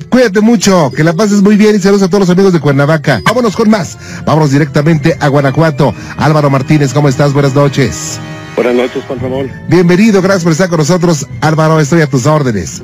Cuídate 0.08 0.42
mucho, 0.42 0.92
que 0.94 1.02
la 1.04 1.14
pases 1.14 1.40
muy 1.40 1.56
bien 1.56 1.74
y 1.74 1.78
saludos 1.78 2.02
a 2.02 2.08
todos 2.08 2.20
los 2.20 2.30
amigos 2.30 2.52
de 2.52 2.60
Cuernavaca. 2.60 3.22
Vámonos 3.24 3.56
con 3.56 3.70
más. 3.70 3.96
Vámonos 4.26 4.50
directamente 4.50 5.16
a 5.18 5.28
Guanajuato. 5.28 5.94
Álvaro 6.18 6.50
Martínez, 6.50 6.92
¿cómo 6.92 7.08
estás? 7.08 7.32
Buenas 7.32 7.54
noches. 7.54 8.20
Buenas 8.54 8.74
noches, 8.74 9.02
Juan 9.08 9.20
Ramón. 9.20 9.50
Bienvenido, 9.68 10.20
gracias 10.20 10.42
por 10.44 10.52
estar 10.52 10.68
con 10.68 10.80
nosotros. 10.80 11.26
Álvaro, 11.40 11.80
estoy 11.80 12.02
a 12.02 12.06
tus 12.06 12.26
órdenes. 12.26 12.82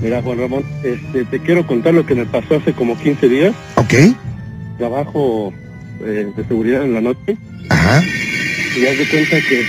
Mira, 0.00 0.22
Juan 0.22 0.38
Ramón, 0.38 0.64
este, 0.82 1.26
te 1.26 1.38
quiero 1.40 1.66
contar 1.66 1.92
lo 1.92 2.06
que 2.06 2.14
me 2.14 2.24
pasó 2.24 2.56
hace 2.56 2.72
como 2.72 2.98
15 2.98 3.28
días. 3.28 3.54
¿Ok? 3.74 3.92
Trabajo 4.78 5.52
eh, 6.02 6.32
de 6.34 6.44
seguridad 6.46 6.82
en 6.82 6.94
la 6.94 7.02
noche 7.02 7.36
Ajá. 7.68 8.00
Y 8.76 8.86
haz 8.86 8.98
de 8.98 9.06
cuenta 9.08 9.36
que 9.48 9.62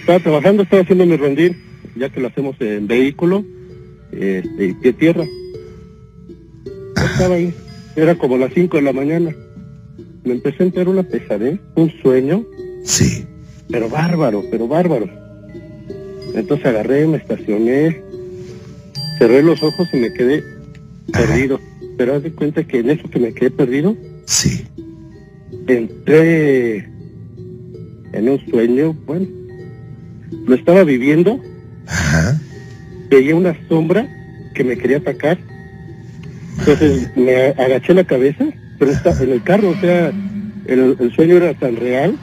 estaba 0.00 0.18
trabajando, 0.20 0.62
estaba 0.62 0.82
haciendo 0.82 1.06
mi 1.06 1.16
rendir, 1.16 1.56
ya 1.96 2.08
que 2.08 2.20
lo 2.20 2.28
hacemos 2.28 2.56
en 2.60 2.86
vehículo 2.86 3.44
este, 4.12 4.66
y 4.66 4.72
pie 4.74 4.92
tierra. 4.94 5.24
Estaba 6.96 7.34
ahí, 7.36 7.52
era 7.96 8.14
como 8.16 8.38
las 8.38 8.52
5 8.54 8.76
de 8.76 8.82
la 8.82 8.92
mañana. 8.92 9.34
Me 10.24 10.32
empecé 10.32 10.62
a 10.62 10.66
enterar 10.66 10.88
una 10.88 11.02
pesadez, 11.02 11.58
un 11.76 11.90
sueño, 12.02 12.44
Sí. 12.84 13.24
pero 13.70 13.88
bárbaro, 13.88 14.44
pero 14.50 14.66
bárbaro. 14.68 15.08
Entonces 16.34 16.66
agarré, 16.66 17.06
me 17.06 17.16
estacioné, 17.18 18.00
cerré 19.18 19.42
los 19.42 19.62
ojos 19.62 19.88
y 19.92 19.96
me 19.96 20.12
quedé 20.12 20.42
Ajá. 21.12 21.26
perdido. 21.26 21.60
Pero 21.96 22.14
haz 22.14 22.22
de 22.22 22.32
cuenta 22.32 22.64
que 22.64 22.78
en 22.78 22.90
eso 22.90 23.08
que 23.10 23.18
me 23.18 23.32
quedé 23.34 23.50
perdido, 23.50 23.96
Sí. 24.26 24.64
entré 25.66 26.88
en 28.12 28.28
un 28.28 28.40
sueño, 28.50 28.94
bueno, 29.06 29.26
lo 30.46 30.54
estaba 30.54 30.84
viviendo, 30.84 31.40
Ajá. 31.86 32.38
veía 33.10 33.34
una 33.36 33.56
sombra 33.68 34.06
que 34.54 34.64
me 34.64 34.76
quería 34.76 34.98
atacar. 34.98 35.38
Entonces 36.58 37.10
me 37.16 37.46
agaché 37.48 37.94
la 37.94 38.04
cabeza, 38.04 38.44
pero 38.78 38.90
está 38.92 39.10
en 39.22 39.30
el 39.32 39.42
carro, 39.42 39.70
o 39.70 39.80
sea, 39.80 40.08
el, 40.66 40.96
el 40.98 41.12
sueño 41.14 41.36
era 41.36 41.54
tan 41.54 41.76
real, 41.76 42.16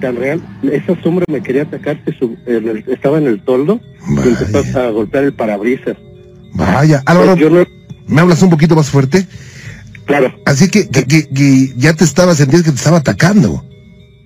tan 0.00 0.16
real. 0.16 0.40
Esa 0.62 1.00
sombra 1.02 1.24
me 1.28 1.42
quería 1.42 1.62
atacar, 1.62 2.00
se 2.04 2.12
sub- 2.18 2.38
en 2.46 2.68
el- 2.68 2.84
estaba 2.88 3.18
en 3.18 3.26
el 3.26 3.42
toldo 3.44 3.80
y 4.08 4.28
empezó 4.28 4.62
Vaya. 4.62 4.86
a 4.86 4.90
golpear 4.90 5.24
el 5.24 5.34
parabrisas. 5.34 5.96
Vaya. 6.54 7.02
Álvaro, 7.06 7.36
Yo 7.36 7.50
no, 7.50 7.64
¿me 8.06 8.20
hablas 8.20 8.42
un 8.42 8.50
poquito 8.50 8.74
más 8.76 8.88
fuerte? 8.90 9.26
claro, 10.06 10.34
Así 10.46 10.68
que, 10.68 10.88
que, 10.88 11.04
que- 11.04 11.28
que 11.28 11.72
ya 11.76 11.92
te 11.94 12.04
estaba, 12.04 12.34
sentías 12.34 12.62
que 12.62 12.70
te 12.70 12.76
estaba 12.76 12.98
atacando. 12.98 13.64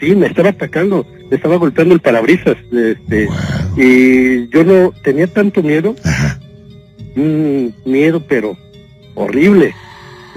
Sí, 0.01 0.15
me 0.15 0.27
estaba 0.27 0.51
atacando, 0.51 1.07
me 1.31 1.37
estaba 1.37 1.57
golpeando 1.57 1.95
el 1.95 2.01
parabrisas. 2.01 2.57
Este, 2.73 3.27
Wow. 3.27 3.37
y 3.85 4.49
yo 4.49 4.65
no 4.65 4.93
tenía 5.03 5.27
tanto 5.27 5.63
miedo, 5.63 5.95
Ajá. 6.05 6.39
mm, 7.15 7.67
miedo, 7.85 8.23
pero 8.29 8.57
horrible. 9.15 9.75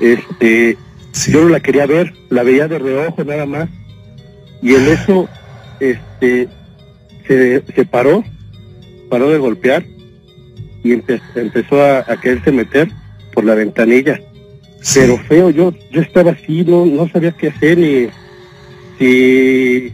Este, 0.02 0.77
Sí. 1.11 1.31
yo 1.31 1.44
no 1.44 1.49
la 1.49 1.60
quería 1.60 1.86
ver, 1.86 2.14
la 2.30 2.44
veía 2.44 2.68
de 2.68 2.80
reojo 2.80 3.23
nada 3.23 3.45
más. 3.45 3.69
Y 4.61 4.76
en 4.76 4.88
eso, 4.90 5.27
este, 5.80 6.48
se, 7.27 7.64
se 7.76 7.86
paró, 7.86 8.23
paró 9.10 9.30
de 9.30 9.38
golpear 9.38 9.84
y 10.84 10.91
empe- 10.91 11.22
empezó 11.36 11.81
a, 11.81 11.99
a 12.07 12.19
quererse 12.22 12.52
meter 12.52 12.90
por 13.34 13.44
la 13.44 13.56
ventanilla. 13.56 14.19
Sí. 14.81 14.99
Pero 15.02 15.18
feo, 15.18 15.49
yo, 15.49 15.73
yo 15.91 16.02
estaba 16.02 16.31
así, 16.31 16.64
no, 16.64 16.86
no 16.86 17.10
sabía 17.10 17.31
qué 17.31 17.48
hacer, 17.49 17.77
ni 17.77 18.07
si, 18.99 19.91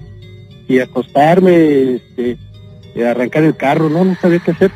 si 0.67 0.79
acostarme, 0.79 1.95
este, 1.95 2.37
y 2.95 3.01
arrancar 3.01 3.43
el 3.43 3.55
carro, 3.55 3.89
no, 3.89 4.03
no 4.03 4.15
sabía 4.15 4.39
qué 4.39 4.51
hacer. 4.51 4.71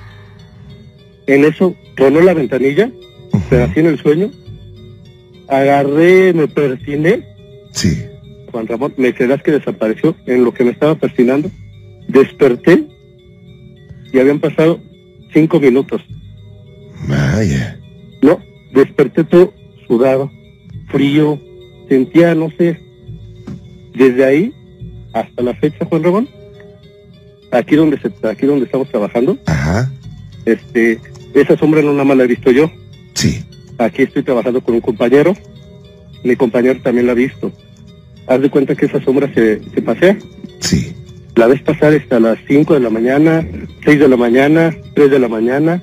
En 1.27 1.43
eso 1.43 1.75
tronó 1.95 2.21
la 2.21 2.33
ventanilla, 2.33 2.91
Ujú. 3.33 3.43
pero 3.49 3.63
así 3.65 3.79
en 3.79 3.87
el 3.87 3.99
sueño. 3.99 4.31
Agarré, 5.47 6.33
me 6.33 6.47
persiné, 6.47 7.25
Sí. 7.71 8.03
Juan 8.51 8.65
Ramón, 8.67 8.93
me 8.97 9.13
creerás 9.13 9.43
que 9.43 9.51
desapareció 9.51 10.15
en 10.25 10.43
lo 10.43 10.53
que 10.53 10.63
me 10.63 10.71
estaba 10.71 10.95
persinando. 10.95 11.51
Desperté 12.07 12.83
y 14.11 14.17
habían 14.19 14.39
pasado 14.39 14.79
cinco 15.33 15.59
minutos. 15.59 16.01
Vaya. 17.07 17.79
No, 18.23 18.39
desperté 18.73 19.23
todo 19.23 19.53
sudado, 19.87 20.31
frío, 20.91 21.39
sentía, 21.87 22.33
no 22.33 22.49
sé, 22.57 22.79
desde 23.93 24.25
ahí 24.25 24.53
hasta 25.13 25.41
la 25.41 25.55
fecha, 25.55 25.85
Juan 25.85 26.03
Ramón, 26.03 26.29
aquí 27.51 27.75
donde 27.75 27.99
se, 27.99 28.11
aquí 28.27 28.45
donde 28.45 28.65
estamos 28.65 28.89
trabajando, 28.89 29.37
Ajá. 29.45 29.91
este, 30.45 30.99
esa 31.33 31.57
sombra 31.57 31.81
no 31.81 31.91
nada 31.91 32.05
más 32.05 32.17
la 32.17 32.23
he 32.23 32.27
visto 32.27 32.51
yo. 32.51 32.71
Sí. 33.13 33.43
Aquí 33.77 34.03
estoy 34.03 34.23
trabajando 34.23 34.61
con 34.61 34.75
un 34.75 34.81
compañero, 34.81 35.33
mi 36.23 36.35
compañero 36.35 36.79
también 36.81 37.07
la 37.07 37.13
ha 37.13 37.15
visto. 37.15 37.51
Haz 38.27 38.41
de 38.41 38.49
cuenta 38.49 38.75
que 38.75 38.85
esa 38.85 39.01
sombra 39.03 39.31
se, 39.33 39.61
se 39.73 39.81
pasea. 39.81 40.17
Sí. 40.59 40.93
La 41.35 41.47
ves 41.47 41.61
pasar 41.61 41.93
hasta 41.93 42.19
las 42.19 42.37
5 42.47 42.73
de 42.73 42.79
la 42.81 42.89
mañana, 42.89 43.47
6 43.85 43.99
de 43.99 44.07
la 44.09 44.17
mañana, 44.17 44.75
3 44.93 45.09
de 45.09 45.19
la 45.19 45.27
mañana. 45.29 45.81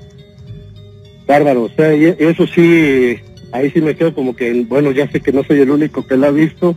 Bárbaro, 1.26 1.64
o 1.64 1.70
sea, 1.70 1.94
y 1.94 2.14
eso 2.18 2.46
sí, 2.46 3.16
ahí 3.52 3.70
sí 3.70 3.80
me 3.80 3.96
quedo 3.96 4.14
como 4.14 4.36
que, 4.36 4.64
bueno, 4.68 4.92
ya 4.92 5.10
sé 5.10 5.20
que 5.20 5.32
no 5.32 5.42
soy 5.44 5.60
el 5.60 5.70
único 5.70 6.06
que 6.06 6.16
la 6.16 6.28
ha 6.28 6.30
visto. 6.30 6.76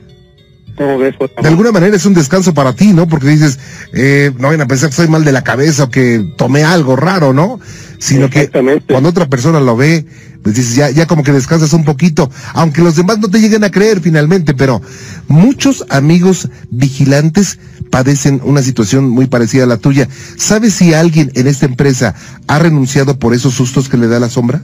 ¿Cómo 0.77 0.97
ves? 0.97 1.15
De 1.41 1.47
alguna 1.47 1.71
manera 1.71 1.95
es 1.95 2.05
un 2.05 2.13
descanso 2.13 2.53
para 2.53 2.73
ti, 2.73 2.93
¿no? 2.93 3.07
Porque 3.07 3.27
dices, 3.27 3.59
eh, 3.93 4.31
no 4.37 4.47
vayan 4.47 4.61
a 4.61 4.67
pensar 4.67 4.89
que 4.89 4.91
estoy 4.91 5.07
mal 5.07 5.25
de 5.25 5.31
la 5.31 5.43
cabeza 5.43 5.85
o 5.85 5.89
que 5.89 6.33
tomé 6.37 6.63
algo 6.63 6.95
raro, 6.95 7.33
¿no? 7.33 7.59
Sino 7.97 8.29
que 8.29 8.49
cuando 8.87 9.09
otra 9.09 9.27
persona 9.27 9.59
lo 9.59 9.75
ve, 9.75 10.05
pues 10.41 10.55
dices, 10.55 10.75
ya, 10.75 10.89
ya 10.89 11.05
como 11.05 11.23
que 11.23 11.33
descansas 11.33 11.73
un 11.73 11.83
poquito, 11.83 12.31
aunque 12.53 12.81
los 12.81 12.95
demás 12.95 13.19
no 13.19 13.29
te 13.29 13.39
lleguen 13.39 13.65
a 13.65 13.71
creer 13.71 13.99
finalmente, 13.99 14.53
pero 14.53 14.81
muchos 15.27 15.85
amigos 15.89 16.49
vigilantes 16.69 17.59
padecen 17.91 18.39
una 18.43 18.61
situación 18.61 19.09
muy 19.09 19.27
parecida 19.27 19.65
a 19.65 19.67
la 19.67 19.77
tuya. 19.77 20.07
¿Sabes 20.37 20.75
si 20.75 20.93
alguien 20.93 21.31
en 21.35 21.47
esta 21.47 21.65
empresa 21.65 22.15
ha 22.47 22.59
renunciado 22.59 23.19
por 23.19 23.33
esos 23.33 23.53
sustos 23.53 23.89
que 23.89 23.97
le 23.97 24.07
da 24.07 24.19
la 24.19 24.29
sombra? 24.29 24.61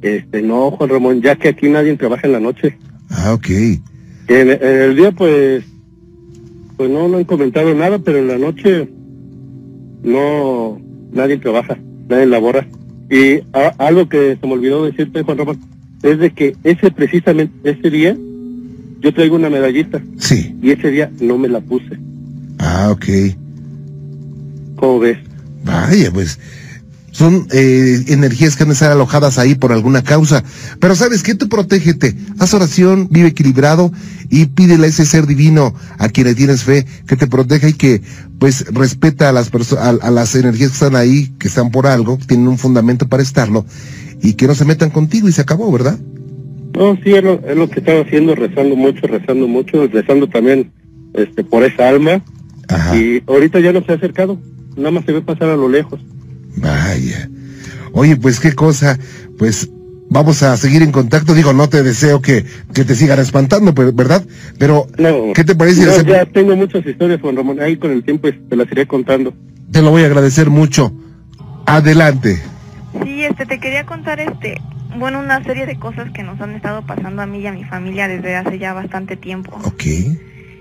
Este, 0.00 0.40
no, 0.40 0.70
Juan 0.70 0.90
Ramón, 0.90 1.20
ya 1.20 1.36
que 1.36 1.48
aquí 1.48 1.68
nadie 1.68 1.94
trabaja 1.96 2.26
en 2.26 2.32
la 2.32 2.40
noche. 2.40 2.78
Ah, 3.10 3.34
ok. 3.34 3.48
En, 4.30 4.48
en 4.48 4.62
el 4.82 4.96
día, 4.96 5.10
pues, 5.12 5.64
pues 6.76 6.88
no, 6.88 7.08
no 7.08 7.16
han 7.18 7.24
comentado 7.24 7.74
nada, 7.74 7.98
pero 7.98 8.18
en 8.18 8.28
la 8.28 8.38
noche 8.38 8.88
no, 10.02 10.80
nadie 11.12 11.36
trabaja, 11.38 11.78
nadie 12.08 12.26
labora. 12.26 12.66
Y 13.10 13.40
a- 13.52 13.74
algo 13.78 14.08
que 14.08 14.36
se 14.40 14.46
me 14.46 14.52
olvidó 14.52 14.84
decirte, 14.84 15.22
Juan 15.22 15.38
Ramón, 15.38 15.58
es 16.02 16.18
de 16.18 16.30
que 16.30 16.56
ese 16.64 16.90
precisamente, 16.90 17.70
ese 17.70 17.90
día, 17.90 18.16
yo 19.00 19.12
traigo 19.12 19.36
una 19.36 19.50
medallita 19.50 20.00
Sí. 20.18 20.54
y 20.62 20.70
ese 20.70 20.90
día 20.90 21.10
no 21.20 21.36
me 21.36 21.48
la 21.48 21.60
puse. 21.60 21.98
Ah, 22.58 22.90
ok. 22.92 23.06
¿Cómo 24.76 25.00
ves? 25.00 25.18
Vaya, 25.64 26.10
pues 26.12 26.38
son 27.12 27.46
eh, 27.50 28.04
energías 28.08 28.56
que 28.56 28.62
han 28.62 28.68
de 28.68 28.74
estar 28.74 28.90
alojadas 28.90 29.38
ahí 29.38 29.54
por 29.54 29.72
alguna 29.72 30.02
causa. 30.02 30.44
Pero 30.78 30.94
sabes 30.94 31.22
qué, 31.22 31.34
tú 31.34 31.48
protégete, 31.48 32.16
haz 32.38 32.54
oración, 32.54 33.08
vive 33.10 33.28
equilibrado 33.28 33.92
y 34.28 34.46
pídele 34.46 34.86
a 34.86 34.90
ese 34.90 35.04
ser 35.04 35.26
divino 35.26 35.74
a 35.98 36.08
quien 36.08 36.26
le 36.26 36.34
tienes 36.34 36.64
fe 36.64 36.86
que 37.06 37.16
te 37.16 37.26
proteja 37.26 37.68
y 37.68 37.72
que 37.72 38.02
pues 38.38 38.66
respeta 38.72 39.28
a 39.28 39.32
las 39.32 39.50
a, 39.78 39.88
a 39.88 40.10
las 40.10 40.34
energías 40.34 40.70
que 40.70 40.74
están 40.74 40.96
ahí, 40.96 41.32
que 41.38 41.48
están 41.48 41.70
por 41.70 41.86
algo, 41.86 42.18
tienen 42.26 42.48
un 42.48 42.58
fundamento 42.58 43.08
para 43.08 43.22
estarlo 43.22 43.66
y 44.22 44.34
que 44.34 44.46
no 44.46 44.54
se 44.54 44.64
metan 44.64 44.90
contigo 44.90 45.28
y 45.28 45.32
se 45.32 45.42
acabó, 45.42 45.70
¿verdad? 45.72 45.98
No, 46.76 46.96
sí, 47.02 47.12
es 47.12 47.22
lo, 47.22 47.34
es 47.46 47.56
lo 47.56 47.68
que 47.68 47.80
estaba 47.80 48.00
haciendo, 48.00 48.34
rezando 48.34 48.76
mucho, 48.76 49.06
rezando 49.06 49.48
mucho, 49.48 49.86
rezando 49.88 50.28
también 50.28 50.70
este 51.14 51.42
por 51.42 51.64
esa 51.64 51.88
alma. 51.88 52.22
Ajá. 52.68 52.96
Y 52.96 53.22
ahorita 53.26 53.58
ya 53.60 53.72
no 53.72 53.82
se 53.82 53.92
ha 53.92 53.96
acercado, 53.96 54.38
nada 54.76 54.92
más 54.92 55.04
se 55.04 55.12
ve 55.12 55.20
pasar 55.20 55.48
a 55.48 55.56
lo 55.56 55.68
lejos. 55.68 56.00
Vaya. 56.56 57.28
Oye, 57.92 58.16
pues 58.16 58.40
qué 58.40 58.52
cosa, 58.52 58.98
pues 59.38 59.68
vamos 60.08 60.42
a 60.42 60.56
seguir 60.56 60.82
en 60.82 60.92
contacto. 60.92 61.34
Digo, 61.34 61.52
no 61.52 61.68
te 61.68 61.82
deseo 61.82 62.20
que, 62.20 62.44
que 62.74 62.84
te 62.84 62.94
sigan 62.94 63.18
espantando, 63.18 63.74
pero- 63.74 63.92
¿verdad? 63.92 64.24
Pero, 64.58 64.86
No, 64.98 65.32
¿qué 65.34 65.44
te 65.44 65.54
parece? 65.54 65.84
no, 65.86 66.02
ya 66.02 66.24
tengo 66.26 66.54
muchas 66.56 66.84
historias, 66.86 67.20
Juan 67.20 67.36
Ramón, 67.36 67.60
ahí 67.60 67.76
con 67.76 67.90
el 67.90 68.04
tiempo 68.04 68.28
este, 68.28 68.40
te 68.48 68.56
las 68.56 68.70
iré 68.70 68.86
contando. 68.86 69.34
Te 69.72 69.82
lo 69.82 69.90
voy 69.90 70.02
a 70.02 70.06
agradecer 70.06 70.50
mucho. 70.50 70.92
Adelante. 71.66 72.40
Sí, 73.04 73.24
este, 73.24 73.46
te 73.46 73.60
quería 73.60 73.86
contar, 73.86 74.18
este, 74.20 74.60
bueno, 74.98 75.20
una 75.20 75.42
serie 75.44 75.66
de 75.66 75.78
cosas 75.78 76.10
que 76.12 76.22
nos 76.24 76.40
han 76.40 76.52
estado 76.56 76.84
pasando 76.84 77.22
a 77.22 77.26
mí 77.26 77.38
y 77.40 77.46
a 77.46 77.52
mi 77.52 77.64
familia 77.64 78.08
desde 78.08 78.34
hace 78.34 78.58
ya 78.58 78.72
bastante 78.72 79.16
tiempo. 79.16 79.56
Ok. 79.64 79.84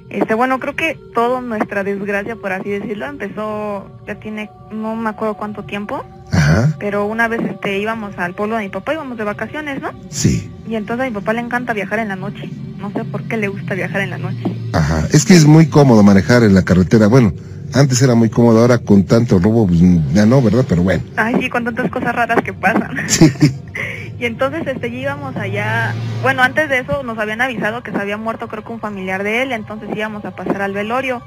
Este, 0.10 0.34
bueno, 0.34 0.60
creo 0.60 0.76
que 0.76 0.98
toda 1.14 1.40
nuestra 1.42 1.84
desgracia, 1.84 2.36
por 2.36 2.52
así 2.52 2.70
decirlo, 2.70 3.06
empezó, 3.06 3.86
ya 4.08 4.16
tiene, 4.16 4.50
no 4.72 4.96
me 4.96 5.10
acuerdo 5.10 5.36
cuánto 5.36 5.64
tiempo, 5.64 6.04
Ajá. 6.32 6.76
pero 6.80 7.06
una 7.06 7.28
vez, 7.28 7.42
este, 7.44 7.78
íbamos 7.78 8.18
al 8.18 8.34
pueblo 8.34 8.58
de 8.58 8.64
mi 8.64 8.70
papá, 8.70 8.94
íbamos 8.94 9.18
de 9.18 9.24
vacaciones, 9.24 9.82
¿no? 9.82 9.92
Sí. 10.10 10.52
Y 10.68 10.76
entonces 10.76 11.06
a 11.06 11.10
mi 11.10 11.16
papá 11.16 11.34
le 11.34 11.42
encanta 11.42 11.74
viajar 11.74 12.00
en 12.00 12.08
la 12.08 12.16
noche. 12.16 12.50
No 12.80 12.92
sé 12.92 13.04
por 13.04 13.24
qué 13.24 13.38
le 13.38 13.50
gusta 13.50 13.76
viajar 13.76 14.02
en 14.02 14.10
la 14.10 14.18
noche. 14.18 14.44
Ajá. 14.74 15.06
Es 15.12 15.26
que 15.26 15.36
es 15.36 15.46
muy 15.46 15.68
cómodo 15.68 16.02
manejar 16.02 16.44
en 16.44 16.56
la 16.56 16.64
carretera. 16.64 17.08
Bueno, 17.08 17.34
antes 17.74 18.02
era 18.02 18.16
muy 18.16 18.30
cómodo, 18.30 18.62
ahora 18.62 18.80
con 18.80 19.04
tanto 19.04 19.38
robo, 19.38 19.68
pues, 19.68 19.80
ya 20.14 20.26
no, 20.26 20.42
¿verdad? 20.42 20.66
Pero 20.68 20.82
bueno. 20.82 21.04
Ay, 21.18 21.36
sí, 21.40 21.50
con 21.50 21.66
tantas 21.66 21.92
cosas 21.92 22.16
raras 22.16 22.42
que 22.44 22.54
pasan. 22.54 22.98
Sí. 23.08 23.32
Y 24.20 24.26
entonces 24.26 24.68
este 24.68 24.90
íbamos 24.90 25.38
allá, 25.38 25.94
bueno, 26.22 26.44
antes 26.44 26.68
de 26.68 26.80
eso 26.80 27.04
nos 27.04 27.18
habían 27.18 27.40
avisado 27.40 27.84
que 27.84 27.92
se 27.92 27.98
había 27.98 28.18
muerto 28.18 28.50
creo 28.50 28.66
que 28.66 28.74
un 28.74 28.82
familiar 28.82 29.24
de 29.24 29.42
él, 29.42 29.54
entonces 29.54 29.90
íbamos 29.96 30.26
a 30.26 30.32
pasar 30.32 30.62
al 30.62 30.74
velorio. 30.74 31.24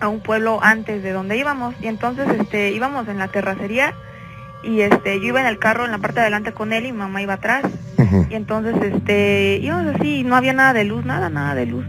A 0.00 0.08
un 0.08 0.20
pueblo 0.20 0.60
antes 0.62 1.02
de 1.02 1.12
donde 1.12 1.38
íbamos 1.38 1.74
y 1.80 1.88
entonces 1.88 2.28
este 2.38 2.70
íbamos 2.70 3.08
en 3.08 3.18
la 3.18 3.28
terracería 3.28 3.94
y 4.62 4.82
este 4.82 5.18
yo 5.18 5.26
iba 5.26 5.40
en 5.40 5.46
el 5.46 5.58
carro 5.58 5.86
en 5.86 5.90
la 5.90 5.98
parte 5.98 6.16
de 6.16 6.22
adelante 6.22 6.52
con 6.52 6.72
él 6.72 6.86
y 6.86 6.92
mi 6.92 6.98
mamá 6.98 7.22
iba 7.22 7.34
atrás. 7.34 7.64
Y 8.30 8.34
entonces 8.34 8.76
este 8.82 9.58
íbamos 9.62 9.94
así 9.96 10.18
y 10.18 10.24
no 10.24 10.36
había 10.36 10.52
nada 10.52 10.74
de 10.74 10.84
luz, 10.84 11.04
nada, 11.04 11.30
nada 11.30 11.54
de 11.54 11.66
luz. 11.66 11.86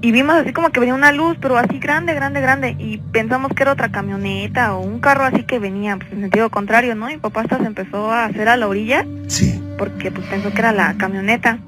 Y 0.00 0.12
vimos 0.12 0.36
así 0.36 0.52
como 0.52 0.70
que 0.70 0.78
venía 0.78 0.94
una 0.94 1.10
luz, 1.10 1.36
pero 1.40 1.58
así 1.58 1.78
grande, 1.80 2.14
grande, 2.14 2.40
grande. 2.40 2.76
Y 2.78 2.98
pensamos 2.98 3.52
que 3.52 3.64
era 3.64 3.72
otra 3.72 3.90
camioneta 3.90 4.74
o 4.74 4.80
un 4.80 5.00
carro 5.00 5.24
así 5.24 5.42
que 5.42 5.58
venía 5.58 5.96
pues, 5.96 6.12
en 6.12 6.20
sentido 6.20 6.50
contrario, 6.50 6.94
¿no? 6.94 7.06
Mi 7.06 7.16
papá 7.16 7.40
hasta 7.40 7.58
se 7.58 7.64
empezó 7.64 8.12
a 8.12 8.26
hacer 8.26 8.48
a 8.48 8.56
la 8.56 8.68
orilla 8.68 9.04
Sí. 9.26 9.60
porque 9.76 10.10
pues 10.12 10.26
pensó 10.28 10.52
que 10.52 10.58
era 10.60 10.72
la 10.72 10.94
camioneta. 10.94 11.58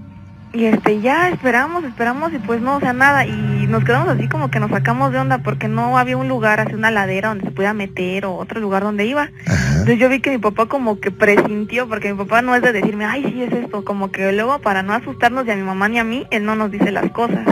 Y 0.52 0.64
este, 0.64 1.00
ya 1.00 1.28
esperamos, 1.28 1.84
esperamos 1.84 2.32
y 2.32 2.38
pues 2.38 2.60
no, 2.60 2.76
o 2.76 2.80
sea, 2.80 2.92
nada. 2.92 3.24
Y 3.24 3.66
nos 3.68 3.84
quedamos 3.84 4.08
así 4.08 4.26
como 4.28 4.50
que 4.50 4.58
nos 4.58 4.70
sacamos 4.70 5.12
de 5.12 5.18
onda 5.18 5.38
porque 5.38 5.68
no 5.68 5.96
había 5.98 6.16
un 6.16 6.28
lugar, 6.28 6.58
así 6.60 6.74
una 6.74 6.90
ladera 6.90 7.28
donde 7.28 7.44
se 7.44 7.50
pudiera 7.52 7.72
meter 7.72 8.26
o 8.26 8.34
otro 8.34 8.60
lugar 8.60 8.82
donde 8.82 9.06
iba. 9.06 9.22
Ajá. 9.46 9.70
Entonces 9.72 9.98
yo 9.98 10.08
vi 10.08 10.20
que 10.20 10.30
mi 10.30 10.38
papá 10.38 10.66
como 10.66 10.98
que 11.00 11.12
presintió, 11.12 11.88
porque 11.88 12.12
mi 12.12 12.18
papá 12.18 12.42
no 12.42 12.54
es 12.56 12.62
de 12.62 12.72
decirme, 12.72 13.04
ay, 13.04 13.24
sí 13.32 13.42
es 13.44 13.52
esto, 13.52 13.84
como 13.84 14.10
que 14.10 14.32
luego 14.32 14.58
para 14.60 14.82
no 14.82 14.92
asustarnos 14.92 15.44
ni 15.46 15.52
a 15.52 15.56
mi 15.56 15.62
mamá 15.62 15.88
ni 15.88 15.98
a 16.00 16.04
mí, 16.04 16.26
él 16.32 16.44
no 16.44 16.56
nos 16.56 16.70
dice 16.72 16.90
las 16.90 17.10
cosas. 17.12 17.46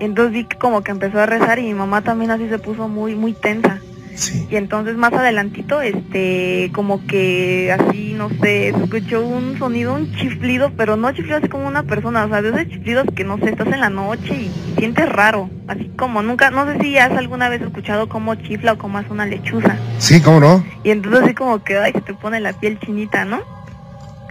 Entonces 0.00 0.32
vi 0.32 0.44
que 0.44 0.56
como 0.56 0.82
que 0.82 0.90
empezó 0.90 1.20
a 1.20 1.26
rezar 1.26 1.58
y 1.58 1.62
mi 1.62 1.74
mamá 1.74 2.02
también 2.02 2.30
así 2.30 2.48
se 2.48 2.58
puso 2.58 2.88
muy, 2.88 3.14
muy 3.14 3.32
tensa. 3.32 3.80
Sí. 4.14 4.46
Y 4.48 4.56
entonces 4.56 4.96
más 4.96 5.12
adelantito, 5.12 5.82
este, 5.82 6.70
como 6.72 7.04
que 7.06 7.72
así, 7.72 8.14
no 8.16 8.28
sé, 8.28 8.72
se 8.72 8.84
escuchó 8.84 9.26
un 9.26 9.58
sonido, 9.58 9.94
un 9.94 10.14
chiflido, 10.14 10.70
pero 10.76 10.96
no 10.96 11.10
chiflido 11.12 11.38
así 11.38 11.48
como 11.48 11.66
una 11.66 11.82
persona, 11.82 12.24
o 12.24 12.28
sea, 12.28 12.40
de 12.40 12.50
esos 12.50 12.68
chiflidos 12.68 13.06
que 13.16 13.24
no 13.24 13.38
sé, 13.38 13.50
estás 13.50 13.66
en 13.66 13.80
la 13.80 13.90
noche 13.90 14.34
y 14.34 14.50
sientes 14.78 15.08
raro, 15.08 15.50
así 15.66 15.90
como 15.96 16.22
nunca, 16.22 16.50
no 16.50 16.64
sé 16.64 16.78
si 16.80 16.96
has 16.96 17.10
alguna 17.10 17.48
vez 17.48 17.62
escuchado 17.62 18.08
cómo 18.08 18.36
chifla 18.36 18.74
o 18.74 18.78
cómo 18.78 18.98
hace 18.98 19.10
una 19.10 19.26
lechuza. 19.26 19.76
Sí, 19.98 20.20
¿cómo 20.20 20.38
no? 20.38 20.64
Y 20.84 20.90
entonces 20.90 21.22
así 21.24 21.34
como 21.34 21.64
que, 21.64 21.76
ay, 21.76 21.92
se 21.92 22.00
te 22.00 22.14
pone 22.14 22.38
la 22.38 22.52
piel 22.52 22.78
chinita, 22.78 23.24
¿no? 23.24 23.42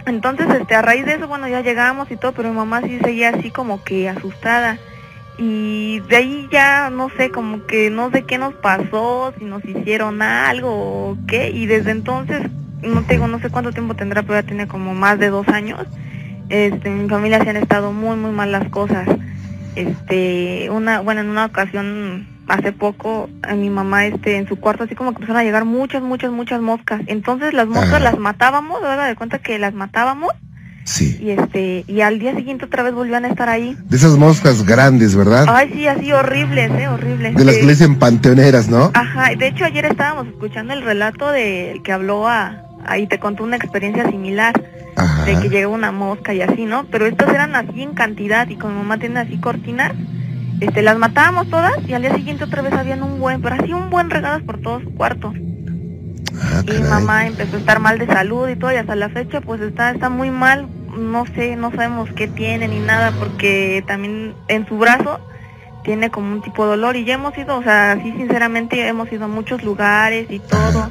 Entonces, 0.06 0.46
este, 0.60 0.74
a 0.74 0.82
raíz 0.82 1.06
de 1.06 1.14
eso, 1.14 1.28
bueno, 1.28 1.48
ya 1.48 1.62
llegamos 1.62 2.10
y 2.10 2.16
todo, 2.16 2.32
pero 2.32 2.50
mi 2.50 2.56
mamá 2.56 2.82
sí 2.82 2.98
seguía 3.02 3.30
así 3.30 3.50
como 3.50 3.82
que 3.82 4.08
asustada. 4.08 4.78
Y 5.36 6.00
de 6.08 6.16
ahí 6.16 6.48
ya, 6.50 6.90
no 6.90 7.10
sé, 7.16 7.30
como 7.30 7.66
que 7.66 7.90
no 7.90 8.10
sé 8.10 8.22
qué 8.22 8.38
nos 8.38 8.54
pasó, 8.54 9.32
si 9.38 9.44
nos 9.44 9.64
hicieron 9.64 10.22
algo 10.22 10.70
o 10.70 11.18
qué. 11.26 11.50
Y 11.50 11.66
desde 11.66 11.90
entonces, 11.90 12.42
no 12.82 13.02
tengo, 13.02 13.26
no 13.26 13.40
sé 13.40 13.50
cuánto 13.50 13.72
tiempo 13.72 13.94
tendrá, 13.94 14.22
pero 14.22 14.40
ya 14.40 14.46
tiene 14.46 14.68
como 14.68 14.94
más 14.94 15.18
de 15.18 15.30
dos 15.30 15.48
años. 15.48 15.86
Este, 16.48 16.88
en 16.88 17.02
mi 17.04 17.08
familia 17.08 17.42
se 17.42 17.50
han 17.50 17.56
estado 17.56 17.92
muy, 17.92 18.16
muy 18.16 18.30
mal 18.30 18.52
las 18.52 18.68
cosas. 18.68 19.08
Este, 19.74 20.68
una, 20.70 21.00
bueno, 21.00 21.22
en 21.22 21.28
una 21.28 21.46
ocasión, 21.46 22.28
hace 22.46 22.72
poco, 22.72 23.28
a 23.42 23.54
mi 23.54 23.70
mamá, 23.70 24.06
este, 24.06 24.36
en 24.36 24.46
su 24.46 24.56
cuarto, 24.56 24.84
así 24.84 24.94
como 24.94 25.10
que 25.10 25.16
empezaron 25.16 25.40
a 25.40 25.44
llegar 25.44 25.64
muchas, 25.64 26.02
muchas, 26.02 26.30
muchas 26.30 26.60
moscas. 26.60 27.00
Entonces 27.06 27.54
las 27.54 27.66
moscas 27.66 27.94
Ajá. 27.94 28.00
las 28.00 28.18
matábamos, 28.18 28.82
haga 28.84 29.06
de 29.06 29.16
cuenta 29.16 29.40
que 29.40 29.58
las 29.58 29.74
matábamos, 29.74 30.32
Sí. 30.84 31.18
y 31.20 31.30
este, 31.30 31.84
y 31.88 32.02
al 32.02 32.18
día 32.18 32.34
siguiente 32.36 32.66
otra 32.66 32.82
vez 32.82 32.92
volvían 32.92 33.24
a 33.24 33.28
estar 33.28 33.48
ahí. 33.48 33.74
De 33.88 33.96
esas 33.96 34.18
moscas 34.18 34.64
grandes, 34.66 35.16
¿verdad? 35.16 35.46
Ay, 35.48 35.70
sí, 35.72 35.86
así 35.88 36.12
horribles, 36.12 36.70
eh, 36.72 36.88
horribles. 36.88 37.34
De 37.34 37.44
las 37.44 37.54
que 37.54 37.60
Eh, 37.62 37.64
le 37.64 37.70
dicen 37.72 37.98
panteoneras, 37.98 38.68
¿no? 38.68 38.90
Ajá, 38.94 39.32
y 39.32 39.36
de 39.36 39.46
hecho 39.48 39.64
ayer 39.64 39.86
estábamos 39.86 40.26
escuchando 40.26 40.74
el 40.74 40.82
relato 40.82 41.30
del 41.30 41.82
que 41.82 41.90
habló 41.92 42.28
a, 42.28 42.64
ahí 42.86 43.06
te 43.06 43.18
contó 43.18 43.44
una 43.44 43.56
experiencia 43.56 44.06
similar, 44.10 44.52
Ajá. 44.96 45.24
de 45.24 45.38
que 45.40 45.48
llegó 45.48 45.72
una 45.72 45.90
mosca 45.90 46.34
y 46.34 46.42
así, 46.42 46.66
¿no? 46.66 46.84
Pero 46.90 47.06
estas 47.06 47.30
eran 47.30 47.56
así 47.56 47.82
en 47.82 47.94
cantidad 47.94 48.46
y 48.48 48.56
como 48.56 48.74
mi 48.74 48.80
mamá 48.82 48.98
tiene 48.98 49.20
así 49.20 49.38
cortinas, 49.38 49.92
este, 50.60 50.82
las 50.82 50.98
matábamos 50.98 51.48
todas 51.48 51.72
y 51.88 51.94
al 51.94 52.02
día 52.02 52.14
siguiente 52.14 52.44
otra 52.44 52.60
vez 52.60 52.74
habían 52.74 53.02
un 53.02 53.18
buen, 53.18 53.40
pero 53.40 53.54
así 53.54 53.72
un 53.72 53.88
buen 53.88 54.10
regadas 54.10 54.42
por 54.42 54.60
todo 54.60 54.80
su 54.82 54.90
cuarto. 54.94 55.32
Ah, 56.42 56.62
Y 56.66 56.82
mamá 56.82 57.26
empezó 57.26 57.56
a 57.56 57.58
estar 57.60 57.78
mal 57.80 57.98
de 57.98 58.06
salud 58.06 58.48
y 58.48 58.56
todo 58.56 58.72
y 58.72 58.76
hasta 58.76 58.94
la 58.96 59.08
fecha 59.08 59.40
pues 59.40 59.60
está, 59.60 59.90
está 59.90 60.08
muy 60.08 60.30
mal, 60.30 60.68
no 60.96 61.24
sé, 61.26 61.56
no 61.56 61.70
sabemos 61.70 62.10
qué 62.14 62.28
tiene 62.28 62.68
ni 62.68 62.80
nada 62.80 63.12
porque 63.18 63.84
también 63.86 64.34
en 64.48 64.66
su 64.66 64.78
brazo 64.78 65.20
tiene 65.84 66.10
como 66.10 66.32
un 66.32 66.42
tipo 66.42 66.64
de 66.64 66.70
dolor 66.70 66.96
y 66.96 67.04
ya 67.04 67.14
hemos 67.14 67.36
ido, 67.36 67.56
o 67.58 67.62
sea, 67.62 67.92
así 67.92 68.12
sinceramente 68.12 68.86
hemos 68.86 69.12
ido 69.12 69.26
a 69.26 69.28
muchos 69.28 69.62
lugares 69.62 70.26
y 70.30 70.38
todo. 70.40 70.90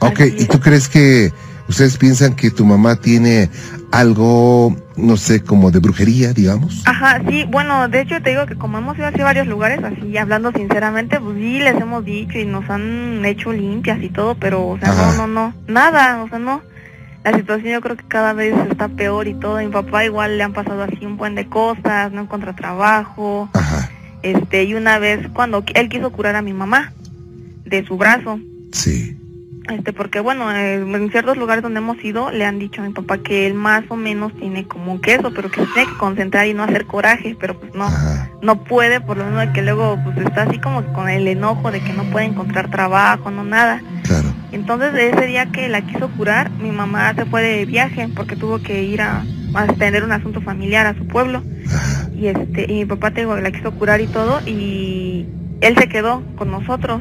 Ok, 0.00 0.20
Así 0.20 0.36
¿y 0.38 0.44
tú 0.46 0.60
crees 0.60 0.88
que 0.88 1.32
ustedes 1.72 1.96
piensan 1.96 2.34
que 2.36 2.50
tu 2.50 2.64
mamá 2.66 2.96
tiene 2.96 3.48
algo, 3.92 4.76
no 4.96 5.16
sé, 5.16 5.42
como 5.42 5.70
de 5.70 5.78
brujería, 5.80 6.32
digamos? 6.34 6.82
Ajá, 6.84 7.20
sí, 7.28 7.44
bueno, 7.48 7.88
de 7.88 8.02
hecho 8.02 8.22
te 8.22 8.30
digo 8.30 8.44
que 8.46 8.56
como 8.56 8.76
hemos 8.78 8.96
ido 8.98 9.06
así 9.06 9.20
a 9.20 9.24
varios 9.24 9.46
lugares, 9.46 9.80
así 9.82 10.16
hablando 10.18 10.52
sinceramente, 10.52 11.18
pues 11.18 11.36
sí 11.36 11.58
les 11.60 11.80
hemos 11.80 12.04
dicho 12.04 12.38
y 12.38 12.44
nos 12.44 12.68
han 12.68 13.24
hecho 13.24 13.52
limpias 13.52 14.02
y 14.02 14.10
todo, 14.10 14.34
pero, 14.34 14.68
o 14.68 14.78
sea, 14.78 14.90
Ajá. 14.90 15.16
no, 15.16 15.26
no, 15.26 15.48
no, 15.48 15.54
nada, 15.66 16.22
o 16.22 16.28
sea, 16.28 16.38
no. 16.38 16.60
La 17.24 17.32
situación 17.36 17.72
yo 17.72 17.80
creo 17.80 17.96
que 17.96 18.04
cada 18.06 18.32
vez 18.34 18.54
está 18.68 18.88
peor 18.88 19.28
y 19.28 19.34
todo. 19.34 19.56
A 19.56 19.62
mi 19.62 19.68
papá 19.68 20.04
igual 20.04 20.36
le 20.36 20.42
han 20.42 20.52
pasado 20.52 20.82
así 20.82 21.06
un 21.06 21.16
buen 21.16 21.34
de 21.36 21.46
cosas, 21.46 22.12
no 22.12 22.22
encuentra 22.22 22.54
trabajo. 22.54 23.48
Ajá, 23.54 23.88
Este, 24.22 24.64
y 24.64 24.74
una 24.74 24.98
vez 24.98 25.26
cuando 25.32 25.64
él 25.74 25.88
quiso 25.88 26.10
curar 26.10 26.34
a 26.34 26.42
mi 26.42 26.52
mamá 26.52 26.92
de 27.64 27.86
su 27.86 27.96
brazo, 27.96 28.40
sí. 28.72 29.16
Este, 29.68 29.92
porque 29.92 30.20
bueno, 30.20 30.50
eh, 30.52 30.74
en 30.74 31.10
ciertos 31.10 31.36
lugares 31.36 31.62
donde 31.62 31.78
hemos 31.78 32.02
ido 32.04 32.30
le 32.30 32.44
han 32.44 32.58
dicho 32.58 32.82
a 32.82 32.84
mi 32.86 32.92
papá 32.92 33.18
que 33.18 33.46
él 33.46 33.54
más 33.54 33.84
o 33.88 33.96
menos 33.96 34.34
tiene 34.36 34.66
como 34.66 34.92
un 34.92 35.00
queso, 35.00 35.32
pero 35.34 35.50
que 35.50 35.60
se 35.60 35.72
tiene 35.72 35.90
que 35.92 35.98
concentrar 35.98 36.46
y 36.46 36.54
no 36.54 36.64
hacer 36.64 36.86
coraje, 36.86 37.36
pero 37.38 37.58
pues 37.58 37.74
no, 37.74 37.84
Ajá, 37.84 38.30
no 38.42 38.64
puede, 38.64 39.00
por 39.00 39.16
lo 39.16 39.24
menos 39.24 39.48
que 39.54 39.62
luego 39.62 39.98
pues 40.04 40.16
está 40.18 40.42
así 40.42 40.58
como 40.58 40.84
con 40.92 41.08
el 41.08 41.28
enojo 41.28 41.70
de 41.70 41.80
que 41.80 41.92
no 41.92 42.04
puede 42.04 42.26
encontrar 42.26 42.70
trabajo, 42.70 43.30
no 43.30 43.44
nada. 43.44 43.80
claro. 44.02 44.28
Entonces 44.50 44.92
ese 44.94 45.26
día 45.26 45.46
que 45.46 45.68
la 45.68 45.80
quiso 45.82 46.08
curar, 46.10 46.50
mi 46.50 46.70
mamá 46.72 47.14
se 47.14 47.24
fue 47.24 47.42
de 47.42 47.64
viaje 47.64 48.08
porque 48.14 48.36
tuvo 48.36 48.58
que 48.58 48.82
ir 48.82 49.00
a, 49.00 49.24
a 49.54 49.62
atender 49.62 50.04
un 50.04 50.12
asunto 50.12 50.40
familiar 50.42 50.86
a 50.86 50.94
su 50.94 51.06
pueblo 51.06 51.42
Ajá, 51.66 52.08
y 52.14 52.26
este 52.26 52.70
y 52.70 52.74
mi 52.80 52.84
papá 52.84 53.12
te 53.12 53.20
digo, 53.20 53.36
la 53.36 53.50
quiso 53.52 53.70
curar 53.72 54.00
y 54.00 54.08
todo 54.08 54.40
y 54.46 55.26
él 55.60 55.76
se 55.78 55.88
quedó 55.88 56.22
con 56.36 56.50
nosotros 56.50 57.00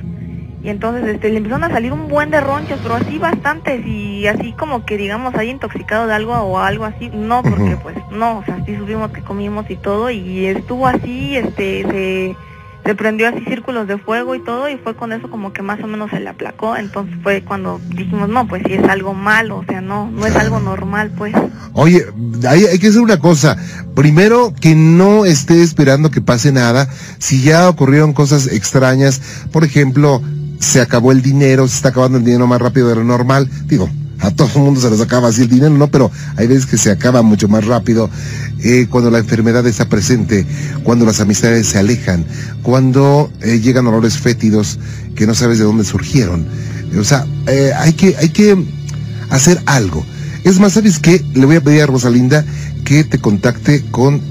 y 0.64 0.70
entonces 0.70 1.08
este 1.08 1.30
le 1.30 1.38
empezaron 1.38 1.64
a 1.64 1.70
salir 1.70 1.92
un 1.92 2.08
buen 2.08 2.30
de 2.30 2.40
ronchas 2.42 2.80
pero 2.84 2.96
así 2.96 3.18
bastantes 3.18 3.86
y 3.86 4.28
así 4.28 4.54
como 4.54 4.86
que 4.86 4.98
digamos 4.98 5.34
ahí 5.36 5.50
intoxicado 5.50 6.08
de 6.08 6.14
algo 6.14 6.34
o 6.34 6.60
algo 6.60 6.86
así 6.86 7.10
no 7.14 7.42
porque 7.44 7.78
pues 7.82 7.98
no 8.12 8.40
o 8.40 8.46
sea 8.46 8.64
sí 8.66 8.76
subimos 8.76 9.12
que 9.12 9.22
comimos 9.22 9.70
y 9.70 9.76
todo 9.76 10.10
y 10.10 10.46
estuvo 10.46 10.88
así 10.88 11.36
este 11.36 11.84
se 11.84 12.36
se 12.86 12.96
prendió 12.96 13.28
así 13.28 13.42
círculos 13.46 13.88
de 13.88 13.98
fuego 13.98 14.34
y 14.36 14.40
todo 14.40 14.70
y 14.70 14.78
fue 14.78 14.96
con 14.96 15.12
eso 15.12 15.30
como 15.30 15.54
que 15.54 15.62
más 15.62 15.82
o 15.84 15.88
menos 15.88 16.10
se 16.10 16.20
le 16.20 16.30
aplacó, 16.30 16.76
entonces 16.76 17.16
fue 17.22 17.44
cuando 17.44 17.80
dijimos, 17.90 18.28
no, 18.28 18.48
pues 18.48 18.64
si 18.66 18.74
es 18.74 18.84
algo 18.86 19.14
malo, 19.14 19.58
o 19.58 19.66
sea, 19.66 19.82
no, 19.82 20.10
no 20.10 20.26
es 20.26 20.36
algo 20.36 20.60
normal, 20.60 21.12
pues. 21.16 21.34
Oye, 21.74 22.04
hay, 22.48 22.66
hay 22.66 22.80
que 22.80 22.88
hacer 22.88 23.02
una 23.02 23.20
cosa. 23.20 23.56
Primero, 23.94 24.54
que 24.60 24.74
no 24.74 25.26
esté 25.26 25.62
esperando 25.62 26.10
que 26.10 26.22
pase 26.22 26.52
nada. 26.52 26.90
Si 27.20 27.44
ya 27.44 27.70
ocurrieron 27.70 28.14
cosas 28.14 28.48
extrañas, 28.48 29.22
por 29.52 29.64
ejemplo, 29.64 30.22
se 30.62 30.80
acabó 30.80 31.12
el 31.12 31.22
dinero, 31.22 31.68
se 31.68 31.76
está 31.76 31.90
acabando 31.90 32.20
el 32.20 32.24
dinero 32.24 32.48
más 32.48 32.62
rápido 32.62 32.88
de 32.88 32.96
lo 32.96 33.04
normal. 33.04 33.50
Digo, 33.66 33.90
a 34.20 34.30
todo 34.30 34.50
el 34.56 34.62
mundo 34.62 34.80
se 34.80 34.90
les 34.92 35.02
acaba 35.02 35.30
así 35.30 35.42
el 35.42 35.50
dinero, 35.50 35.72
¿no? 35.72 35.88
Pero 35.88 36.12
hay 36.38 36.48
veces 36.48 36.68
que 36.68 36.78
se 36.78 36.92
acaba 36.92 37.24
mucho 37.24 37.48
más 37.48 37.66
rápido 37.66 38.10
eh, 38.64 38.86
cuando 38.90 39.10
la 39.10 39.18
enfermedad 39.18 39.66
está 39.66 39.90
presente, 39.90 40.46
cuando 40.84 41.06
las 41.06 41.20
amistades 41.20 41.68
se 41.68 41.80
alejan, 41.80 42.26
cuando 42.62 43.32
eh, 43.42 43.60
llegan 43.60 43.88
olores 43.88 44.20
fétidos 44.20 44.78
que 45.16 45.26
no 45.26 45.34
sabes 45.34 45.58
de 45.58 45.66
dónde 45.66 45.84
surgieron. 45.84 46.46
O 46.98 47.04
sea, 47.04 47.26
eh, 47.48 47.72
hay, 47.76 47.94
que, 47.94 48.16
hay 48.18 48.30
que 48.30 48.64
hacer 49.32 49.60
algo. 49.66 50.06
Es 50.44 50.60
más, 50.60 50.74
¿sabes 50.74 51.00
qué? 51.00 51.24
Le 51.34 51.46
voy 51.48 51.56
a 51.56 51.62
pedir 51.62 51.82
a 51.82 51.88
Rosalinda 51.88 52.46
que 52.86 53.04
te 53.04 53.18
contacte 53.18 53.84
con 53.90 54.22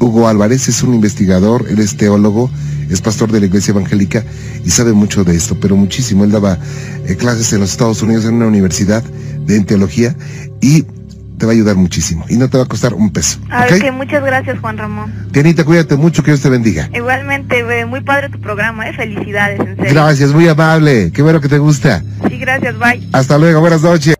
Hugo 0.00 0.28
Álvarez, 0.28 0.68
es 0.68 0.82
un 0.82 0.94
investigador, 0.94 1.66
él 1.68 1.78
es 1.78 1.96
teólogo, 1.96 2.50
es 2.90 3.00
pastor 3.00 3.32
de 3.32 3.40
la 3.40 3.46
iglesia 3.46 3.72
evangélica 3.72 4.24
y 4.64 4.70
sabe 4.70 4.92
mucho 4.92 5.24
de 5.24 5.34
esto, 5.34 5.58
pero 5.60 5.76
muchísimo. 5.76 6.24
Él 6.24 6.32
daba 6.32 6.58
eh, 7.06 7.16
clases 7.16 7.52
en 7.52 7.60
los 7.60 7.70
Estados 7.70 8.02
Unidos 8.02 8.24
en 8.24 8.34
una 8.34 8.46
universidad 8.46 9.02
de 9.02 9.56
en 9.56 9.64
teología 9.64 10.14
y 10.60 10.84
te 11.38 11.46
va 11.46 11.52
a 11.52 11.54
ayudar 11.54 11.76
muchísimo 11.76 12.24
y 12.28 12.36
no 12.36 12.48
te 12.48 12.56
va 12.58 12.64
a 12.64 12.66
costar 12.66 12.94
un 12.94 13.10
peso. 13.10 13.38
A 13.50 13.64
¿ok? 13.64 13.70
ver, 13.70 13.82
que 13.82 13.90
muchas 13.90 14.24
gracias, 14.24 14.58
Juan 14.60 14.78
Ramón. 14.78 15.12
Tianita, 15.32 15.64
cuídate 15.64 15.96
mucho, 15.96 16.22
que 16.22 16.30
Dios 16.30 16.40
te 16.40 16.48
bendiga. 16.48 16.88
Igualmente, 16.94 17.84
muy 17.86 18.00
padre 18.00 18.28
tu 18.28 18.40
programa, 18.40 18.88
¿eh? 18.88 18.92
Felicidades, 18.94 19.60
en 19.60 19.76
serio. 19.76 19.92
Gracias, 19.92 20.32
muy 20.32 20.48
amable. 20.48 21.10
Qué 21.12 21.22
bueno 21.22 21.40
que 21.40 21.48
te 21.48 21.58
gusta. 21.58 22.02
Sí, 22.28 22.38
gracias, 22.38 22.78
bye. 22.78 23.06
Hasta 23.12 23.38
luego, 23.38 23.60
buenas 23.60 23.82
noches. 23.82 24.14